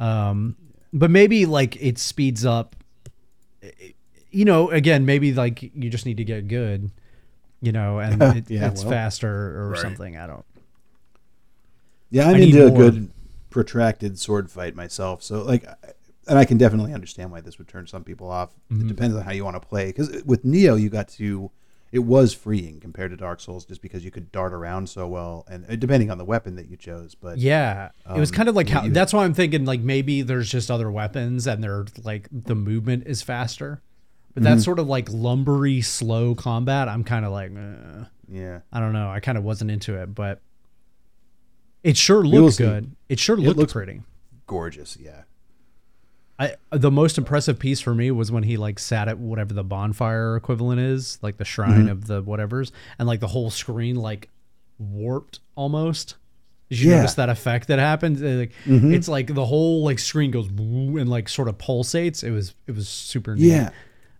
Um, 0.00 0.56
but 0.92 1.10
maybe 1.10 1.46
like 1.46 1.76
it 1.80 1.98
speeds 1.98 2.44
up. 2.44 2.74
You 4.30 4.44
know, 4.44 4.70
again, 4.70 5.06
maybe 5.06 5.32
like 5.32 5.62
you 5.62 5.90
just 5.90 6.06
need 6.06 6.16
to 6.16 6.24
get 6.24 6.48
good. 6.48 6.90
You 7.60 7.72
know, 7.72 7.98
and 8.00 8.20
it, 8.38 8.50
Yeah, 8.50 8.68
it's 8.68 8.82
well. 8.82 8.90
faster 8.90 9.30
or 9.60 9.70
Right. 9.70 9.80
something. 9.80 10.16
I 10.16 10.26
don't. 10.26 10.44
Yeah, 12.10 12.28
I'm 12.28 12.34
I 12.34 12.38
need 12.38 12.54
into 12.54 12.66
a 12.66 12.70
good 12.70 13.10
protracted 13.50 14.18
sword 14.18 14.50
fight 14.50 14.74
myself. 14.74 15.22
So 15.22 15.42
like, 15.42 15.66
I- 15.66 15.76
and 16.26 16.38
I 16.38 16.46
can 16.46 16.56
definitely 16.56 16.94
understand 16.94 17.30
why 17.30 17.42
this 17.42 17.58
would 17.58 17.68
turn 17.68 17.86
some 17.86 18.02
people 18.02 18.30
off. 18.30 18.48
Mm-hmm. 18.72 18.86
It 18.86 18.88
depends 18.88 19.14
on 19.14 19.22
how 19.24 19.32
you 19.32 19.44
want 19.44 19.60
to 19.60 19.68
play. 19.68 19.88
Because 19.88 20.24
with 20.24 20.42
Nioh, 20.42 20.80
you 20.80 20.88
got 20.88 21.06
to, 21.08 21.50
it 21.94 22.00
was 22.00 22.34
freeing 22.34 22.80
compared 22.80 23.12
to 23.12 23.16
Dark 23.16 23.38
Souls, 23.40 23.64
just 23.64 23.80
because 23.80 24.04
you 24.04 24.10
could 24.10 24.32
dart 24.32 24.52
around 24.52 24.88
so 24.88 25.06
well, 25.06 25.44
and 25.48 25.64
uh, 25.70 25.76
depending 25.76 26.10
on 26.10 26.18
the 26.18 26.24
weapon 26.24 26.56
that 26.56 26.68
you 26.68 26.76
chose. 26.76 27.14
But 27.14 27.38
Yeah, 27.38 27.90
it 28.14 28.18
was 28.18 28.30
Um, 28.30 28.34
kind 28.36 28.48
of 28.48 28.56
like 28.56 28.68
how. 28.68 28.88
That's 28.88 29.12
why 29.12 29.24
I'm 29.24 29.32
thinking 29.34 29.64
like 29.64 29.80
maybe 29.80 30.22
there's 30.22 30.50
just 30.50 30.70
other 30.70 30.90
weapons 30.90 31.46
and 31.46 31.62
they're 31.62 31.84
like 32.02 32.28
the 32.32 32.54
movement 32.56 33.04
is 33.06 33.22
faster. 33.22 33.80
But 34.34 34.42
Mm-hmm. 34.42 34.54
that 34.56 34.62
sort 34.62 34.78
of 34.80 34.88
like 34.88 35.06
lumbery, 35.10 35.84
slow 35.84 36.34
combat, 36.34 36.88
I'm 36.88 37.04
kind 37.04 37.24
of 37.24 37.30
like, 37.30 37.52
eh. 37.56 38.04
yeah, 38.28 38.58
I 38.72 38.80
don't 38.80 38.92
know. 38.92 39.08
I 39.08 39.20
kind 39.20 39.38
of 39.38 39.44
wasn't 39.44 39.70
into 39.70 39.94
it, 39.94 40.12
but 40.14 40.40
it 41.84 41.96
sure 41.96 42.24
looked 42.24 42.58
good. 42.58 42.96
It 43.08 43.18
sure 43.20 43.36
looked 43.36 43.58
looks- 43.58 43.72
pretty. 43.72 44.02
gorgeous. 44.46 44.96
Yeah, 45.00 45.22
I 46.38 46.54
the 46.72 46.90
most 46.90 47.16
impressive 47.18 47.58
piece 47.58 47.80
for 47.80 47.94
me 47.94 48.10
was 48.10 48.32
when 48.32 48.42
he 48.42 48.56
like 48.56 48.78
sat 48.78 49.06
at 49.08 49.18
whatever 49.18 49.54
the 49.54 49.62
bonfire 49.64 50.36
equivalent 50.36 50.80
is, 50.80 51.18
like 51.22 51.36
the 51.36 51.44
shrine 51.44 51.82
Mm-hmm. 51.82 51.88
of 51.90 52.06
the 52.06 52.22
whatever's, 52.22 52.72
and 52.98 53.06
like 53.06 53.20
the 53.20 53.28
whole 53.28 53.50
screen 53.50 53.96
like 53.96 54.28
warped 54.78 55.40
almost. 55.54 56.16
Did 56.70 56.80
you 56.80 56.88
Yeah. 56.90 56.94
Mm-hmm. 56.94 57.00
notice 57.02 57.14
that 57.14 57.28
effect 57.28 57.68
that 57.68 57.78
happens? 57.78 58.22
Uh, 58.22 58.26
Like, 58.40 58.52
It's 58.66 59.06
like 59.08 59.32
the 59.34 59.44
whole 59.46 59.84
like 59.84 59.98
screen 59.98 60.30
goes 60.30 60.48
and 60.48 61.08
like 61.08 61.28
sort 61.28 61.46
of 61.48 61.58
pulsates. 61.58 62.24
It 62.24 62.30
was 62.32 62.54
it 62.66 62.74
was 62.74 62.88
super 62.88 63.36
neat. 63.36 63.44
yeah. 63.46 63.70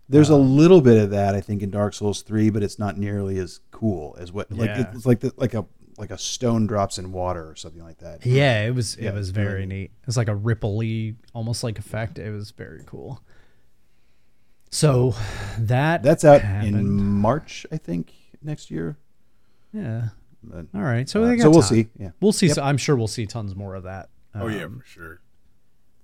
There's 0.07 0.29
Um, 0.29 0.39
a 0.39 0.43
little 0.43 0.81
bit 0.81 1.01
of 1.03 1.09
that 1.09 1.35
I 1.35 1.41
think 1.41 1.63
in 1.63 1.71
Dark 1.71 1.93
Souls 1.95 2.21
three, 2.21 2.49
but 2.49 2.63
it's 2.63 2.79
not 2.79 2.97
nearly 2.97 3.39
as 3.39 3.59
cool 3.71 4.15
as 4.19 4.31
what 4.31 4.51
like 4.51 4.69
Yeah. 4.69 4.91
it's 4.93 5.05
like 5.05 5.19
the, 5.19 5.33
like 5.35 5.53
a 5.53 5.65
like 5.97 6.11
a 6.11 6.17
stone 6.17 6.67
drops 6.67 6.97
in 6.97 7.11
water 7.11 7.49
or 7.49 7.55
something 7.55 7.81
like 7.83 7.99
that. 7.99 8.25
Yeah, 8.25 8.65
it 8.65 8.75
was 8.75 8.97
Yeah, 8.99 9.09
it 9.09 9.13
was 9.15 9.29
it's 9.29 9.37
really 9.37 9.49
very 9.49 9.65
neat. 9.65 9.91
It's 10.07 10.17
like 10.17 10.27
a 10.27 10.35
ripply, 10.35 11.15
almost 11.33 11.63
like 11.63 11.79
effect. 11.79 12.19
It 12.19 12.31
was 12.31 12.51
very 12.51 12.83
cool. 12.85 13.21
So 14.71 15.15
that 15.57 16.03
That's 16.03 16.25
out 16.25 16.41
in. 16.43 16.95
March, 17.01 17.65
I 17.71 17.77
think, 17.77 18.13
next 18.41 18.69
year. 18.69 18.97
yeah. 19.73 20.09
But, 20.47 20.67
All 20.75 20.81
right, 20.83 21.09
so 21.09 21.23
uh, 21.23 21.35
so 21.39 21.49
we'll 21.49 21.61
time. 21.61 21.69
see. 21.69 21.87
Yeah. 21.97 22.11
We'll 22.21 22.31
see. 22.31 22.45
Yep. 22.47 22.55
So 22.55 22.61
I'm 22.61 22.77
sure 22.77 22.95
we'll 22.95 23.07
see 23.07 23.25
tons 23.25 23.55
more 23.55 23.73
of 23.73 23.81
that. 23.83 24.09
Oh 24.35 24.45
yeah, 24.47 24.65
Um, 24.65 24.79
for 24.79 24.85
sure. 24.85 25.21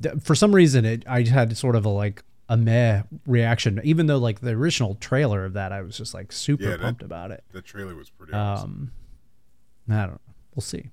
th- 0.02 0.16
for 0.24 0.34
some 0.34 0.56
reason, 0.56 0.84
it 0.84 1.04
I 1.08 1.22
had 1.24 1.56
sort 1.56 1.76
of 1.76 1.86
a 1.86 1.90
like 1.90 2.24
a 2.50 2.58
meh 2.58 3.04
reaction, 3.28 3.80
even 3.84 4.08
though 4.08 4.18
like 4.18 4.40
the 4.42 4.52
original 4.52 4.96
trailer 4.96 5.46
of 5.46 5.54
that, 5.54 5.72
I 5.72 5.82
was 5.84 5.96
just 5.96 6.16
like 6.16 6.32
super 6.32 6.64
Yeah, 6.64 6.70
that- 6.72 6.80
pumped 6.82 7.04
about 7.04 7.30
it. 7.30 7.44
The 7.52 7.62
trailer 7.62 7.94
was 7.94 8.10
pretty 8.10 8.34
awesome. 8.34 8.94
I 9.94 10.02
don't 10.02 10.12
know. 10.14 10.34
We'll 10.56 10.62
see. 10.62 10.90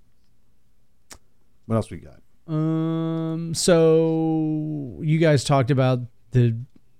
What 1.66 1.76
else 1.76 1.90
we 1.90 1.98
got? 1.98 2.20
Um, 2.52 3.52
so 3.54 4.98
you 5.02 5.18
guys 5.18 5.44
talked 5.44 5.70
about 5.70 6.00
the 6.30 6.56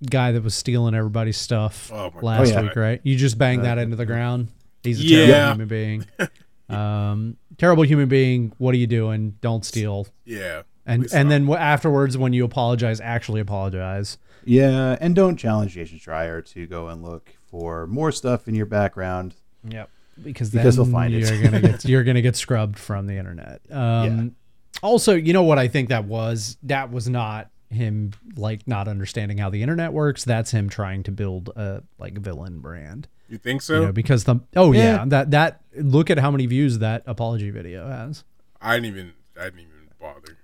guy 0.08 0.32
that 0.32 0.42
was 0.42 0.54
stealing 0.54 0.94
everybody's 0.94 1.38
stuff 1.38 1.90
Oh 1.92 2.12
my 2.14 2.20
last 2.20 2.52
God. 2.52 2.64
week, 2.64 2.76
right? 2.76 3.00
You 3.02 3.16
just 3.16 3.38
banged 3.38 3.64
that 3.64 3.78
into 3.78 3.96
the 3.96 4.06
ground. 4.06 4.48
He's 4.82 5.00
a 5.00 5.04
Yeah. 5.04 5.26
terrible 5.26 5.52
human 5.54 5.68
being. 5.68 6.06
Um, 6.70 7.38
terrible 7.56 7.82
human 7.84 8.10
being. 8.10 8.52
What 8.58 8.74
are 8.74 8.76
you 8.76 8.86
doing? 8.86 9.38
Don't 9.40 9.64
steal. 9.64 10.06
Yeah. 10.26 10.64
And 10.84 11.08
and 11.14 11.30
then 11.30 11.48
afterwards, 11.50 12.18
when 12.18 12.34
you 12.34 12.44
apologize, 12.44 13.00
actually 13.00 13.40
apologize. 13.40 14.18
Yeah, 14.44 14.98
and 15.00 15.14
don't 15.16 15.38
challenge 15.38 15.72
Jason 15.72 15.98
Schreier 15.98 16.44
to 16.52 16.66
go 16.66 16.88
and 16.88 17.02
look 17.02 17.32
for 17.50 17.86
more 17.86 18.12
stuff 18.12 18.46
in 18.48 18.54
your 18.54 18.66
background. 18.66 19.34
Yep. 19.66 19.88
Because 20.22 20.50
Because 20.50 20.76
then 20.76 20.84
he'll 20.84 20.92
find 20.92 21.12
you're 21.12 21.42
gonna 21.42 21.60
get 21.60 21.84
you're 21.88 22.04
gonna 22.04 22.22
get 22.22 22.36
scrubbed 22.36 22.78
from 22.78 23.06
the 23.06 23.16
internet. 23.16 23.60
Um, 23.70 24.34
Also, 24.82 25.14
you 25.14 25.32
know 25.32 25.42
what 25.42 25.58
I 25.58 25.68
think 25.68 25.88
that 25.88 26.04
was? 26.04 26.56
That 26.62 26.90
was 26.90 27.08
not 27.08 27.50
him 27.70 28.12
like 28.36 28.66
not 28.66 28.88
understanding 28.88 29.38
how 29.38 29.50
the 29.50 29.62
internet 29.62 29.92
works. 29.92 30.24
That's 30.24 30.50
him 30.50 30.68
trying 30.68 31.02
to 31.04 31.12
build 31.12 31.48
a 31.56 31.82
like 31.98 32.18
villain 32.18 32.60
brand. 32.60 33.08
You 33.28 33.38
think 33.38 33.60
You 33.62 33.64
so? 33.64 33.84
know, 33.86 33.92
because 33.92 34.24
the 34.24 34.40
oh 34.56 34.72
yeah. 34.72 34.82
Yeah. 34.98 35.04
that 35.06 35.30
that 35.32 35.60
look 35.76 36.10
at 36.10 36.18
how 36.18 36.30
many 36.30 36.46
views 36.46 36.78
that 36.78 37.02
apology 37.06 37.50
video 37.50 37.86
has. 37.88 38.24
I 38.60 38.74
didn't 38.74 38.86
even. 38.86 39.12
I 39.38 39.44
didn't 39.44 39.60
even 39.60 39.88
bother. 40.00 40.38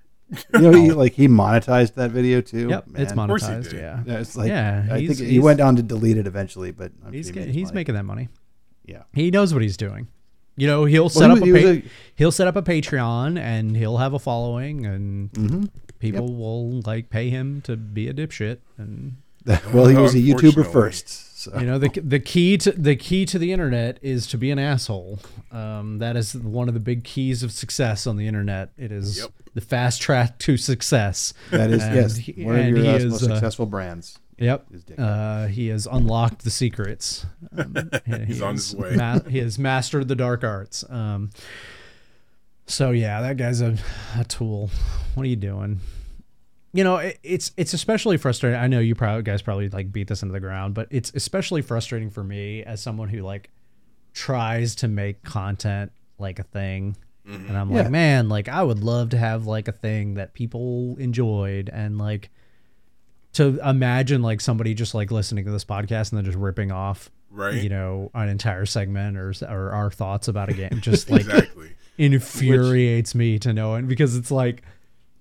You 0.54 0.60
know, 0.60 0.72
he 0.72 0.90
like 1.04 1.14
he 1.14 1.28
monetized 1.28 1.94
that 1.94 2.10
video 2.10 2.40
too. 2.40 2.68
Yep, 2.68 2.84
it's 2.96 3.14
man. 3.14 3.28
course 3.28 3.46
he 3.46 3.52
monetized. 3.52 3.70
did. 3.70 3.72
Yeah, 3.74 4.02
Yeah, 4.06 4.18
it's 4.18 4.36
like 4.36 4.48
Yeah, 4.48 4.86
I 4.90 5.06
think 5.06 5.18
he 5.18 5.38
went 5.38 5.60
on 5.60 5.76
to 5.76 5.82
delete 5.82 6.16
it 6.18 6.26
eventually, 6.26 6.72
but 6.72 6.92
I'm 7.06 7.12
he's 7.12 7.26
sure 7.26 7.34
get, 7.34 7.40
he 7.42 7.46
made 7.48 7.54
he's 7.54 7.68
money. 7.68 7.74
making 7.76 7.94
that 7.94 8.04
money. 8.04 8.28
Yeah. 8.84 9.02
He 9.12 9.30
knows 9.30 9.52
what 9.52 9.62
he's 9.62 9.76
doing. 9.76 10.08
You 10.56 10.66
know, 10.68 10.84
he'll 10.84 11.08
set 11.08 11.30
he 11.30 11.36
up 11.36 11.42
a, 11.42 11.46
he 11.46 11.52
was 11.52 11.78
pa- 11.82 11.88
he'll 12.14 12.32
set 12.32 12.46
up 12.46 12.54
a 12.56 12.62
Patreon 12.62 13.38
and 13.38 13.76
he'll 13.76 13.96
have 13.96 14.12
a 14.14 14.18
following 14.20 14.86
and 14.86 15.32
Mhm. 15.32 15.68
people 15.98 16.32
will 16.34 16.80
like 16.82 17.10
pay 17.10 17.28
him 17.30 17.60
to 17.62 17.76
be 17.76 18.08
a 18.08 18.14
dipshit 18.14 18.58
and 18.78 19.16
well, 19.74 19.86
he 19.86 19.96
was 19.96 20.14
a 20.14 20.18
YouTuber 20.18 20.70
first. 20.72 21.08
So. 21.44 21.58
you 21.58 21.66
know 21.66 21.76
the 21.78 21.88
the 22.00 22.20
key 22.20 22.56
to 22.58 22.72
the 22.72 22.96
key 22.96 23.26
to 23.26 23.38
the 23.38 23.52
internet 23.52 23.98
is 24.00 24.26
to 24.28 24.38
be 24.38 24.50
an 24.50 24.58
asshole. 24.58 25.18
Um, 25.52 25.98
that 25.98 26.16
is 26.16 26.34
one 26.34 26.68
of 26.68 26.74
the 26.74 26.80
big 26.80 27.04
keys 27.04 27.42
of 27.42 27.52
success 27.52 28.06
on 28.06 28.16
the 28.16 28.26
internet. 28.26 28.70
It 28.78 28.90
is 28.90 29.18
Yep. 29.18 29.30
the 29.54 29.60
fast 29.60 30.00
track 30.00 30.38
to 30.38 30.56
success. 30.56 31.34
that 31.50 31.70
is 31.70 31.82
And 31.82 31.94
yes, 31.96 32.16
he- 32.16 32.44
one 32.44 32.54
of 32.54 32.60
and 32.64 32.76
your 32.76 32.84
he 32.86 32.90
uh, 32.90 32.96
is, 32.96 33.04
most 33.06 33.22
uh, 33.24 33.26
successful 33.34 33.66
brands. 33.66 34.18
Yep. 34.38 34.66
Is 34.72 34.84
Dick. 34.84 34.96
Uh, 34.98 35.46
he 35.46 35.68
has 35.68 35.86
unlocked 35.86 36.42
the 36.44 36.50
secrets. 36.50 37.24
Um, 37.56 37.74
he- 38.06 38.18
He's 38.24 38.38
he 38.38 38.42
on 38.42 38.54
has 38.54 38.70
his 38.70 38.76
way. 38.76 38.96
ma- 38.96 39.20
he 39.20 39.38
has 39.38 39.58
mastered 39.58 40.08
the 40.08 40.16
dark 40.16 40.42
arts. 40.44 40.84
Um, 40.90 41.30
so 42.66 42.90
yeah, 42.90 43.20
that 43.20 43.36
guy's 43.36 43.60
a, 43.60 43.76
a 44.18 44.24
tool. 44.24 44.70
What 45.14 45.24
are 45.24 45.28
you 45.28 45.36
doing? 45.36 45.80
You 46.72 46.82
know, 46.82 46.96
it, 46.96 47.18
it's 47.22 47.52
it's 47.56 47.72
especially 47.74 48.16
frustrating. 48.16 48.58
I 48.58 48.66
know 48.66 48.80
you 48.80 48.94
probably 48.94 49.22
guys 49.22 49.42
probably 49.42 49.68
like 49.68 49.92
beat 49.92 50.08
this 50.08 50.22
into 50.22 50.32
the 50.32 50.40
ground, 50.40 50.74
but 50.74 50.88
it's 50.90 51.12
especially 51.14 51.62
frustrating 51.62 52.10
for 52.10 52.24
me 52.24 52.64
as 52.64 52.82
someone 52.82 53.08
who 53.08 53.20
like 53.22 53.50
tries 54.12 54.74
to 54.76 54.88
make 54.88 55.22
content 55.22 55.92
like 56.18 56.38
a 56.38 56.42
thing. 56.44 56.96
And 57.26 57.56
I'm 57.56 57.70
Yeah. 57.70 57.82
like, 57.82 57.90
man, 57.90 58.28
like 58.28 58.48
I 58.48 58.62
would 58.62 58.80
love 58.80 59.10
to 59.10 59.18
have 59.18 59.46
like 59.46 59.68
a 59.68 59.72
thing 59.72 60.14
that 60.14 60.34
people 60.34 60.96
enjoyed 60.98 61.70
and 61.72 61.96
like 61.96 62.30
to 63.34 63.58
imagine 63.68 64.22
like 64.22 64.40
somebody 64.40 64.74
just 64.74 64.94
like 64.94 65.10
listening 65.10 65.44
to 65.44 65.50
this 65.50 65.64
podcast 65.64 66.10
and 66.10 66.18
then 66.18 66.24
just 66.24 66.38
ripping 66.38 66.72
off 66.72 67.10
Right. 67.30 67.60
you 67.62 67.68
know 67.68 68.10
an 68.14 68.28
entire 68.28 68.64
segment 68.64 69.16
or 69.16 69.32
or 69.48 69.70
our 69.72 69.90
thoughts 69.90 70.28
about 70.28 70.50
a 70.50 70.52
game 70.54 70.78
just 70.80 71.10
like 71.10 71.22
exactly. 71.22 71.72
infuriates 71.98 73.14
me 73.14 73.38
to 73.40 73.52
know 73.52 73.74
it 73.74 73.88
because 73.88 74.16
it's 74.16 74.30
like 74.30 74.62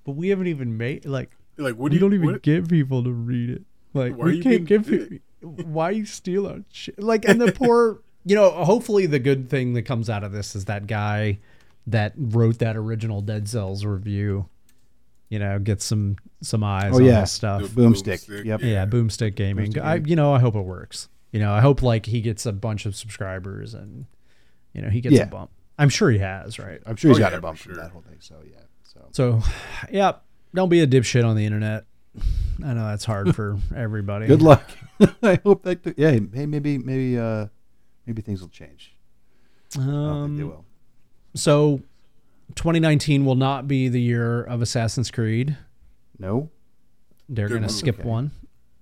but 0.05 0.11
we 0.13 0.29
haven't 0.29 0.47
even 0.47 0.77
made 0.77 1.05
like 1.05 1.31
like, 1.57 1.75
what 1.75 1.85
we 1.85 1.89
do 1.91 1.95
you 1.95 1.99
don't 1.99 2.13
even 2.13 2.33
what- 2.33 2.41
get 2.43 2.67
people 2.69 3.03
to 3.03 3.11
read 3.11 3.49
it 3.49 3.61
like 3.93 4.15
Why 4.15 4.25
we 4.25 4.37
you 4.37 4.43
can't 4.43 4.65
give 4.65 4.87
people 4.87 5.17
why 5.41 5.89
you 5.91 6.05
steal 6.05 6.47
our 6.47 6.59
shit 6.71 7.01
like 7.01 7.25
and 7.27 7.41
the 7.41 7.51
poor 7.51 8.01
you 8.25 8.35
know 8.35 8.49
hopefully 8.51 9.05
the 9.07 9.19
good 9.19 9.49
thing 9.49 9.73
that 9.73 9.81
comes 9.83 10.09
out 10.09 10.23
of 10.23 10.31
this 10.31 10.55
is 10.55 10.65
that 10.65 10.87
guy 10.87 11.39
that 11.87 12.13
wrote 12.15 12.59
that 12.59 12.77
original 12.77 13.21
dead 13.21 13.49
cells 13.49 13.83
review 13.85 14.47
you 15.33 15.39
know 15.39 15.57
get 15.59 15.81
some 15.81 16.15
some 16.41 16.63
eyes 16.63 16.91
Oh, 16.93 16.97
on 16.97 17.05
yeah. 17.05 17.21
this 17.21 17.31
stuff 17.31 17.61
Boomstick. 17.63 18.27
boomstick, 18.27 18.45
Yep. 18.45 18.61
yeah, 18.61 18.85
Boomstick 18.85 19.35
Gaming. 19.35 19.73
Boomstick 19.73 19.83
I, 19.83 19.95
you 19.95 20.15
know, 20.15 20.33
I 20.33 20.39
hope 20.39 20.55
it 20.55 20.61
works. 20.61 21.09
You 21.31 21.39
know, 21.39 21.51
I 21.51 21.61
hope 21.61 21.81
like 21.81 22.05
he 22.05 22.21
gets 22.21 22.45
a 22.45 22.53
bunch 22.53 22.85
of 22.85 22.95
subscribers 22.95 23.73
and 23.73 24.05
you 24.73 24.81
know 24.81 24.89
he 24.89 25.01
gets 25.01 25.15
Yeah. 25.15 25.23
a 25.23 25.27
bump. 25.27 25.49
I'm 25.79 25.89
sure 25.89 26.11
he 26.11 26.19
has, 26.19 26.59
right? 26.59 26.79
I'm 26.85 26.95
sure 26.95 27.09
he's 27.09 27.17
Oh, 27.17 27.19
got 27.19 27.31
yeah, 27.31 27.39
a 27.39 27.41
bump 27.41 27.57
for 27.57 27.69
from 27.69 27.75
that 27.77 27.91
whole 27.91 28.01
thing. 28.01 28.17
So 28.19 28.35
yeah. 28.45 28.59
So 28.83 28.99
So, 29.11 29.41
yeah, 29.91 30.11
don't 30.53 30.69
be 30.69 30.81
a 30.81 30.87
dipshit 30.87 31.25
on 31.25 31.35
the 31.35 31.45
internet. 31.45 31.85
I 32.63 32.73
know 32.75 32.85
that's 32.87 33.05
hard 33.05 33.35
for 33.35 33.57
everybody. 33.75 34.27
good 34.27 34.43
luck. 34.43 34.63
I 35.23 35.39
hope 35.43 35.63
that. 35.63 35.79
Yeah. 35.97 36.11
Hey, 36.11 36.45
maybe 36.45 36.77
maybe 36.77 37.17
uh 37.17 37.47
maybe 38.05 38.21
things 38.21 38.41
will 38.41 38.49
change. 38.49 38.95
I 39.75 39.79
don't 39.79 40.25
think 40.27 40.37
they 40.37 40.43
Um, 40.43 40.49
will. 40.49 40.65
so, 41.35 41.81
2019 42.55 43.25
will 43.25 43.35
not 43.35 43.67
be 43.67 43.87
the 43.89 44.01
year 44.01 44.43
of 44.43 44.61
Assassin's 44.61 45.09
Creed. 45.11 45.57
No. 46.19 46.49
They're 47.29 47.47
Good 47.47 47.53
going 47.55 47.61
to 47.63 47.67
move. 47.67 47.77
skip 47.77 47.99
Okay. 47.99 48.07
one. 48.07 48.31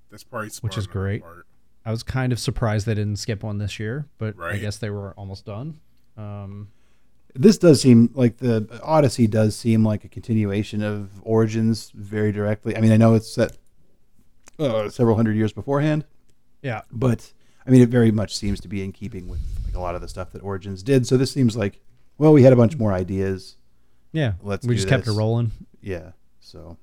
That's 0.09 0.23
probably 0.23 0.49
smart 0.49 0.71
Which 0.73 0.77
is 0.77 0.88
on 0.88 0.93
their 0.93 1.01
great. 1.01 1.21
part. 1.21 1.45
I 1.85 1.91
was 1.91 2.03
kind 2.03 2.31
of 2.33 2.39
surprised 2.39 2.85
they 2.85 2.93
didn't 2.95 3.15
skip 3.17 3.43
one 3.43 3.57
this 3.57 3.79
year, 3.79 4.07
but 4.17 4.35
I 4.38 4.41
Right. 4.41 4.61
guess 4.61 4.77
they 4.77 4.89
were 4.89 5.13
almost 5.13 5.45
done. 5.45 5.79
Um, 6.17 6.67
This 7.33 7.57
does 7.57 7.79
seem 7.81 8.09
like 8.13 8.38
the 8.38 8.67
Odyssey 8.83 9.25
does 9.25 9.55
seem 9.55 9.85
like 9.85 10.03
a 10.03 10.09
continuation 10.09 10.83
of 10.83 11.09
Origins 11.23 11.89
very 11.95 12.33
directly. 12.33 12.75
I 12.75 12.81
mean, 12.81 12.91
I 12.91 12.97
know 12.97 13.13
it's 13.13 13.31
set 13.33 13.57
uh, 14.59 14.89
several 14.89 15.15
hundred 15.15 15.38
years 15.38 15.53
beforehand, 15.53 16.03
yeah, 16.61 16.81
but 16.91 17.31
I 17.65 17.69
mean, 17.71 17.81
it 17.81 17.88
very 17.89 18.11
much 18.11 18.35
seems 18.35 18.59
to 18.59 18.67
be 18.67 18.83
in 18.83 18.91
keeping 18.91 19.29
with 19.29 19.39
like 19.65 19.75
a 19.75 19.79
lot 19.79 19.95
of 19.95 20.01
the 20.01 20.09
stuff 20.09 20.31
that 20.33 20.43
Origins 20.43 20.83
did. 20.83 21.07
So 21.07 21.15
this 21.15 21.31
seems 21.31 21.55
like, 21.55 21.79
well, 22.17 22.33
we 22.33 22.43
had 22.43 22.53
a 22.53 22.55
bunch 22.55 22.77
more 22.77 22.93
ideas. 22.93 23.55
yeah. 24.11 24.33
Let's 24.41 24.65
we 24.65 24.75
do 24.75 24.77
just 24.77 24.88
kept 24.89 25.07
it 25.07 25.11
rolling. 25.13 25.51
Yeah. 25.81 26.11
So, 26.39 26.77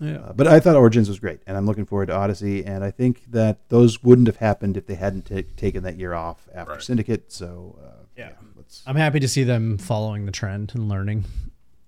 Yeah. 0.00 0.16
uh, 0.18 0.32
but 0.32 0.46
I 0.46 0.60
thought 0.60 0.76
Origins 0.76 1.08
was 1.08 1.18
great, 1.18 1.40
and 1.46 1.56
I'm 1.56 1.66
looking 1.66 1.86
forward 1.86 2.06
to 2.06 2.14
Odyssey. 2.14 2.64
And 2.64 2.84
I 2.84 2.90
think 2.90 3.22
that 3.30 3.68
those 3.68 4.02
wouldn't 4.02 4.26
have 4.28 4.36
happened 4.36 4.76
if 4.76 4.86
they 4.86 4.94
hadn't 4.94 5.26
ta 5.26 5.42
taken 5.56 5.82
that 5.84 5.96
year 5.96 6.14
off 6.14 6.48
after 6.54 6.74
Right. 6.74 6.82
Syndicate. 6.82 7.32
So, 7.32 7.78
uh, 7.84 8.04
Yeah. 8.16 8.30
let's. 8.56 8.82
I'm 8.86 8.96
happy 8.96 9.18
to 9.20 9.28
see 9.28 9.44
them 9.44 9.78
following 9.78 10.26
the 10.26 10.32
trend 10.32 10.72
and 10.74 10.88
learning. 10.88 11.24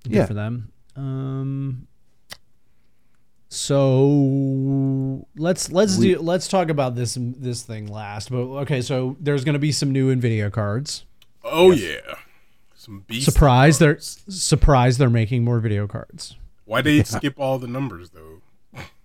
Good 0.05 0.12
Yeah. 0.15 0.27
for 0.27 0.35
them. 0.35 0.73
Um, 0.97 1.86
so 3.48 5.27
let's 5.36 5.70
let's 5.73 5.97
We- 5.98 6.15
do 6.15 6.20
let's 6.20 6.48
talk 6.48 6.69
about 6.69 6.94
this 6.94 7.16
this 7.20 7.62
thing 7.62 7.86
last. 7.89 8.31
But 8.31 8.39
okay, 8.62 8.81
so 8.81 9.16
there's 9.20 9.44
going 9.44 9.52
to 9.55 9.59
be 9.59 9.73
some 9.73 9.90
new 9.93 10.15
Nvidia 10.15 10.51
cards. 10.52 11.05
Oh 11.44 11.70
yeah. 11.73 11.98
Some 12.81 13.05
beast. 13.07 13.27
Surprise! 13.31 13.78
They're 13.78 13.97
cards. 13.97 14.23
surprised 14.28 14.98
they're 14.98 15.11
making 15.11 15.44
more 15.44 15.61
video 15.61 15.86
cards. 15.86 16.36
Why 16.65 16.81
they 16.81 17.02
skip 17.05 17.35
all 17.39 17.59
the 17.59 17.66
numbers 17.69 18.09
though? 18.09 18.40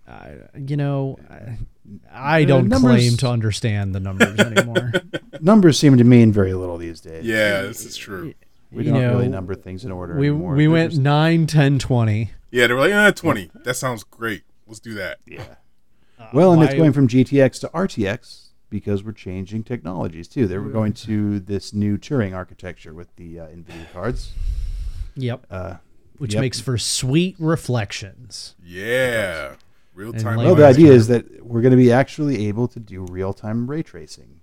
I, 0.08 0.36
you 0.56 0.78
know, 0.78 1.18
I, 1.28 1.58
I 2.10 2.44
don't 2.44 2.68
numbers- 2.68 2.90
claim 2.92 3.16
to 3.18 3.28
understand 3.28 3.94
the 3.94 4.00
numbers 4.00 4.38
anymore. 4.38 4.92
Numbers 5.42 5.78
seem 5.78 5.98
to 5.98 6.04
mean 6.04 6.32
very 6.32 6.54
little 6.54 6.78
these 6.78 7.00
days. 7.02 7.26
Yeah, 7.26 7.60
this 7.62 7.84
is 7.84 7.98
true. 7.98 8.32
we 8.72 8.84
you 8.84 8.92
don't 8.92 9.02
know, 9.02 9.10
really 9.10 9.28
number 9.28 9.54
things 9.54 9.84
in 9.84 9.92
order 9.92 10.16
we 10.16 10.28
anymore. 10.28 10.54
we 10.54 10.68
went 10.68 10.92
just- 10.92 11.02
9, 11.02 11.46
10, 11.46 11.78
20. 11.78 12.30
Yeah, 12.52 12.66
they 12.68 12.72
were 12.72 12.80
like, 12.80 12.94
ah, 12.94 13.10
twenty. 13.10 13.50
That 13.64 13.74
sounds 13.74 14.04
great. 14.04 14.44
Let's 14.66 14.80
do 14.80 14.94
that. 14.94 15.18
yeah. 15.26 15.56
Well, 16.32 16.52
and 16.54 16.62
it's 16.62 16.72
going 16.72 16.94
from 16.94 17.08
GTX 17.08 17.60
to 17.60 17.68
RTX 17.68 18.45
because 18.70 19.04
we're 19.04 19.12
changing 19.12 19.64
technologies 19.64 20.28
too. 20.28 20.46
They 20.46 20.58
were 20.58 20.70
going 20.70 20.92
to 20.94 21.40
this 21.40 21.72
new 21.72 21.96
Turing 21.98 22.34
architecture 22.34 22.92
with 22.94 23.14
the 23.16 23.40
uh, 23.40 23.46
NVIDIA 23.46 23.92
cards. 23.92 24.32
Yep. 25.16 25.46
Uh, 25.50 25.74
Which 26.18 26.34
yep. 26.34 26.40
makes 26.40 26.60
for 26.60 26.76
sweet 26.78 27.36
reflections. 27.38 28.54
Yeah. 28.64 29.54
Real 29.94 30.12
time. 30.12 30.36
like- 30.36 30.46
well, 30.46 30.54
the 30.54 30.66
idea 30.66 30.92
is 30.92 31.08
that 31.08 31.44
we're 31.46 31.62
going 31.62 31.70
to 31.70 31.76
be 31.76 31.90
actually 31.92 32.48
able 32.48 32.68
to 32.68 32.78
do 32.80 33.02
real 33.04 33.32
time 33.32 33.66
ray 33.70 33.82
tracing 33.82 34.40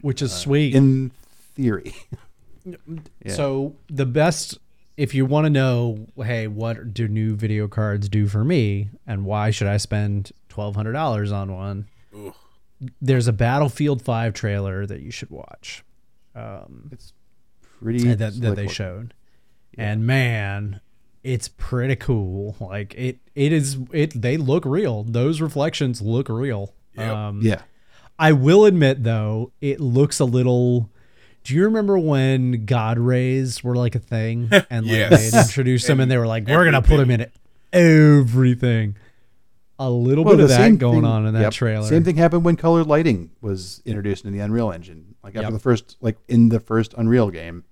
Which 0.00 0.22
is 0.22 0.32
sweet. 0.32 0.74
in 0.74 1.10
theory. 1.54 1.94
Yeah. 3.22 3.34
So 3.34 3.74
the 3.88 4.06
best, 4.06 4.56
if 4.96 5.12
you 5.14 5.26
want 5.26 5.44
to 5.44 5.50
know, 5.50 6.06
hey, 6.16 6.46
what 6.46 6.94
do 6.94 7.06
new 7.06 7.36
video 7.36 7.68
cards 7.68 8.08
do 8.08 8.26
for 8.26 8.42
me, 8.42 8.88
and 9.06 9.26
why 9.26 9.50
should 9.50 9.66
I 9.66 9.76
spend 9.76 10.32
twelve 10.48 10.74
hundred 10.74 10.92
dollars 10.92 11.30
on 11.30 11.52
one? 11.52 11.88
Ugh. 12.16 12.34
There's 13.00 13.28
a 13.28 13.32
Battlefield 13.32 14.02
Five 14.02 14.34
trailer 14.34 14.86
that 14.86 15.00
you 15.00 15.10
should 15.10 15.30
watch. 15.30 15.84
Um, 16.34 16.88
It's 16.92 17.12
pretty 17.80 18.04
that, 18.04 18.18
that 18.18 18.32
slick 18.34 18.42
they 18.42 18.48
looking. 18.62 18.68
showed, 18.68 19.14
and 19.78 20.06
man, 20.06 20.80
it's 21.22 21.48
pretty 21.48 21.96
cool. 21.96 22.56
Like 22.60 22.94
it, 22.94 23.18
it 23.34 23.52
is. 23.52 23.78
It 23.92 24.20
they 24.20 24.36
look 24.36 24.64
real. 24.64 25.04
Those 25.04 25.40
reflections 25.40 26.00
look 26.02 26.28
real. 26.28 26.74
Yep. 26.96 27.08
Um, 27.14 27.40
Yeah. 27.42 27.62
I 28.18 28.30
will 28.32 28.64
admit 28.64 29.02
though, 29.02 29.52
it 29.60 29.80
looks 29.80 30.20
a 30.20 30.24
little. 30.24 30.90
Do 31.42 31.54
you 31.54 31.64
remember 31.64 31.98
when 31.98 32.64
God 32.64 32.98
rays 32.98 33.62
were 33.62 33.74
like 33.76 33.94
a 33.94 33.98
thing, 33.98 34.48
and 34.70 34.86
like 34.86 34.92
they 34.92 34.98
Yes. 35.10 35.32
had 35.32 35.46
introduced 35.46 35.86
them, 35.86 36.00
and 36.00 36.10
they 36.10 36.16
were 36.18 36.26
like, 36.26 36.46
"We're 36.48 36.64
gonna 36.64 36.80
put 36.82 36.96
them 36.98 37.10
Everything. 37.10 37.30
in 37.72 38.20
everything." 38.20 38.96
A 39.78 39.90
little 39.90 40.24
Well, 40.24 40.36
bit 40.36 40.44
of 40.44 40.48
that 40.50 40.78
going 40.78 41.00
thing- 41.02 41.04
on 41.04 41.26
in 41.26 41.34
that 41.34 41.40
yep. 41.40 41.52
trailer. 41.52 41.86
Same 41.86 42.04
thing 42.04 42.16
happened 42.16 42.44
when 42.44 42.56
colored 42.56 42.86
lighting 42.86 43.30
was 43.40 43.82
introduced 43.84 44.24
in 44.24 44.32
the 44.32 44.38
Unreal 44.40 44.70
Engine. 44.70 45.14
Like 45.22 45.34
after 45.34 45.46
Yep. 45.46 45.52
the 45.52 45.58
first, 45.58 45.96
like 46.00 46.16
in 46.28 46.48
the 46.50 46.60
first 46.60 46.94
Unreal 46.96 47.30
game, 47.30 47.64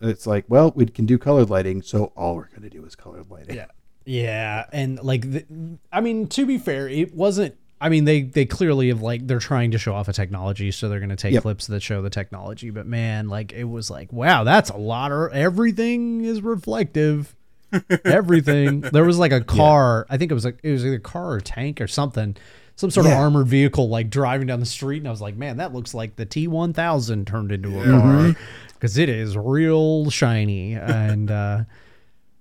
it's 0.00 0.26
like, 0.26 0.44
well, 0.48 0.72
we 0.74 0.86
can 0.86 1.04
do 1.06 1.18
colored 1.18 1.50
lighting, 1.50 1.82
so 1.82 2.12
all 2.16 2.36
we're 2.36 2.48
gonna 2.54 2.70
do 2.70 2.84
is 2.84 2.94
colored 2.94 3.30
lighting. 3.30 3.56
Yeah. 3.56 3.66
Yeah, 4.08 4.66
and 4.72 5.02
like 5.02 5.30
the, 5.30 5.44
I 5.92 6.00
mean 6.00 6.28
to 6.28 6.46
be 6.46 6.58
fair, 6.58 6.88
it 6.88 7.12
wasn't 7.14 7.56
I 7.80 7.88
mean 7.88 8.04
they 8.04 8.22
they 8.22 8.44
clearly 8.46 8.88
have 8.88 9.02
like 9.02 9.26
they're 9.26 9.40
trying 9.40 9.72
to 9.72 9.78
show 9.78 9.94
off 9.94 10.06
a 10.06 10.12
technology 10.12 10.70
so 10.70 10.88
they're 10.88 11.00
going 11.00 11.08
to 11.10 11.16
take 11.16 11.32
Yep. 11.34 11.42
clips 11.42 11.66
that 11.66 11.82
show 11.82 12.00
the 12.02 12.08
technology, 12.10 12.70
but 12.70 12.86
man, 12.86 13.28
like 13.28 13.52
it 13.52 13.64
was 13.64 13.90
like 13.90 14.12
wow, 14.12 14.44
that's 14.44 14.70
a 14.70 14.76
lot 14.76 15.10
of 15.12 15.32
everything 15.32 16.24
is 16.24 16.40
reflective. 16.40 17.34
everything. 18.04 18.80
There 18.80 19.04
was 19.04 19.18
like 19.18 19.32
a 19.32 19.40
car, 19.40 20.06
I 20.08 20.16
think 20.16 20.30
it 20.30 20.34
was 20.34 20.44
like 20.44 20.58
it 20.62 20.72
was 20.72 20.84
either 20.84 20.96
a 20.96 21.00
car 21.00 21.32
or 21.32 21.40
tank 21.40 21.80
or 21.80 21.86
something. 21.86 22.36
Some 22.76 22.90
sort 22.90 23.06
of 23.06 23.12
armored 23.12 23.46
vehicle 23.48 23.88
like 23.88 24.10
driving 24.10 24.46
down 24.46 24.60
the 24.60 24.66
street 24.66 24.98
and 24.98 25.08
I 25.08 25.10
was 25.10 25.22
like, 25.22 25.34
"Man, 25.36 25.56
that 25.56 25.72
looks 25.72 25.94
like 25.94 26.16
the 26.16 26.26
T1000 26.26 27.26
turned 27.26 27.50
into 27.52 27.80
a 27.80 27.86
Yeah, 27.86 28.00
car." 28.00 28.36
Cuz 28.80 28.98
it 28.98 29.08
is 29.08 29.36
real 29.36 30.10
shiny 30.10 30.74
and 30.74 31.30
uh 31.30 31.64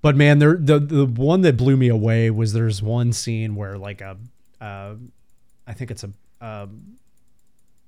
but 0.01 0.15
man, 0.15 0.37
there 0.39 0.55
the 0.55 0.79
the 0.79 1.05
one 1.05 1.41
that 1.41 1.57
blew 1.57 1.75
me 1.77 1.87
away 1.87 2.29
was 2.29 2.53
there's 2.53 2.81
one 2.83 3.11
scene 3.11 3.55
where 3.55 3.77
like 3.77 4.01
a, 4.01 4.17
uh, 4.61 4.93
I 5.65 5.73
think 5.73 5.89
it's 5.89 6.03
a, 6.03 6.11
um, 6.45 6.97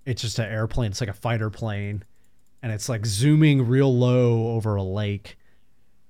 it's 0.03 0.23
just 0.23 0.39
an 0.39 0.45
airplane. 0.51 0.89
It's 0.89 0.99
like 0.99 1.11
a 1.11 1.13
fighter 1.13 1.51
plane, 1.51 2.03
and 2.63 2.71
it's 2.71 2.89
like 2.89 3.05
zooming 3.05 3.67
real 3.67 3.95
low 3.95 4.55
over 4.55 4.75
a 4.77 4.81
lake, 4.83 5.37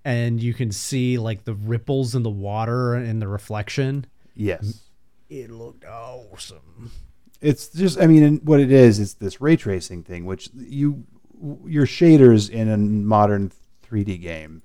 and 0.08 0.42
you 0.42 0.54
can 0.54 0.72
see 0.72 1.18
like 1.18 1.44
the 1.44 1.54
ripples 1.54 2.16
in 2.16 2.24
the 2.24 2.30
water 2.30 2.96
and 2.96 3.22
the 3.22 3.28
reflection. 3.28 4.06
Yes. 4.36 4.84
It 5.30 5.52
looked 5.52 5.84
awesome. 5.84 6.92
It's 7.42 7.68
just, 7.68 8.00
I 8.00 8.08
mean, 8.08 8.24
and 8.24 8.42
what 8.48 8.62
it 8.62 8.72
is, 8.72 9.02
it's 9.02 9.16
this 9.16 9.42
ray 9.42 9.58
tracing 9.58 10.04
thing, 10.04 10.24
which 10.24 10.50
you, 10.56 11.04
your 11.66 11.86
shaders 11.86 12.50
in 12.50 12.70
a 12.70 12.78
modern 12.78 13.52
3D 13.86 14.22
game 14.22 14.64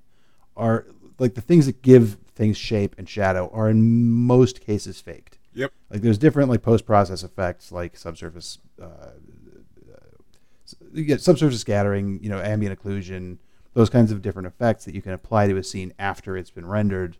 are 0.56 0.86
like 1.18 1.34
the 1.34 1.40
things 1.40 1.66
that 1.66 1.82
give 1.82 2.18
things 2.36 2.56
shape 2.56 2.94
and 2.96 3.08
shadow 3.08 3.50
are 3.52 3.68
in 3.68 4.08
most 4.08 4.60
cases 4.60 5.00
faked. 5.00 5.38
Yep. 5.54 5.72
Like 5.90 6.02
there's 6.02 6.18
different 6.18 6.50
like 6.50 6.62
post 6.62 6.86
process 6.86 7.24
effects 7.24 7.72
like 7.72 7.96
subsurface, 7.96 8.58
uh, 8.80 9.10
you 10.92 11.04
get 11.04 11.20
subsurface 11.20 11.60
scattering, 11.60 12.20
you 12.22 12.28
know, 12.28 12.40
ambient 12.40 12.80
occlusion, 12.80 13.38
those 13.74 13.90
kinds 13.90 14.12
of 14.12 14.22
different 14.22 14.46
effects 14.46 14.84
that 14.84 14.94
you 14.94 15.02
can 15.02 15.12
apply 15.12 15.48
to 15.48 15.56
a 15.56 15.64
scene 15.64 15.92
after 15.98 16.36
it's 16.36 16.50
been 16.50 16.66
rendered 16.66 17.16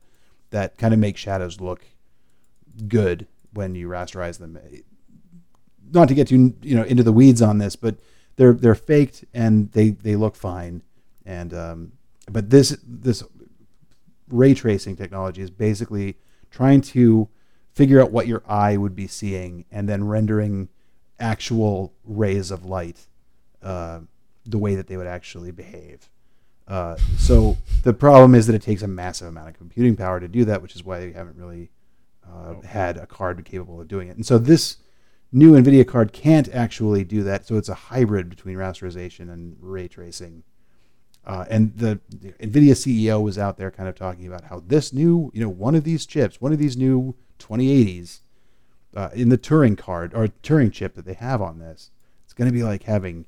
that 0.50 0.76
kind 0.76 0.92
of 0.92 1.00
make 1.00 1.16
shadows 1.16 1.60
look 1.60 1.84
good 2.88 3.26
when 3.52 3.74
you 3.74 3.88
rasterize 3.88 4.38
them. 4.38 4.58
Not 5.90 6.08
to 6.08 6.14
get 6.14 6.28
too 6.28 6.54
you 6.62 6.76
know 6.76 6.84
into 6.84 7.02
the 7.02 7.12
weeds 7.12 7.42
on 7.42 7.58
this, 7.58 7.76
but 7.76 7.96
they're 8.36 8.54
they're 8.54 8.74
faked 8.74 9.24
and 9.34 9.70
they 9.72 9.90
they 9.90 10.16
look 10.16 10.36
fine. 10.36 10.82
And 11.24 11.52
um, 11.54 11.92
but 12.30 12.50
this 12.50 12.76
this 12.86 13.22
ray 14.28 14.54
tracing 14.54 14.96
technology 14.96 15.42
is 15.42 15.50
basically 15.50 16.16
trying 16.50 16.80
to 16.80 17.28
figure 17.74 18.00
out 18.00 18.10
what 18.10 18.26
your 18.26 18.42
eye 18.46 18.76
would 18.76 18.94
be 18.94 19.06
seeing 19.06 19.64
and 19.70 19.88
then 19.88 20.04
rendering 20.04 20.68
actual 21.18 21.94
rays 22.04 22.50
of 22.50 22.64
light 22.64 23.06
uh, 23.62 24.00
the 24.44 24.58
way 24.58 24.74
that 24.74 24.88
they 24.88 24.96
would 24.96 25.06
actually 25.06 25.50
behave. 25.50 26.10
Uh, 26.68 26.96
so 27.18 27.56
the 27.82 27.92
problem 27.92 28.34
is 28.34 28.46
that 28.46 28.54
it 28.54 28.62
takes 28.62 28.82
a 28.82 28.88
massive 28.88 29.28
amount 29.28 29.48
of 29.48 29.54
computing 29.58 29.96
power 29.96 30.20
to 30.20 30.28
do 30.28 30.44
that, 30.44 30.62
which 30.62 30.76
is 30.76 30.84
why 30.84 31.00
they 31.00 31.12
haven't 31.12 31.36
really 31.36 31.70
uh, 32.28 32.60
had 32.62 32.96
a 32.96 33.06
card 33.06 33.44
capable 33.44 33.80
of 33.80 33.88
doing 33.88 34.08
it. 34.08 34.16
And 34.16 34.24
so 34.24 34.38
this 34.38 34.78
new 35.32 35.52
NVIDIA 35.52 35.86
card 35.86 36.12
can't 36.12 36.48
actually 36.54 37.04
do 37.04 37.22
that. 37.24 37.46
So 37.46 37.56
it's 37.56 37.68
a 37.68 37.74
hybrid 37.74 38.28
between 38.28 38.56
rasterization 38.56 39.32
and 39.32 39.56
ray 39.60 39.88
tracing. 39.88 40.44
Uh, 41.24 41.44
and 41.48 41.76
the, 41.76 42.00
the 42.08 42.32
NVIDIA 42.32 42.72
CEO 42.72 43.22
was 43.22 43.38
out 43.38 43.56
there 43.56 43.70
kind 43.70 43.88
of 43.88 43.94
talking 43.94 44.26
about 44.26 44.44
how 44.44 44.62
this 44.66 44.92
new, 44.92 45.30
you 45.34 45.40
know, 45.40 45.48
one 45.48 45.74
of 45.74 45.84
these 45.84 46.04
chips, 46.04 46.40
one 46.40 46.52
of 46.52 46.58
these 46.58 46.76
new 46.76 47.14
2080s 47.38 48.20
uh, 48.96 49.08
in 49.14 49.28
the 49.28 49.38
Turing 49.38 49.78
card 49.78 50.12
or 50.14 50.28
Turing 50.42 50.72
chip 50.72 50.94
that 50.94 51.04
they 51.04 51.14
have 51.14 51.40
on 51.40 51.58
this, 51.58 51.90
it's 52.24 52.34
going 52.34 52.48
to 52.48 52.52
be 52.52 52.64
like 52.64 52.84
having 52.84 53.26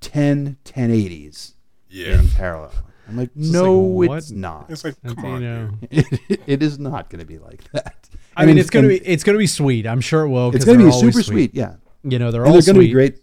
10 0.00 0.56
1080s 0.64 1.54
Yeah. 1.90 2.20
in 2.20 2.28
parallel. 2.28 2.72
I'm 3.08 3.16
like, 3.16 3.34
just 3.34 3.52
no, 3.52 3.80
like, 3.80 4.08
what? 4.08 4.18
it's 4.18 4.30
not. 4.30 4.66
It's 4.70 4.84
like, 4.84 4.94
That's, 5.02 5.14
come 5.16 5.24
you 5.24 5.30
on. 5.32 5.42
know. 5.42 5.70
dude. 5.90 6.40
it 6.46 6.62
is 6.62 6.78
not 6.78 7.10
going 7.10 7.18
to 7.20 7.26
be 7.26 7.38
like 7.38 7.64
that. 7.72 8.08
I 8.36 8.42
mean, 8.42 8.50
And- 8.50 8.58
it's 8.60 8.70
gonna 8.70 8.88
and 8.88 9.00
be 9.00 9.06
it's 9.06 9.24
gonna 9.24 9.38
be 9.38 9.48
sweet. 9.48 9.86
I'm 9.86 10.00
sure 10.00 10.22
it 10.22 10.28
will. 10.28 10.54
It's 10.54 10.64
going 10.64 10.78
to 10.78 10.84
they're 10.84 10.90
be 10.92 10.94
always 10.96 11.14
super 11.14 11.22
sweet. 11.24 11.54
Yeah, 11.54 11.74
You 12.04 12.18
know, 12.20 12.30
they're 12.30 12.42
and 12.44 12.52
all 12.54 12.60
they're 12.60 12.72
going 12.72 12.76
to 12.76 12.80
sweet. 12.82 12.86
be 12.86 12.92
great 12.92 13.18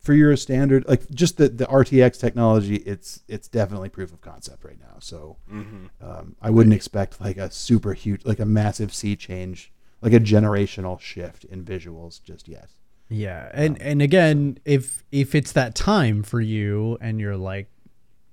for 0.00 0.14
your 0.14 0.34
standard. 0.38 0.86
Like 0.88 1.08
just 1.10 1.36
the 1.36 1.50
the 1.50 1.66
RTX 1.66 2.18
technology. 2.18 2.76
It's 2.76 3.20
it's 3.28 3.48
definitely 3.48 3.90
proof 3.90 4.12
of 4.14 4.22
concept 4.22 4.64
right 4.64 4.78
now. 4.80 4.96
So 5.00 5.36
Mhm. 5.52 5.90
um, 6.00 6.36
I 6.40 6.48
wouldn't 6.48 6.74
expect 6.74 7.20
like 7.20 7.36
a 7.36 7.50
super 7.50 7.92
huge, 7.92 8.24
like 8.24 8.40
a 8.40 8.46
massive 8.46 8.94
sea 8.94 9.14
change, 9.16 9.70
like 10.00 10.14
a 10.14 10.20
generational 10.20 10.98
shift 10.98 11.44
in 11.44 11.62
visuals 11.62 12.22
just 12.22 12.48
yet. 12.48 12.70
Yeah, 13.10 13.50
and 13.52 13.80
and 13.82 14.00
again, 14.00 14.56
if 14.64 15.04
if 15.12 15.34
it's 15.34 15.52
that 15.52 15.74
time 15.74 16.22
for 16.22 16.40
you, 16.40 16.96
and 17.02 17.20
you're 17.20 17.36
like, 17.36 17.68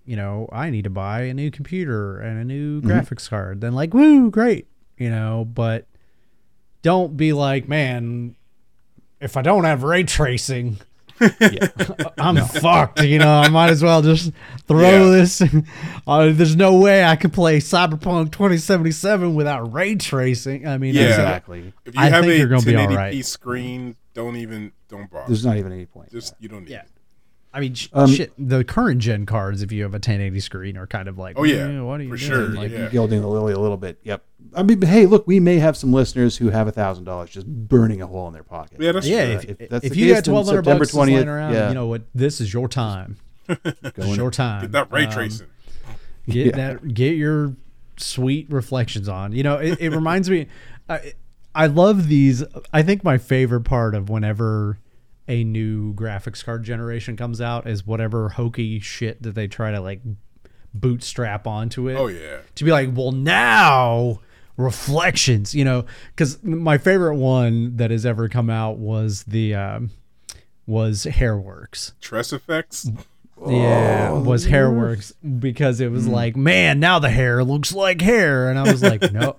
you 0.07 0.15
know, 0.15 0.49
I 0.51 0.71
need 0.71 0.85
to 0.85 0.89
buy 0.89 1.21
a 1.23 1.33
new 1.35 1.51
computer 1.51 2.17
and 2.19 2.39
a 2.39 2.43
new 2.43 2.81
Mm-hmm. 2.81 2.89
graphics 2.89 3.29
card, 3.29 3.61
then 3.61 3.73
like, 3.73 3.93
woo, 3.93 4.31
great, 4.31 4.65
you 4.97 5.09
know. 5.11 5.45
But 5.45 5.85
don't 6.81 7.15
be 7.17 7.33
like, 7.33 7.67
man, 7.67 8.35
if 9.21 9.37
I 9.37 9.41
don't 9.43 9.65
have 9.65 9.83
ray 9.83 10.03
tracing, 10.03 10.77
Yeah. 11.19 11.67
I'm 12.19 12.37
fucked. 12.45 13.01
You 13.03 13.17
know, 13.19 13.27
I 13.39 13.49
might 13.49 13.69
as 13.71 13.83
well 13.83 14.01
just 14.01 14.31
throw 14.67 14.81
Yeah. 14.81 15.11
this. 15.11 15.43
Uh, 16.07 16.31
there's 16.31 16.55
no 16.55 16.79
way 16.79 17.03
I 17.03 17.17
could 17.17 17.33
play 17.33 17.57
Cyberpunk 17.59 18.31
2077 18.31 19.35
without 19.35 19.73
ray 19.73 19.95
tracing. 19.95 20.65
I 20.65 20.77
mean, 20.77 20.95
Yeah. 20.95 21.09
exactly. 21.09 21.73
If 21.85 21.95
you 21.95 22.01
I 22.01 22.05
have 22.09 22.21
think 22.23 22.33
a 22.35 22.37
you're 22.37 22.47
gonna 22.47 22.61
be 22.61 22.71
1080p 22.71 22.89
alright. 22.91 23.25
screen, 23.25 23.95
don't 24.13 24.37
even 24.37 24.71
don't 24.87 25.09
bother. 25.11 25.25
There's 25.27 25.45
not 25.45 25.57
even 25.57 25.73
any 25.73 25.85
point. 25.85 26.11
Just 26.11 26.33
you 26.39 26.47
don't 26.47 26.61
need. 26.63 26.69
Yeah. 26.71 26.83
it. 26.83 26.89
I 27.57 27.59
mean, 27.59 27.75
Um, 27.91 28.09
shit. 28.11 28.31
The 28.37 28.63
current 28.63 29.01
gen 29.01 29.25
cards, 29.25 29.63
if 29.63 29.71
you 29.71 29.81
have 29.83 29.93
a 29.93 29.99
1080 29.99 30.39
screen, 30.41 30.77
are 30.77 30.85
kind 30.85 31.07
of 31.07 31.17
like, 31.17 31.39
Oh, 31.39 31.43
yeah, 31.43 31.67
"Eh, 31.67 31.81
what 31.81 31.99
are 31.99 32.03
you 32.03 32.09
for 32.11 32.17
doing?" 32.17 32.29
sure, 32.29 32.47
Like, 32.49 32.71
yeah. 32.71 32.87
gilding 32.89 33.21
the 33.21 33.27
lily 33.27 33.53
a 33.53 33.59
little 33.59 33.77
bit. 33.77 33.97
Yep. 34.03 34.21
I 34.53 34.61
mean, 34.63 34.79
but 34.79 34.89
hey, 34.89 35.05
look, 35.07 35.25
we 35.27 35.39
may 35.39 35.57
have 35.57 35.75
some 35.75 35.91
listeners 35.91 36.37
who 36.37 36.51
have 36.51 36.67
a 36.67 36.71
thousand 36.71 37.05
dollars 37.05 37.31
just 37.31 37.47
burning 37.47 38.01
a 38.01 38.07
hole 38.07 38.27
in 38.27 38.33
their 38.33 38.43
pocket. 38.43 38.77
Yeah, 38.79 38.91
that's 38.91 39.07
yeah, 39.07 39.25
true. 39.25 39.33
if, 39.33 39.43
if 39.49 39.61
if, 39.61 39.69
that's 39.69 39.89
the 39.89 39.95
you 39.97 40.13
case, 40.13 40.21
got 40.27 40.31
1200 40.31 40.57
September 40.59 40.79
bucks 40.79 40.91
just 40.91 40.97
laying 40.99 41.27
around, 41.27 41.53
yeah. 41.53 41.67
you 41.69 41.73
know 41.73 41.87
what? 41.87 42.03
This 42.13 42.39
is 42.39 42.53
your 42.53 42.67
time. 42.67 43.17
It's 43.49 43.91
Going- 43.97 44.15
your 44.15 44.29
time. 44.29 44.61
Get 44.61 44.71
that 44.73 44.91
ray 44.91 45.05
Um, 45.05 45.11
tracing. 45.11 45.47
get 46.29 46.45
Yeah. 46.45 46.51
that 46.55 46.93
get 46.93 47.15
your 47.15 47.55
sweet 47.97 48.45
reflections 48.51 49.09
on 49.09 49.31
you 49.31 49.41
know 49.41 49.55
it, 49.55 49.79
it 49.81 49.89
reminds 49.89 50.29
me 50.29 50.45
I, 50.87 51.13
I 51.55 51.65
love 51.65 52.07
these 52.09 52.43
i 52.71 52.83
think 52.83 53.03
my 53.03 53.17
favorite 53.17 53.61
part 53.61 53.95
of 53.95 54.07
whenever 54.07 54.77
a 55.27 55.43
new 55.43 55.93
graphics 55.93 56.43
card 56.43 56.63
generation 56.63 57.17
comes 57.17 57.41
out 57.41 57.67
is 57.67 57.85
whatever 57.85 58.29
hokey 58.29 58.79
shit 58.79 59.21
that 59.23 59.35
they 59.35 59.47
try 59.47 59.71
to 59.71 59.79
like 59.79 60.01
bootstrap 60.73 61.47
onto 61.47 61.87
it 61.87 61.95
oh 61.95 62.07
yeah. 62.07 62.37
to 62.55 62.63
be 62.63 62.71
like 62.71 62.89
well 62.93 63.11
now 63.11 64.19
reflections 64.57 65.53
you 65.53 65.63
know 65.63 65.85
because 66.15 66.41
my 66.43 66.77
favorite 66.77 67.15
one 67.15 67.75
that 67.77 67.91
has 67.91 68.05
ever 68.05 68.27
come 68.27 68.49
out 68.49 68.77
was 68.77 69.23
the 69.23 69.53
um 69.53 69.89
was 70.65 71.05
hairworks 71.05 71.93
TressFX. 72.01 72.97
Yeah, 73.45 74.11
was 74.13 74.47
Hairworks 74.47 75.13
because 75.39 75.79
it 75.81 75.91
was 75.91 76.07
like, 76.07 76.35
man, 76.35 76.79
now 76.79 76.99
the 76.99 77.09
hair 77.09 77.43
looks 77.43 77.73
like 77.73 78.01
hair, 78.01 78.49
and 78.49 78.57
I 78.57 78.71
was 78.71 78.81
like, 78.81 79.11
no, 79.13 79.35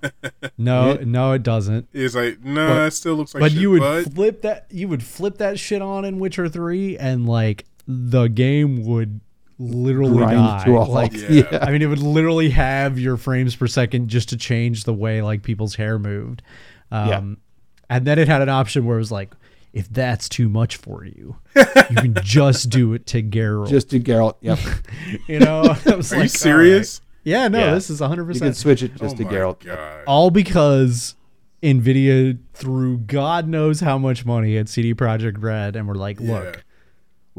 no, 0.57 0.93
no, 0.95 1.31
it 1.33 1.43
doesn't. 1.43 1.87
It's 1.93 2.15
like 2.15 2.41
no, 2.43 2.67
But- 2.69 2.87
it 2.87 2.91
still 2.91 3.15
looks 3.15 3.33
like. 3.33 3.41
But 3.41 3.51
shit, 3.51 3.61
you 3.61 3.71
would 3.71 3.81
but 3.81 4.13
flip 4.13 4.41
that, 4.43 4.65
you 4.69 4.87
would 4.87 5.03
flip 5.03 5.37
that 5.39 5.59
shit 5.59 5.81
on 5.81 6.05
in 6.05 6.19
Witcher 6.19 6.47
Three, 6.49 6.97
and 6.97 7.27
like 7.27 7.65
the 7.87 8.27
game 8.27 8.83
would 8.85 9.19
literally 9.57 10.17
Grind 10.17 10.37
die. 10.37 10.63
to 10.65 10.77
a. 10.77 10.79
Like, 10.83 11.11
Yeah. 11.13 11.59
I 11.61 11.71
mean, 11.71 11.81
it 11.81 11.87
would 11.87 11.99
literally 11.99 12.49
have 12.51 12.97
your 12.97 13.17
frames 13.17 13.55
per 13.55 13.67
second 13.67 14.07
just 14.07 14.29
to 14.29 14.37
change 14.37 14.85
the 14.85 14.93
way 14.93 15.21
like 15.21 15.43
people's 15.43 15.75
hair 15.75 15.99
moved. 15.99 16.41
Um, 16.91 17.37
And 17.89 18.05
then 18.07 18.17
it 18.19 18.27
had 18.29 18.41
an 18.41 18.49
option 18.49 18.85
where 18.85 18.95
it 18.95 18.99
was 19.01 19.11
like, 19.11 19.33
if 19.73 19.87
that's 19.89 20.27
too 20.29 20.49
much 20.49 20.77
for 20.77 21.05
you, 21.05 21.37
you 21.55 21.95
can 21.95 22.15
just 22.23 22.69
do 22.69 22.93
it 22.93 23.05
to 23.07 23.21
Geralt. 23.23 23.69
Just 23.69 23.89
do 23.89 23.99
Geralt. 23.99 24.35
Yep. 24.41 24.59
You 25.27 25.39
know, 25.39 25.61
I 25.85 25.95
was 25.95 26.11
are 26.11 26.17
like, 26.17 26.23
you 26.23 26.29
serious? 26.29 26.99
all 26.99 27.03
right. 27.03 27.05
Yeah, 27.23 27.47
no, 27.49 27.59
Yeah. 27.59 27.73
this 27.73 27.89
is 27.89 28.01
100. 28.01 28.25
percent 28.25 28.41
You 28.41 28.47
can 28.49 28.53
switch 28.55 28.83
it 28.83 28.95
just 28.95 29.15
oh 29.15 29.17
to 29.17 29.25
my 29.25 29.31
Geralt. 29.31 29.59
god. 29.63 30.03
All 30.07 30.31
because 30.31 31.15
Nvidia 31.61 32.37
threw 32.53 32.97
God 32.97 33.47
knows 33.47 33.79
how 33.81 33.97
much 33.97 34.25
money 34.25 34.57
at 34.57 34.69
CD 34.69 34.93
Projekt 34.93 35.41
Red, 35.41 35.75
and 35.75 35.87
we're 35.87 35.95
like, 35.95 36.19
Yeah. 36.19 36.53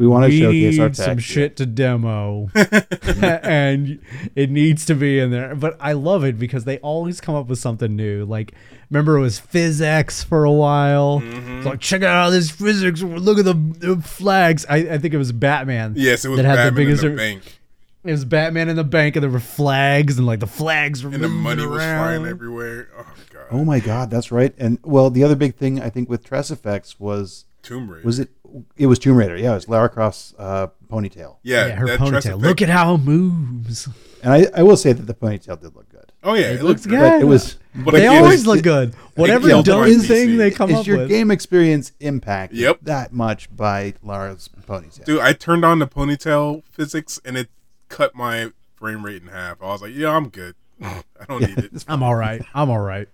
Look, 0.00 0.06
We 0.06 0.06
want 0.06 0.24
to 0.24 0.28
we 0.30 0.38
showcase 0.40 0.78
our 0.78 0.88
need 0.88 0.94
tech. 0.94 1.06
some 1.06 1.18
shit 1.18 1.56
to 1.56 1.66
demo, 1.66 2.50
and 2.54 4.00
it 4.34 4.50
needs 4.50 4.84
to 4.86 4.94
be 4.94 5.18
in 5.18 5.30
there. 5.30 5.54
But 5.54 5.76
I 5.80 5.92
love 5.92 6.24
it 6.24 6.38
because 6.38 6.64
they 6.64 6.78
always 6.78 7.20
come 7.20 7.34
up 7.34 7.46
with 7.48 7.58
something 7.58 7.94
new. 7.96 8.24
Like, 8.24 8.54
remember 8.90 9.16
it 9.16 9.20
was 9.20 9.40
PhysX 9.40 10.24
for 10.24 10.44
a 10.44 10.52
while. 10.52 11.20
Mm-hmm. 11.20 11.58
It's 11.58 11.66
like, 11.66 11.80
check 11.80 12.02
out 12.02 12.24
all 12.24 12.30
this 12.30 12.50
physics. 12.50 13.02
Look 13.02 13.38
at 13.38 13.44
the, 13.44 13.54
the 13.54 14.02
flags. 14.02 14.64
I, 14.68 14.76
I 14.76 14.98
think 14.98 15.14
it 15.14 15.18
was 15.18 15.32
Batman. 15.32 15.94
Yes, 15.96 16.24
it 16.24 16.28
was 16.28 16.38
that 16.38 16.44
had 16.46 16.56
Batman 16.56 16.74
the 16.74 16.80
biggest. 16.80 17.04
in 17.04 17.10
the 17.12 17.16
bank, 17.16 17.58
It 18.04 18.10
was 18.12 18.24
Batman 18.24 18.68
in 18.68 18.76
the 18.76 18.84
bank, 18.84 19.16
and 19.16 19.22
there 19.22 19.30
were 19.30 19.40
flags, 19.40 20.16
and 20.18 20.26
like 20.26 20.40
the 20.40 20.46
flags 20.46 21.04
were 21.04 21.10
and 21.12 21.22
the 21.22 21.28
moving 21.28 21.42
money 21.42 21.66
was 21.66 21.82
flying 21.82 22.26
everywhere. 22.26 22.88
Oh 22.96 23.04
god, 23.32 23.46
Oh 23.50 23.64
my 23.64 23.80
god, 23.80 24.10
that's 24.10 24.32
right. 24.32 24.54
And 24.58 24.78
well, 24.82 25.10
the 25.10 25.24
other 25.24 25.36
big 25.36 25.54
thing 25.56 25.80
I 25.80 25.90
think 25.90 26.08
with 26.08 26.24
TressFX 26.24 26.98
was 26.98 27.44
Tomb 27.62 27.90
Raider. 27.90 28.06
was 28.06 28.18
it 28.18 28.30
it 28.76 28.86
was 28.86 28.98
Tomb 28.98 29.16
Raider. 29.16 29.36
Yeah, 29.36 29.52
it 29.52 29.54
was 29.54 29.68
Lara 29.68 29.88
Croft's 29.88 30.34
uh, 30.38 30.68
ponytail. 30.90 31.36
Yeah, 31.42 31.66
Yeah, 31.66 31.74
her 31.76 31.86
that 31.86 32.00
ponytail. 32.00 32.40
Look 32.40 32.62
at 32.62 32.68
how 32.68 32.94
it 32.94 32.98
moves. 32.98 33.88
And 34.22 34.32
I, 34.32 34.46
I 34.54 34.62
will 34.62 34.76
say 34.76 34.92
that 34.92 35.02
the 35.02 35.14
ponytail 35.14 35.60
did 35.60 35.74
look 35.74 35.88
good. 35.88 36.12
Oh 36.22 36.34
yeah, 36.34 36.50
it, 36.50 36.60
It 36.60 36.62
looks 36.64 36.84
looks 36.84 36.86
good. 36.86 36.98
good. 36.98 37.22
It 37.22 37.24
was 37.24 37.56
But 37.74 37.92
they 37.92 38.06
again, 38.06 38.22
always 38.22 38.40
it's- 38.42 38.46
look 38.46 38.62
good. 38.62 38.94
Whatever 39.14 39.48
yeah, 39.48 39.62
dumb 39.62 39.84
thing 40.00 40.36
they 40.36 40.48
is 40.48 40.56
come 40.56 40.70
is 40.70 40.76
up 40.76 40.86
your 40.86 40.98
with. 40.98 41.08
game 41.08 41.30
experience 41.30 41.92
impacted 42.00 42.58
Yep. 42.58 42.78
that 42.82 43.12
much 43.12 43.54
by 43.54 43.94
Lara's 44.02 44.48
ponytail? 44.66 45.04
Dude, 45.04 45.20
I 45.20 45.32
turned 45.32 45.64
on 45.64 45.78
the 45.78 45.86
ponytail 45.86 46.62
physics 46.70 47.18
and 47.24 47.36
it 47.38 47.48
cut 47.88 48.14
my 48.14 48.50
frame 48.76 49.04
rate 49.04 49.22
in 49.22 49.28
half. 49.28 49.62
I 49.62 49.66
was 49.66 49.80
like, 49.82 49.94
yeah, 49.94 50.10
I'm 50.10 50.28
good. 50.28 50.54
I 50.82 51.02
don't 51.28 51.40
need 51.48 51.58
it. 51.58 51.84
I'm 51.88 52.02
all 52.02 52.14
right. 52.14 52.42
I'm 52.54 52.68
all 52.70 52.80
right. 52.80 53.08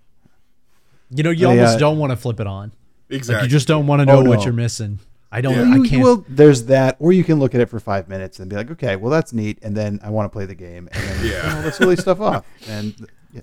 You 1.09 1.23
know, 1.23 1.29
you 1.29 1.47
I, 1.47 1.51
almost 1.51 1.75
uh, 1.75 1.79
don't 1.79 1.97
want 1.97 2.11
to 2.11 2.17
flip 2.17 2.39
it 2.41 2.47
on. 2.47 2.73
Exactly. 3.09 3.35
Like 3.35 3.43
you 3.43 3.49
just 3.49 3.67
don't 3.69 3.87
want 3.87 4.01
to 4.01 4.05
know 4.05 4.19
Oh, 4.19 4.23
what 4.29 4.43
you're 4.43 4.53
missing. 4.53 4.99
I 5.31 5.41
don't. 5.41 5.55
Yeah. 5.55 5.81
I 5.83 5.87
can't. 5.87 6.01
well, 6.03 6.25
there's 6.29 6.65
that, 6.65 6.95
or 6.99 7.11
you 7.11 7.23
can 7.23 7.37
look 7.39 7.53
at 7.53 7.61
it 7.61 7.69
for 7.69 7.79
five 7.79 8.07
minutes 8.07 8.39
and 8.39 8.49
be 8.49 8.55
like, 8.55 8.71
okay, 8.71 8.95
well 8.95 9.11
that's 9.11 9.33
neat, 9.33 9.59
and 9.61 9.75
then 9.75 9.99
I 10.03 10.09
want 10.09 10.25
to 10.25 10.29
play 10.35 10.45
the 10.45 10.55
game, 10.55 10.87
and 10.91 11.03
then 11.03 11.25
Yeah. 11.25 11.41
turn 11.41 11.55
all 11.57 11.61
the 11.63 11.71
silly 11.71 11.95
stuff 11.97 12.21
off. 12.21 12.45
And 12.67 12.95
yeah, 13.33 13.41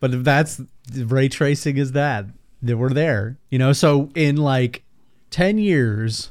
but 0.00 0.14
if 0.14 0.24
that's 0.24 0.60
ray 0.94 1.28
tracing, 1.28 1.76
is 1.76 1.92
that 1.92 2.24
that 2.62 2.76
we're 2.78 2.88
there? 2.90 3.36
You 3.50 3.58
know. 3.58 3.72
So 3.74 4.10
in 4.14 4.36
like 4.36 4.82
ten 5.30 5.58
years, 5.58 6.30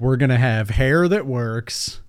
we're 0.00 0.16
gonna 0.16 0.36
have 0.38 0.70
hair 0.70 1.06
that 1.08 1.24
works. 1.26 2.00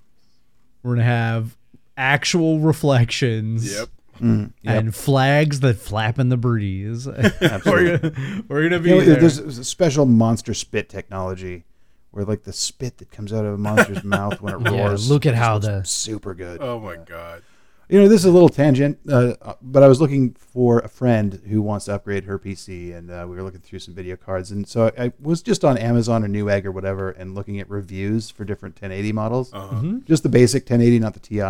We're 0.82 0.96
gonna 0.96 1.04
have 1.06 1.56
actual 1.96 2.60
reflections. 2.60 3.72
Yep. 3.72 3.90
Mm, 4.22 4.52
yep. 4.64 4.76
And 4.76 4.96
flags 4.96 5.60
that 5.62 5.78
flap 5.78 6.20
in 6.20 6.28
the 6.30 6.36
breeze. 6.38 7.08
we're, 7.66 7.98
gonna, 8.00 8.44
we're 8.50 8.64
gonna 8.64 8.80
be 8.82 8.90
You 8.90 8.96
know, 8.96 9.02
there. 9.06 9.16
there's 9.16 9.38
a 9.38 9.64
special 9.64 10.06
monster 10.06 10.54
spit 10.54 10.90
technology 10.90 11.64
where 12.12 12.26
like 12.26 12.44
the 12.44 12.54
spit 12.54 12.98
that 12.98 13.12
comes 13.12 13.32
out 13.34 13.46
of 13.46 13.54
a 13.54 13.58
monster's 13.58 14.04
mouth 14.18 14.42
when 14.42 14.54
it 14.56 14.72
Yeah, 14.72 14.88
roars. 14.88 15.10
look 15.10 15.26
at 15.26 15.36
how 15.36 15.60
the- 15.60 15.84
super 15.84 16.34
good. 16.34 16.62
Oh 16.62 16.80
my 16.80 16.96
god. 16.98 17.44
You 17.92 18.00
know, 18.00 18.08
this 18.08 18.20
is 18.22 18.26
a 18.26 18.32
little 18.32 18.50
tangent, 18.50 19.00
uh, 19.12 19.34
but 19.64 19.82
I 19.82 19.88
was 19.88 20.00
looking 20.00 20.36
for 20.36 20.78
a 20.78 20.88
friend 20.88 21.42
who 21.50 21.60
wants 21.60 21.86
to 21.86 21.96
upgrade 21.96 22.26
her 22.26 22.38
PC, 22.38 22.96
and 22.96 23.10
uh, 23.10 23.26
we 23.28 23.36
were 23.36 23.42
looking 23.42 23.62
through 23.62 23.80
some 23.80 23.96
video 23.96 24.16
cards, 24.16 24.52
and 24.52 24.68
so 24.68 24.92
I, 24.96 25.06
I 25.06 25.14
was 25.20 25.42
just 25.42 25.66
on 25.66 25.76
Amazon 25.76 26.24
or 26.24 26.28
Newegg 26.28 26.66
or 26.66 26.72
whatever, 26.72 27.10
and 27.10 27.34
looking 27.34 27.60
at 27.60 27.68
reviews 27.68 28.30
for 28.30 28.46
different 28.46 28.76
1080 28.76 29.12
models, 29.12 29.52
Uh-huh. 29.56 29.76
Mm-hmm. 29.78 30.00
just 30.06 30.22
the 30.22 30.30
basic 30.30 30.66
1080, 30.70 31.00
not 31.00 31.16
the 31.16 31.20
Ti, 31.20 31.42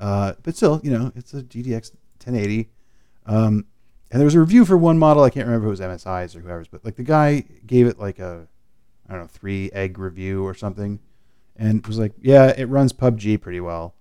uh, 0.00 0.32
but 0.42 0.56
still, 0.56 0.80
you 0.82 0.90
know, 0.90 1.12
it's 1.14 1.34
a 1.34 1.42
GTX 1.42 1.92
1080. 2.24 2.70
Um, 3.26 3.66
and 4.10 4.18
there 4.18 4.24
was 4.24 4.34
a 4.34 4.40
review 4.40 4.64
for 4.64 4.78
one 4.78 4.98
model. 4.98 5.22
I 5.24 5.28
can't 5.30 5.46
remember 5.46 5.66
if 5.70 5.78
it 5.78 5.86
was 5.86 6.02
MSI's 6.04 6.34
or 6.34 6.40
whoever's, 6.40 6.68
but 6.68 6.86
like 6.86 6.96
the 6.96 7.02
guy 7.02 7.44
gave 7.66 7.86
it 7.86 7.98
like 7.98 8.18
a, 8.18 8.48
I 9.10 9.14
don't 9.14 9.22
know, 9.22 9.28
three 9.28 9.70
egg 9.72 9.98
review 9.98 10.44
or 10.46 10.54
something, 10.54 11.00
and 11.56 11.84
was 11.86 11.98
like, 11.98 12.12
yeah, 12.22 12.54
it 12.56 12.66
runs 12.68 12.92
PUBG 12.92 13.40
pretty 13.40 13.60
well. 13.60 13.94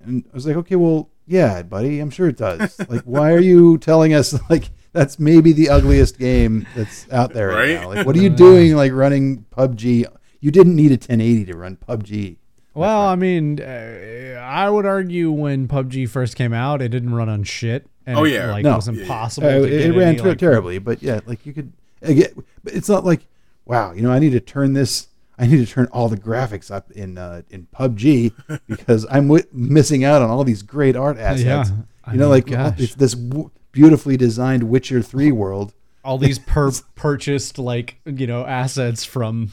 And 0.00 0.24
I 0.30 0.34
was 0.34 0.46
like, 0.46 0.56
okay, 0.56 0.76
well, 0.76 1.10
yeah, 1.26 1.62
buddy, 1.62 1.98
I'm 1.98 2.10
sure 2.10 2.28
it 2.28 2.36
does. 2.38 2.78
like, 2.88 3.02
why 3.02 3.32
are 3.32 3.40
you 3.40 3.78
telling 3.78 4.14
us 4.14 4.38
like 4.50 4.70
that's 4.92 5.18
maybe 5.18 5.52
the 5.52 5.68
ugliest 5.68 6.18
game 6.18 6.66
that's 6.76 7.10
out 7.12 7.34
there 7.34 7.48
right, 7.48 7.56
Right? 7.74 7.80
now? 7.82 7.88
Like, 7.88 8.06
what 8.06 8.16
are 8.16 8.22
you 8.22 8.30
doing? 8.30 8.74
Like 8.76 8.92
running 8.92 9.44
PUBG? 9.56 10.06
You 10.40 10.50
didn't 10.52 10.76
need 10.76 10.92
a 10.92 10.94
1080 10.94 11.46
to 11.46 11.56
run 11.56 11.76
PUBG. 11.76 12.36
Well, 12.74 13.00
I 13.08 13.16
mean, 13.16 13.60
uh, 13.60 14.38
I 14.40 14.70
would 14.70 14.86
argue 14.86 15.32
when 15.32 15.66
PUBG 15.66 16.08
first 16.08 16.36
came 16.36 16.52
out, 16.52 16.80
it 16.80 16.90
didn't 16.90 17.12
run 17.12 17.28
on 17.28 17.42
shit. 17.42 17.88
And 18.06 18.16
Oh, 18.16 18.24
it, 18.24 18.34
yeah. 18.34 18.52
like 18.52 18.62
No. 18.64 18.74
it 18.74 18.76
was 18.76 18.86
Yeah, 18.86 18.94
yeah. 18.94 19.00
impossible. 19.02 19.48
Uh, 19.48 19.50
it, 19.50 19.68
get 19.70 19.80
it 19.80 19.98
ran 19.98 20.08
any, 20.10 20.18
ter- 20.18 20.28
like, 20.28 20.38
terribly, 20.38 20.78
but 20.78 21.02
yeah, 21.02 21.18
like 21.26 21.44
you 21.44 21.52
could. 21.52 21.72
Again, 22.02 22.30
but 22.62 22.72
it's 22.72 22.88
not 22.88 23.04
like, 23.04 23.26
wow, 23.68 23.92
you 23.92 24.02
know, 24.02 24.10
I 24.10 24.18
need 24.18 24.30
to 24.32 24.40
turn 24.40 24.72
this. 24.72 25.06
I 25.38 25.46
need 25.46 25.64
to 25.64 25.72
turn 25.72 25.86
all 25.92 26.08
the 26.08 26.16
graphics 26.16 26.68
up 26.68 26.90
in 26.90 27.16
uh, 27.16 27.42
in 27.50 27.68
PUBG 27.72 28.60
because 28.66 29.06
I'm 29.08 29.28
w- 29.28 29.44
missing 29.52 30.02
out 30.02 30.20
on 30.20 30.30
all 30.30 30.42
these 30.42 30.62
great 30.62 30.96
art 30.96 31.16
assets. 31.16 31.44
Yeah, 31.70 31.76
I 32.04 32.12
you 32.14 32.18
know, 32.18 32.30
mean, 32.32 32.58
like 32.58 32.78
it's 32.80 32.96
this 32.96 33.14
w- 33.14 33.50
beautifully 33.70 34.16
designed 34.16 34.64
Witcher 34.64 35.00
Three 35.02 35.30
world. 35.30 35.74
all 36.02 36.18
these 36.18 36.38
per- 36.54 36.72
purchased 36.96 37.56
like 37.58 38.00
you 38.04 38.26
know 38.26 38.44
assets 38.44 39.04
from 39.04 39.52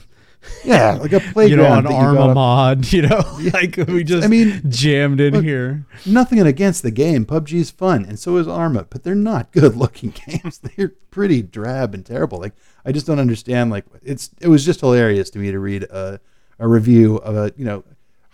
Yeah, 0.63 0.93
like 1.01 1.13
a 1.13 1.19
playground. 1.19 1.49
you 1.49 1.55
know 1.57 1.73
an 1.75 1.87
Arma 1.87 2.33
mod. 2.33 2.85
You 2.95 3.03
know, 3.03 3.23
like 3.53 3.77
we 3.87 4.03
just 4.03 4.23
I 4.23 4.27
mean, 4.27 4.61
jammed 4.69 5.19
in 5.19 5.33
look, 5.33 5.43
here. 5.43 5.85
Nothing 6.05 6.39
against 6.39 6.81
the 6.81 6.91
game. 6.91 7.25
PUBG's 7.25 7.71
fun, 7.71 8.05
and 8.05 8.17
so 8.17 8.37
is 8.37 8.47
Arma, 8.47 8.85
but 8.89 9.03
they're 9.03 9.15
not 9.15 9.51
good-looking 9.51 10.11
games. 10.27 10.59
They're 10.59 10.93
pretty 11.11 11.41
drab 11.41 11.93
and 11.93 12.05
terrible. 12.05 12.39
Like 12.39 12.53
I 12.85 12.91
just 12.91 13.05
don't 13.05 13.19
understand. 13.19 13.71
Like 13.71 13.85
it's 14.03 14.31
it 14.39 14.47
was 14.47 14.65
just 14.65 14.81
hilarious 14.81 15.29
to 15.31 15.39
me 15.39 15.51
to 15.51 15.59
read 15.59 15.83
a 15.83 16.19
a 16.59 16.67
review 16.67 17.17
of 17.17 17.35
a 17.35 17.51
you 17.57 17.65
know 17.65 17.83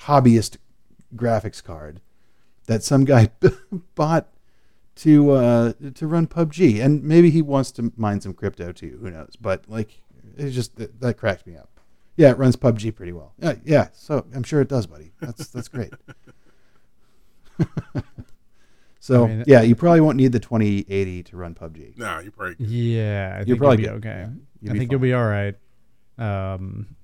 hobbyist 0.01 0.57
graphics 1.15 1.63
card 1.63 2.01
that 2.67 2.83
some 2.83 3.03
guy 3.05 3.29
bought 3.95 4.27
to 4.95 5.31
uh 5.31 5.73
to 5.95 6.07
run 6.07 6.27
PUBG, 6.27 6.83
and 6.83 7.03
maybe 7.03 7.29
he 7.29 7.41
wants 7.41 7.71
to 7.73 7.91
mine 7.95 8.21
some 8.21 8.33
crypto 8.33 8.71
too. 8.71 8.99
Who 9.01 9.09
knows? 9.09 9.35
But 9.39 9.67
like 9.67 10.01
it 10.37 10.51
just 10.51 10.75
that, 10.75 10.99
that 11.01 11.15
cracks 11.15 11.45
me 11.45 11.55
up. 11.55 11.80
Yeah, 12.17 12.31
it 12.31 12.37
runs 12.37 12.55
PUBG 12.55 12.93
pretty 12.95 13.13
well. 13.13 13.33
Yeah, 13.39 13.55
yeah. 13.63 13.87
So 13.93 14.25
I'm 14.35 14.43
sure 14.43 14.61
it 14.61 14.67
does, 14.67 14.85
buddy. 14.87 15.11
That's 15.21 15.47
that's 15.47 15.67
great. 15.67 15.93
so 18.99 19.25
I 19.25 19.27
mean, 19.27 19.43
yeah, 19.47 19.61
you 19.61 19.75
probably 19.75 20.01
won't 20.01 20.17
need 20.17 20.31
the 20.31 20.39
2080 20.39 21.23
to 21.23 21.37
run 21.37 21.55
PUBG. 21.55 21.97
Nah, 21.97 22.19
you 22.19 22.31
probably 22.31 22.55
good. 22.55 22.67
Yeah, 22.69 23.37
I 23.39 23.43
You're 23.45 23.57
probably 23.57 23.77
be 23.77 23.83
good. 23.83 23.93
okay. 23.93 24.27
You'll 24.61 24.71
I 24.71 24.73
be 24.73 24.79
think 24.79 24.91
you'll 24.91 24.99
be 24.99 25.13
all 25.13 25.25
right. 25.25 25.55
Um, 26.17 26.95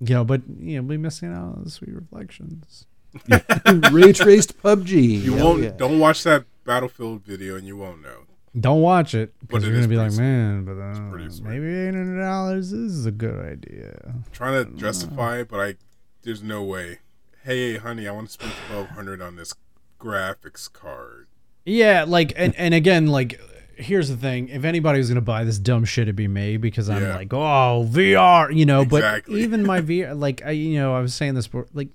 you 0.00 0.14
know, 0.14 0.24
but 0.24 0.42
you 0.58 0.76
know, 0.80 0.82
be 0.86 0.96
missing 0.96 1.32
out 1.32 1.56
on 1.56 1.62
the 1.64 1.70
sweet 1.70 1.94
reflections. 1.94 2.86
Ray 3.92 4.12
traced 4.12 4.60
PUBG. 4.62 5.22
You 5.22 5.34
Hell 5.36 5.46
won't. 5.50 5.62
yeah. 5.62 5.70
Don't 5.70 5.98
watch 5.98 6.22
that 6.24 6.44
Battlefield 6.64 7.22
video, 7.24 7.56
and 7.56 7.66
you 7.66 7.76
won't 7.76 8.02
know. 8.02 8.24
Don't 8.58 8.80
watch 8.80 9.14
it 9.14 9.32
because 9.40 9.62
But 9.62 9.62
it 9.62 9.66
you're 9.70 9.76
gonna 9.76 9.88
be 9.88 9.96
like, 9.96 10.12
man, 10.12 10.64
but 10.64 10.72
uh, 10.72 11.00
maybe 11.48 11.66
eight 11.68 11.94
hundred 11.94 12.20
dollars 12.20 12.72
is 12.72 13.06
a 13.06 13.12
good 13.12 13.38
idea. 13.44 14.14
trying 14.32 14.64
to 14.64 14.72
justify 14.76 15.38
it, 15.40 15.48
but 15.48 15.60
I 15.60 15.74
there's 16.22 16.42
no 16.42 16.62
way. 16.64 16.98
Hey, 17.44 17.76
honey, 17.78 18.08
I 18.08 18.10
want 18.12 18.26
to 18.26 18.32
spend 18.32 18.52
twelve 18.68 18.88
hundred 18.88 19.22
on 19.22 19.36
this 19.36 19.54
graphics 20.00 20.70
card. 20.72 21.28
Yeah, 21.64 22.04
like 22.08 22.32
and, 22.36 22.54
and 22.56 22.74
again, 22.74 23.06
like 23.06 23.40
here's 23.76 24.08
the 24.08 24.16
thing: 24.16 24.48
if 24.48 24.64
anybody 24.64 24.98
was 24.98 25.08
gonna 25.08 25.20
buy 25.20 25.44
this 25.44 25.58
dumb 25.60 25.84
shit, 25.84 26.02
it'd 26.02 26.16
be 26.16 26.26
me 26.26 26.56
because 26.56 26.90
I'm 26.90 27.02
Yeah. 27.02 27.14
like, 27.14 27.32
oh, 27.32 27.86
VR, 27.88 28.52
you 28.54 28.66
know. 28.66 28.80
Exactly. 28.80 29.34
But 29.36 29.40
even 29.44 29.64
my 29.64 29.80
VR, 29.80 30.18
like 30.18 30.42
I, 30.44 30.50
you 30.50 30.76
know, 30.80 30.92
I 30.96 31.00
was 31.00 31.14
saying 31.14 31.34
this, 31.34 31.46
before, 31.46 31.68
like 31.72 31.90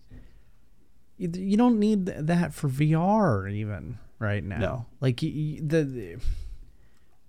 you, 1.17 1.29
you 1.35 1.57
don't 1.57 1.79
need 1.79 2.05
that 2.05 2.53
for 2.53 2.69
VR 2.69 3.51
even 3.51 3.97
right 4.19 4.43
now. 4.43 4.57
No. 4.57 4.85
like 5.01 5.19
y- 5.21 5.31
y- 5.35 5.59
the, 5.61 5.83
the 5.83 6.15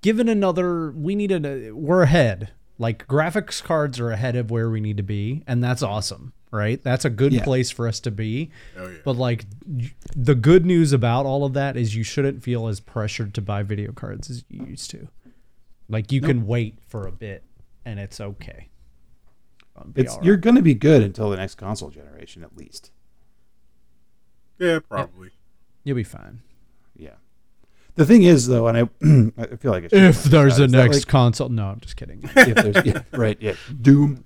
given 0.06 0.28
another, 0.28 0.92
we 0.92 1.16
need 1.16 1.32
a, 1.32 1.72
we're 1.72 2.02
ahead. 2.02 2.50
Like 2.78 3.08
graphics 3.08 3.60
cards 3.60 3.98
are 3.98 4.12
ahead 4.12 4.36
of 4.36 4.52
where 4.52 4.70
we 4.70 4.80
need 4.80 4.98
to 4.98 5.02
be, 5.02 5.42
and 5.48 5.64
that's 5.64 5.82
awesome, 5.82 6.32
right? 6.52 6.80
That's 6.80 7.04
a 7.04 7.10
good 7.10 7.32
Yeah. 7.32 7.42
place 7.42 7.72
for 7.72 7.88
us 7.88 7.98
to 8.00 8.12
be. 8.12 8.52
Oh 8.78 8.86
yeah. 8.86 8.98
But 9.04 9.16
like 9.16 9.46
the 10.14 10.36
good 10.36 10.64
news 10.64 10.92
about 10.92 11.26
all 11.26 11.44
of 11.44 11.54
that 11.54 11.76
is 11.76 11.96
you 11.96 12.04
shouldn't 12.04 12.44
feel 12.44 12.68
as 12.68 12.78
pressured 12.78 13.34
to 13.34 13.40
buy 13.42 13.64
video 13.64 13.90
cards 13.90 14.30
as 14.30 14.44
you 14.48 14.64
used 14.66 14.90
to. 14.92 15.08
Like 15.88 16.12
you 16.12 16.20
can 16.20 16.46
wait 16.46 16.78
for 16.86 17.06
a 17.08 17.12
bit 17.12 17.42
and 17.84 17.98
it's 17.98 18.20
okay. 18.20 18.68
It's 19.96 20.14
all 20.14 20.24
you're 20.24 20.36
going 20.36 20.56
to 20.56 20.62
be 20.62 20.74
good 20.74 21.02
until 21.02 21.30
the 21.30 21.36
next 21.36 21.56
console 21.56 21.90
generation, 21.90 22.44
at 22.44 22.56
least. 22.56 22.92
yeah, 24.60 24.78
probably. 24.88 25.30
you'll 25.82 25.96
be 25.96 26.04
fine. 26.04 26.42
Yeah. 27.96 28.02
The 28.02 28.06
thing 28.06 28.22
is, 28.22 28.46
though, 28.46 28.66
and 28.68 28.78
I, 28.78 28.82
I 29.52 29.56
feel 29.56 29.72
like 29.72 29.84
I 29.84 29.88
should 29.88 30.02
If 30.02 30.24
there's 30.24 30.60
out, 30.60 30.68
a 30.68 30.72
next 30.72 30.96
like, 30.98 31.06
console, 31.06 31.48
no, 31.48 31.66
I'm 31.66 31.80
just 31.80 31.96
kidding. 31.96 32.20
if 32.36 32.54
there's 32.54 32.84
yeah, 32.86 33.02
right, 33.12 33.36
yeah, 33.40 33.54
Doom. 33.80 34.24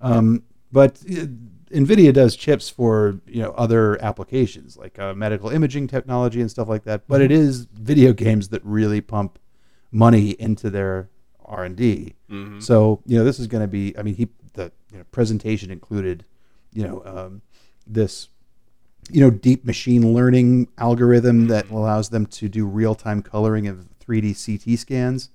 Um, 0.00 0.42
but 0.72 0.98
uh, 1.10 1.26
Nvidia 1.70 2.12
does 2.12 2.36
chips 2.36 2.68
for 2.68 3.20
you 3.26 3.42
know 3.42 3.50
other 3.52 4.02
applications 4.02 4.76
like 4.76 4.98
uh, 4.98 5.14
medical 5.14 5.50
imaging 5.50 5.86
technology 5.88 6.40
and 6.40 6.50
stuff 6.50 6.68
like 6.68 6.84
that. 6.84 7.06
But 7.08 7.20
it 7.20 7.30
is 7.30 7.66
video 7.72 8.12
games 8.12 8.48
that 8.48 8.64
really 8.64 9.00
pump 9.00 9.38
money 9.90 10.30
into 10.38 10.70
their 10.70 11.08
R 11.44 11.64
and 11.64 11.76
D. 11.76 12.14
Mhm. 12.30 12.62
So 12.62 13.02
you 13.06 13.18
know 13.18 13.24
this 13.24 13.38
is 13.38 13.46
going 13.46 13.62
to 13.62 13.68
be. 13.68 13.96
I 13.98 14.02
mean, 14.02 14.14
he 14.14 14.28
the 14.54 14.72
you 14.92 14.98
know, 14.98 15.04
presentation 15.10 15.70
included 15.70 16.24
you 16.72 16.86
know, 16.86 17.02
um, 17.04 17.42
this, 17.86 18.28
you 19.10 19.20
know, 19.20 19.30
deep 19.30 19.64
machine 19.64 20.12
learning 20.14 20.68
algorithm 20.78 21.48
that 21.48 21.70
allows 21.70 22.08
them 22.10 22.26
to 22.26 22.48
do 22.48 22.66
real 22.66 22.94
time 22.94 23.22
coloring 23.22 23.66
of 23.66 23.86
3D 24.06 24.34
CT 24.34 24.78
scans. 24.78 25.30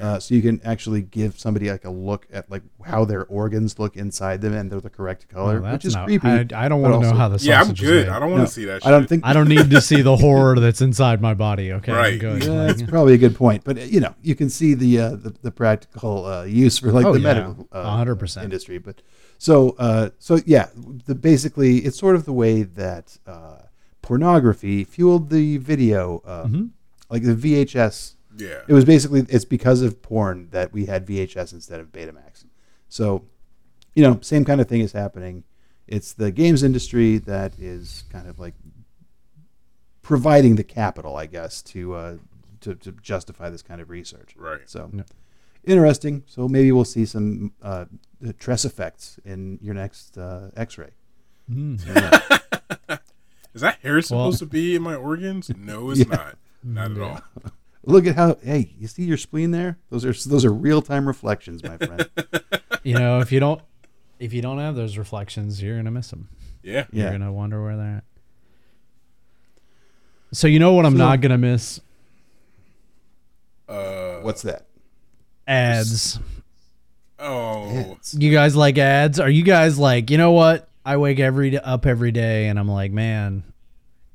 Uh, 0.00 0.18
so 0.18 0.34
you 0.34 0.40
can 0.40 0.60
actually 0.64 1.02
give 1.02 1.38
somebody 1.38 1.70
like 1.70 1.84
a 1.84 1.90
look 1.90 2.26
at 2.32 2.50
like 2.50 2.62
how 2.86 3.04
their 3.04 3.26
organs 3.26 3.78
look 3.78 3.96
inside 3.98 4.40
them 4.40 4.54
and 4.54 4.72
they're 4.72 4.80
the 4.80 4.88
correct 4.90 5.28
color, 5.28 5.58
Oh, 5.58 5.60
which 5.60 5.70
that's 5.70 5.84
is 5.84 5.94
not- 5.94 6.06
creepy. 6.06 6.26
I, 6.26 6.46
I 6.54 6.68
don't 6.68 6.80
want 6.80 6.94
to 7.02 7.10
know 7.10 7.14
how 7.14 7.28
the 7.28 7.38
yeah, 7.44 7.60
I'm 7.60 7.74
good. 7.74 8.06
made. 8.06 8.12
I 8.12 8.18
don't 8.18 8.30
want 8.30 8.40
No, 8.40 8.46
to 8.46 8.50
see 8.52 8.64
that. 8.64 8.84
I 8.86 8.90
don't 8.90 9.06
think 9.06 9.24
I 9.26 9.34
don't 9.34 9.46
need 9.56 9.70
to 9.70 9.80
see 9.82 10.00
the 10.00 10.16
horror 10.16 10.58
that's 10.58 10.80
inside 10.80 11.20
my 11.20 11.34
body. 11.34 11.70
Okay, 11.74 11.92
Right. 11.92 12.18
Good. 12.18 12.44
Yeah, 12.44 12.50
Like, 12.52 12.76
that's 12.78 12.90
probably 12.90 13.12
a 13.14 13.18
good 13.18 13.36
point. 13.36 13.62
But 13.62 13.76
uh, 13.78 13.82
you 13.82 14.00
know, 14.00 14.14
you 14.22 14.34
can 14.34 14.48
see 14.48 14.72
the 14.72 15.00
uh, 15.00 15.10
the, 15.10 15.34
the 15.42 15.50
practical 15.50 16.24
uh, 16.24 16.44
use 16.44 16.78
for 16.78 16.90
like 16.90 17.04
Oh, 17.04 17.12
the 17.12 17.20
yeah. 17.20 17.34
medical 17.34 17.68
uh, 17.70 17.90
hundred 17.94 18.16
percent. 18.16 18.44
industry. 18.44 18.78
But 18.78 19.02
so 19.38 19.76
uh, 19.78 20.10
so 20.18 20.40
yeah, 20.44 20.68
the 21.06 21.14
basically 21.14 21.78
it's 21.78 21.98
sort 21.98 22.14
of 22.16 22.24
the 22.24 22.32
way 22.32 22.62
that 22.64 23.16
uh, 23.26 23.62
pornography 24.02 24.84
fueled 24.84 25.30
the 25.30 25.56
video, 25.58 26.22
uh, 26.26 26.44
Mm-hmm. 26.44 26.66
like 27.10 27.22
the 27.22 27.34
VHS. 27.34 28.14
Yeah. 28.36 28.60
It 28.68 28.72
was 28.72 28.84
basically 28.84 29.20
it's 29.28 29.44
because 29.44 29.80
of 29.82 30.00
porn 30.02 30.48
that 30.50 30.72
we 30.72 30.86
had 30.86 31.06
VHS 31.06 31.52
instead 31.52 31.80
of 31.80 31.90
Betamax. 31.92 32.44
So, 32.88 33.24
you 33.94 34.02
know, 34.02 34.18
same 34.22 34.44
kind 34.44 34.60
of 34.60 34.68
thing 34.68 34.80
is 34.80 34.92
happening. 34.92 35.44
It's 35.88 36.12
the 36.12 36.30
games 36.30 36.62
industry 36.62 37.18
that 37.18 37.58
is 37.58 38.04
kind 38.10 38.28
of 38.28 38.38
like 38.38 38.54
providing 40.02 40.56
the 40.56 40.64
capital, 40.64 41.16
I 41.16 41.26
guess, 41.26 41.62
to 41.62 41.94
uh, 41.94 42.16
to, 42.60 42.74
to 42.74 42.92
justify 43.02 43.50
this 43.50 43.62
kind 43.62 43.80
of 43.80 43.90
research. 43.90 44.34
Right. 44.36 44.60
So 44.66 44.90
Yeah. 44.92 45.02
interesting. 45.64 46.24
So 46.26 46.48
maybe 46.48 46.72
we'll 46.72 46.84
see 46.84 47.04
some 47.06 47.52
uh, 47.62 47.86
TressFX 48.22 49.18
in 49.24 49.58
your 49.62 49.74
next 49.74 50.18
uh, 50.18 50.50
X-ray. 50.56 50.90
mm. 51.50 51.78
Is 53.54 53.62
that 53.62 53.78
hair 53.80 54.00
supposed 54.02 54.40
Well- 54.40 54.46
to 54.48 54.52
be 54.52 54.76
in 54.76 54.82
my 54.82 54.94
organs? 54.94 55.50
No, 55.56 55.90
it's 55.90 56.00
Yeah. 56.00 56.06
not. 56.06 56.38
Not 56.62 56.90
at 56.92 56.98
all. 57.00 57.20
Look 57.84 58.06
at 58.06 58.16
how 58.16 58.36
hey, 58.42 58.74
you 58.78 58.86
see 58.88 59.04
your 59.04 59.16
spleen 59.16 59.52
there? 59.52 59.78
Those 59.90 60.04
are 60.04 60.12
those 60.28 60.44
are 60.44 60.52
real 60.52 60.82
time 60.82 61.06
reflections, 61.06 61.62
my 61.62 61.76
friend. 61.78 62.08
you 62.82 62.94
know, 62.98 63.20
if 63.20 63.30
you 63.32 63.40
don't, 63.40 63.62
if 64.18 64.32
you 64.34 64.42
don't 64.42 64.58
have 64.58 64.74
those 64.74 64.98
reflections, 64.98 65.62
you're 65.62 65.76
gonna 65.76 65.90
miss 65.92 66.10
them. 66.10 66.28
Yeah. 66.62 66.84
Yeah. 66.92 67.04
You're 67.04 67.12
gonna 67.12 67.32
wonder 67.32 67.62
where 67.62 67.76
they're 67.76 67.96
at. 67.98 68.04
So 70.32 70.46
you 70.48 70.58
know 70.58 70.74
what 70.74 70.84
I'm 70.84 70.92
So- 70.92 70.98
not 70.98 71.20
gonna 71.20 71.38
miss? 71.38 71.80
Uh, 73.68 74.16
What's 74.20 74.42
that? 74.42 74.66
Ads. 75.46 76.18
Oh. 77.18 77.96
Ads. 77.96 78.14
You 78.14 78.32
guys 78.32 78.54
like 78.56 78.78
ads? 78.78 79.18
Are 79.20 79.30
you 79.30 79.42
guys 79.42 79.78
like, 79.78 80.10
you 80.10 80.18
know 80.18 80.32
what? 80.32 80.68
I 80.84 80.96
wake 80.96 81.18
every 81.18 81.50
d- 81.50 81.58
up 81.58 81.86
every 81.86 82.12
day 82.12 82.48
and 82.48 82.58
I'm 82.58 82.68
like, 82.68 82.92
man, 82.92 83.42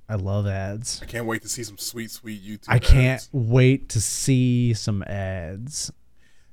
I 0.10 0.16
love 0.16 0.48
ads. 0.48 1.00
I 1.02 1.06
can't 1.06 1.26
wait 1.26 1.42
to 1.44 1.50
see 1.50 1.64
some 1.64 1.78
sweet, 1.78 2.12
sweet 2.12 2.44
YouTube. 2.44 2.66
I 2.68 2.80
can't 2.80 3.22
ads. 3.22 3.30
wait 3.32 3.90
to 3.90 4.02
see 4.02 4.74
some 4.74 5.04
ads. 5.04 5.92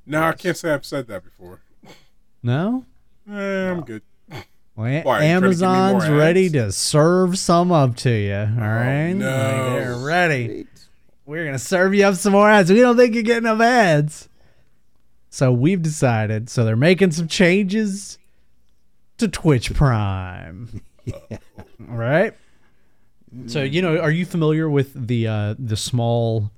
No, 0.07 0.23
I 0.25 0.33
can't 0.33 0.57
say 0.57 0.73
I've 0.73 0.85
said 0.85 1.07
that 1.09 1.23
before. 1.25 1.61
No? 2.43 2.85
Eh, 3.31 3.71
I'm 3.71 3.83
good. 3.83 4.03
Well, 4.31 4.39
Why, 4.77 4.97
you 4.97 5.03
trying 5.03 5.21
to 5.21 5.27
Amazon's 5.47 6.09
ready 6.09 6.49
to 6.51 6.73
serve 6.73 7.39
some 7.39 7.71
up 7.71 7.97
to 7.97 8.11
you. 8.11 8.35
All 8.35 8.67
right, 8.69 9.13
no. 9.13 9.27
Like, 9.27 9.83
they're 9.83 9.97
ready. 9.99 10.67
We're 11.27 11.45
gonna 11.45 11.59
serve 11.59 11.95
you 11.95 12.07
up 12.07 12.15
some 12.15 12.33
more 12.33 12.49
ads. 12.49 12.73
We 12.73 12.81
don't 12.81 12.97
think 12.97 13.13
you're 13.15 13.23
getting 13.23 13.45
enough 13.45 13.61
ads, 13.61 14.29
so 15.31 15.51
we've 15.53 15.81
decided. 15.83 16.51
So 16.51 16.65
they're 16.65 16.77
making 16.77 17.13
some 17.13 17.29
changes 17.29 18.19
to 19.19 19.29
Twitch 19.29 19.73
Prime. 19.75 20.83
right? 21.79 22.35
So 23.47 23.63
you 23.63 23.81
know, 23.81 23.99
are 23.99 24.11
you 24.11 24.27
familiar 24.27 24.69
with 24.69 25.07
the 25.07 25.27
uh, 25.29 25.55
the 25.59 25.77
small 25.77 26.51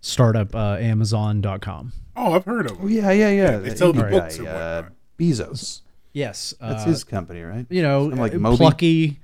startup 0.00 0.54
uh, 0.54 0.76
Amazon.com? 0.80 1.92
Oh, 2.16 2.34
I've 2.34 2.44
heard 2.44 2.70
of 2.70 2.82
Oh 2.82 2.86
yeah, 2.88 3.10
yeah, 3.12 3.30
yeah. 3.30 3.56
They 3.58 3.70
The 3.70 3.76
sell 3.76 3.92
the 3.92 4.02
indie 4.02 4.10
books 4.10 4.38
guy, 4.38 4.46
uh. 4.50 4.82
Bezos. 5.18 5.82
Yes, 6.12 6.54
That's 6.60 6.82
uh, 6.82 6.86
his 6.86 7.04
company, 7.04 7.42
right? 7.42 7.64
you 7.70 7.82
know, 7.82 8.02
Something 8.04 8.20
like 8.20 8.34
uh, 8.34 8.38
Moby? 8.38 8.56
plucky, 8.56 9.20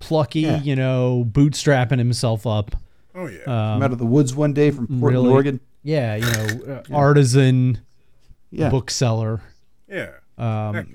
plucky, 0.00 0.40
Yeah. 0.40 0.60
you 0.60 0.74
know, 0.74 1.24
bootstrapping 1.30 1.98
himself 1.98 2.44
up. 2.46 2.74
Oh 3.14 3.26
yeah. 3.26 3.38
Um, 3.42 3.44
Come 3.46 3.82
out 3.84 3.92
of 3.92 3.98
the 3.98 4.06
woods 4.06 4.34
one 4.34 4.52
day 4.52 4.72
from 4.72 4.88
Portland, 4.88 5.12
really? 5.14 5.28
Oregon. 5.30 5.60
yeah, 5.84 6.16
you 6.16 6.22
know, 6.66 6.74
uh, 6.90 6.94
artisan 6.94 7.80
Yeah. 8.54 8.70
bookseller. 8.70 9.40
yeah. 9.88 10.10
Um, 10.36 10.92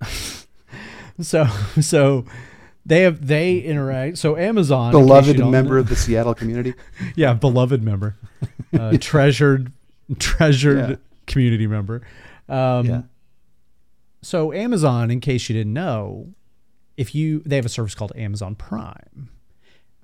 so, 1.20 1.46
so 1.80 2.24
they 2.84 3.02
have 3.02 3.26
they 3.26 3.58
interact. 3.58 4.18
So 4.18 4.36
Amazon, 4.36 4.94
in 4.94 5.00
case 5.06 5.26
you 5.26 5.34
Beloved 5.34 5.50
member 5.50 5.78
of 5.78 5.88
the 5.88 5.96
Seattle 5.96 6.34
community. 6.34 6.74
yeah, 7.16 7.32
beloved 7.34 7.82
member, 7.82 8.16
uh, 8.78 8.96
treasured, 9.00 9.72
treasured 10.18 10.90
Yeah. 10.90 10.96
community 11.26 11.66
member. 11.66 12.02
Um, 12.48 12.86
yeah. 12.86 13.02
So 14.22 14.52
Amazon, 14.52 15.10
in 15.10 15.20
case 15.20 15.48
you 15.48 15.54
didn't 15.54 15.72
know, 15.72 16.28
if 16.96 17.14
you 17.14 17.42
they 17.46 17.56
have 17.56 17.66
a 17.66 17.70
service 17.70 17.94
called 17.94 18.12
Amazon 18.16 18.54
Prime. 18.54 19.30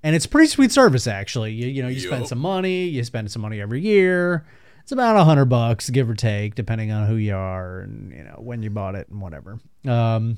And 0.05 0.17
it's 0.17 0.25
a 0.25 0.29
pretty 0.29 0.49
sweet 0.49 0.73
service 0.73 1.07
actually. 1.07 1.53
You, 1.53 1.69
you 1.69 1.83
know, 1.83 1.89
you 1.89 2.01
spend 2.01 2.27
some 2.27 2.39
money, 2.39 2.85
you 2.87 3.05
spend 3.05 3.31
some 3.31 3.43
money 3.43 3.61
every 3.61 3.81
year. 3.81 4.45
It's 4.93 4.99
about 4.99 5.17
a 5.17 5.25
hundred 5.25 5.47
bucks, 5.47 5.89
give 5.89 6.11
or 6.11 6.15
take, 6.15 6.55
depending 6.55 6.93
on 6.93 7.07
who 7.07 7.17
you 7.17 7.35
are 7.35 7.81
and 7.81 8.13
you 8.13 8.25
know 8.25 8.35
when 8.39 8.63
you 8.63 8.69
bought 8.69 8.95
it 8.95 9.09
and 9.09 9.23
whatever. 9.23 9.59
Um, 9.89 10.37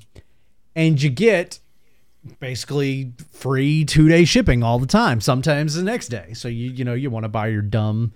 and 0.77 1.03
you 1.03 1.11
get 1.11 1.59
basically 2.39 3.15
free 3.33 3.85
two 3.85 4.09
day 4.09 4.25
shipping 4.25 4.63
all 4.63 4.79
the 4.79 4.87
time. 4.87 5.21
Sometimes 5.21 5.75
the 5.75 5.83
next 5.83 6.07
day. 6.07 6.35
So 6.35 6.47
you 6.47 6.71
you 6.71 6.85
know 6.85 6.95
you 6.95 7.11
want 7.11 7.25
to 7.25 7.29
buy 7.29 7.49
your 7.49 7.63
dumb, 7.63 8.13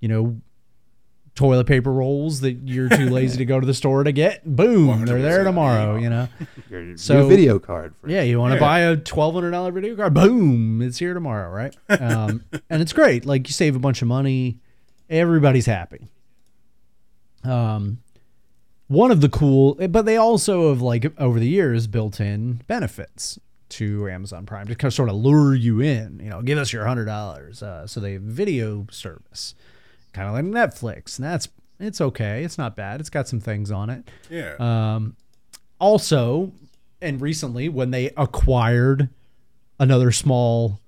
you 0.00 0.08
know, 0.08 0.42
toilet 1.34 1.66
paper 1.66 1.90
rolls 1.90 2.40
that 2.42 2.58
you're 2.68 2.90
too 2.90 3.08
lazy 3.10 3.38
to 3.38 3.46
go 3.46 3.58
to 3.58 3.66
the 3.66 3.72
store 3.72 4.04
to 4.04 4.12
get. 4.12 4.44
Boom, 4.44 5.06
they're 5.06 5.22
there 5.22 5.44
tomorrow. 5.44 5.96
You 5.96 6.10
know. 6.10 6.28
Your, 6.68 6.94
So- 6.98 7.26
video 7.26 7.58
card. 7.58 7.94
Yeah, 8.06 8.20
you 8.20 8.38
want 8.38 8.50
to 8.52 8.56
Yeah. 8.56 8.60
buy 8.60 8.80
a 8.80 8.96
twelve 8.98 9.32
hundred 9.32 9.52
dollar 9.52 9.72
video 9.72 9.96
card? 9.96 10.12
Boom, 10.12 10.82
it's 10.82 10.98
here 10.98 11.14
tomorrow, 11.14 11.48
right? 11.48 11.74
Um, 11.88 12.44
and 12.68 12.82
it's 12.82 12.92
great. 12.92 13.24
Like 13.24 13.48
you 13.48 13.54
save 13.54 13.76
a 13.76 13.78
bunch 13.78 14.02
of 14.02 14.08
money, 14.08 14.58
everybody's 15.10 15.66
happy. 15.66 16.08
Um, 17.44 17.98
one 18.86 19.10
of 19.10 19.20
the 19.20 19.28
cool, 19.28 19.74
but 19.88 20.04
they 20.06 20.16
also 20.16 20.70
have 20.70 20.80
like 20.80 21.12
over 21.18 21.38
the 21.38 21.48
years 21.48 21.86
built 21.86 22.20
in 22.20 22.62
benefits 22.66 23.38
to 23.70 24.08
Amazon 24.08 24.46
Prime 24.46 24.66
to 24.66 24.74
kind 24.74 24.88
of 24.88 24.94
sort 24.94 25.08
of 25.08 25.16
lure 25.16 25.54
you 25.54 25.80
in. 25.80 26.20
You 26.22 26.30
know, 26.30 26.42
give 26.42 26.58
us 26.58 26.72
your 26.72 26.86
hundred 26.86 27.04
dollars. 27.04 27.62
Uh, 27.62 27.86
so 27.86 28.00
they 28.00 28.14
have 28.14 28.22
video 28.22 28.86
service, 28.90 29.54
kind 30.12 30.28
of 30.28 30.34
like 30.34 30.44
Netflix, 30.44 31.18
and 31.18 31.26
that's 31.26 31.48
it's 31.78 32.00
okay. 32.00 32.44
It's 32.44 32.58
not 32.58 32.76
bad. 32.76 33.00
It's 33.00 33.10
got 33.10 33.28
some 33.28 33.40
things 33.40 33.70
on 33.70 33.90
it. 33.90 34.08
Yeah. 34.28 34.54
Um, 34.58 35.16
also, 35.78 36.52
and 37.00 37.20
recently 37.20 37.68
when 37.68 37.90
they 37.90 38.10
acquired 38.16 39.08
another 39.78 40.12
small 40.12 40.80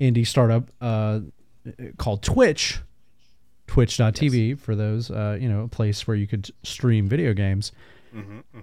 indie 0.00 0.26
startup 0.26 0.70
uh, 0.80 1.20
called 1.98 2.22
Twitch, 2.22 2.78
twitch.tv 3.72 4.58
for 4.58 4.74
those, 4.76 5.10
uh, 5.10 5.36
you 5.40 5.48
know, 5.48 5.62
a 5.64 5.68
place 5.68 6.06
where 6.06 6.16
you 6.16 6.26
could 6.26 6.50
stream 6.62 7.08
video 7.08 7.32
games. 7.32 7.72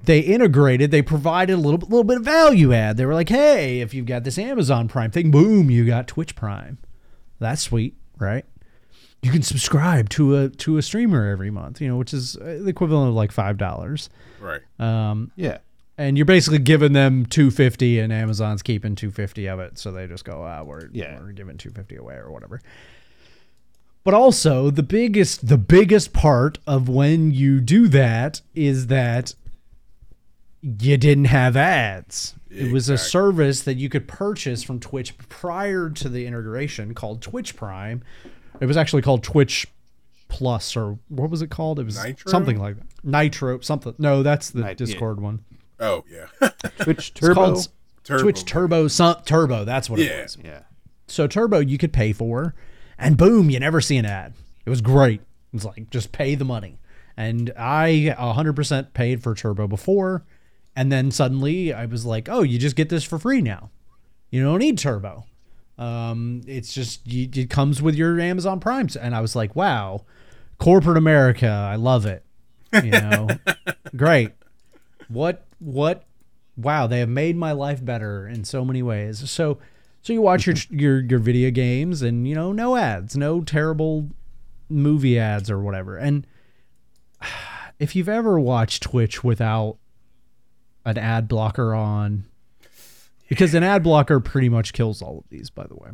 They 0.03 0.19
integrated, 0.19 0.91
they 0.91 1.01
provided 1.01 1.53
a 1.53 1.57
little, 1.57 1.79
little 1.79 2.03
bit 2.03 2.17
of 2.17 2.23
value 2.23 2.71
add. 2.71 2.97
They 2.97 3.05
were 3.07 3.15
like, 3.15 3.29
hey, 3.29 3.79
if 3.81 3.95
you've 3.95 4.05
got 4.05 4.23
this 4.23 4.37
Amazon 4.37 4.87
Prime 4.87 5.09
thing, 5.09 5.31
boom, 5.31 5.71
you 5.71 5.87
got 5.87 6.07
Twitch 6.07 6.35
Prime. 6.35 6.77
That's 7.39 7.63
sweet, 7.63 7.95
right? 8.19 8.45
You 9.23 9.31
can 9.31 9.41
subscribe 9.41 10.09
to 10.09 10.37
a 10.37 10.49
to 10.49 10.77
a 10.77 10.83
streamer 10.83 11.27
every 11.31 11.49
month, 11.49 11.81
you 11.81 11.87
know, 11.87 11.97
which 11.97 12.13
is 12.13 12.37
uh, 12.37 12.59
the 12.61 12.67
equivalent 12.69 13.09
of 13.09 13.15
like 13.15 13.31
five 13.31 13.57
dollars. 13.57 14.09
right. 14.39 14.61
Um, 14.79 15.31
yeah. 15.35 15.57
and 15.97 16.15
you're 16.15 16.25
basically 16.27 16.59
giving 16.59 16.93
them 16.93 17.25
250 17.25 17.99
and 17.99 18.13
Amazon's 18.13 18.61
keeping 18.61 18.93
250 18.95 19.47
of 19.47 19.59
it 19.59 19.79
so 19.79 19.91
they 19.91 20.05
just 20.07 20.23
go 20.25 20.43
ah 20.43 20.61
we're, 20.63 20.89
Yeah. 20.93 21.19
we're 21.19 21.31
giving 21.33 21.57
250 21.57 21.95
away 21.97 22.15
or 22.15 22.31
whatever 22.31 22.61
but 24.03 24.13
also 24.13 24.69
the 24.69 24.83
biggest 24.83 25.47
the 25.47 25.57
biggest 25.57 26.13
part 26.13 26.57
of 26.65 26.87
when 26.89 27.31
you 27.31 27.59
do 27.59 27.87
that 27.87 28.41
is 28.55 28.87
that 28.87 29.35
you 30.61 30.97
didn't 30.97 31.25
have 31.25 31.55
ads 31.55 32.35
it 32.49 32.71
was 32.71 32.89
a 32.89 32.93
Exactly. 32.93 33.09
service 33.11 33.61
that 33.61 33.75
you 33.77 33.89
could 33.89 34.07
purchase 34.07 34.63
from 34.63 34.79
twitch 34.79 35.17
prior 35.29 35.89
to 35.89 36.09
the 36.09 36.25
integration 36.25 36.93
called 36.93 37.21
twitch 37.21 37.55
prime 37.55 38.03
it 38.59 38.65
was 38.65 38.75
actually 38.77 39.01
called 39.01 39.23
twitch 39.23 39.67
plus 40.27 40.75
or 40.75 40.99
what 41.07 41.29
was 41.29 41.41
it 41.41 41.49
called 41.49 41.79
it 41.79 41.85
was 41.85 42.03
Nitro? 42.03 42.29
something 42.31 42.59
like 42.59 42.75
that 42.77 42.85
nitro 43.03 43.59
something 43.61 43.95
no 43.97 44.21
that's 44.23 44.49
the 44.51 44.59
Nit- 44.61 44.67
yeah. 44.69 44.73
discord 44.85 45.21
one 45.21 45.39
Oh 45.81 46.03
yeah. 46.11 46.49
Twitch 46.81 47.13
Turbo. 47.13 47.33
called 47.35 47.67
Turbo. 48.03 48.21
Twitch 48.21 48.43
Turbo 48.43 48.89
some, 48.89 49.15
Turbo. 49.23 49.63
That's 49.63 49.89
what 49.89 50.01
Yeah. 50.01 50.07
it 50.07 50.23
was. 50.23 50.37
yeah. 50.43 50.59
So 51.07 51.25
Turbo 51.25 51.59
you 51.59 51.77
could 51.77 51.93
pay 51.93 52.11
for, 52.11 52.53
and 52.99 53.17
boom, 53.17 53.49
you 53.49 53.59
never 53.59 53.81
see 53.81 53.97
an 53.97 54.05
ad. 54.05 54.33
It 54.65 54.69
was 54.69 54.81
great. 54.81 55.21
It's 55.53 55.65
like 55.65 55.89
just 55.89 56.11
pay 56.11 56.35
the 56.35 56.45
money, 56.45 56.77
and 57.17 57.51
I 57.57 58.15
100% 58.17 58.93
paid 58.93 59.23
for 59.23 59.33
Turbo 59.33 59.67
before, 59.67 60.23
And 60.75 60.91
then 60.91 61.11
suddenly 61.11 61.73
I 61.73 61.85
was 61.85 62.05
like, 62.05 62.29
oh, 62.29 62.41
you 62.43 62.59
just 62.59 62.75
get 62.75 62.89
this 62.89 63.03
for 63.03 63.17
free 63.17 63.41
now. 63.41 63.71
You 64.29 64.43
don't 64.43 64.59
need 64.59 64.77
Turbo. 64.77 65.25
Um, 65.77 66.41
it's 66.45 66.73
just 66.73 67.07
you, 67.07 67.27
it 67.33 67.49
comes 67.49 67.81
with 67.81 67.95
your 67.95 68.19
Amazon 68.19 68.59
Prime, 68.59 68.89
and 69.01 69.15
I 69.15 69.21
was 69.21 69.35
like, 69.35 69.55
wow, 69.55 70.05
corporate 70.59 70.97
America, 70.97 71.47
I 71.47 71.77
love 71.77 72.05
it. 72.05 72.23
You 72.73 72.91
know, 72.91 73.29
great. 73.95 74.31
What 75.07 75.45
what? 75.59 76.03
Wow, 76.55 76.87
they 76.87 76.99
have 76.99 77.09
made 77.09 77.37
my 77.37 77.53
life 77.53 77.83
better 77.83 78.27
in 78.27 78.43
so 78.43 78.65
many 78.65 78.83
ways. 78.83 79.29
So 79.31 79.57
so 80.01 80.13
you 80.13 80.21
watch 80.21 80.45
your 80.47 80.55
your 80.69 80.99
your 81.01 81.19
video 81.19 81.51
games, 81.51 82.01
and 82.01 82.27
you 82.27 82.35
know, 82.35 82.51
no 82.51 82.75
ads, 82.75 83.15
no 83.17 83.41
terrible 83.41 84.09
movie 84.69 85.17
ads 85.19 85.49
or 85.49 85.59
whatever. 85.59 85.97
And 85.97 86.25
if 87.79 87.95
you've 87.95 88.09
ever 88.09 88.39
watched 88.39 88.83
Twitch 88.83 89.23
without 89.23 89.77
an 90.85 90.97
ad 90.97 91.27
blocker 91.27 91.73
on 91.75 92.25
because 93.27 93.53
an 93.53 93.63
ad 93.63 93.83
blocker 93.83 94.19
pretty 94.19 94.49
much 94.49 94.73
kills 94.73 95.01
all 95.01 95.19
of 95.19 95.23
these 95.29 95.49
by 95.49 95.67
the 95.67 95.75
way 95.75 95.89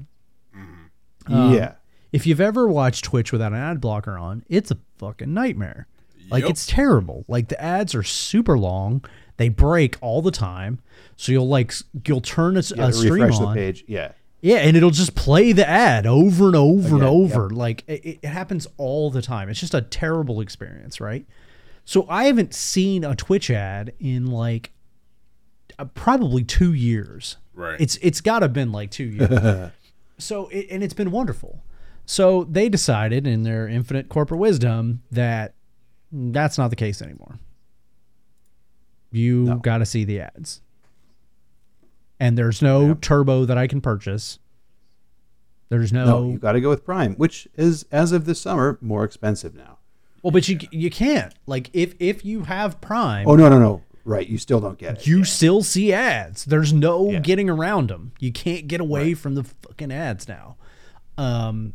Um, 1.27 1.53
yeah. 1.53 1.73
if 2.14 2.26
you've 2.27 2.40
ever 2.40 2.68
watched 2.68 3.03
twitch 3.03 3.32
without 3.34 3.52
an 3.52 3.57
ad 3.57 3.82
blocker 3.82 4.15
on 4.18 4.45
it's 4.48 4.69
a 4.72 4.77
fucking 4.99 5.34
nightmare 5.34 5.88
like 6.30 6.44
Yep. 6.44 6.52
it's 6.52 6.65
terrible 6.68 7.26
like 7.27 7.49
the 7.49 7.60
ads 7.61 7.94
are 7.95 8.03
super 8.03 8.57
long 8.57 9.03
they 9.38 9.49
break 9.49 9.98
all 10.02 10.22
the 10.22 10.32
time 10.32 10.80
so 11.18 11.32
you'll 11.32 11.48
like 11.48 11.74
you'll 12.06 12.22
turn 12.22 12.56
a, 12.56 12.60
s- 12.60 12.72
You 12.72 12.82
a 12.82 12.86
have 12.86 12.91
to 12.91 12.98
stream 12.98 13.14
refresh 13.14 13.40
the 13.40 13.45
on 13.45 13.56
page. 13.56 13.84
Yeah. 13.88 14.12
yeah, 14.41 14.57
and 14.57 14.76
it'll 14.78 14.91
just 14.91 15.16
play 15.16 15.52
the 15.53 15.68
ad 15.68 16.06
over 16.06 16.48
and 16.48 16.56
over 16.56 16.88
and 16.95 17.03
Again, 17.03 17.07
over. 17.07 17.49
Like 17.49 17.84
it, 17.88 18.20
it 18.22 18.26
happens 18.26 18.68
all 18.78 19.10
the 19.10 19.22
time. 19.22 19.49
It's 19.49 19.60
just 19.60 19.74
a 19.74 19.82
terrible 19.82 20.41
experience, 20.41 20.99
right? 20.99 21.26
So 21.86 22.06
I 22.10 22.26
haven't 22.26 22.53
seen 22.53 23.03
a 23.03 23.16
Twitch 23.16 23.49
ad 23.49 23.94
in 23.99 24.28
like 24.28 24.72
uh, 25.80 25.86
probably 25.86 26.44
two 26.44 26.74
years. 26.74 27.38
Right. 27.53 27.80
It's 27.80 27.98
it's 28.02 28.22
got 28.22 28.40
to 28.40 28.49
been 28.49 28.72
like 28.72 28.91
two 28.91 29.06
years. 29.06 29.72
so 30.18 30.48
it, 30.49 30.68
and 30.70 30.84
it's 30.84 30.94
been 30.94 31.12
wonderful. 31.12 31.64
So 32.06 32.44
they 32.44 32.70
decided 32.70 33.26
in 33.26 33.44
their 33.44 33.68
infinite 33.68 34.10
corporate 34.10 34.40
wisdom 34.40 35.02
that 35.12 35.53
that's 36.12 36.57
not 36.57 36.70
the 36.70 36.76
case 36.76 37.02
anymore. 37.02 37.40
You 39.16 39.44
No. 39.44 39.56
got 39.58 39.80
to 39.80 39.86
see 39.86 40.04
the 40.04 40.20
ads. 40.22 40.62
And 42.20 42.38
there's 42.38 42.62
no 42.62 42.94
turbo 42.96 43.46
that 43.46 43.58
I 43.58 43.68
can 43.68 43.82
purchase. 43.82 44.40
There's 45.70 45.92
no, 45.92 46.06
No, 46.06 46.30
you 46.32 46.38
got 46.38 46.54
to 46.54 46.62
go 46.62 46.70
with 46.70 46.86
Prime, 46.86 47.16
which 47.16 47.48
is 47.56 47.86
as 47.92 48.12
of 48.12 48.26
this 48.26 48.40
summer 48.40 48.78
more 48.82 49.04
expensive 49.04 49.56
now. 49.56 49.80
well, 50.24 50.32
but 50.32 50.48
you 50.48 50.58
you 50.72 50.90
can't 50.90 51.34
like 51.46 51.70
if 51.74 51.94
if 52.00 52.24
you 52.26 52.44
have 52.44 52.80
Prime, 52.82 53.28
Oh 53.28 53.36
no, 53.36 53.50
no, 53.50 53.60
no. 53.60 53.82
Right, 54.06 54.28
you 54.28 54.38
still 54.38 54.60
don't 54.60 54.78
get 54.78 55.00
it. 55.00 55.08
you 55.08 55.24
still 55.24 55.64
see 55.64 55.92
ads. 55.92 56.46
There's 56.46 56.72
no 56.72 57.10
Yeah. 57.12 57.20
getting 57.20 57.50
around 57.50 57.90
them. 57.90 58.12
You 58.20 58.32
can't 58.32 58.68
get 58.68 58.80
away 58.80 59.16
from 59.16 59.34
the 59.36 59.44
fucking 59.44 59.92
ads 59.92 60.28
now. 60.28 60.58
Um, 61.18 61.74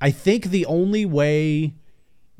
I 0.00 0.10
think 0.10 0.46
the 0.46 0.64
only 0.66 1.04
way 1.04 1.74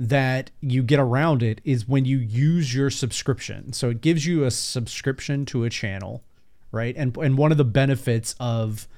that 0.09 0.51
you 0.61 0.83
get 0.83 0.99
around 0.99 1.45
it 1.45 1.61
is 1.65 1.87
when 1.87 2.05
you 2.05 2.19
use 2.19 2.75
your 2.75 2.91
subscription. 2.91 3.73
So 3.73 3.91
it 3.91 4.01
gives 4.01 4.27
you 4.27 4.45
a 4.45 4.51
subscription 4.51 5.45
to 5.47 5.63
a 5.63 5.71
channel, 5.71 6.25
right? 6.73 6.95
And 6.97 7.17
and 7.17 7.39
one 7.39 7.53
of 7.53 7.59
the 7.59 7.65
benefits 7.65 8.35
of 8.41 8.89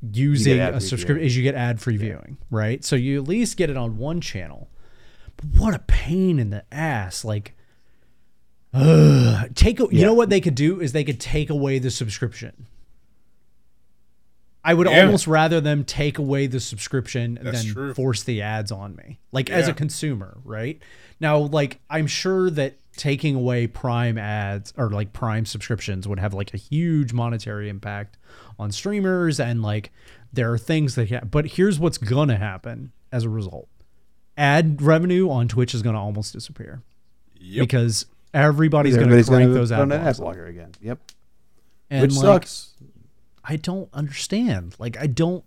using 0.00 0.58
a 0.58 0.80
subscription 0.80 1.24
is 1.24 1.36
you 1.36 1.42
get 1.42 1.54
ad 1.54 1.80
free 1.80 1.98
viewing, 1.98 2.38
right? 2.50 2.82
So 2.82 2.96
you 2.96 3.20
at 3.20 3.28
least 3.28 3.58
get 3.58 3.68
it 3.68 3.76
on 3.76 3.98
one 3.98 4.22
channel. 4.22 4.70
But 5.36 5.46
what 5.60 5.74
a 5.74 5.80
pain 5.80 6.38
in 6.38 6.48
the 6.48 6.64
ass! 6.72 7.26
Like, 7.26 7.54
ugh, 8.72 9.54
take 9.54 9.80
a, 9.80 9.88
you 9.90 10.04
know 10.04 10.14
what 10.14 10.30
they 10.30 10.40
could 10.40 10.54
do 10.54 10.80
is 10.80 10.92
they 10.92 11.04
could 11.04 11.20
take 11.20 11.50
away 11.50 11.78
the 11.78 11.90
subscription. 11.90 12.66
I 14.64 14.74
would 14.74 14.86
Yeah. 14.88 15.04
almost 15.04 15.26
rather 15.26 15.60
them 15.60 15.84
take 15.84 16.18
away 16.18 16.46
the 16.46 16.60
subscription 16.60 17.38
That's 17.42 17.64
than 17.64 17.72
true. 17.74 17.94
force 17.94 18.22
the 18.22 18.42
ads 18.42 18.70
on 18.70 18.94
me. 18.94 19.18
Like 19.32 19.50
as 19.50 19.66
a 19.68 19.72
consumer, 19.72 20.38
right? 20.44 20.80
Now, 21.20 21.38
like 21.38 21.80
I'm 21.90 22.06
sure 22.06 22.48
that 22.50 22.76
taking 22.96 23.34
away 23.34 23.66
Prime 23.66 24.18
ads 24.18 24.72
or 24.76 24.90
like 24.90 25.12
Prime 25.12 25.46
subscriptions 25.46 26.06
would 26.06 26.18
have 26.20 26.32
like 26.34 26.52
a 26.54 26.58
huge 26.58 27.12
monetary 27.12 27.68
impact 27.68 28.18
on 28.58 28.70
streamers 28.70 29.40
and 29.40 29.62
like 29.62 29.90
there 30.32 30.52
are 30.52 30.58
things 30.58 30.94
that 30.94 31.10
ha- 31.10 31.24
but 31.28 31.46
here's 31.46 31.78
what's 31.80 31.98
gonna 31.98 32.36
happen 32.36 32.92
as 33.10 33.24
a 33.24 33.28
result. 33.30 33.68
Ad 34.36 34.80
revenue 34.80 35.28
on 35.30 35.48
Twitch 35.48 35.74
is 35.74 35.82
gonna 35.82 36.00
almost 36.00 36.32
disappear 36.32 36.82
Yep. 37.40 37.62
because 37.64 38.06
everybody's, 38.32 38.94
Everybody's 38.94 39.26
gonna 39.26 39.38
crank 39.38 39.48
gonna 39.50 39.58
those 39.60 39.70
put 39.70 39.74
ad 39.74 39.80
on 39.80 39.92
an 39.92 39.98
ad 39.98 40.02
blocks. 40.04 40.20
blocker 40.20 40.46
again. 40.46 40.70
Yep. 40.80 40.98
And 41.90 42.02
Which 42.02 42.14
like, 42.14 42.22
sucks. 42.22 42.71
I 43.44 43.56
don't 43.56 43.88
understand. 43.92 44.76
Like 44.78 44.96
I 44.98 45.06
don't 45.06 45.44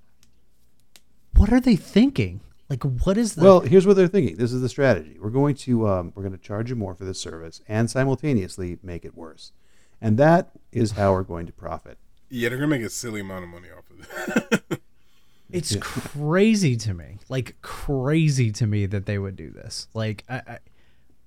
what 1.35 1.51
are 1.51 1.59
they 1.59 1.75
thinking? 1.75 2.41
Like 2.69 2.83
what 2.83 3.17
is 3.17 3.35
the 3.35 3.43
Well, 3.43 3.59
here's 3.61 3.85
what 3.85 3.95
they're 3.95 4.07
thinking. 4.07 4.37
This 4.37 4.51
is 4.51 4.61
the 4.61 4.69
strategy. 4.69 5.17
We're 5.19 5.29
going 5.29 5.55
to 5.55 5.87
um, 5.87 6.11
we're 6.15 6.23
going 6.23 6.37
to 6.37 6.43
charge 6.43 6.69
you 6.69 6.75
more 6.75 6.95
for 6.95 7.05
this 7.05 7.19
service 7.19 7.61
and 7.67 7.89
simultaneously 7.89 8.79
make 8.81 9.05
it 9.05 9.15
worse, 9.15 9.51
and 10.01 10.17
that 10.17 10.51
is 10.71 10.91
how 10.91 11.11
we're 11.13 11.23
going 11.23 11.45
to 11.45 11.53
profit. 11.53 11.97
Yeah, 12.29 12.49
they're 12.49 12.57
gonna 12.57 12.67
make 12.67 12.81
a 12.81 12.89
silly 12.89 13.21
amount 13.21 13.43
of 13.43 13.49
money 13.49 13.67
off 13.69 13.89
of 13.89 14.61
it. 14.71 14.81
it's 15.51 15.75
crazy 15.75 16.75
to 16.75 16.93
me 16.93 17.19
like 17.29 17.55
crazy 17.61 18.51
to 18.51 18.65
me 18.65 18.87
that 18.87 19.05
they 19.05 19.19
would 19.19 19.35
do 19.35 19.51
this 19.51 19.87
like 19.93 20.23
I, 20.27 20.35
I, 20.35 20.59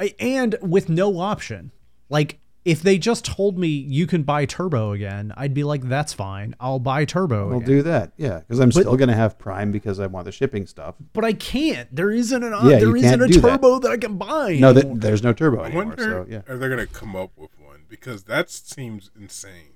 I 0.01 0.15
and 0.19 0.57
with 0.61 0.89
no 0.89 1.21
option 1.21 1.71
like 2.09 2.41
if 2.69 2.83
they 2.83 2.99
just 2.99 3.25
told 3.25 3.59
me 3.59 3.67
you 3.69 4.07
can 4.07 4.23
buy 4.23 4.45
turbo 4.45 4.93
again 4.93 5.33
i'd 5.39 5.55
be 5.55 5.65
like 5.65 5.83
that's 5.89 6.13
fine 6.13 6.55
i'll 6.61 6.79
buy 6.79 7.05
turbo 7.05 7.51
I'll 7.51 7.57
again. 7.57 7.67
do 7.69 7.83
that. 7.83 8.13
Yeah, 8.17 8.41
because 8.41 8.59
I'm 8.61 8.71
still 8.73 8.97
going 8.97 9.09
to 9.09 9.15
have 9.15 9.39
Prime 9.39 9.73
because 9.73 9.99
I 9.99 10.07
want 10.07 10.25
the 10.27 10.33
shipping 10.33 10.67
stuff. 10.67 10.95
but 11.13 11.25
i 11.25 11.33
can't 11.33 11.89
there 11.95 12.11
isn't 12.11 12.43
an 12.43 12.53
Yeah, 12.53 12.79
there 12.79 12.81
you 12.89 12.97
isn't 12.97 13.11
can't 13.11 13.23
a 13.23 13.27
do 13.29 13.41
that. 13.41 13.49
turbo 13.61 13.79
that. 13.81 13.91
i 13.91 13.97
can 13.97 14.17
buy 14.19 14.57
No, 14.61 14.71
anymore. 14.71 14.95
that, 14.97 15.01
there's 15.01 15.23
no 15.23 15.33
turbo 15.33 15.63
I 15.63 15.67
anymore. 15.67 15.85
wonder 15.87 16.03
So 16.03 16.27
yeah, 16.29 16.43
are 16.49 16.59
they 16.59 16.69
gonna 16.69 16.87
come 16.87 17.17
up 17.17 17.31
with 17.37 17.51
one 17.59 17.85
because 17.89 18.25
that 18.25 18.51
seems 18.51 19.11
insane. 19.19 19.73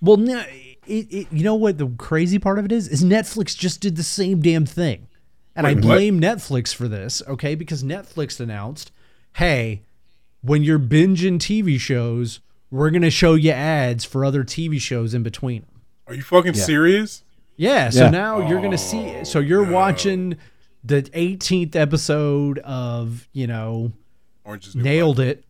well 0.00 0.16
no 0.16 0.38
it, 0.86 1.06
it, 1.12 1.26
you 1.32 1.42
know 1.44 1.54
what 1.56 1.78
the 1.78 1.88
crazy 1.98 2.38
part 2.38 2.58
of 2.58 2.64
it 2.64 2.72
is 2.72 2.88
is 2.88 3.02
netflix 3.04 3.56
just 3.58 3.80
did 3.80 3.96
the 3.96 4.02
same 4.04 4.40
damn 4.40 4.64
thing 4.66 5.08
and 5.56 5.66
i 5.66 5.70
Wait, 5.70 5.76
what? 5.84 5.94
blame 5.94 6.20
netflix 6.20 6.72
for 6.74 6.86
this 6.88 7.20
okay 7.26 7.54
because 7.56 7.82
netflix 7.82 8.38
announced 8.38 8.92
hey 9.34 9.82
when 10.42 10.62
you're 10.62 10.78
binging 10.78 11.38
TV 11.38 11.78
shows, 11.78 12.40
we're 12.70 12.90
gonna 12.90 13.10
show 13.10 13.34
you 13.34 13.50
ads 13.50 14.04
for 14.04 14.24
other 14.24 14.44
TV 14.44 14.80
shows 14.80 15.14
in 15.14 15.22
between. 15.22 15.64
Are 16.06 16.14
you 16.14 16.22
fucking 16.22 16.54
Yeah. 16.54 16.62
serious? 16.62 17.22
Yeah, 17.56 17.90
so 17.90 18.04
Yeah. 18.04 18.10
now 18.10 18.48
you're 18.48 18.60
gonna 18.62 18.78
see. 18.78 19.24
So 19.24 19.40
oh, 19.40 19.42
you're 19.42 19.64
watching 19.64 20.36
the 20.84 21.02
18th 21.12 21.74
episode 21.74 22.58
of 22.60 23.28
you 23.32 23.46
know 23.46 23.92
Orange 24.44 24.68
is 24.68 24.72
the 24.74 24.78
New 24.78 24.84
nailed 24.84 25.18
it, 25.20 25.44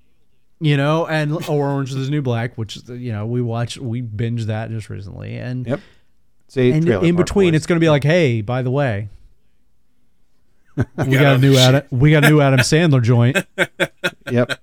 you 0.60 0.76
know, 0.76 1.06
and 1.06 1.32
or 1.48 1.68
Orange 1.70 1.90
is 1.90 2.06
the 2.06 2.10
New 2.10 2.22
Black, 2.22 2.56
which 2.56 2.76
is 2.76 2.88
you 2.88 3.12
know 3.12 3.26
we 3.26 3.42
watched 3.42 3.78
we 3.78 4.00
binged 4.02 4.46
that 4.46 4.70
just 4.70 4.88
recently, 4.90 5.36
and 5.36 5.66
yep. 5.66 5.80
Say 6.50 6.70
and 6.72 6.88
in 6.88 7.14
between 7.14 7.52
boys. 7.52 7.58
it's 7.58 7.66
gonna 7.66 7.78
be 7.80 7.90
like, 7.90 8.04
hey, 8.04 8.40
by 8.40 8.62
the 8.62 8.70
way, 8.70 9.10
we 10.96 11.04
got 11.04 11.20
got 11.20 11.36
a 11.36 11.38
new 11.38 11.52
shit. 11.54 11.60
Adam, 11.60 11.82
we 11.90 12.10
got 12.10 12.24
a 12.24 12.28
new 12.28 12.40
Adam 12.40 12.60
Sandler 12.60 13.02
joint. 13.02 13.36
yep. 14.30 14.60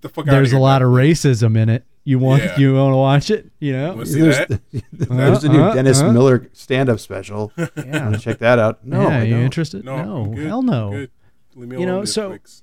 The 0.00 0.08
fuck 0.08 0.24
There's 0.26 0.52
a 0.52 0.58
lot 0.58 0.82
of 0.82 0.88
racism 0.88 1.56
in 1.56 1.68
it. 1.68 1.84
You 2.04 2.18
want 2.18 2.42
Yeah. 2.42 2.56
you 2.58 2.74
want 2.74 2.92
to 2.92 2.96
watch 2.96 3.30
it? 3.30 3.50
You 3.60 3.72
know, 3.74 3.90
Wanna 3.92 4.06
see 4.06 4.20
There's, 4.20 4.38
that? 4.38 4.48
the, 4.48 4.82
there's 4.92 5.42
the 5.42 5.48
new 5.48 5.62
Uh, 5.62 5.74
Dennis 5.74 6.00
uh. 6.00 6.12
Miller 6.12 6.48
stand-up 6.52 6.98
special. 6.98 7.52
yeah. 7.56 8.02
Want 8.04 8.14
to 8.16 8.20
check 8.20 8.38
that 8.38 8.58
out? 8.58 8.84
No, 8.84 9.02
yeah, 9.02 9.18
I 9.18 9.22
you 9.22 9.36
interested? 9.36 9.84
No, 9.84 10.24
No, 10.24 10.34
good. 10.34 10.46
hell 10.46 10.62
no. 10.62 11.06
Leave 11.54 11.68
me 11.68 11.78
You 11.78 11.86
know, 11.86 12.04
so- 12.04 12.30
Netflix. 12.32 12.62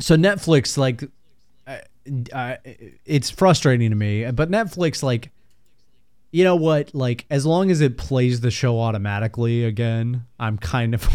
So 0.00 0.16
Netflix, 0.16 0.76
like, 0.76 1.04
uh, 1.68 1.76
uh, 2.32 2.56
it's 3.04 3.30
frustrating 3.30 3.90
to 3.90 3.96
me, 3.96 4.28
but 4.32 4.50
Netflix, 4.50 5.04
like, 5.04 5.30
you 6.34 6.42
know 6.42 6.56
what? 6.56 6.92
Like, 6.96 7.26
as 7.30 7.46
long 7.46 7.70
as 7.70 7.80
it 7.80 7.96
plays 7.96 8.40
the 8.40 8.50
show 8.50 8.80
automatically 8.80 9.62
again, 9.64 10.24
I'm 10.40 10.58
kind 10.58 10.92
of. 10.92 11.08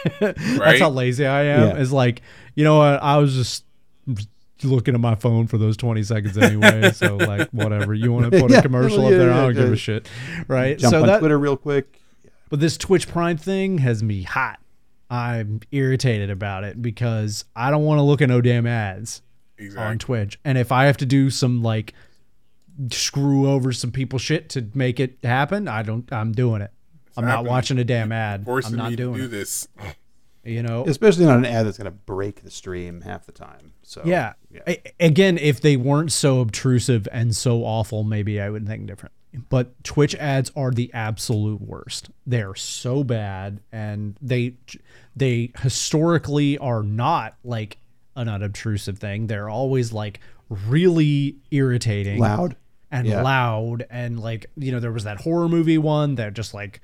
That's 0.20 0.40
Right? 0.58 0.80
how 0.80 0.88
lazy 0.88 1.26
I 1.26 1.42
am. 1.42 1.76
Yeah. 1.76 1.76
Is 1.76 1.92
like, 1.92 2.22
you 2.54 2.64
know 2.64 2.78
what? 2.78 3.02
I 3.02 3.18
was 3.18 3.34
just 3.34 3.64
looking 4.64 4.94
at 4.94 5.00
my 5.00 5.14
phone 5.14 5.46
for 5.46 5.58
those 5.58 5.76
20 5.76 6.02
seconds 6.04 6.38
anyway. 6.38 6.90
so 6.94 7.16
like, 7.16 7.50
whatever. 7.50 7.92
You 7.92 8.14
want 8.14 8.32
to 8.32 8.40
put 8.40 8.50
Yeah, 8.50 8.60
a 8.60 8.62
commercial 8.62 9.00
yeah, 9.00 9.04
up 9.04 9.10
there? 9.10 9.28
yeah, 9.28 9.38
I 9.38 9.42
don't 9.42 9.54
give 9.54 9.66
yeah. 9.66 9.72
a 9.72 9.76
shit. 9.76 10.08
Right. 10.48 10.78
Jump 10.78 10.90
so 10.90 11.00
on 11.02 11.06
that 11.06 11.18
Twitter 11.18 11.38
real 11.38 11.58
quick. 11.58 12.00
But 12.48 12.60
this 12.60 12.78
Twitch 12.78 13.06
Prime 13.08 13.36
thing 13.36 13.76
has 13.76 14.02
me 14.02 14.22
hot. 14.22 14.58
I'm 15.10 15.60
irritated 15.70 16.30
about 16.30 16.64
it 16.64 16.80
because 16.80 17.44
I 17.54 17.70
don't 17.70 17.84
want 17.84 17.98
to 17.98 18.02
look 18.02 18.22
at 18.22 18.30
no 18.30 18.40
damn 18.40 18.66
ads 18.66 19.20
on 19.76 19.98
Twitch. 19.98 20.38
And 20.46 20.56
if 20.56 20.72
I 20.72 20.86
have 20.86 20.96
to 20.96 21.06
do 21.06 21.28
some 21.28 21.62
like 21.62 21.92
screw 22.90 23.48
over 23.50 23.72
some 23.72 23.92
people 23.92 24.18
shit 24.18 24.48
to 24.50 24.66
make 24.74 25.00
it 25.00 25.18
happen, 25.22 25.68
I 25.68 25.82
don't 25.82 26.10
I'm 26.12 26.32
doing 26.32 26.62
it. 26.62 26.70
I'm 27.16 27.26
not 27.26 27.44
watching 27.44 27.78
a 27.78 27.84
damn 27.84 28.12
ad. 28.12 28.44
Forcing 28.44 28.72
I'm 28.72 28.78
not 28.78 28.90
me 28.90 28.96
doing 28.96 29.14
to 29.14 29.20
do 29.20 29.26
it. 29.26 29.28
this. 29.28 29.68
You 30.44 30.62
know, 30.62 30.84
Especially 30.86 31.24
not 31.24 31.36
an 31.36 31.44
ad 31.44 31.66
that's 31.66 31.78
going 31.78 31.84
to 31.84 31.92
break 31.92 32.42
the 32.42 32.50
stream 32.50 33.02
half 33.02 33.26
the 33.26 33.32
time. 33.32 33.74
So 33.82 34.02
yeah. 34.04 34.32
A- 34.66 34.82
again, 34.98 35.38
if 35.38 35.60
they 35.60 35.76
weren't 35.76 36.10
so 36.10 36.40
obtrusive 36.40 37.06
and 37.12 37.36
so 37.36 37.62
awful, 37.64 38.02
maybe 38.02 38.40
I 38.40 38.50
would 38.50 38.66
think 38.66 38.86
different. 38.86 39.14
But 39.48 39.84
Twitch 39.84 40.14
ads 40.16 40.50
are 40.56 40.72
the 40.72 40.92
absolute 40.92 41.60
worst. 41.60 42.10
They're 42.26 42.54
so 42.54 43.04
bad, 43.04 43.60
and 43.70 44.16
they 44.20 44.56
they 45.16 45.52
historically 45.60 46.58
are 46.58 46.82
not 46.82 47.36
like 47.44 47.78
an 48.16 48.28
unobtrusive 48.28 48.98
thing. 48.98 49.28
They're 49.28 49.48
always 49.48 49.92
like 49.92 50.20
really 50.50 51.36
irritating, 51.50 52.18
loud. 52.18 52.56
And 52.92 53.06
Yeah. 53.08 53.22
loud, 53.22 53.84
and 53.90 54.20
like 54.20 54.46
you 54.56 54.70
know 54.70 54.78
there 54.78 54.92
was 54.92 55.02
that 55.04 55.20
horror 55.22 55.48
movie 55.48 55.78
one 55.78 56.14
that 56.16 56.34
just 56.34 56.54
like 56.54 56.80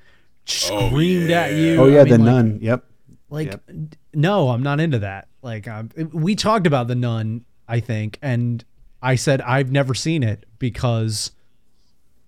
Oh, 0.71 0.89
screamed 0.89 1.29
at 1.31 1.53
you. 1.53 1.75
Oh 1.77 1.85
I 1.87 1.91
yeah, 1.91 2.03
mean, 2.03 2.11
the 2.11 2.17
like, 2.17 2.25
nun. 2.25 2.59
Yep. 2.61 2.83
like 3.29 3.47
Yep. 3.47 3.61
no 4.15 4.49
i'm 4.49 4.63
not 4.63 4.79
into 4.79 4.97
that 4.99 5.27
like 5.43 5.67
um, 5.67 5.89
we 6.11 6.33
talked 6.35 6.65
about 6.65 6.87
the 6.87 6.95
nun 6.95 7.45
i 7.67 7.79
think 7.79 8.17
and 8.23 8.65
i 9.03 9.13
said 9.13 9.39
i've 9.41 9.71
never 9.71 9.93
seen 9.93 10.23
it 10.23 10.45
because 10.57 11.31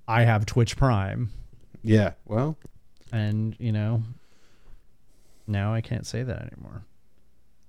i 0.08 0.24
have 0.24 0.46
twitch 0.46 0.78
prime 0.78 1.32
Yeah. 1.82 2.12
Well, 2.26 2.56
and 3.12 3.56
you 3.60 3.72
know 3.72 4.04
now 5.48 5.74
i 5.74 5.82
can't 5.82 6.06
say 6.06 6.22
that 6.22 6.54
anymore 6.54 6.84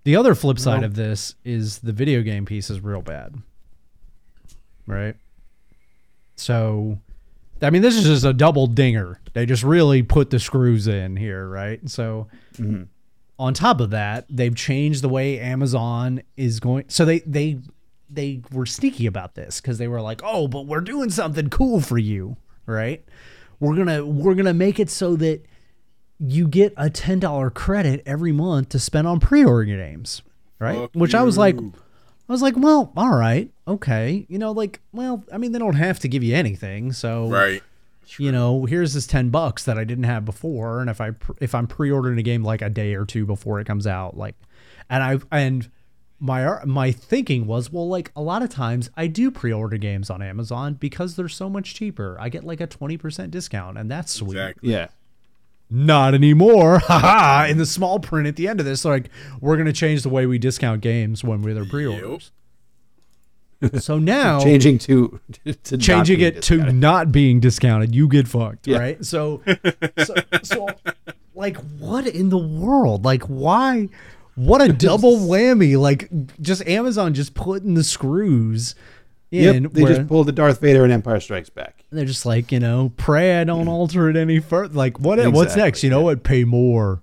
the 0.05 0.17
other 0.17 0.35
flip 0.35 0.59
side 0.59 0.81
Well- 0.81 0.85
of 0.85 0.95
this 0.97 1.35
is 1.45 1.79
the 1.79 1.93
video 1.93 2.21
game 2.21 2.45
piece 2.45 2.69
is 2.69 2.81
real 2.81 3.01
bad 3.01 3.37
right 4.87 5.17
so 6.43 6.99
i 7.63 7.71
mean 7.71 7.83
this 7.83 7.97
is 7.97 8.05
just 8.05 8.25
a 8.25 8.33
double 8.33 8.67
dinger 8.67 9.21
they 9.35 9.47
just 9.47 9.63
really 9.63 10.03
put 10.03 10.31
the 10.31 10.39
screws 10.39 10.87
in 10.87 11.17
here 11.17 11.49
right 11.49 11.89
so 11.89 12.27
mhm. 12.57 12.87
on 13.39 13.55
top 13.55 13.81
of 13.81 13.91
that, 13.91 14.27
they've 14.29 14.55
changed 14.55 15.03
the 15.03 15.09
way 15.09 15.39
Amazon 15.41 16.23
is 16.37 16.61
going. 16.61 16.85
So 16.89 17.05
they 17.05 17.21
they 17.21 17.59
they 18.09 18.43
were 18.53 18.67
sneaky 18.67 19.07
about 19.07 19.35
this 19.35 19.61
because 19.61 19.79
they 19.79 19.89
were 19.89 20.01
like, 20.01 20.21
"Oh, 20.23 20.49
but 20.49 20.67
we're 20.67 20.81
doing 20.81 21.11
something 21.11 21.51
cool 21.51 21.81
for 21.81 21.99
you, 21.99 22.37
right? 22.67 23.05
We're 23.59 23.77
gonna 23.77 24.05
we're 24.05 24.35
gonna 24.35 24.55
make 24.55 24.79
it 24.79 24.91
so 24.91 25.17
that 25.17 25.45
you 26.19 26.47
get 26.47 26.73
a 26.77 26.91
ten 26.91 27.19
dollar 27.19 27.51
credit 27.51 28.03
every 28.07 28.33
month 28.33 28.71
to 28.71 28.79
spend 28.79 29.07
on 29.07 29.19
pre-order 29.19 29.65
games, 29.65 30.23
right? 30.59 30.79
Fuck 30.79 30.91
Which 30.95 31.15
I 31.15 31.23
was 31.23 31.39
like, 31.39 31.61
you. 31.61 31.73
I 32.29 32.33
was 32.33 32.41
like, 32.43 32.55
well, 32.57 32.93
all 32.97 33.15
right, 33.15 33.51
okay, 33.69 34.25
you 34.29 34.39
know, 34.39 34.53
like, 34.53 34.81
well, 34.93 35.23
I 35.33 35.39
mean, 35.39 35.53
they 35.53 35.59
don't 35.59 35.75
have 35.75 35.99
to 36.01 36.09
give 36.09 36.23
you 36.23 36.35
anything, 36.35 36.93
so 36.93 37.29
Right. 37.29 37.63
you 38.19 38.33
know, 38.33 38.65
here's 38.65 38.95
this 38.95 39.07
10 39.07 39.31
bucks 39.31 39.65
that 39.65 39.77
I 39.77 39.85
didn't 39.85 40.05
have 40.05 40.25
before 40.25 40.81
and 40.81 40.89
if 40.91 41.01
I 41.01 41.13
if 41.41 41.55
I'm 41.55 41.67
pre-ordering 41.67 42.19
a 42.19 42.23
game 42.23 42.43
like 42.45 42.63
a 42.63 42.71
day 42.71 42.95
or 42.95 43.05
two 43.05 43.27
before 43.27 43.61
it 43.61 43.67
comes 43.67 43.87
out 43.87 44.17
like 44.17 44.35
and 44.91 45.03
I 45.03 45.19
and 45.31 45.71
my 46.21 46.45
ar- 46.45 46.67
my 46.67 46.93
thinking 46.93 47.47
was 47.47 47.73
well 47.73 47.89
like 47.89 48.13
a 48.15 48.23
lot 48.23 48.43
of 48.43 48.49
times 48.51 48.91
I 48.97 49.07
do 49.09 49.31
pre-order 49.31 49.77
games 49.77 50.09
on 50.11 50.23
Amazon 50.23 50.75
because 50.75 51.17
they're 51.17 51.29
so 51.29 51.49
much 51.51 51.75
cheaper. 51.75 52.17
I 52.21 52.29
get 52.29 52.45
like 52.45 52.61
a 52.61 52.67
20% 52.67 53.31
discount 53.31 53.77
and 53.79 53.91
that's 53.91 54.13
sweet. 54.13 54.37
Exactly. 54.37 54.71
yeah. 54.73 54.89
Not 55.73 56.15
anymore. 56.15 56.79
Haha. 56.85 57.47
In 57.49 57.59
the 57.59 57.67
small 57.67 57.99
print 57.99 58.27
at 58.29 58.37
the 58.37 58.47
end 58.47 58.61
of 58.61 58.67
this 58.67 58.85
like 58.85 59.09
we're 59.41 59.57
going 59.57 59.67
to 59.67 59.73
change 59.73 60.03
the 60.03 60.09
way 60.09 60.27
we 60.27 60.39
discount 60.39 60.81
games 60.83 61.25
when 61.25 61.43
we're 61.43 61.55
their 61.55 61.65
pre-orders. 61.65 62.31
So 63.79 63.99
now 63.99 64.41
Changing 64.43 64.79
to, 64.79 65.21
to 65.65 65.79
changing 65.79 66.21
it 66.21 66.43
to 66.43 66.73
not 66.73 67.13
being 67.13 67.41
discounted, 67.41 67.95
you 67.95 68.09
get 68.09 68.27
fucked, 68.29 68.67
Yeah. 68.67 68.79
right? 68.79 69.05
So, 69.05 69.41
so, 70.05 70.15
so, 70.43 70.69
like, 71.35 71.57
what 71.79 72.07
in 72.07 72.29
the 72.29 72.39
world? 72.39 73.05
Like, 73.05 73.23
why? 73.25 73.89
What 74.35 74.63
a 74.63 74.73
double 74.73 75.17
whammy! 75.19 75.79
Like, 75.79 76.09
just 76.41 76.67
Amazon 76.67 77.15
just 77.15 77.35
putting 77.35 77.75
the 77.75 77.85
screws 77.85 78.75
in. 79.33 79.63
Yep, 79.65 79.73
they 79.73 79.83
where- 79.83 79.95
just 79.97 80.09
pulled 80.09 80.29
the 80.29 80.33
Darth 80.33 80.61
Vader 80.61 80.85
and 80.85 80.93
Empire 80.93 81.19
Strikes 81.21 81.51
Back. 81.51 81.85
they're 81.91 82.05
just 82.05 82.25
like, 82.27 82.53
you 82.53 82.61
know, 82.61 82.93
pray 82.97 83.41
I 83.41 83.45
don't 83.45 83.67
alter 83.69 84.09
it 84.11 84.17
any 84.17 84.39
further. 84.39 84.75
Like, 84.75 85.01
what? 85.01 85.19
what's 85.33 85.57
next? 85.57 85.83
You 85.83 85.91
know 85.91 86.03
what? 86.03 86.23
Pay 86.23 86.45
more. 86.45 87.03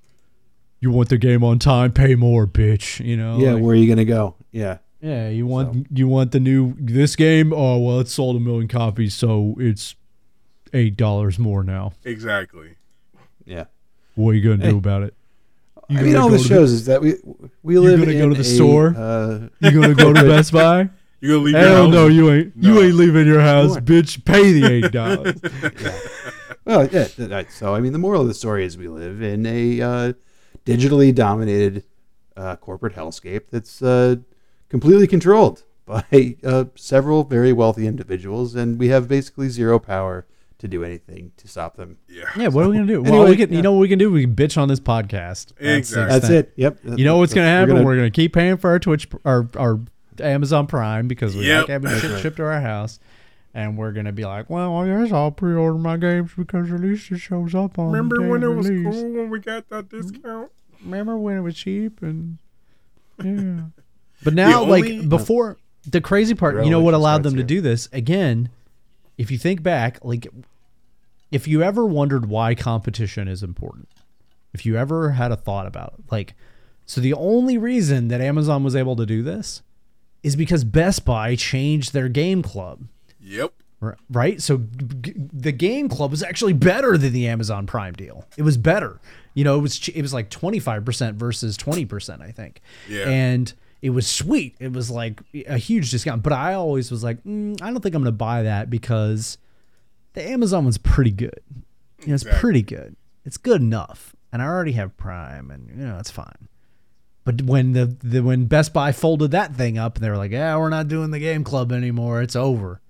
You 0.80 0.92
want 0.92 1.10
the 1.10 1.18
game 1.18 1.44
on 1.44 1.60
time? 1.60 1.92
Pay 1.92 2.16
more, 2.16 2.48
bitch. 2.48 3.04
You 3.06 3.18
know? 3.18 3.38
Yeah, 3.40 3.54
like- 3.54 3.64
where 3.64 3.72
are 3.74 3.76
you 3.76 3.90
gonna 3.90 4.06
go? 4.06 4.36
Yeah, 4.52 4.78
yeah. 5.02 5.28
You 5.30 5.46
want 5.46 5.88
you 5.94 6.08
want 6.08 6.32
the 6.32 6.40
new 6.40 6.76
this 6.80 7.16
game? 7.18 7.52
Oh 7.52 7.78
well, 7.80 8.00
it's 8.00 8.14
sold 8.14 8.36
a 8.38 8.40
million 8.40 8.68
copies, 8.70 9.14
so 9.14 9.56
it's 9.60 9.96
eight 10.74 10.96
dollars 10.96 11.38
more 11.40 11.64
now. 11.64 11.94
Exactly. 12.06 12.76
yeah. 13.46 13.66
What 14.16 14.32
are 14.32 14.34
you 14.36 14.50
gonna 14.50 14.64
Hey. 14.64 14.72
do 14.72 14.78
about 14.78 15.04
it? 15.04 15.14
You 15.90 15.98
I 16.00 16.04
mean, 16.04 16.16
all 16.16 16.30
this 16.30 16.44
to 16.44 16.48
shows 16.48 16.72
is 16.72 16.86
that 16.86 17.02
we 17.02 17.16
we 17.64 17.78
live 17.80 18.00
You 18.00 18.06
gonna 18.06 18.18
in 18.18 18.24
go 18.24 18.30
to 18.30 18.36
the 18.36 18.42
a, 18.42 18.44
store? 18.44 18.94
Uh, 18.96 19.48
You 19.60 19.72
gonna 19.72 19.96
go 19.96 20.14
to 20.14 20.22
Best 20.24 20.52
Buy? 20.54 20.90
You 21.22 21.30
gonna 21.30 21.44
leave 21.44 21.54
your 21.54 21.62
Hell 21.62 21.84
house? 21.86 21.94
no, 21.94 22.08
you 22.08 22.32
ain't. 22.32 22.56
No. 22.56 22.70
You 22.74 22.82
ain't 22.84 22.96
leaving 22.96 23.28
your 23.28 23.42
house, 23.42 23.72
Why? 23.72 23.80
bitch. 23.82 24.24
Pay 24.26 24.54
the 24.54 24.72
eight 24.72 24.92
dollars. 24.92 25.40
well, 26.66 26.88
yeah. 26.88 27.44
So, 27.50 27.76
I 27.76 27.80
mean, 27.82 27.94
the 27.94 28.00
moral 28.00 28.22
of 28.22 28.28
the 28.28 28.34
story 28.34 28.66
is 28.66 28.78
we 28.78 28.88
live 28.88 29.22
in 29.22 29.46
a 29.46 29.82
uh, 29.82 30.14
digitally 30.66 31.14
dominated 31.14 31.84
uh, 32.38 32.56
corporate 32.56 32.96
hellscape 32.96 33.44
that's 33.52 33.82
uh, 33.82 34.16
completely 34.70 35.08
controlled 35.08 35.64
by 35.86 36.38
uh, 36.44 36.66
several 36.76 37.24
very 37.24 37.52
wealthy 37.52 37.86
individuals, 37.88 38.56
and 38.56 38.80
we 38.80 38.88
have 38.90 39.08
basically 39.08 39.50
zero 39.50 39.80
power 39.80 40.26
to 40.60 40.68
do 40.68 40.84
anything 40.84 41.32
to 41.38 41.48
stop 41.48 41.76
them. 41.78 41.98
Yeah. 42.08 42.24
yeah, 42.38 42.48
what 42.50 42.66
are 42.66 42.70
we 42.70 42.76
gonna 42.76 42.88
do? 42.88 43.02
well, 43.02 43.26
we 43.28 43.36
can. 43.36 43.50
yeah. 43.50 43.58
You 43.58 43.62
know 43.62 43.72
what 43.74 43.80
we 43.80 43.88
can 43.90 43.98
do? 44.00 44.12
We 44.12 44.22
can 44.22 44.36
bitch 44.36 44.58
on 44.58 44.68
this 44.68 44.80
podcast. 44.80 45.54
the 45.58 45.76
Exactly. 45.76 46.06
That's 46.14 46.26
extent. 46.26 46.48
it. 46.48 46.54
Yep. 46.58 46.80
You 46.98 47.06
know 47.06 47.18
what's 47.18 47.34
gonna 47.34 47.48
We're 47.48 47.52
happen? 47.52 47.76
gonna- 47.76 47.86
We're 47.86 47.96
gonna 47.96 48.10
keep 48.12 48.34
paying 48.34 48.58
for 48.58 48.70
our 48.70 48.80
Twitch, 48.80 49.08
our 49.26 49.50
our 49.58 49.80
Amazon 50.22 50.68
Prime 50.68 51.08
because 51.08 51.36
we 51.36 51.48
Yep. 51.48 51.62
like 51.62 51.70
having 51.70 52.00
shit 52.00 52.12
right. 52.12 52.22
shipped 52.22 52.38
to 52.38 52.44
our 52.44 52.62
house, 52.62 53.00
and 53.54 53.78
we're 53.78 53.92
gonna 53.92 54.12
be 54.12 54.26
like, 54.26 54.50
well, 54.50 54.76
I 54.78 54.88
guess 54.88 55.12
I'll 55.12 55.32
pre-order 55.32 55.78
my 55.78 55.98
games 55.98 56.32
because 56.38 56.72
at 56.72 56.80
least 56.82 57.12
it 57.12 57.18
shows 57.20 57.54
up 57.56 57.78
on. 57.80 57.88
Remember 57.92 58.28
when 58.28 58.44
it 58.44 58.48
was 58.48 58.70
release. 58.70 58.94
cool 58.96 59.12
when 59.14 59.30
we 59.30 59.40
got 59.40 59.70
that 59.70 59.90
discount? 59.90 60.52
remember 60.86 61.18
when 61.18 61.36
it 61.38 61.42
was 61.42 61.56
cheap 61.58 62.02
and 62.02 62.38
yeah 63.24 63.64
but 64.24 64.34
now 64.34 64.62
only- 64.62 65.00
like 65.02 65.10
before 65.10 65.58
the 65.86 66.00
crazy 66.00 66.34
part 66.34 66.64
you 66.64 66.72
know 66.72 66.80
what 66.80 66.94
allowed 66.94 67.22
them 67.24 67.34
to 67.34 67.40
here. 67.40 67.46
do 67.48 67.60
this 67.60 67.90
again 67.92 68.48
if 69.18 69.30
you 69.30 69.38
think 69.38 69.62
back 69.62 70.00
like 70.06 70.26
if 71.32 71.50
you 71.50 71.62
ever 71.62 71.86
wondered 71.86 72.28
why 72.28 72.56
competition 72.56 73.28
is 73.28 73.44
important 73.44 73.90
if 74.54 74.66
you 74.66 74.78
ever 74.78 75.12
had 75.12 75.34
a 75.34 75.36
thought 75.36 75.66
about 75.68 75.96
it 76.00 76.06
like 76.10 76.34
so 76.86 77.02
the 77.02 77.14
only 77.14 77.58
reason 77.58 78.08
that 78.08 78.22
amazon 78.22 78.64
was 78.64 78.74
able 78.74 78.96
to 78.96 79.06
do 79.06 79.22
this 79.22 79.62
is 80.24 80.36
because 80.36 80.64
best 80.64 81.06
buy 81.06 81.36
changed 81.36 81.94
their 81.94 82.10
game 82.10 82.42
club 82.42 82.82
Yep. 83.22 83.54
Right? 84.10 84.42
So 84.42 84.58
g- 85.02 85.14
the 85.16 85.52
game 85.54 85.88
club 85.88 86.12
was 86.12 86.22
actually 86.22 86.52
better 86.54 86.98
than 86.98 87.14
the 87.14 87.28
Amazon 87.28 87.66
Prime 87.66 87.94
deal. 87.94 88.26
It 88.38 88.42
was 88.44 88.58
better. 88.58 89.00
You 89.34 89.46
know, 89.46 89.58
it 89.58 89.62
was 89.62 89.80
ch- 89.80 89.90
it 89.96 90.02
was 90.02 90.14
like 90.14 90.30
25% 90.30 91.14
versus 91.16 91.56
20%, 91.58 92.22
I 92.22 92.32
think. 92.32 92.60
Yeah. 92.90 93.08
And 93.08 93.54
it 93.82 93.92
was 93.92 94.06
sweet. 94.06 94.56
It 94.60 94.74
was 94.74 94.92
like 94.92 95.22
a 95.48 95.58
huge 95.58 95.92
discount, 95.92 96.24
but 96.24 96.34
I 96.34 96.56
always 96.56 96.92
was 96.92 97.06
like, 97.06 97.24
mm, 97.24 97.62
I 97.62 97.72
don't 97.72 97.80
think 97.82 97.96
I'm 97.96 98.02
going 98.02 98.12
to 98.14 98.18
buy 98.18 98.44
that 98.44 98.70
because 98.70 99.38
the 100.14 100.28
Amazon 100.28 100.66
one's 100.66 100.78
pretty 100.78 101.12
good. 101.12 101.40
You 102.02 102.08
know, 102.08 102.14
it's 102.16 102.24
Exactly. 102.24 102.40
pretty 102.42 102.62
good. 102.64 102.96
It's 103.24 103.38
good 103.38 103.62
enough. 103.62 104.14
And 104.34 104.42
I 104.42 104.46
already 104.46 104.74
have 104.74 104.98
Prime 104.98 105.52
and 105.52 105.70
you 105.70 105.86
know, 105.86 105.98
it's 106.00 106.12
fine. 106.12 106.49
But 107.30 107.44
when 107.44 107.74
the, 107.74 107.96
the 108.04 108.22
when 108.22 108.46
Best 108.46 108.74
Buy 108.74 108.92
folded 108.92 109.30
that 109.32 109.56
thing 109.56 109.78
up 109.78 109.98
and 109.98 110.04
they 110.04 110.10
were 110.10 110.18
like, 110.18 110.32
"Yeah, 110.32 110.58
we're 110.58 110.70
not 110.70 110.88
doing 110.88 111.12
the 111.12 111.20
game 111.20 111.44
club 111.44 111.72
anymore. 111.72 112.24
It's 112.24 112.36
over." 112.36 112.82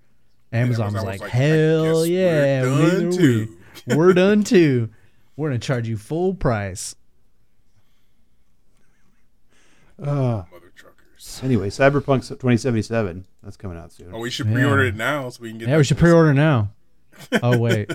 Amazon 0.54 0.94
was 0.94 1.04
Amazon 1.04 1.06
like, 1.06 1.14
was 1.16 1.22
like, 1.24 1.32
"Hell 1.32 2.06
yeah, 2.06 2.62
we're 2.62 2.90
done 2.90 3.12
too." 3.12 3.58
We're 3.86 4.14
done 4.14 4.46
too. 4.46 4.92
We're 5.36 5.50
gonna 5.50 5.60
charge 5.60 5.90
you 5.90 5.98
full 5.98 6.36
price." 6.36 6.96
Uh, 10.02 10.44
Mother 10.54 10.72
truckers. 10.74 11.42
anyway, 11.44 11.70
Cyberpunk 11.70 12.30
2077. 12.30 13.26
That's 13.44 13.58
coming 13.58 13.78
out 13.78 13.92
soon. 13.92 14.12
Oh, 14.14 14.20
we 14.20 14.30
should 14.30 14.46
pre-order 14.46 14.86
it 14.86 14.96
now 14.96 15.28
so 15.28 15.42
we 15.42 15.50
can 15.50 15.58
get. 15.58 15.68
It. 15.68 15.72
Yeah, 15.72 15.78
we 15.80 15.84
should 15.84 15.98
pre-order 15.98 16.34
now. 16.34 16.70
Oh 17.44 17.58
wait. 17.58 17.92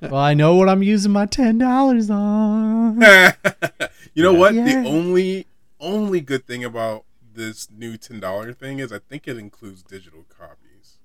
well, 0.00 0.16
I 0.16 0.34
know 0.34 0.54
what 0.56 0.68
I'm 0.68 0.82
using 0.82 1.12
my 1.12 1.26
ten 1.26 1.58
dollars 1.58 2.10
on. 2.10 3.00
you 4.14 4.22
know 4.22 4.34
what? 4.34 4.54
Yeah. 4.54 4.82
The 4.82 4.88
only 4.88 5.46
only 5.80 6.20
good 6.20 6.46
thing 6.46 6.64
about 6.64 7.04
this 7.34 7.68
new 7.70 7.96
ten 7.96 8.20
dollar 8.20 8.52
thing 8.52 8.78
is 8.78 8.92
I 8.92 8.98
think 8.98 9.26
it 9.28 9.36
includes 9.38 9.82
digital 9.82 10.24
copies. 10.28 10.98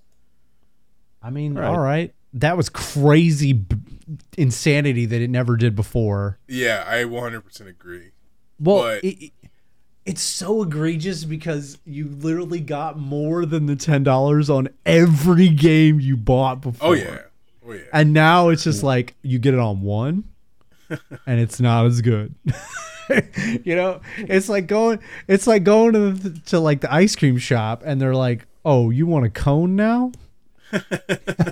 I 1.22 1.30
mean, 1.30 1.58
All 1.58 1.64
right. 1.64 1.70
all 1.70 1.80
right. 1.80 2.14
That 2.34 2.56
was 2.56 2.70
crazy 2.70 3.54
b- 3.54 3.76
insanity 4.38 5.06
that 5.08 5.20
it 5.22 5.30
never 5.30 5.58
did 5.58 5.76
before. 5.76 6.38
Yeah, 6.48 6.86
I 6.88 6.98
100% 7.04 7.68
agree. 7.68 8.12
Well, 8.60 8.84
But- 8.84 9.04
it, 9.04 9.24
it- 9.26 9.32
it's 10.10 10.24
so 10.24 10.64
egregious 10.64 11.24
because 11.24 11.78
you 11.86 12.08
literally 12.08 12.60
got 12.60 12.98
more 12.98 13.46
than 13.46 13.68
the 13.68 13.76
ten 13.76 14.04
dollars 14.04 14.50
on 14.50 14.70
every 14.84 15.50
game 15.50 16.00
you 16.00 16.18
bought 16.18 16.58
oh, 16.58 16.72
before. 16.72 16.88
Oh 16.90 16.94
yeah, 16.94 17.20
oh 17.64 17.74
yeah. 17.74 17.82
And 17.94 18.12
now 18.12 18.50
it's 18.50 18.64
just 18.64 18.82
like 18.82 19.16
you 19.22 19.38
get 19.38 19.54
it 19.54 19.60
on 19.60 19.82
one, 19.82 20.24
and 20.90 21.40
it's 21.40 21.60
not 21.60 21.86
as 21.86 22.02
good. 22.02 22.34
you 23.64 23.76
know, 23.76 24.02
it's 24.18 24.50
like 24.50 24.66
going, 24.66 24.98
it's 25.28 25.46
like 25.46 25.64
going 25.64 25.94
to 25.94 26.12
the, 26.14 26.40
to 26.48 26.60
like 26.60 26.82
the 26.82 26.92
ice 26.92 27.16
cream 27.16 27.38
shop, 27.38 27.84
and 27.86 28.02
they're 28.02 28.16
like, 28.16 28.48
"Oh, 28.66 28.90
you 28.90 29.06
want 29.06 29.28
a 29.28 29.30
cone 29.30 29.76
now?" 29.76 30.12
yeah, 30.74 30.80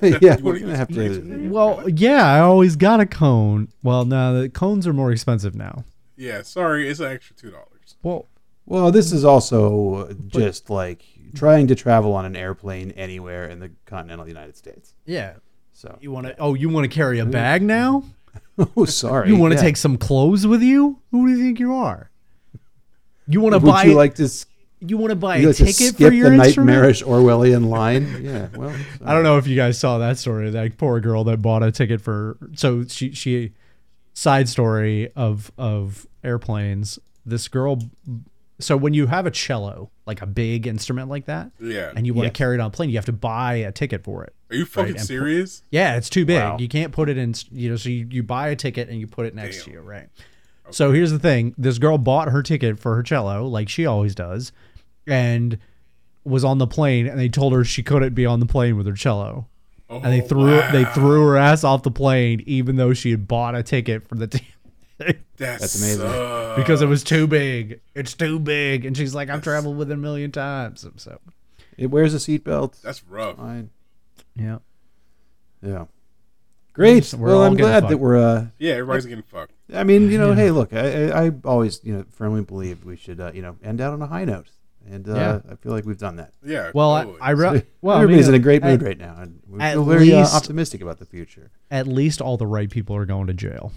You 0.02 0.38
we're 0.42 0.58
gonna 0.58 0.78
have 0.78 0.88
to. 0.90 1.50
Well, 1.52 1.88
yeah, 1.88 2.26
I 2.26 2.40
always 2.40 2.76
got 2.76 3.02
a 3.02 3.06
cone. 3.06 3.68
Well, 3.84 4.04
now 4.04 4.34
the 4.34 4.50
cones 4.50 4.88
are 4.88 4.94
more 4.94 5.12
expensive 5.12 5.54
now. 5.54 5.86
Yeah, 6.16 6.42
sorry, 6.42 6.90
it's 6.90 7.00
an 7.00 7.12
extra 7.12 7.36
two 7.36 7.52
dollars. 7.52 7.98
Well, 8.02 8.26
Well, 8.68 8.92
this 8.92 9.12
is 9.12 9.24
also 9.26 10.14
just 10.28 10.70
like 10.70 11.04
trying 11.34 11.68
to 11.68 11.76
travel 11.76 12.14
on 12.14 12.26
an 12.26 12.36
airplane 12.36 12.92
anywhere 12.92 13.48
in 13.50 13.60
the 13.60 13.72
continental 13.86 14.28
United 14.28 14.56
States. 14.58 14.94
yeah, 15.06 15.34
So, 15.74 15.98
you 16.02 16.12
want 16.12 16.28
to? 16.28 16.36
Oh, 16.38 16.54
you 16.54 16.70
want 16.70 16.84
to 16.84 16.94
carry 16.96 17.20
a 17.20 17.26
bag 17.26 17.62
now? 17.64 18.04
oh, 18.78 18.86
sorry. 18.86 19.30
You 19.30 19.38
want 19.38 19.54
to 19.54 19.56
Yeah. 19.58 19.62
take 19.64 19.78
some 19.78 19.98
clothes 19.98 20.46
with 20.46 20.62
you? 20.62 21.00
Who 21.12 21.26
do 21.28 21.34
you 21.34 21.44
think 21.44 21.60
you 21.60 21.74
are? 21.74 22.12
You 23.28 23.42
want 23.42 23.54
to 23.54 23.60
Would 23.60 23.66
buy? 23.72 23.84
you 23.86 23.94
like 23.94 24.16
to? 24.16 24.30
you 24.80 24.96
want 24.98 25.10
to 25.12 25.16
buy 25.16 25.38
a 25.38 25.46
like 25.48 25.56
ticket 25.56 25.96
for 25.96 26.12
your 26.14 26.30
the 26.30 26.36
instrument? 26.44 26.68
nightmarish 26.78 27.04
Orwellian 27.04 27.68
line? 27.70 28.22
Yeah. 28.24 28.48
Well, 28.56 28.74
I 29.04 29.14
don't 29.14 29.24
know 29.24 29.38
if 29.38 29.48
you 29.48 29.56
guys 29.56 29.78
saw 29.80 29.98
that 30.00 30.18
story. 30.18 30.50
That 30.50 30.78
poor 30.78 31.00
girl 31.00 31.24
that 31.26 31.42
bought 31.42 31.64
a 31.64 31.72
ticket 31.72 32.02
for 32.02 32.38
so 32.56 32.84
she 32.86 33.12
she 33.14 33.54
side 34.14 34.48
story 34.50 35.12
of 35.16 35.52
of 35.58 36.06
airplanes. 36.24 37.00
This 37.26 37.48
girl 37.48 37.80
so 38.60 38.76
when 38.78 38.94
you 38.94 39.06
have 39.08 39.26
a 39.26 39.32
cello, 39.32 39.92
like 40.06 40.22
a 40.22 40.26
big 40.26 40.66
instrument 40.68 41.10
like 41.10 41.26
that, 41.26 41.52
Yeah. 41.60 41.92
and 41.96 42.06
you 42.08 42.14
want 42.14 42.26
Yes. 42.26 42.34
to 42.34 42.38
carry 42.38 42.56
it 42.56 42.60
on 42.60 42.68
a 42.68 42.72
plane, 42.72 42.90
you 42.90 42.96
have 42.98 43.06
to 43.06 43.12
buy 43.14 43.56
a 43.56 43.72
ticket 43.72 44.04
for 44.04 44.24
it. 44.24 44.34
Are 44.50 44.56
you 44.56 44.66
fucking 44.66 44.92
and 44.92 44.98
put- 44.98 45.06
serious? 45.08 45.64
Yeah, 45.72 45.96
it's 45.98 46.10
too 46.10 46.26
big. 46.26 46.40
Wow. 46.42 46.58
You 46.60 46.68
can't 46.68 46.92
put 46.92 47.10
it 47.10 47.18
in, 47.18 47.34
you 47.52 47.70
know, 47.70 47.76
so 47.76 47.90
you, 47.90 48.08
you 48.10 48.24
buy 48.24 48.48
a 48.50 48.56
ticket 48.56 48.90
and 48.90 49.00
you 49.00 49.06
put 49.08 49.26
it 49.26 49.36
next 49.36 49.66
to 49.66 49.72
you, 49.72 49.82
right? 49.82 50.08
So 50.70 50.92
here's 50.92 51.12
the 51.12 51.20
thing 51.20 51.54
this 51.58 51.78
girl 51.78 51.98
bought 51.98 52.30
her 52.30 52.44
ticket 52.44 52.78
for 52.80 52.96
her 52.96 53.04
cello, 53.04 53.46
like 53.48 53.70
she 53.70 53.86
always 53.86 54.14
does, 54.16 54.52
and 55.06 55.58
was 56.26 56.44
on 56.44 56.58
the 56.58 56.68
plane, 56.68 57.08
and 57.08 57.18
they 57.20 57.30
told 57.30 57.54
her 57.54 57.64
she 57.64 57.82
couldn't 57.84 58.14
be 58.14 58.26
on 58.26 58.40
the 58.42 58.46
plane 58.46 58.76
with 58.76 58.86
her 58.86 58.94
cello. 58.94 59.48
Oh, 59.90 60.02
And 60.02 60.12
they 60.12 60.22
oh, 60.22 60.26
threw 60.28 60.58
wow. 60.58 60.70
they 60.74 60.84
threw 60.84 61.26
her 61.28 61.38
ass 61.38 61.64
off 61.64 61.84
the 61.84 61.92
plane, 61.92 62.44
even 62.46 62.76
though 62.76 62.94
she 62.94 63.12
had 63.12 63.26
bought 63.30 63.56
a 63.56 63.64
ticket 63.64 64.06
for 64.08 64.16
the 64.16 64.42
team 65.06 65.16
That's, 65.38 65.62
That's 65.62 65.76
amazing. 65.80 66.02
sucks. 66.08 66.60
because 66.62 66.82
it 66.82 66.88
was 66.88 67.04
too 67.04 67.28
big. 67.28 67.82
It's 67.96 68.14
too 68.14 68.40
big, 68.40 68.86
and 68.86 68.96
she's 68.98 69.14
like, 69.16 69.30
"I've 69.30 69.42
traveled 69.44 69.78
with 69.78 69.92
it 69.92 69.94
a 69.94 69.98
million 69.98 70.32
times." 70.32 70.86
So 70.98 71.20
It 71.78 71.88
wears 71.88 72.14
a 72.14 72.18
seatbelt. 72.18 72.82
That's 72.82 73.04
rough. 73.04 73.38
Fine. 73.38 73.70
yeah, 74.36 74.58
Yeah. 75.62 75.86
Great. 76.74 77.12
We're 77.14 77.28
well, 77.28 77.44
I'm 77.44 77.56
glad 77.58 77.82
fucked. 77.82 77.90
that 77.92 77.98
we're. 77.98 78.18
uh 78.18 78.48
Yeah, 78.60 78.74
everybody's 78.74 79.06
getting 79.08 79.24
fucked. 79.24 79.54
I 79.74 79.84
mean, 79.84 80.12
you 80.12 80.18
know, 80.20 80.34
hey, 80.34 80.52
look, 80.52 80.74
I, 80.74 81.10
I, 81.10 81.26
I 81.26 81.32
always, 81.44 81.82
you 81.84 81.94
know, 81.96 82.06
firmly 82.12 82.42
believe 82.42 82.86
we 82.86 82.96
should, 82.96 83.20
uh, 83.20 83.32
you 83.34 83.42
know, 83.42 83.58
end 83.64 83.82
out 83.82 83.94
on 83.94 84.02
a 84.02 84.06
high 84.08 84.26
note, 84.26 84.52
and 84.88 85.10
uh, 85.10 85.14
Yeah. 85.14 85.40
I 85.52 85.56
feel 85.56 85.72
like 85.72 85.86
we've 85.86 85.98
done 85.98 86.18
that. 86.18 86.34
Yeah. 86.46 86.70
Well, 86.76 86.94
I, 86.94 87.04
totally. 87.04 87.22
I 87.22 87.30
re- 87.32 87.64
well, 87.82 87.98
I 87.98 88.02
Everybody's 88.04 88.28
mean, 88.28 88.36
in 88.36 88.42
a 88.42 88.44
great 88.44 88.64
mood 88.64 88.82
at, 88.82 88.86
right 88.88 88.98
now, 88.98 89.16
and 89.20 89.42
we 89.50 89.60
at 89.60 89.74
feel 89.74 89.86
very 89.86 90.14
uh, 90.14 90.20
least- 90.20 90.36
optimistic 90.36 90.82
about 90.82 91.00
the 91.00 91.06
future. 91.06 91.50
At 91.72 91.88
least 91.88 92.22
all 92.22 92.38
the 92.38 92.48
right 92.48 92.70
people 92.70 92.96
are 92.96 93.06
going 93.06 93.26
to 93.28 93.34
jail. 93.34 93.72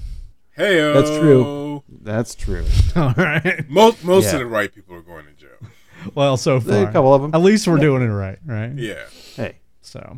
Hey, 0.61 0.93
That's 0.93 1.11
true. 1.11 1.83
That's 2.03 2.35
true. 2.35 2.65
All 2.97 3.13
right. 3.17 3.69
Most 3.69 4.05
most 4.05 4.25
Yeah. 4.27 4.35
of 4.35 4.39
the 4.41 4.47
right 4.47 4.73
people 4.75 4.95
are 4.95 5.03
going 5.03 5.27
to 5.27 5.33
jail. 5.33 5.51
Well, 6.15 6.39
so 6.39 6.61
far, 6.61 6.89
A 6.89 6.93
couple 6.93 7.13
of 7.13 7.21
them. 7.21 7.35
At 7.35 7.43
least 7.43 7.69
we're 7.69 7.77
doing 7.77 8.03
it 8.03 8.07
right, 8.07 8.39
right? 8.47 8.73
Yeah. 8.75 9.05
Hey, 9.37 9.57
So 9.83 10.17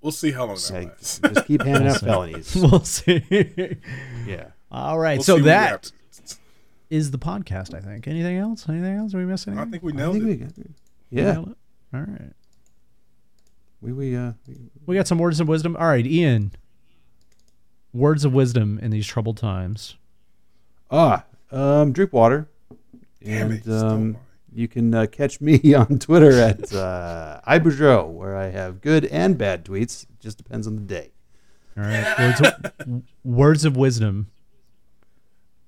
We'll 0.00 0.10
see 0.12 0.30
how 0.30 0.46
long 0.46 0.54
that 0.54 0.60
say, 0.60 0.86
lasts. 0.86 1.18
just 1.34 1.46
keep 1.46 1.62
handing 1.62 1.88
out 1.88 2.00
felonies. 2.00 2.54
we'll 2.56 2.80
see. 2.84 3.22
Yeah. 4.26 4.46
All 4.70 4.98
right. 4.98 5.18
We'll 5.18 5.24
so 5.24 5.36
see 5.36 5.42
what 5.42 5.46
that 5.48 5.68
happens. 5.70 6.38
is 6.88 7.10
the 7.10 7.18
podcast. 7.18 7.74
I 7.74 7.80
think. 7.80 8.06
Anything 8.08 8.38
else? 8.38 8.66
Anything 8.70 8.96
else? 8.96 9.12
Are 9.14 9.18
we 9.18 9.26
missing? 9.26 9.52
I 9.58 9.62
anything? 9.62 9.72
think 9.72 9.82
we 9.82 9.92
I 9.92 9.96
nailed 9.96 10.14
think 10.14 10.24
it. 10.24 10.28
we 10.28 10.36
got, 10.36 10.52
yeah, 11.10 11.32
Nailed 11.32 11.48
it? 11.50 11.56
All 11.94 12.00
right. 12.00 12.32
we 13.82 13.92
we 13.92 14.16
uh 14.16 14.32
we, 14.48 14.56
We 14.86 14.96
got 14.96 15.06
some 15.06 15.18
words 15.18 15.40
of 15.40 15.48
wisdom. 15.48 15.76
All 15.76 15.88
right, 15.88 16.06
Ian. 16.06 16.52
Words 17.96 18.24
of 18.24 18.32
wisdom 18.34 18.78
in 18.82 18.90
these 18.90 19.06
troubled 19.06 19.36
times. 19.38 19.96
ah 20.90 21.24
um 21.50 21.92
drink 21.92 22.12
water, 22.12 22.48
Damn 23.22 23.50
and 23.52 23.66
you 23.66 23.72
um 23.72 24.16
you 24.52 24.68
can 24.68 24.94
uh, 24.94 25.06
catch 25.06 25.40
me 25.40 25.74
on 25.82 25.98
Twitter 25.98 26.32
at 26.40 26.72
uh, 26.74 27.40
iBoudreau, 27.46 28.08
where 28.10 28.36
I 28.36 28.48
have 28.48 28.80
good 28.80 29.04
and 29.06 29.36
bad 29.36 29.64
tweets. 29.64 30.04
It 30.04 30.20
Just 30.20 30.38
depends 30.38 30.66
on 30.66 30.76
the 30.76 30.82
day. 30.82 31.10
All 31.76 31.84
right. 31.84 32.18
Words 32.18 32.40
of, 32.40 33.02
words 33.22 33.64
of 33.66 33.76
wisdom. 33.76 34.28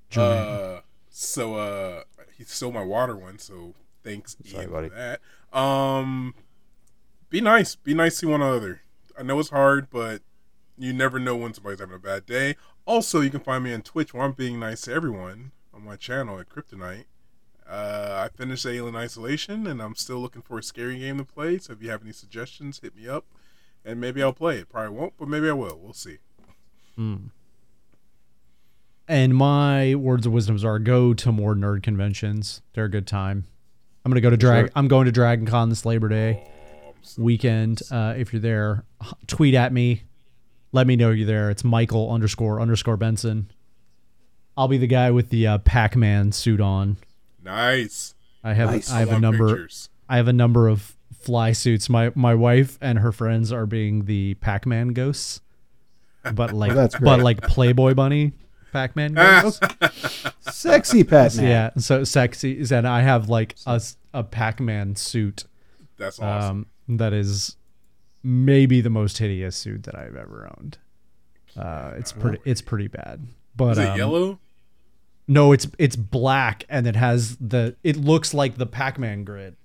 Julian. 0.09 0.33
Uh, 0.33 0.81
so 1.11 1.55
uh, 1.57 2.03
he 2.37 2.45
stole 2.45 2.73
my 2.73 2.83
water 2.83 3.15
one. 3.15 3.39
So 3.39 3.75
thanks, 4.03 4.37
Sorry, 4.47 4.63
Ian, 4.65 4.73
buddy. 4.73 4.89
for 4.89 4.95
that. 5.53 5.59
Um, 5.59 6.35
be 7.29 7.43
nice. 7.43 7.75
Be 7.77 7.93
nice 7.93 8.19
to 8.21 8.29
one 8.29 8.41
another. 8.41 8.81
I 9.19 9.23
know 9.23 9.39
it's 9.39 9.51
hard, 9.51 9.89
but 9.91 10.23
you 10.79 10.93
never 10.93 11.19
know 11.19 11.37
when 11.37 11.53
somebody's 11.55 11.81
having 11.81 11.95
a 11.97 11.99
bad 11.99 12.25
day. 12.27 12.57
Also, 12.87 13.21
you 13.21 13.31
can 13.31 13.41
find 13.41 13.65
me 13.65 13.75
on 13.75 13.83
Twitch 13.83 14.15
where 14.15 14.23
I'm 14.25 14.33
being 14.33 14.59
nice 14.61 14.83
to 14.83 14.93
everyone 14.93 15.53
on 15.75 15.85
my 15.85 15.97
channel 15.97 16.39
at 16.39 16.49
Kryptonite. 16.49 17.05
Uh, 17.69 18.27
I 18.27 18.35
finished 18.35 18.65
Alien 18.65 18.97
Isolation, 18.97 19.67
and 19.67 19.83
I'm 19.83 19.95
still 19.95 20.19
looking 20.21 20.41
for 20.43 20.59
a 20.59 20.63
scary 20.63 20.99
game 21.01 21.19
to 21.19 21.25
play. 21.25 21.59
So 21.59 21.75
if 21.75 21.83
you 21.83 21.91
have 21.91 22.03
any 22.03 22.13
suggestions, 22.13 22.81
hit 22.83 22.97
me 22.97 23.07
up, 23.07 23.27
and 23.85 24.01
maybe 24.01 24.23
I'll 24.23 24.33
play 24.33 24.57
it. 24.59 24.71
Probably 24.71 24.97
won't, 24.97 25.13
but 25.19 25.29
maybe 25.29 25.51
I 25.51 25.53
will. 25.53 25.79
We'll 25.83 25.93
see. 25.93 26.17
And 29.07 29.35
my 29.35 29.95
words 29.95 30.27
of 30.27 30.33
wisdoms 30.33 30.65
are 30.65 30.79
go 30.79 31.15
to 31.15 31.33
more 31.33 31.55
nerd 31.55 31.83
conventions. 31.83 32.63
They're 32.75 32.85
a 32.87 32.91
good 32.91 33.07
time. 33.07 33.45
I'm 34.05 34.11
gonna 34.13 34.21
go 34.21 34.31
to 34.31 34.37
drag. 34.37 34.67
Sure. 34.67 34.73
I'm 34.75 34.89
going 34.89 35.07
to 35.07 35.13
Dragon 35.13 35.47
Con 35.47 35.69
this 35.69 35.85
Labor 35.85 36.09
Day 36.09 36.43
Oh, 36.87 36.95
so- 37.03 37.23
weekend. 37.23 37.83
Uh, 37.91 38.15
if 38.17 38.33
you're 38.33 38.41
there, 38.41 38.85
tweet 39.27 39.55
at 39.55 39.73
me. 39.73 40.03
Let 40.79 40.87
me 40.87 40.95
know 40.95 41.11
you're 41.11 41.27
there. 41.27 41.51
It's 41.51 41.65
Michael 41.65 42.09
underscore 42.09 42.61
underscore 42.61 42.97
Benson. 42.97 43.51
I'll 44.57 44.69
be 44.69 44.79
the 44.79 44.87
guy 44.87 45.11
with 45.11 45.29
the 45.31 45.45
uh, 45.45 45.59
Pac-Man 45.59 46.31
suit 46.31 46.61
on. 46.61 46.99
Nice. 47.43 48.15
I 48.45 48.53
have 48.53 48.71
Nice. 48.71 48.89
I 48.89 49.01
have 49.01 49.11
a 49.11 49.19
number. 49.19 49.49
pictures. 49.49 49.89
I 50.09 50.19
have 50.19 50.29
a 50.29 50.33
number 50.33 50.69
of 50.69 50.97
fly 51.19 51.51
suits. 51.51 51.89
My 51.89 52.13
my 52.15 52.33
wife 52.33 52.79
and 52.81 53.01
her 53.01 53.11
friends 53.11 53.51
are 53.51 53.67
being 53.67 54.05
the 54.05 54.35
Pac-Man 54.35 54.91
ghosts, 54.91 55.41
but 56.33 56.53
like 56.63 56.75
that's 56.75 56.97
but 56.97 57.19
like 57.19 57.41
Playboy 57.43 57.95
Bunny 57.95 58.35
Pac-Man 58.73 59.15
ghosts. 59.15 59.59
Sexy 60.43 61.03
Pac-Man. 61.03 61.45
Yeah, 61.45 61.71
so 61.79 62.05
sexy. 62.05 62.65
And 62.71 62.87
I 62.87 63.01
have 63.01 63.29
like 63.29 63.57
a 63.67 63.83
a 64.15 64.23
Pac-Man 64.23 64.95
suit 64.95 65.43
That's 65.97 66.21
awesome. 66.21 66.67
um, 66.89 66.97
that 66.99 67.13
is 67.13 67.57
maybe 68.23 68.81
the 68.81 68.90
most 68.90 69.19
hideous 69.19 69.57
suit 69.57 69.85
that 69.85 69.97
I've 69.99 70.16
ever 70.16 70.51
owned. 70.59 70.78
Uh, 71.57 71.93
it's 71.97 72.12
pretty. 72.12 72.39
It's 72.45 72.61
pretty 72.62 72.89
bad. 72.89 73.27
But 73.57 73.73
Is 73.73 73.78
it 73.78 73.89
um, 73.89 73.99
yellow? 73.99 74.39
No, 75.27 75.53
it's 75.53 75.66
it's 75.78 75.97
black 75.97 76.65
and 76.69 76.86
it 76.86 76.97
has 76.97 77.36
the. 77.36 77.77
It 77.82 77.97
looks 77.97 78.32
like 78.32 78.57
the 78.57 78.66
Pac-Man 78.66 79.24
grid, 79.24 79.57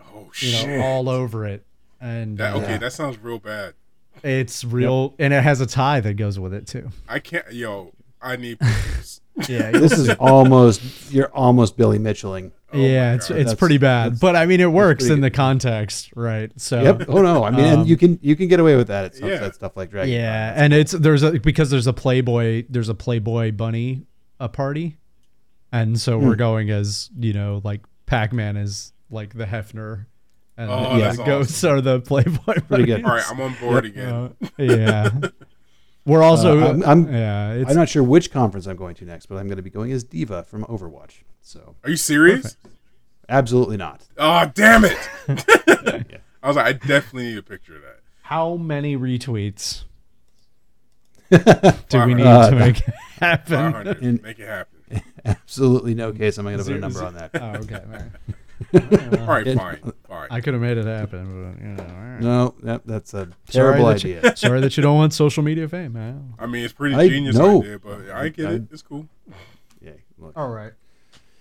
Oh 0.00 0.30
you 0.38 0.52
know, 0.52 0.58
shit! 0.58 0.80
all 0.80 1.08
over 1.08 1.46
it. 1.46 1.64
And 2.00 2.38
That, 2.38 2.54
uh, 2.54 2.58
okay, 2.60 2.78
that 2.78 2.92
sounds 2.92 3.18
real 3.18 3.38
bad. 3.38 3.74
it's 4.22 4.64
real, 4.64 5.14
and 5.18 5.32
it 5.34 5.42
has 5.42 5.60
a 5.60 5.66
tie 5.66 6.00
that 6.00 6.14
goes 6.14 6.38
with 6.38 6.54
it 6.54 6.66
too. 6.66 6.90
I 7.08 7.18
can't. 7.18 7.50
Yo, 7.52 7.92
I 8.20 8.36
need. 8.36 8.58
Yeah, 9.48 9.70
This 9.70 9.92
is 9.92 10.10
almost 10.20 10.82
you're 11.10 11.32
almost 11.34 11.78
Billy 11.78 11.98
Mitchelling. 11.98 12.50
Oh 12.72 12.78
yeah, 12.78 13.14
it's 13.14 13.28
God. 13.28 13.38
it's 13.38 13.44
That's- 13.50 13.58
pretty 13.58 13.78
bad, 13.78 14.20
but 14.20 14.36
I 14.36 14.46
mean 14.46 14.60
it 14.60 14.70
works 14.70 15.06
in 15.06 15.20
the 15.20 15.30
context, 15.30 16.10
right? 16.14 16.52
So 16.56 16.82
Yep. 16.82 17.04
Oh 17.08 17.22
no. 17.22 17.42
I 17.44 17.50
mean, 17.50 17.60
Um, 17.64 17.78
and 17.80 17.88
you 17.88 17.96
can 17.96 18.18
you 18.22 18.36
can 18.36 18.48
get 18.48 18.60
away 18.60 18.76
with 18.76 18.86
that 18.88 19.04
at 19.06 19.14
some, 19.16 19.28
Yeah. 19.28 19.38
that 19.38 19.54
stuff 19.56 19.76
like 19.76 19.90
Dragon. 19.90 20.12
Yeah, 20.12 20.54
Con. 20.54 20.64
and 20.64 20.72
it's 20.74 20.92
there's 20.92 21.22
a 21.22 21.32
because 21.40 21.70
there's 21.70 21.86
a 21.86 21.92
Playboy 21.92 22.64
there's 22.68 22.88
a 22.88 22.94
Playboy 22.94 23.52
bunny 23.52 24.02
a 24.38 24.48
party, 24.48 24.96
and 25.72 26.00
so 26.00 26.18
Hmm. 26.18 26.26
we're 26.26 26.36
going 26.36 26.70
as 26.70 27.10
you 27.18 27.32
know 27.32 27.60
like 27.64 27.80
Pac 28.06 28.32
Man 28.32 28.56
is 28.56 28.92
like 29.10 29.34
the 29.34 29.44
Hefner, 29.44 30.06
and 30.56 30.70
Oh, 30.70 30.94
the 30.94 31.00
that's 31.00 31.16
ghosts 31.18 31.64
are 31.64 31.80
the 31.80 32.00
Playboy. 32.00 32.60
Pretty 32.68 32.84
good. 32.84 33.04
All 33.04 33.10
right, 33.10 33.24
I'm 33.30 33.40
on 33.40 33.54
board 33.60 33.84
Yep. 33.84 33.92
again. 33.94 34.14
Uh, 34.14 34.28
yeah, 34.58 35.10
we're 36.06 36.22
also 36.22 36.58
Uh, 36.60 36.66
I'm- 36.66 36.82
I'm- 36.84 37.12
yeah 37.12 37.52
it's 37.52 37.70
I'm 37.70 37.76
not 37.76 37.88
sure 37.88 38.02
which 38.02 38.30
conference 38.30 38.66
I'm 38.66 38.76
going 38.76 38.94
to 38.96 39.04
next, 39.04 39.26
but 39.26 39.36
I'm 39.36 39.46
going 39.46 39.56
to 39.58 39.62
be 39.62 39.70
going 39.70 39.92
as 39.92 40.02
D.Va 40.04 40.44
from 40.44 40.64
Overwatch. 40.64 41.22
So 41.42 41.76
Are 41.84 41.90
you 41.90 41.96
serious? 41.96 42.56
absolutely 43.28 43.76
not. 43.76 44.06
Oh, 44.18 44.50
damn 44.54 44.84
it! 44.84 44.98
I 46.42 46.46
was 46.48 46.56
like, 46.56 46.66
I 46.66 46.72
definitely 46.72 47.24
need 47.30 47.38
a 47.38 47.42
picture 47.42 47.76
of 47.76 47.82
that. 47.82 48.00
how 48.22 48.56
many 48.56 48.96
retweets 48.96 49.84
do 51.30 52.04
we 52.06 52.14
need 52.14 52.26
Uh, 52.26 52.50
to 52.50 52.56
make 52.58 52.78
it 52.80 52.94
happen? 53.20 53.72
500. 53.72 54.02
In- 54.02 54.20
Make 54.22 54.38
it 54.38 54.48
happen. 54.48 55.02
Absolutely 55.24 55.94
no 55.94 56.12
case. 56.12 56.38
I'm 56.38 56.44
going 56.44 56.58
to 56.58 56.64
put 56.64 56.74
a 56.74 56.78
number 56.78 57.04
on 57.04 57.14
that. 57.14 57.30
Oh, 57.34 57.52
okay, 57.62 57.82
all 58.74 58.80
right. 58.80 59.18
All 59.20 59.26
right, 59.26 59.46
it- 59.46 59.56
fine, 59.58 59.92
fine. 60.08 60.28
I 60.30 60.40
could 60.40 60.54
have 60.54 60.62
made 60.62 60.76
it 60.78 60.86
happen, 60.86 61.54
but 61.56 61.62
you 61.64 61.70
know. 61.72 61.82
all 61.82 62.02
right. 62.02 62.20
No, 62.20 62.54
that, 62.62 62.86
that's 62.86 63.14
a 63.14 63.28
Sorry 63.48 63.74
terrible 63.74 63.86
that 63.86 64.04
you- 64.04 64.18
idea. 64.18 64.36
Sorry 64.36 64.60
that 64.60 64.76
you 64.76 64.82
don't 64.82 64.96
want 64.96 65.12
social 65.14 65.42
media 65.42 65.66
fame, 65.68 65.92
man. 65.94 66.34
I 66.38 66.46
mean, 66.46 66.64
it's 66.64 66.72
pretty 66.74 66.94
I 66.94 67.08
genius 67.08 67.36
know. 67.36 67.62
idea, 67.62 67.78
but 67.78 68.10
I 68.10 68.28
get 68.28 68.46
I- 68.46 68.52
it. 68.52 68.62
It's 68.70 68.82
cool. 68.82 69.06
Yeah. 69.80 69.92
Look. 70.18 70.32
All 70.36 70.50
right. 70.50 70.72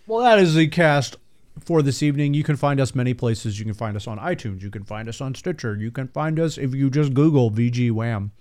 Well, 0.08 0.20
that 0.24 0.40
is 0.40 0.56
the 0.56 0.68
cast 0.68 1.18
for 1.60 1.82
this 1.82 2.02
evening. 2.02 2.34
You 2.34 2.44
can 2.44 2.56
find 2.56 2.80
us 2.80 2.96
many 2.96 3.14
places. 3.14 3.60
You 3.60 3.66
can 3.66 3.74
find 3.74 3.96
us 3.98 4.08
on 4.08 4.18
iTunes. 4.18 4.62
You 4.62 4.70
can 4.72 4.84
find 4.84 5.10
us 5.10 5.20
on 5.22 5.36
Stitcher. 5.36 5.76
You 5.76 5.91
can 5.91 6.08
find 6.08 6.40
us 6.40 6.58
if 6.58 6.74
you 6.74 6.90
just 6.90 7.14
Google 7.14 7.52
VG 7.52 7.91
Wham. 7.91 8.32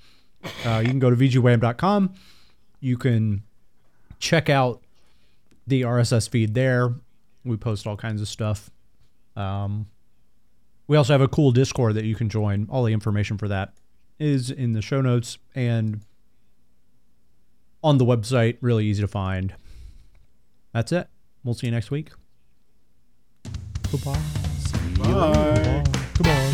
Uh, 0.65 0.79
you 0.85 0.89
can 0.89 1.01
go 1.01 1.11
to 1.11 1.17
VGWham.com. 1.17 2.15
You 2.81 2.97
can 2.97 3.43
check 4.21 4.49
out 4.49 4.81
the 5.67 5.83
RSS 5.83 6.29
feed 6.29 6.55
there. 6.55 6.95
We 7.49 7.57
post 7.57 7.87
all 7.87 7.97
kinds 7.97 8.21
of 8.21 8.29
stuff. 8.29 8.71
Um, 9.37 9.87
we 10.87 10.97
also 10.97 11.13
have 11.13 11.21
a 11.21 11.29
cool 11.29 11.51
Discord 11.51 11.95
that 11.95 12.05
you 12.05 12.15
can 12.15 12.29
join. 12.29 12.67
All 12.71 12.85
the 12.85 12.93
information 12.93 13.39
for 13.39 13.49
that 13.49 13.75
is 14.19 14.51
in 14.51 14.73
the 14.73 14.83
show 14.83 15.01
notes 15.01 15.39
and 15.55 16.01
on 17.83 17.99
the 17.99 18.05
website. 18.05 18.59
Really 18.61 18.87
easy 18.87 19.03
to 19.03 19.09
find. 19.09 19.55
That's 20.73 20.93
it. 20.93 21.09
We'll 21.45 21.55
see 21.55 21.67
you 21.67 21.73
next 21.73 21.91
week. 21.91 22.11
Goodbye. 23.91 24.21
Bye. 24.99 25.85
Goodbye. 26.15 26.48